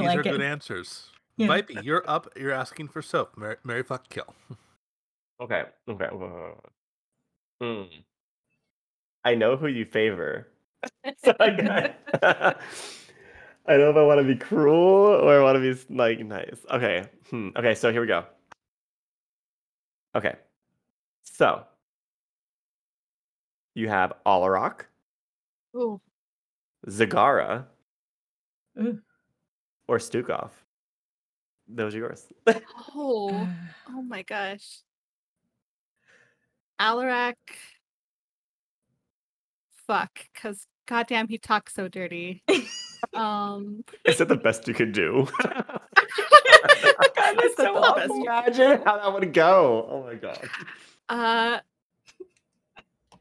These 0.00 0.08
are 0.08 0.16
like 0.16 0.22
good 0.22 0.40
answers. 0.42 1.08
Yeah. 1.36 1.48
Vipey, 1.48 1.82
you're 1.82 2.04
up. 2.08 2.28
You're 2.36 2.52
asking 2.52 2.88
for 2.88 3.02
Soph. 3.02 3.28
Mary, 3.36 3.56
marry 3.64 3.82
fuck, 3.82 4.08
kill. 4.08 4.34
Okay. 5.40 5.64
Okay. 5.88 6.08
Hmm. 7.60 7.82
I 9.24 9.34
know 9.34 9.56
who 9.56 9.66
you 9.66 9.84
favor. 9.84 10.46
So 11.24 11.34
I 11.40 11.50
got- 11.50 11.96
I 13.66 13.76
don't 13.76 13.80
know 13.80 13.90
if 13.90 13.96
I 13.96 14.02
want 14.04 14.18
to 14.20 14.24
be 14.24 14.36
cruel 14.36 14.76
or 14.76 15.40
I 15.40 15.42
want 15.42 15.56
to 15.56 15.60
be 15.74 15.94
like 15.94 16.20
nice. 16.24 16.58
Okay. 16.70 17.06
Hmm. 17.30 17.48
Okay. 17.56 17.74
So 17.74 17.90
here 17.90 18.00
we 18.00 18.06
go. 18.06 18.24
Okay. 20.14 20.34
So 21.24 21.64
you 23.74 23.88
have 23.88 24.12
Alarak, 24.26 24.82
Ooh. 25.76 26.00
Zagara, 26.88 27.64
Ooh. 28.80 29.00
or 29.88 29.98
Stukov. 29.98 30.50
Those 31.68 31.94
are 31.94 31.98
yours. 31.98 32.26
Oh. 32.94 33.48
Oh 33.88 34.00
my 34.02 34.22
gosh. 34.22 34.80
Alarak. 36.80 37.34
Fuck, 39.86 40.18
because 40.32 40.66
goddamn, 40.86 41.28
he 41.28 41.38
talks 41.38 41.74
so 41.74 41.88
dirty. 41.88 42.42
um, 43.14 43.84
Is 44.04 44.18
that 44.18 44.28
the 44.28 44.36
best 44.36 44.66
you 44.68 44.74
could 44.74 44.92
do? 44.92 45.28
God, 45.42 45.80
that's 47.36 47.44
Is 47.44 47.56
so 47.56 47.64
the 47.64 47.70
awful. 47.70 47.94
best 47.94 48.56
Imagine 48.56 48.82
how 48.84 48.96
that 48.98 49.12
would 49.12 49.32
go. 49.32 49.86
Oh 49.90 50.02
my 50.04 50.14
god. 50.14 50.48
uh, 51.08 51.58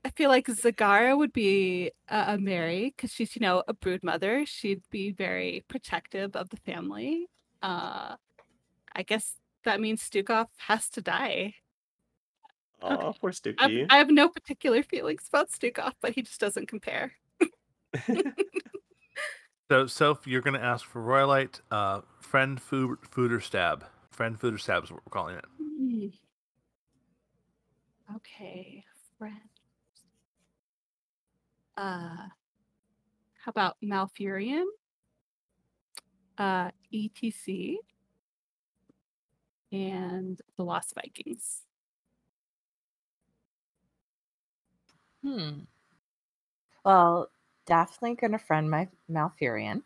I 0.03 0.09
feel 0.09 0.29
like 0.29 0.47
Zagara 0.47 1.17
would 1.17 1.31
be 1.33 1.91
a, 2.09 2.33
a 2.33 2.37
Mary 2.37 2.93
because 2.95 3.11
she's, 3.11 3.35
you 3.35 3.41
know, 3.41 3.63
a 3.67 3.73
brood 3.73 4.03
mother. 4.03 4.45
She'd 4.45 4.81
be 4.89 5.11
very 5.11 5.63
protective 5.67 6.35
of 6.35 6.49
the 6.49 6.57
family. 6.57 7.27
Uh, 7.61 8.15
I 8.93 9.03
guess 9.03 9.35
that 9.63 9.79
means 9.79 10.01
Stukov 10.01 10.47
has 10.57 10.89
to 10.91 11.01
die. 11.01 11.55
Oh, 12.81 13.13
poor 13.21 13.31
I, 13.59 13.85
I 13.91 13.97
have 13.97 14.09
no 14.09 14.27
particular 14.27 14.81
feelings 14.81 15.25
about 15.29 15.51
Stukov, 15.51 15.93
but 16.01 16.13
he 16.13 16.23
just 16.23 16.39
doesn't 16.39 16.67
compare. 16.67 17.13
So, 19.71 19.87
Soph, 19.87 20.27
you're 20.27 20.41
going 20.41 20.59
to 20.59 20.61
ask 20.61 20.85
for 20.85 21.01
Royalite, 21.01 21.61
uh, 21.71 22.01
friend, 22.19 22.61
food, 22.61 22.97
food, 23.09 23.31
or 23.31 23.39
stab. 23.39 23.85
Friend, 24.09 24.37
food, 24.37 24.53
or 24.53 24.57
stab 24.57 24.83
is 24.83 24.91
what 24.91 24.99
we're 25.05 25.11
calling 25.11 25.37
it. 25.37 25.45
Okay, 28.17 28.83
friend. 29.17 29.33
Uh, 31.81 32.27
how 33.43 33.49
about 33.49 33.75
Malfurion? 33.83 34.65
Uh, 36.37 36.69
ETC, 36.93 37.77
and 39.71 40.39
the 40.57 40.63
Lost 40.63 40.93
Vikings. 40.93 41.63
Hmm. 45.23 45.61
Well, 46.85 47.31
definitely 47.65 48.15
gonna 48.15 48.37
friend 48.37 48.69
my 48.69 48.87
Malfurion. 49.09 49.81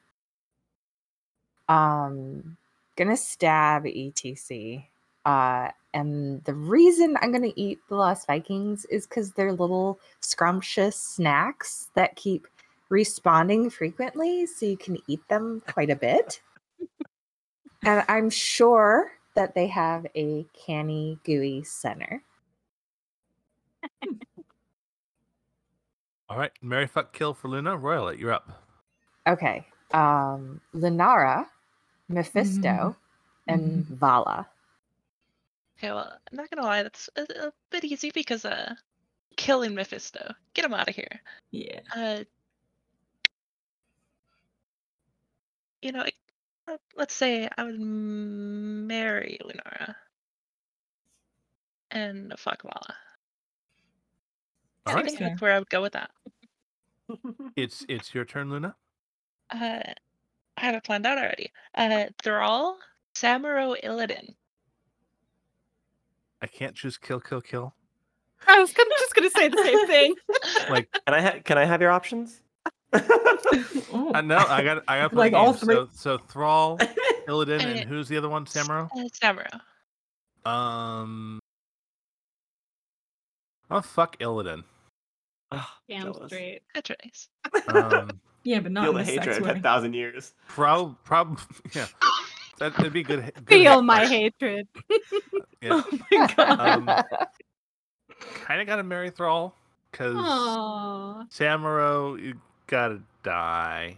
Um, 1.68 2.58
gonna 2.96 3.18
stab 3.18 3.86
ETC. 3.86 4.88
Uh, 5.26 5.70
and 5.94 6.44
the 6.44 6.54
reason 6.54 7.18
I'm 7.22 7.32
gonna 7.32 7.54
eat 7.56 7.80
the 7.90 7.96
Lost 7.96 8.28
Vikings 8.28 8.86
is 8.86 9.08
because 9.08 9.32
they're 9.32 9.54
little 9.54 10.00
scrumptious 10.20 10.96
snacks 10.96 11.90
that 11.96 12.16
keep 12.16 12.48
respawning 12.92 13.72
frequently, 13.72 14.46
so 14.46 14.66
you 14.66 14.78
can 14.78 14.98
eat 15.08 15.28
them 15.30 15.62
quite 15.68 15.90
a 15.90 15.96
bit. 15.96 16.42
and 17.84 18.04
I'm 18.08 18.30
sure 18.30 19.14
that 19.36 19.56
they 19.56 19.68
have 19.68 20.06
a 20.16 20.46
canny, 20.54 21.20
gooey 21.24 21.64
center. 21.64 22.22
All 26.30 26.38
right. 26.38 26.52
Marry, 26.62 26.88
fuck, 26.88 27.14
kill 27.14 27.34
for 27.34 27.48
Luna. 27.50 27.78
Royalite, 27.78 28.20
you're 28.20 28.34
up. 28.34 28.64
Okay. 29.28 29.66
Um 29.94 30.62
Lunara, 30.74 31.46
Mephisto, 32.10 32.96
and 33.48 33.86
Valla. 33.86 34.48
Okay, 35.78 35.92
well, 35.92 36.18
I'm 36.32 36.38
not 36.38 36.50
gonna 36.50 36.66
lie, 36.66 36.84
that's 36.84 37.10
a, 37.18 37.22
a 37.48 37.54
bit 37.70 37.84
easy 37.84 38.12
because 38.14 38.46
uh, 38.46 38.74
killing 39.36 39.76
Mephisto, 39.76 40.34
get 40.54 40.66
him 40.66 40.74
out 40.74 40.88
of 40.90 40.96
here. 40.96 41.20
Yeah. 41.52 41.82
Uh, 41.94 42.24
you 45.82 45.92
know, 45.92 46.00
like, 46.00 46.16
uh, 46.68 46.78
let's 46.96 47.14
say 47.14 47.50
I 47.58 47.64
would 47.64 47.80
marry 47.80 49.38
Lunara 49.44 49.96
and 51.92 52.34
fuck 52.38 52.64
Valla. 52.64 52.96
All 54.86 54.94
I 54.94 54.96
right. 54.96 55.06
think 55.06 55.20
that's 55.20 55.42
where 55.42 55.54
I 55.54 55.60
would 55.60 55.70
go 55.70 55.82
with 55.82 55.94
that. 55.94 56.12
It's 57.56 57.86
it's 57.88 58.14
your 58.16 58.26
turn, 58.26 58.50
Luna. 58.50 58.76
Uh, 59.52 59.80
I 60.58 60.62
have 60.62 60.76
it 60.76 60.84
planned 60.84 61.06
out 61.06 61.18
already. 61.20 61.52
Uh, 61.76 62.06
Thrall, 62.24 62.80
Samuro 63.16 63.76
Illidan. 63.84 64.36
I 66.42 66.48
can't 66.48 66.76
choose 66.76 66.98
kill, 66.98 67.20
kill, 67.20 67.42
kill. 67.42 67.74
I 68.48 68.60
was 68.60 68.72
gonna, 68.74 68.90
just 69.00 69.16
gonna 69.16 69.30
say 69.32 69.48
the 69.50 69.58
same 69.64 69.88
thing. 69.88 70.16
Like, 70.70 70.90
Can 71.06 71.14
I 71.14 71.22
ha- 71.22 71.40
can 71.44 71.58
I 71.58 71.66
have 71.66 71.82
your 71.82 71.92
options? 71.92 72.42
Oh. 72.94 74.12
I 74.16 74.22
know 74.22 74.38
I 74.38 74.64
got 74.64 74.84
I 74.88 75.00
got 75.00 75.04
to 75.04 75.10
play 75.10 75.18
Like 75.32 75.34
all 75.34 75.48
games. 75.54 75.60
three- 75.64 75.76
So, 75.76 75.90
so 75.94 76.18
Thrall, 76.18 76.78
Illidan, 77.28 77.64
Uh, 77.64 77.68
and 77.68 77.90
who's 77.90 78.08
the 78.08 78.18
other 78.18 78.30
one? 78.30 78.46
Samuro. 78.46 78.90
Uh, 78.96 79.10
Samuro. 79.22 79.60
Um. 80.50 81.40
Oh 83.70 83.82
fuck 83.82 84.18
Illidan. 84.20 84.64
Ah, 85.52 85.78
Damn 85.90 86.04
jealous. 86.14 86.28
straight. 86.32 86.62
Good 86.74 86.84
choice. 86.86 87.30
Um. 87.68 88.20
yeah, 88.44 88.60
but 88.60 88.72
not 88.72 88.84
Feel 88.86 88.98
in 88.98 89.06
the 89.06 89.12
a 89.12 89.16
sex 89.16 89.26
hatred 89.28 89.44
way. 89.44 89.54
ten 89.54 89.62
thousand 89.62 89.94
years. 89.94 90.34
prob 90.48 90.96
prob 91.04 91.40
yeah. 91.74 91.88
That, 92.60 92.76
that'd 92.76 92.94
be 92.94 93.04
good. 93.04 93.32
good 93.36 93.48
Feel 93.48 93.76
hit. 93.76 93.84
my 93.84 94.06
hatred. 94.06 94.68
Yeah. 95.62 95.82
Oh 95.84 96.00
my 96.12 96.34
god. 96.36 96.60
Um, 96.60 96.86
kind 98.44 98.62
of 98.62 98.68
got 98.68 98.76
to 98.76 98.84
marry 98.84 99.10
Thrall 99.10 99.56
because 99.92 100.14
Aww. 100.16 101.28
Samuro, 101.32 102.22
you 102.22 102.36
gotta 102.68 103.02
die. 103.24 103.98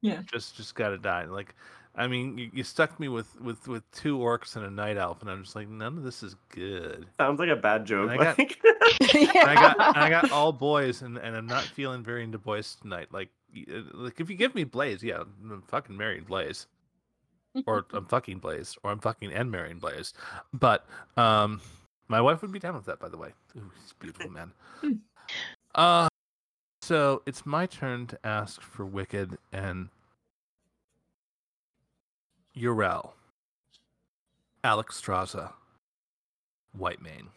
Yeah. 0.00 0.22
Just 0.32 0.56
just 0.56 0.74
gotta 0.74 0.96
die. 0.96 1.24
Like 1.26 1.54
I 1.94 2.06
mean, 2.06 2.38
you, 2.38 2.50
you 2.54 2.64
stuck 2.64 2.98
me 2.98 3.08
with, 3.08 3.38
with, 3.42 3.68
with 3.68 3.90
two 3.90 4.16
orcs 4.16 4.56
and 4.56 4.64
a 4.64 4.70
night 4.70 4.96
elf, 4.96 5.20
and 5.20 5.30
I'm 5.30 5.42
just 5.44 5.54
like, 5.54 5.68
none 5.68 5.98
of 5.98 6.04
this 6.04 6.22
is 6.22 6.34
good. 6.48 7.04
Sounds 7.20 7.38
like 7.38 7.50
a 7.50 7.56
bad 7.56 7.84
joke. 7.84 8.10
I 8.10 8.16
got- 8.16 8.38
like- 8.38 8.58
And 9.14 9.28
I 9.50 9.54
got 9.54 9.76
and 9.78 9.96
I 10.04 10.08
got 10.08 10.30
all 10.32 10.52
boys, 10.52 11.02
and, 11.02 11.18
and 11.18 11.36
I'm 11.36 11.46
not 11.46 11.64
feeling 11.64 12.02
very 12.02 12.24
into 12.24 12.38
boys 12.38 12.76
tonight. 12.80 13.08
Like, 13.12 13.28
uh, 13.70 13.80
like 13.92 14.20
if 14.20 14.30
you 14.30 14.36
give 14.36 14.54
me 14.54 14.64
Blaze, 14.64 15.02
yeah, 15.02 15.18
I'm 15.18 15.62
fucking 15.68 15.94
marrying 15.96 16.24
Blaze, 16.24 16.66
or 17.66 17.86
I'm 17.92 18.06
fucking 18.06 18.38
Blaze, 18.38 18.76
or 18.82 18.90
I'm 18.90 19.00
fucking 19.00 19.32
and 19.32 19.50
marrying 19.50 19.78
Blaze. 19.78 20.12
But 20.52 20.86
um, 21.16 21.60
my 22.08 22.20
wife 22.20 22.42
would 22.42 22.52
be 22.52 22.58
down 22.58 22.74
with 22.74 22.86
that, 22.86 22.98
by 23.00 23.08
the 23.08 23.16
way. 23.16 23.30
Ooh, 23.56 23.70
he's 23.80 23.92
a 23.92 23.94
beautiful 24.02 24.30
man. 24.30 24.52
Uh, 25.74 26.08
so 26.82 27.22
it's 27.26 27.46
my 27.46 27.66
turn 27.66 28.06
to 28.08 28.18
ask 28.24 28.60
for 28.60 28.84
Wicked 28.84 29.38
and 29.52 29.88
Yrel, 32.56 33.12
Alex 34.64 35.00
Straza, 35.00 35.52
White 36.76 37.00
Mane. 37.00 37.28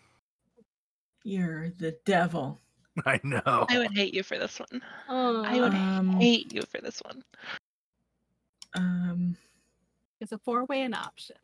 You're 1.24 1.70
the 1.70 1.98
devil. 2.06 2.60
I 3.06 3.20
know. 3.24 3.66
I 3.70 3.78
would 3.80 3.94
hate 3.94 4.14
you 4.14 4.24
for 4.24 4.38
this 4.38 4.60
one. 4.60 4.82
Oh, 5.10 5.44
I 5.44 5.60
would 5.60 5.74
Um, 5.74 6.20
hate 6.20 6.54
you 6.54 6.62
for 6.64 6.80
this 6.82 7.00
one. 7.00 7.24
Um, 8.74 9.38
Is 10.22 10.32
a 10.32 10.38
four 10.38 10.66
way 10.66 10.82
an 10.82 10.94
option? 10.94 11.36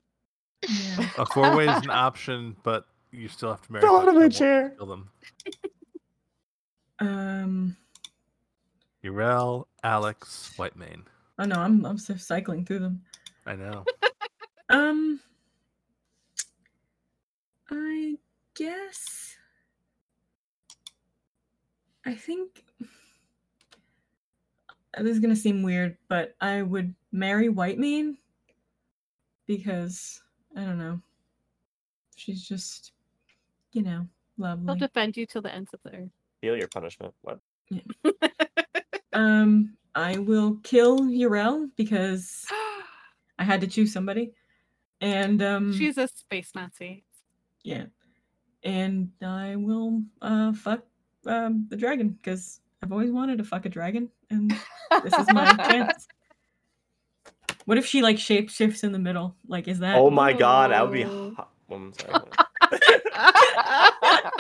yeah. 0.68 1.10
A 1.18 1.26
four 1.26 1.56
way 1.56 1.68
is 1.68 1.84
an 1.84 1.90
option, 1.90 2.56
but 2.64 2.86
you 3.12 3.28
still 3.28 3.50
have 3.50 3.62
to 3.66 3.72
marry. 3.74 3.82
Fell 3.82 3.98
out 3.98 4.08
of 4.08 4.14
folks 4.14 4.16
my 4.16 4.20
who 4.20 4.20
won't 4.22 4.34
chair. 4.34 4.70
Kill 4.78 4.86
them. 4.86 5.10
Um, 7.00 7.78
Yrel, 9.04 9.66
Alex, 9.84 10.54
White 10.58 10.78
Whitemane. 10.78 11.04
oh 11.40 11.46
no, 11.46 11.56
I'm 11.56 11.84
I'm 11.86 11.98
still 11.98 12.18
cycling 12.18 12.66
through 12.66 12.80
them. 12.80 13.02
I 13.46 13.56
know. 13.56 13.86
Um, 14.70 15.20
I 17.70 18.16
guess. 18.56 19.36
I 22.06 22.14
think 22.14 22.64
this 24.98 25.12
is 25.12 25.20
gonna 25.20 25.36
seem 25.36 25.62
weird, 25.62 25.98
but 26.08 26.36
I 26.40 26.62
would 26.62 26.96
marry 27.12 27.50
White 27.50 27.78
Whitemane 27.78 28.16
because 29.58 30.22
I 30.56 30.62
don't 30.62 30.78
know. 30.80 31.02
She's 32.16 32.48
just, 32.48 32.94
you 33.74 33.82
know, 33.84 34.08
lovely. 34.38 34.66
They'll 34.66 34.76
defend 34.76 35.18
you 35.18 35.26
till 35.26 35.42
the 35.42 35.54
ends 35.54 35.74
of 35.74 35.82
the 35.84 35.92
earth. 35.96 36.10
Feel 36.40 36.58
your 36.58 36.68
punishment. 36.68 37.14
What? 37.22 37.40
Um, 39.14 39.74
I 39.94 40.20
will 40.20 40.56
kill 40.64 41.00
Yrel 41.00 41.70
because 41.76 42.46
I 43.40 43.44
had 43.44 43.60
to 43.60 43.68
choose 43.68 43.92
somebody, 43.92 44.32
and 45.02 45.44
um, 45.44 45.74
She's 45.78 45.98
a 45.98 46.08
space 46.08 46.52
Nazi. 46.56 47.04
Yeah. 47.64 47.88
And 48.64 49.12
I 49.22 49.58
will 49.58 50.02
uh 50.22 50.54
fuck 50.54 50.86
um 51.26 51.66
the 51.70 51.76
dragon 51.76 52.10
because 52.10 52.62
I've 52.82 52.94
always 52.94 53.12
wanted 53.12 53.38
to 53.40 53.44
fuck 53.44 53.66
a 53.66 53.70
dragon 53.70 54.10
and 54.30 54.52
this 55.04 55.14
is 55.14 55.28
my 55.34 55.54
chance. 55.70 56.08
What 57.66 57.78
if 57.78 57.86
she 57.86 58.02
like 58.02 58.18
shape 58.18 58.50
shifts 58.50 58.84
in 58.84 58.92
the 58.92 59.00
middle? 59.00 59.36
Like 59.48 59.68
is 59.68 59.80
that 59.80 59.96
Oh 59.96 60.10
my 60.10 60.34
god, 60.34 60.72
that 60.72 60.82
would 60.84 60.94
be 60.94 61.04
hot. 61.04 61.52
Oh, 61.70 61.76
I'm 61.76 61.94
sorry. 61.94 62.26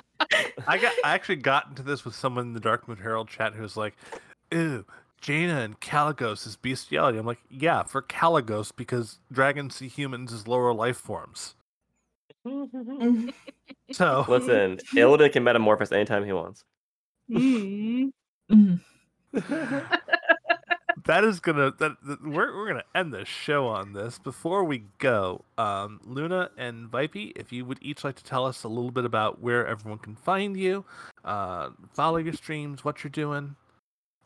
I 0.67 0.77
got. 0.77 0.93
I 1.03 1.13
actually 1.13 1.37
got 1.37 1.67
into 1.69 1.83
this 1.83 2.05
with 2.05 2.15
someone 2.15 2.47
in 2.47 2.53
the 2.53 2.59
Darkmoon 2.59 3.01
Herald 3.01 3.29
chat 3.29 3.53
who 3.53 3.61
was 3.61 3.77
like, 3.77 3.95
"Ew, 4.51 4.85
Jaina 5.19 5.59
and 5.61 5.79
Kalecgos 5.79 6.45
is 6.45 6.55
bestiality." 6.55 7.17
I'm 7.17 7.25
like, 7.25 7.41
"Yeah, 7.49 7.83
for 7.83 8.01
Kalecgos 8.01 8.71
because 8.75 9.19
dragons 9.31 9.75
see 9.75 9.87
humans 9.87 10.33
as 10.33 10.47
lower 10.47 10.73
life 10.73 10.97
forms." 10.97 11.55
So 13.91 14.25
Listen, 14.29 14.77
Illidan 14.95 15.33
can 15.33 15.43
metamorphose 15.43 15.91
anytime 15.91 16.23
he 16.23 16.31
wants. 16.31 16.63
Mm. 17.29 18.11
That 21.11 21.25
is 21.25 21.41
gonna 21.41 21.71
that, 21.71 21.97
that- 22.05 22.23
we're 22.23 22.55
we're 22.55 22.67
gonna 22.67 22.85
end 22.95 23.11
the 23.11 23.25
show 23.25 23.67
on 23.67 23.91
this. 23.91 24.17
Before 24.17 24.63
we 24.63 24.85
go, 24.97 25.43
um, 25.57 25.99
Luna 26.05 26.51
and 26.57 26.89
Vipey, 26.89 27.33
if 27.35 27.51
you 27.51 27.65
would 27.65 27.79
each 27.81 28.05
like 28.05 28.15
to 28.15 28.23
tell 28.23 28.45
us 28.45 28.63
a 28.63 28.69
little 28.69 28.91
bit 28.91 29.03
about 29.03 29.41
where 29.41 29.67
everyone 29.67 29.99
can 29.99 30.15
find 30.15 30.55
you, 30.55 30.85
uh, 31.25 31.71
follow 31.93 32.15
your 32.15 32.31
streams, 32.31 32.85
what 32.85 33.03
you're 33.03 33.11
doing. 33.11 33.57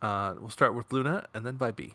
Uh, 0.03 0.36
we'll 0.40 0.52
start 0.52 0.76
with 0.76 0.94
Luna 0.94 1.26
and 1.34 1.44
then 1.44 1.57
Vipey. 1.57 1.94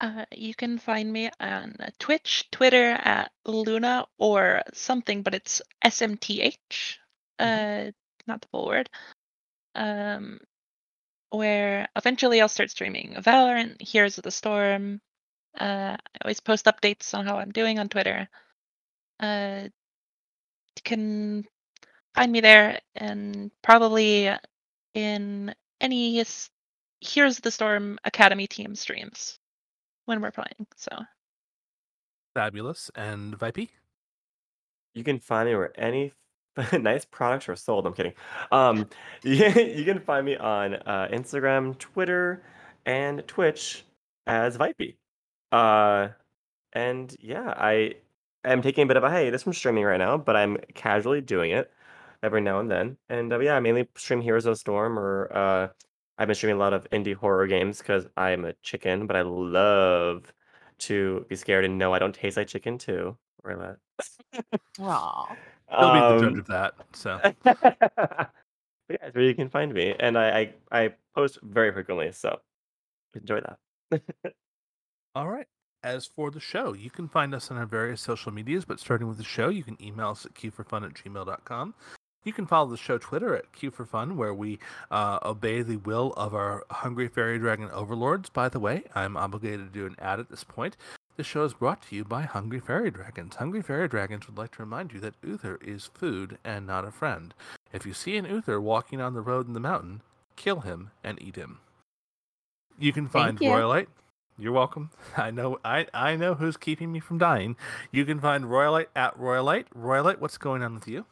Uh, 0.00 0.26
you 0.30 0.54
can 0.54 0.78
find 0.78 1.12
me 1.12 1.28
on 1.40 1.74
Twitch, 1.98 2.48
Twitter 2.52 3.00
at 3.02 3.32
Luna 3.46 4.06
or 4.16 4.62
something, 4.74 5.22
but 5.22 5.34
it's 5.34 5.60
SMTH, 5.84 6.98
uh, 7.40 7.90
not 8.28 8.42
the 8.42 8.48
full 8.52 8.68
word. 8.68 8.88
Um, 9.74 10.38
where 11.30 11.88
eventually 11.96 12.40
I'll 12.40 12.48
start 12.48 12.70
streaming 12.70 13.14
Valorant, 13.18 13.80
Heroes 13.82 14.18
of 14.18 14.24
the 14.24 14.30
Storm. 14.30 15.00
Uh, 15.58 15.96
I 15.98 16.18
always 16.24 16.40
post 16.40 16.66
updates 16.66 17.14
on 17.14 17.26
how 17.26 17.38
I'm 17.38 17.52
doing 17.52 17.78
on 17.78 17.88
Twitter. 17.88 18.28
Uh, 19.20 19.68
you 20.76 20.82
can 20.84 21.44
find 22.14 22.32
me 22.32 22.40
there 22.40 22.80
and 22.94 23.50
probably 23.62 24.30
in 24.94 25.54
any 25.80 26.20
s- 26.20 26.50
Heroes 27.00 27.38
of 27.38 27.42
the 27.42 27.50
Storm 27.52 27.98
Academy 28.04 28.46
team 28.48 28.74
streams 28.74 29.38
when 30.06 30.20
we're 30.20 30.32
playing. 30.32 30.66
So 30.76 30.90
Fabulous 32.34 32.90
and 32.94 33.38
Vipey. 33.38 33.70
You 34.94 35.04
can 35.04 35.18
find 35.20 35.48
me 35.48 35.56
where 35.56 35.78
any 35.80 36.12
nice 36.72 37.04
products 37.04 37.48
are 37.48 37.56
sold. 37.56 37.86
I'm 37.86 37.94
kidding. 37.94 38.14
Um, 38.50 38.88
you, 39.22 39.46
you 39.46 39.84
can 39.84 40.00
find 40.00 40.24
me 40.24 40.36
on 40.36 40.74
uh, 40.74 41.08
Instagram, 41.12 41.78
Twitter, 41.78 42.42
and 42.86 43.26
Twitch 43.26 43.84
as 44.26 44.56
Vipey. 44.56 44.96
Uh, 45.52 46.08
and 46.72 47.14
yeah, 47.20 47.54
I 47.56 47.94
am 48.44 48.62
taking 48.62 48.84
a 48.84 48.86
bit 48.86 48.96
of 48.96 49.04
a 49.04 49.10
hiatus 49.10 49.42
from 49.42 49.52
streaming 49.52 49.84
right 49.84 49.98
now, 49.98 50.16
but 50.16 50.36
I'm 50.36 50.58
casually 50.74 51.20
doing 51.20 51.52
it 51.52 51.70
every 52.22 52.40
now 52.40 52.60
and 52.60 52.70
then. 52.70 52.96
And 53.08 53.32
uh, 53.32 53.38
yeah, 53.40 53.54
I 53.56 53.60
mainly 53.60 53.88
stream 53.96 54.20
Heroes 54.20 54.46
of 54.46 54.58
Storm, 54.58 54.98
or 54.98 55.30
uh, 55.34 55.68
I've 56.18 56.26
been 56.26 56.34
streaming 56.34 56.56
a 56.56 56.60
lot 56.60 56.72
of 56.72 56.88
indie 56.90 57.14
horror 57.14 57.46
games 57.46 57.78
because 57.78 58.06
I'm 58.16 58.44
a 58.44 58.52
chicken, 58.62 59.06
but 59.06 59.16
I 59.16 59.22
love 59.22 60.32
to 60.78 61.26
be 61.28 61.36
scared 61.36 61.64
and 61.64 61.78
know 61.78 61.92
I 61.92 61.98
don't 61.98 62.14
taste 62.14 62.36
like 62.36 62.48
chicken 62.48 62.78
too. 62.78 63.16
Or 63.44 63.78
that. 64.32 64.60
He'll 65.76 65.90
be 65.90 66.02
the 66.02 66.14
judge 66.14 66.32
Um, 66.32 66.38
of 66.38 66.46
that. 66.46 66.74
So 66.92 67.20
but 67.44 68.32
yeah, 68.88 68.96
it's 69.02 69.14
where 69.14 69.24
you 69.24 69.34
can 69.34 69.50
find 69.50 69.72
me, 69.74 69.94
and 69.98 70.18
I, 70.18 70.52
I 70.70 70.80
I 70.84 70.94
post 71.14 71.38
very 71.42 71.72
frequently, 71.72 72.12
so 72.12 72.40
enjoy 73.14 73.40
that. 73.40 74.02
All 75.14 75.28
right. 75.28 75.46
As 75.84 76.06
for 76.06 76.30
the 76.30 76.40
show, 76.40 76.72
you 76.74 76.90
can 76.90 77.08
find 77.08 77.34
us 77.34 77.50
on 77.50 77.56
our 77.56 77.66
various 77.66 78.00
social 78.00 78.32
medias, 78.32 78.64
but 78.64 78.80
starting 78.80 79.06
with 79.08 79.16
the 79.18 79.24
show, 79.24 79.48
you 79.48 79.62
can 79.62 79.76
email 79.82 80.08
us 80.08 80.26
at 80.26 80.34
queueforfun 80.34 80.84
at 80.84 80.94
gmail.com. 80.94 81.74
You 82.24 82.32
can 82.32 82.46
follow 82.46 82.68
the 82.68 82.76
show 82.76 82.98
Twitter 82.98 83.36
at 83.36 83.52
Queue 83.52 83.70
for 83.70 83.86
Fun, 83.86 84.16
where 84.16 84.34
we 84.34 84.58
uh, 84.90 85.20
obey 85.24 85.62
the 85.62 85.76
will 85.76 86.12
of 86.16 86.34
our 86.34 86.64
hungry 86.70 87.06
fairy 87.08 87.38
dragon 87.38 87.70
overlords. 87.70 88.28
By 88.28 88.48
the 88.48 88.58
way, 88.58 88.82
I'm 88.94 89.16
obligated 89.16 89.72
to 89.72 89.78
do 89.78 89.86
an 89.86 89.94
ad 90.00 90.18
at 90.18 90.28
this 90.28 90.42
point. 90.44 90.76
The 91.18 91.24
show 91.24 91.42
is 91.42 91.52
brought 91.52 91.82
to 91.82 91.96
you 91.96 92.04
by 92.04 92.22
Hungry 92.22 92.60
Fairy 92.60 92.92
Dragons. 92.92 93.34
Hungry 93.34 93.60
Fairy 93.60 93.88
Dragons 93.88 94.28
would 94.28 94.38
like 94.38 94.52
to 94.52 94.62
remind 94.62 94.92
you 94.92 95.00
that 95.00 95.16
Uther 95.20 95.58
is 95.60 95.90
food 95.92 96.38
and 96.44 96.64
not 96.64 96.84
a 96.84 96.92
friend. 96.92 97.34
If 97.72 97.84
you 97.84 97.92
see 97.92 98.16
an 98.16 98.24
Uther 98.24 98.60
walking 98.60 99.00
on 99.00 99.14
the 99.14 99.20
road 99.20 99.48
in 99.48 99.52
the 99.52 99.58
mountain, 99.58 100.02
kill 100.36 100.60
him 100.60 100.92
and 101.02 101.20
eat 101.20 101.34
him. 101.34 101.58
You 102.78 102.92
can 102.92 103.08
find 103.08 103.40
you. 103.40 103.50
Royalite. 103.50 103.88
You're 104.38 104.52
welcome. 104.52 104.92
I 105.16 105.32
know 105.32 105.58
I, 105.64 105.88
I 105.92 106.14
know 106.14 106.34
who's 106.34 106.56
keeping 106.56 106.92
me 106.92 107.00
from 107.00 107.18
dying. 107.18 107.56
You 107.90 108.04
can 108.04 108.20
find 108.20 108.44
Royalite 108.44 108.86
at 108.94 109.18
Royalite. 109.18 109.64
Royalite, 109.76 110.20
what's 110.20 110.38
going 110.38 110.62
on 110.62 110.76
with 110.76 110.86
you? 110.86 111.04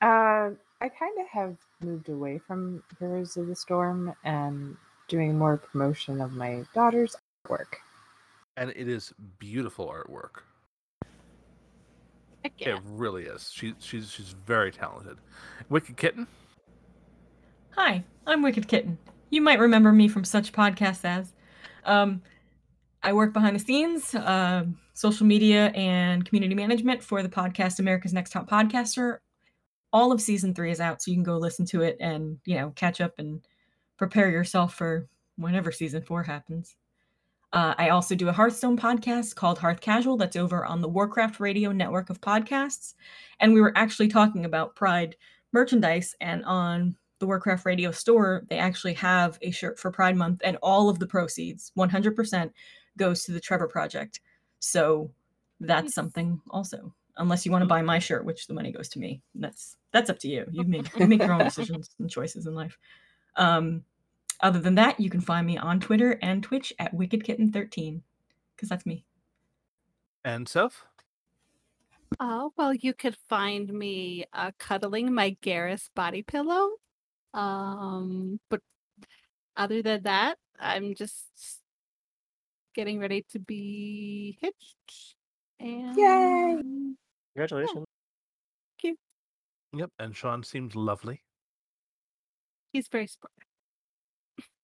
Uh, 0.00 0.56
I 0.80 0.88
kind 0.88 1.20
of 1.20 1.26
have 1.30 1.56
moved 1.82 2.08
away 2.08 2.38
from 2.38 2.82
Heroes 2.98 3.36
of 3.36 3.46
the 3.46 3.56
Storm 3.56 4.14
and 4.24 4.78
doing 5.06 5.36
more 5.36 5.58
promotion 5.58 6.22
of 6.22 6.32
my 6.32 6.64
daughter's 6.74 7.14
work. 7.46 7.80
And 8.56 8.70
it 8.70 8.88
is 8.88 9.12
beautiful 9.38 9.86
artwork. 9.88 10.42
Heck 12.42 12.52
yeah. 12.58 12.76
It 12.76 12.82
really 12.84 13.24
is. 13.24 13.50
She, 13.52 13.74
she's 13.78 14.10
she's 14.10 14.34
very 14.46 14.70
talented. 14.72 15.18
Wicked 15.68 15.96
Kitten. 15.96 16.26
Hi, 17.70 18.04
I'm 18.26 18.42
Wicked 18.42 18.68
Kitten. 18.68 18.98
You 19.30 19.40
might 19.40 19.58
remember 19.58 19.92
me 19.92 20.08
from 20.08 20.24
such 20.24 20.52
podcasts 20.52 21.04
as. 21.04 21.32
Um, 21.84 22.20
I 23.02 23.12
work 23.12 23.32
behind 23.32 23.56
the 23.56 23.60
scenes, 23.60 24.14
uh, 24.14 24.64
social 24.94 25.26
media 25.26 25.68
and 25.68 26.24
community 26.24 26.54
management 26.54 27.02
for 27.02 27.22
the 27.22 27.28
podcast 27.28 27.78
America's 27.78 28.12
Next 28.12 28.30
Top 28.30 28.48
Podcaster. 28.48 29.18
All 29.92 30.12
of 30.12 30.20
season 30.20 30.54
three 30.54 30.70
is 30.70 30.80
out, 30.80 31.00
so 31.00 31.10
you 31.10 31.16
can 31.16 31.24
go 31.24 31.38
listen 31.38 31.64
to 31.66 31.82
it 31.82 31.96
and 32.00 32.38
you 32.44 32.56
know 32.56 32.72
catch 32.76 33.00
up 33.00 33.14
and 33.18 33.40
prepare 33.96 34.30
yourself 34.30 34.74
for 34.74 35.08
whenever 35.36 35.72
season 35.72 36.02
four 36.02 36.22
happens. 36.22 36.76
Uh, 37.52 37.74
I 37.76 37.90
also 37.90 38.14
do 38.14 38.28
a 38.28 38.32
Hearthstone 38.32 38.78
podcast 38.78 39.34
called 39.34 39.58
Hearth 39.58 39.80
Casual 39.80 40.16
that's 40.16 40.36
over 40.36 40.64
on 40.64 40.80
the 40.80 40.88
Warcraft 40.88 41.38
Radio 41.38 41.70
network 41.70 42.08
of 42.08 42.20
podcasts. 42.20 42.94
And 43.40 43.52
we 43.52 43.60
were 43.60 43.76
actually 43.76 44.08
talking 44.08 44.44
about 44.44 44.74
Pride 44.74 45.16
merchandise, 45.52 46.16
and 46.20 46.42
on 46.46 46.96
the 47.18 47.26
Warcraft 47.26 47.66
Radio 47.66 47.90
store, 47.90 48.44
they 48.48 48.56
actually 48.56 48.94
have 48.94 49.38
a 49.42 49.50
shirt 49.50 49.78
for 49.78 49.90
Pride 49.90 50.16
Month, 50.16 50.40
and 50.44 50.56
all 50.62 50.88
of 50.88 50.98
the 50.98 51.06
proceeds, 51.06 51.72
100%, 51.76 52.50
goes 52.96 53.24
to 53.24 53.32
the 53.32 53.40
Trevor 53.40 53.68
Project. 53.68 54.20
So 54.60 55.10
that's 55.60 55.84
Nice. 55.84 55.94
something 55.94 56.40
also. 56.50 56.94
Unless 57.18 57.44
you 57.44 57.52
want 57.52 57.62
to 57.62 57.68
buy 57.68 57.82
my 57.82 57.98
shirt, 57.98 58.24
which 58.24 58.46
the 58.46 58.54
money 58.54 58.72
goes 58.72 58.88
to 58.90 58.98
me. 58.98 59.20
That's 59.34 59.76
that's 59.92 60.08
up 60.08 60.18
to 60.20 60.28
you. 60.28 60.46
You 60.50 60.64
make 60.64 60.98
you 60.98 61.06
make 61.06 61.20
your 61.20 61.32
own 61.34 61.44
decisions 61.44 61.90
and 61.98 62.08
choices 62.08 62.46
in 62.46 62.54
life. 62.54 62.78
Um, 63.36 63.84
other 64.42 64.58
than 64.58 64.74
that, 64.74 64.98
you 65.00 65.08
can 65.08 65.20
find 65.20 65.46
me 65.46 65.56
on 65.56 65.80
Twitter 65.80 66.18
and 66.22 66.42
Twitch 66.42 66.72
at 66.78 66.94
WickedKitten13, 66.94 68.00
because 68.54 68.68
that's 68.68 68.86
me. 68.86 69.04
And 70.24 70.48
Soph? 70.48 70.84
Oh, 72.20 72.52
well, 72.56 72.74
you 72.74 72.92
could 72.92 73.16
find 73.28 73.72
me 73.72 74.24
uh, 74.32 74.50
cuddling 74.58 75.14
my 75.14 75.36
Garrus 75.42 75.88
body 75.94 76.22
pillow. 76.22 76.70
Um, 77.32 78.38
but 78.50 78.60
other 79.56 79.82
than 79.82 80.02
that, 80.02 80.38
I'm 80.60 80.94
just 80.94 81.26
getting 82.74 82.98
ready 83.00 83.24
to 83.30 83.38
be 83.38 84.38
hitched. 84.40 85.16
And 85.58 85.96
Yay! 85.96 86.62
Congratulations. 87.34 87.86
Yep. 89.74 89.90
And 89.98 90.14
Sean 90.14 90.42
seems 90.42 90.76
lovely. 90.76 91.22
he's 92.72 92.88
very 92.88 93.06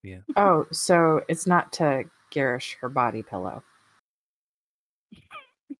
sporty. 0.04 0.22
Oh, 0.36 0.66
so 0.72 1.22
it's 1.28 1.46
not 1.46 1.72
to 1.74 2.04
garish 2.30 2.76
her 2.80 2.88
body 2.88 3.22
pillow. 3.22 3.62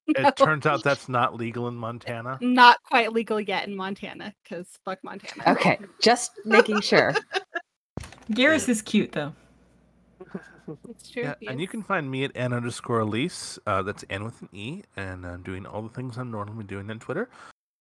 It 0.07 0.35
turns 0.35 0.65
out 0.65 0.83
that's 0.83 1.07
not 1.07 1.35
legal 1.35 1.67
in 1.67 1.75
Montana. 1.75 2.39
Not 2.41 2.77
quite 2.83 3.13
legal 3.13 3.39
yet 3.39 3.67
in 3.67 3.75
Montana, 3.75 4.33
because 4.43 4.67
fuck 4.83 4.97
Montana. 5.03 5.51
Okay, 5.51 5.77
just 6.01 6.31
making 6.45 6.81
sure. 6.81 7.13
Garrus 8.31 8.67
is 8.69 8.81
cute 8.81 9.11
though. 9.11 9.33
It's 10.89 11.09
true. 11.11 11.23
Yeah, 11.23 11.35
he 11.39 11.47
and 11.47 11.61
you 11.61 11.67
can 11.67 11.83
find 11.83 12.09
me 12.09 12.23
at 12.23 12.35
Anne 12.35 12.53
underscore 12.53 13.01
Elise. 13.01 13.59
Uh, 13.67 13.83
that's 13.83 14.03
Anne 14.09 14.23
with 14.23 14.41
an 14.41 14.49
E, 14.51 14.81
and 14.97 15.25
I'm 15.25 15.43
doing 15.43 15.67
all 15.67 15.83
the 15.83 15.89
things 15.89 16.17
I'm 16.17 16.31
normally 16.31 16.65
doing 16.65 16.89
on 16.89 16.97
Twitter. 16.99 17.29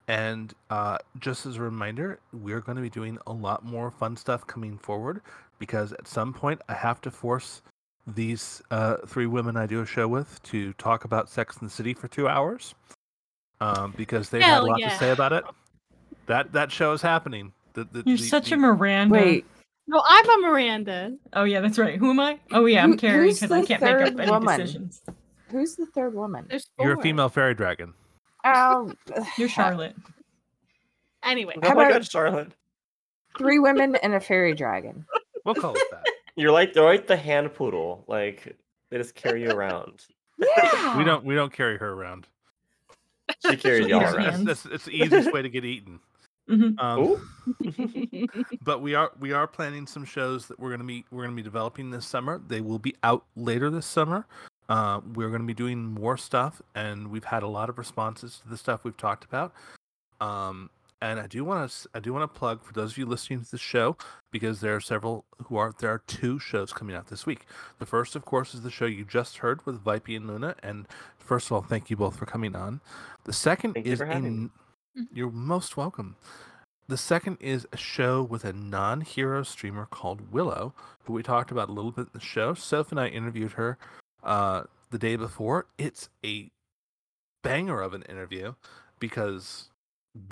And 0.06 0.54
uh, 0.70 0.98
just 1.20 1.44
as 1.44 1.56
a 1.56 1.62
reminder, 1.62 2.20
we're 2.32 2.60
going 2.60 2.76
to 2.76 2.82
be 2.82 2.90
doing 2.90 3.18
a 3.26 3.32
lot 3.32 3.64
more 3.64 3.90
fun 3.90 4.16
stuff 4.16 4.46
coming 4.46 4.78
forward 4.78 5.20
because 5.58 5.92
at 5.92 6.06
some 6.08 6.32
point 6.32 6.60
I 6.68 6.74
have 6.74 7.00
to 7.02 7.10
force 7.10 7.62
these 8.06 8.62
uh, 8.70 8.96
three 9.06 9.26
women 9.26 9.56
I 9.56 9.66
do 9.66 9.80
a 9.82 9.86
show 9.86 10.08
with 10.08 10.42
to 10.44 10.72
talk 10.74 11.04
about 11.04 11.28
Sex 11.28 11.56
and 11.58 11.68
the 11.68 11.72
City 11.74 11.92
for 11.94 12.08
two 12.08 12.28
hours 12.28 12.74
um, 13.60 13.92
because 13.96 14.30
they've 14.30 14.42
had 14.42 14.62
a 14.62 14.64
lot 14.64 14.80
yeah. 14.80 14.90
to 14.90 14.98
say 14.98 15.10
about 15.10 15.32
it. 15.32 15.44
That 16.26 16.52
that 16.52 16.70
show 16.72 16.92
is 16.92 17.02
happening. 17.02 17.52
The, 17.74 17.84
the, 17.84 18.02
You're 18.06 18.16
the- 18.16 18.22
such 18.24 18.48
the- 18.50 18.54
a 18.54 18.58
Miranda. 18.58 19.12
Wait, 19.14 19.46
No, 19.86 20.02
I'm 20.06 20.28
a 20.30 20.48
Miranda. 20.48 21.16
Oh 21.34 21.44
yeah, 21.44 21.60
that's 21.60 21.78
right. 21.78 21.98
Who 21.98 22.10
am 22.10 22.20
I? 22.20 22.38
Oh 22.52 22.66
yeah, 22.66 22.82
I'm 22.82 22.92
Who- 22.92 22.96
Carrie 22.98 23.32
because 23.32 23.50
I 23.50 23.64
can't 23.64 23.82
make 23.82 23.94
up 23.94 24.18
any 24.20 24.30
woman? 24.30 24.60
decisions. 24.60 25.02
who's 25.50 25.76
the 25.76 25.86
third 25.86 26.14
woman? 26.14 26.48
You're 26.80 26.98
a 26.98 27.02
female 27.02 27.28
fairy 27.28 27.54
dragon. 27.54 27.94
Oh, 28.44 28.92
You're 29.36 29.48
Charlotte. 29.48 29.96
Anyway, 31.22 31.54
Oh 31.62 31.68
How 31.68 31.74
my 31.74 31.86
about- 31.86 31.92
god, 32.02 32.10
Charlotte. 32.10 32.52
Three 33.36 33.58
women 33.58 33.96
and 33.96 34.14
a 34.14 34.20
fairy 34.20 34.54
dragon. 34.54 35.04
We'll 35.44 35.54
call 35.54 35.74
it 35.74 35.82
that. 35.90 36.04
You're 36.36 36.52
like 36.52 36.72
they're 36.72 36.84
like 36.84 37.06
the 37.06 37.16
hand 37.16 37.52
poodle. 37.54 38.04
Like 38.06 38.56
they 38.90 38.98
just 38.98 39.14
carry 39.14 39.42
you 39.42 39.50
around. 39.50 40.04
Yeah. 40.38 40.96
We 40.96 41.04
don't 41.04 41.24
we 41.24 41.34
don't 41.34 41.52
carry 41.52 41.76
her 41.78 41.92
around. 41.92 42.26
She 43.46 43.56
carries 43.56 43.86
Eat 43.86 43.90
y'all 43.90 44.02
around. 44.02 44.20
hands. 44.30 44.44
That's, 44.44 44.62
that's, 44.62 44.74
it's 44.74 44.84
the 44.84 44.92
easiest 44.92 45.32
way 45.32 45.42
to 45.42 45.48
get 45.48 45.64
eaten. 45.64 46.00
hmm 46.48 46.70
Um, 46.78 47.28
but 48.62 48.80
we 48.80 48.94
are 48.94 49.10
we 49.20 49.32
are 49.32 49.46
planning 49.46 49.86
some 49.86 50.04
shows 50.04 50.46
that 50.46 50.58
we're 50.58 50.70
gonna 50.70 50.84
be 50.84 51.04
we're 51.10 51.24
gonna 51.24 51.36
be 51.36 51.42
developing 51.42 51.90
this 51.90 52.06
summer. 52.06 52.40
They 52.46 52.60
will 52.60 52.78
be 52.78 52.94
out 53.02 53.24
later 53.36 53.68
this 53.68 53.86
summer. 53.86 54.26
Uh, 54.68 55.00
we're 55.14 55.30
gonna 55.30 55.44
be 55.44 55.54
doing 55.54 55.82
more 55.84 56.16
stuff, 56.16 56.62
and 56.74 57.08
we've 57.10 57.24
had 57.24 57.42
a 57.42 57.48
lot 57.48 57.68
of 57.68 57.78
responses 57.78 58.38
to 58.42 58.48
the 58.48 58.56
stuff 58.56 58.84
we've 58.84 58.96
talked 58.96 59.24
about. 59.24 59.52
Um, 60.20 60.70
and 61.00 61.20
I 61.20 61.26
do 61.26 61.44
want 61.44 61.70
to 61.70 61.88
I 61.94 62.00
do 62.00 62.12
want 62.12 62.32
to 62.32 62.38
plug 62.38 62.62
for 62.62 62.72
those 62.72 62.92
of 62.92 62.98
you 62.98 63.06
listening 63.06 63.44
to 63.44 63.50
the 63.50 63.58
show 63.58 63.96
because 64.30 64.60
there 64.60 64.74
are 64.74 64.80
several 64.80 65.24
who 65.46 65.56
are 65.56 65.72
there 65.78 65.90
are 65.90 66.02
two 66.06 66.38
shows 66.38 66.72
coming 66.72 66.96
out 66.96 67.08
this 67.08 67.26
week. 67.26 67.46
The 67.78 67.86
first, 67.86 68.16
of 68.16 68.24
course, 68.24 68.54
is 68.54 68.62
the 68.62 68.70
show 68.70 68.86
you 68.86 69.04
just 69.04 69.38
heard 69.38 69.64
with 69.64 69.82
Vipey 69.82 70.16
and 70.16 70.26
Luna. 70.26 70.56
And 70.62 70.86
first 71.18 71.46
of 71.46 71.52
all, 71.52 71.62
thank 71.62 71.90
you 71.90 71.96
both 71.96 72.16
for 72.16 72.26
coming 72.26 72.56
on. 72.56 72.80
The 73.24 73.32
second 73.32 73.74
Thank 73.74 73.86
you 73.86 73.92
is 73.92 73.98
for 73.98 74.06
a 74.06 74.20
me. 74.20 74.50
you're 75.12 75.30
most 75.30 75.76
welcome. 75.76 76.16
The 76.88 76.96
second 76.96 77.36
is 77.40 77.66
a 77.70 77.76
show 77.76 78.22
with 78.22 78.44
a 78.44 78.52
non-hero 78.54 79.42
streamer 79.42 79.84
called 79.84 80.32
Willow, 80.32 80.72
who 81.04 81.12
we 81.12 81.22
talked 81.22 81.50
about 81.50 81.68
a 81.68 81.72
little 81.72 81.90
bit 81.92 82.06
in 82.06 82.10
the 82.14 82.20
show. 82.20 82.54
Soph 82.54 82.90
and 82.90 82.98
I 82.98 83.08
interviewed 83.08 83.52
her 83.52 83.76
uh, 84.24 84.62
the 84.90 84.98
day 84.98 85.16
before. 85.16 85.66
It's 85.76 86.08
a 86.24 86.50
banger 87.42 87.82
of 87.82 87.92
an 87.92 88.02
interview 88.08 88.54
because 88.98 89.67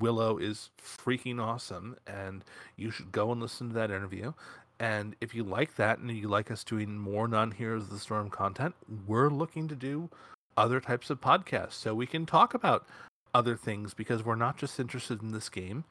Willow 0.01 0.39
is 0.39 0.71
freaking 0.81 1.41
awesome, 1.41 1.97
and 2.07 2.45
you 2.77 2.91
should 2.91 3.13
go 3.13 3.33
and 3.33 3.41
listen 3.41 3.69
to 3.69 3.75
that 3.75 3.91
interview. 3.91 4.33
And 4.79 5.17
if 5.21 5.35
you 5.35 5.43
like 5.43 5.77
that 5.77 5.99
and 5.99 6.11
you 6.11 6.29
like 6.29 6.51
us 6.51 6.63
doing 6.63 6.99
more 6.99 7.27
non-heroes 7.29 7.85
of 7.85 7.91
the 7.91 7.99
storm 7.99 8.29
content, 8.29 8.75
we're 9.07 9.31
looking 9.31 9.69
to 9.69 9.75
do 9.75 10.11
other 10.57 10.81
types 10.81 11.11
of 11.11 11.21
podcasts 11.21 11.73
so 11.73 11.95
we 11.95 12.07
can 12.07 12.27
talk 12.27 12.55
about 12.55 12.87
other 13.35 13.57
things 13.57 13.95
because 13.95 14.25
we're 14.25 14.35
not 14.37 14.57
just 14.59 14.79
interested 14.79 15.23
in 15.23 15.33
this 15.33 15.49
game. 15.49 15.85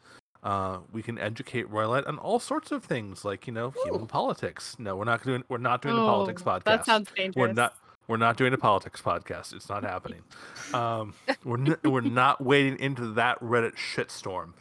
Uh, 0.44 0.80
we 0.92 1.02
can 1.02 1.18
educate 1.18 1.68
Royalite 1.72 2.08
on 2.08 2.20
all 2.20 2.40
sorts 2.40 2.72
of 2.72 2.84
things, 2.84 3.26
like 3.26 3.48
you 3.48 3.54
know, 3.54 3.74
human 3.84 4.06
politics. 4.06 4.76
No, 4.78 4.96
we're 4.96 5.06
not 5.06 5.24
doing. 5.24 5.44
We're 5.50 5.58
not 5.58 5.82
doing 5.82 5.96
a 5.96 6.00
politics 6.00 6.44
Oh, 6.46 6.50
podcast. 6.52 6.64
That 6.66 6.86
sounds 6.86 7.10
dangerous. 7.16 7.36
We're 7.36 7.54
not. 7.54 7.76
We're 8.08 8.18
not 8.18 8.38
doing 8.38 8.54
a 8.54 8.58
politics 8.58 9.02
podcast. 9.02 9.54
It's 9.54 9.70
not 9.70 9.84
happening. 9.84 10.22
Um, 10.74 11.14
we're 11.44 11.60
n- 11.60 11.78
we're 11.84 12.02
not 12.02 12.44
wading 12.44 12.80
into 12.80 13.14
that 13.14 13.40
Reddit 13.40 13.76
shitstorm. 13.76 14.54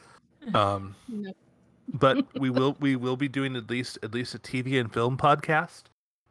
Um, 0.55 0.95
No. 1.09 1.33
but 1.93 2.27
we 2.39 2.51
will 2.51 2.77
we 2.79 2.95
will 2.95 3.17
be 3.17 3.27
doing 3.27 3.57
at 3.57 3.71
least 3.71 3.99
at 4.03 4.13
least 4.13 4.35
a 4.35 4.39
TV 4.39 4.79
and 4.79 4.93
film 4.93 5.17
podcast 5.17 5.85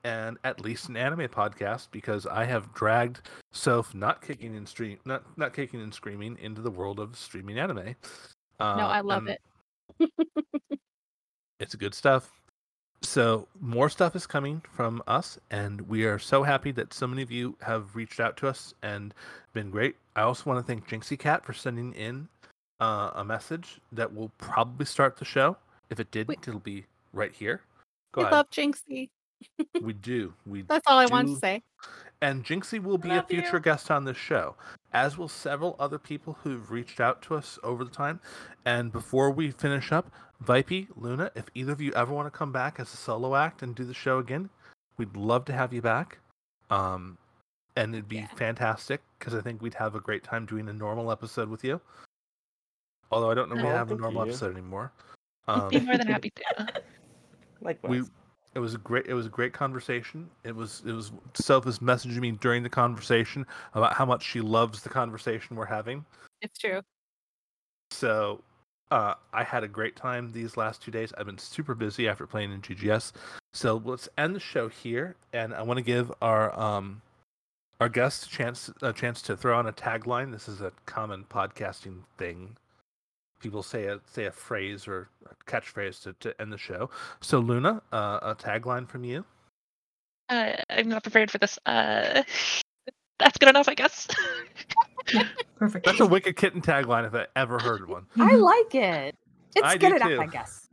and 0.04 0.38
at 0.44 0.62
least 0.62 0.90
an 0.90 0.96
anime 0.96 1.28
podcast 1.28 1.88
because 1.92 2.28
I 2.28 2.46
have 2.46 2.72
dragged 2.74 3.22
self 3.52 3.96
not 3.96 4.22
kicking 4.22 4.56
and 4.56 4.68
stream 4.68 5.00
not 5.06 5.24
not 5.38 5.54
kicking 5.54 5.82
and 5.82 5.94
screaming 5.94 6.38
into 6.40 6.62
the 6.62 6.72
world 6.72 7.00
of 7.00 7.18
streaming 7.18 7.58
anime. 7.58 7.96
Uh, 8.60 8.76
no, 8.76 8.86
I 8.88 9.02
love 9.02 9.28
it. 9.28 9.42
It's 11.60 11.76
good 11.76 11.94
stuff. 11.96 12.32
So 13.14 13.48
more 13.62 13.90
stuff 13.90 14.16
is 14.16 14.26
coming 14.26 14.64
from 14.72 15.04
us, 15.06 15.38
and 15.52 15.82
we 15.82 16.04
are 16.06 16.18
so 16.18 16.42
happy 16.42 16.72
that 16.72 16.96
so 16.96 17.06
many 17.06 17.22
of 17.22 17.30
you 17.30 17.56
have 17.62 17.96
reached 17.96 18.20
out 18.20 18.38
to 18.38 18.48
us 18.48 18.74
and 18.82 19.14
been 19.54 19.70
great. 19.70 19.98
I 20.16 20.24
also 20.24 20.50
want 20.50 20.66
to 20.66 20.68
thank 20.68 20.90
Jinxeekatt 20.90 21.44
for 21.44 21.54
sending 21.54 21.94
in 21.94 22.28
uh, 22.80 23.12
a 23.14 23.24
message 23.24 23.80
that 23.92 24.16
will 24.16 24.32
probably 24.40 24.88
start 24.88 25.18
the 25.18 25.26
show. 25.26 25.58
If 25.92 26.00
it 26.00 26.10
didn't, 26.10 26.48
it'll 26.48 26.60
be 26.60 26.86
right 27.14 27.32
here. 27.32 27.62
Go 28.14 28.22
I 28.22 28.24
ahead. 28.24 28.34
love 28.34 28.50
Jinxie. 28.50 29.10
We 29.82 29.94
do. 29.94 30.34
We 30.46 30.62
That's 30.64 30.88
all 30.88 30.98
I 31.00 31.06
wanted 31.06 31.28
do 31.30 31.34
to 31.36 31.40
say. 31.40 31.64
and 32.22 32.44
Jinxie 32.46 32.82
will 32.82 32.98
be 32.98 33.10
a 33.10 33.16
Love 33.16 33.28
future 33.28 33.58
you. 33.58 33.60
guest 33.62 33.92
on 33.92 34.06
this 34.06 34.18
show, 34.18 34.56
as 34.94 35.18
will 35.18 35.28
several 35.28 35.76
other 35.80 35.98
people 36.00 36.38
who've 36.44 36.70
reached 36.72 37.00
out 37.00 37.22
to 37.24 37.36
us 37.36 37.60
over 37.64 37.84
the 37.84 37.92
time. 37.92 38.20
And 38.66 38.92
before 38.92 39.32
we 39.32 39.52
finish 39.52 39.92
up, 39.92 40.12
Vipey, 40.44 40.88
Luna, 40.96 41.32
if 41.36 41.46
either 41.56 41.72
of 41.74 41.82
you 41.82 41.94
ever 41.94 42.14
want 42.14 42.28
to 42.32 42.38
come 42.38 42.52
back 42.52 42.80
as 42.80 42.94
a 42.94 42.98
solo 42.98 43.36
act 43.36 43.62
and 43.62 43.76
do 43.76 43.84
the 43.86 43.94
show 43.94 44.20
again, 44.20 44.50
we'd 44.98 45.16
love 45.16 45.46
to 45.46 45.54
have 45.54 45.74
you 45.74 45.82
back. 45.82 46.18
Um, 46.70 47.18
and 47.76 47.94
it'd 47.96 48.08
be 48.10 48.18
Yeah. 48.18 48.28
fantastic 48.36 49.02
because 49.18 49.34
I 49.34 49.42
think 49.42 49.62
we'd 49.62 49.74
have 49.76 49.96
a 49.96 50.00
great 50.00 50.24
time 50.24 50.46
doing 50.46 50.68
a 50.70 50.74
normal 50.74 51.12
episode 51.12 51.50
with 51.50 51.64
you. 51.64 51.80
Although 53.12 53.32
I 53.32 53.34
don't 53.34 53.50
know 53.50 53.56
if 53.56 53.62
we 53.64 53.68
have 53.68 53.88
a 53.88 53.90
thank 53.92 54.02
normal 54.02 54.26
you. 54.26 54.32
episode 54.32 54.52
anymore. 54.56 54.92
I'd 55.48 55.70
be 55.70 55.78
Um, 55.78 55.86
more 55.86 55.98
than 55.98 56.08
happy 56.16 56.32
to. 56.36 56.68
Likewise. 57.62 57.90
we 58.04 58.08
it 58.56 58.60
was 58.60 58.74
a 58.76 58.78
great 58.78 59.08
it 59.08 59.14
was 59.14 59.26
a 59.26 59.30
great 59.30 59.54
conversation. 59.54 60.30
It 60.44 60.56
was 60.56 60.84
it 60.86 60.92
was 60.94 61.12
Soph 61.34 61.66
was 61.66 61.80
messaging 61.80 62.20
me 62.20 62.32
during 62.32 62.64
the 62.64 62.70
conversation 62.70 63.46
about 63.74 63.94
how 63.94 64.06
much 64.06 64.24
she 64.24 64.42
loves 64.42 64.82
the 64.84 64.90
conversation 64.90 65.56
we're 65.56 65.66
having. 65.66 66.06
It's 66.42 66.60
true. 66.60 66.82
so 67.92 68.42
uh, 68.92 69.16
i 69.34 69.44
had 69.44 69.64
a 69.64 69.68
great 69.68 69.96
time 69.96 70.32
these 70.32 70.58
last 70.58 70.82
two 70.82 70.92
days. 70.92 71.14
I've 71.18 71.26
been 71.26 71.38
super 71.38 71.76
busy 71.76 72.08
after 72.08 72.28
playing 72.28 72.52
in 72.52 72.62
ggs 72.62 73.12
so 73.54 73.82
let's 73.86 74.10
end 74.18 74.36
the 74.36 74.40
show 74.40 74.68
here 74.68 75.16
and 75.32 75.54
i 75.54 75.62
want 75.62 75.78
to 75.78 75.84
give 75.84 76.12
our 76.22 76.58
um 76.60 77.02
our 77.80 77.90
guests 77.90 78.26
a 78.26 78.30
chance 78.30 78.70
a 78.82 78.94
chance 78.94 79.22
to 79.24 79.36
throw 79.38 79.58
on 79.58 79.68
a 79.68 79.74
tagline. 79.74 80.32
This 80.32 80.48
is 80.48 80.62
a 80.62 80.72
common 80.86 81.26
podcasting 81.30 82.04
thing 82.18 82.56
people 83.44 83.62
say 83.62 83.86
a 83.86 84.00
say 84.12 84.26
a 84.26 84.32
phrase 84.32 84.88
or 84.88 85.10
a 85.30 85.36
catchphrase 85.52 86.02
to, 86.02 86.14
to 86.14 86.42
end 86.42 86.52
the 86.52 86.58
show 86.58 86.90
so 87.22 87.38
luna 87.40 87.82
uh, 87.92 88.20
a 88.24 88.34
tagline 88.36 88.88
from 88.88 89.04
you 89.04 89.24
Uh, 90.30 90.54
I'm 90.70 90.88
not 90.90 91.04
prepared 91.04 91.30
for 91.30 91.38
this. 91.38 91.60
Uh, 91.66 92.24
that's 93.20 93.38
good 93.38 93.50
enough, 93.50 93.68
I 93.70 93.76
guess. 93.76 94.08
Perfect. 95.58 95.86
That's 95.86 96.00
a 96.00 96.06
wicked 96.06 96.38
kitten 96.38 96.62
tagline 96.62 97.06
if 97.06 97.14
I 97.14 97.28
ever 97.36 97.60
heard 97.60 97.88
one. 97.96 98.06
I 98.18 98.36
like 98.36 98.74
it. 98.74 99.16
It's 99.56 99.68
I 99.68 99.78
good 99.78 99.94
enough, 99.98 100.08
too. 100.10 100.22
I 100.22 100.28
guess. 100.28 100.70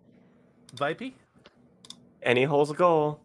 Vipey? 0.76 1.12
Any 2.22 2.44
hole's 2.44 2.70
a 2.70 2.74
goal. 2.74 3.20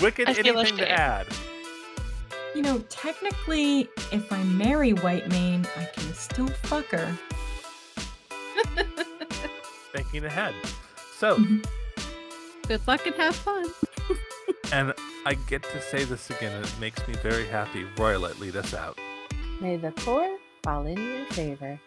Wicked, 0.00 0.28
I 0.28 0.32
anything 0.32 0.54
to 0.54 0.60
ashamed. 0.60 0.80
add? 0.82 1.26
You 2.56 2.62
know, 2.62 2.78
technically, 2.88 3.80
if 4.12 4.32
I 4.32 4.42
marry 4.44 4.94
Whitemane, 4.94 5.66
I 5.76 5.84
can 5.92 6.14
still 6.14 6.46
fuck 6.48 6.86
her. 6.86 7.18
Thinking 9.92 10.24
ahead. 10.24 10.54
So, 11.18 11.36
Mhm. 11.36 11.66
Good 12.66 12.80
luck 12.88 13.06
and 13.06 13.14
have 13.16 13.36
fun. 13.36 13.66
and 14.72 14.94
I 15.26 15.34
get 15.34 15.64
to 15.64 15.82
say 15.82 16.04
this 16.04 16.30
again, 16.30 16.50
and 16.56 16.64
it 16.64 16.74
makes 16.80 17.06
me 17.06 17.12
very 17.16 17.46
happy. 17.46 17.84
Royalite, 17.96 18.40
lead 18.40 18.56
us 18.56 18.72
out. 18.72 18.98
May 19.60 19.76
the 19.76 19.92
core 19.92 20.38
fall 20.62 20.86
in 20.86 20.96
your 20.96 21.26
favor. 21.26 21.78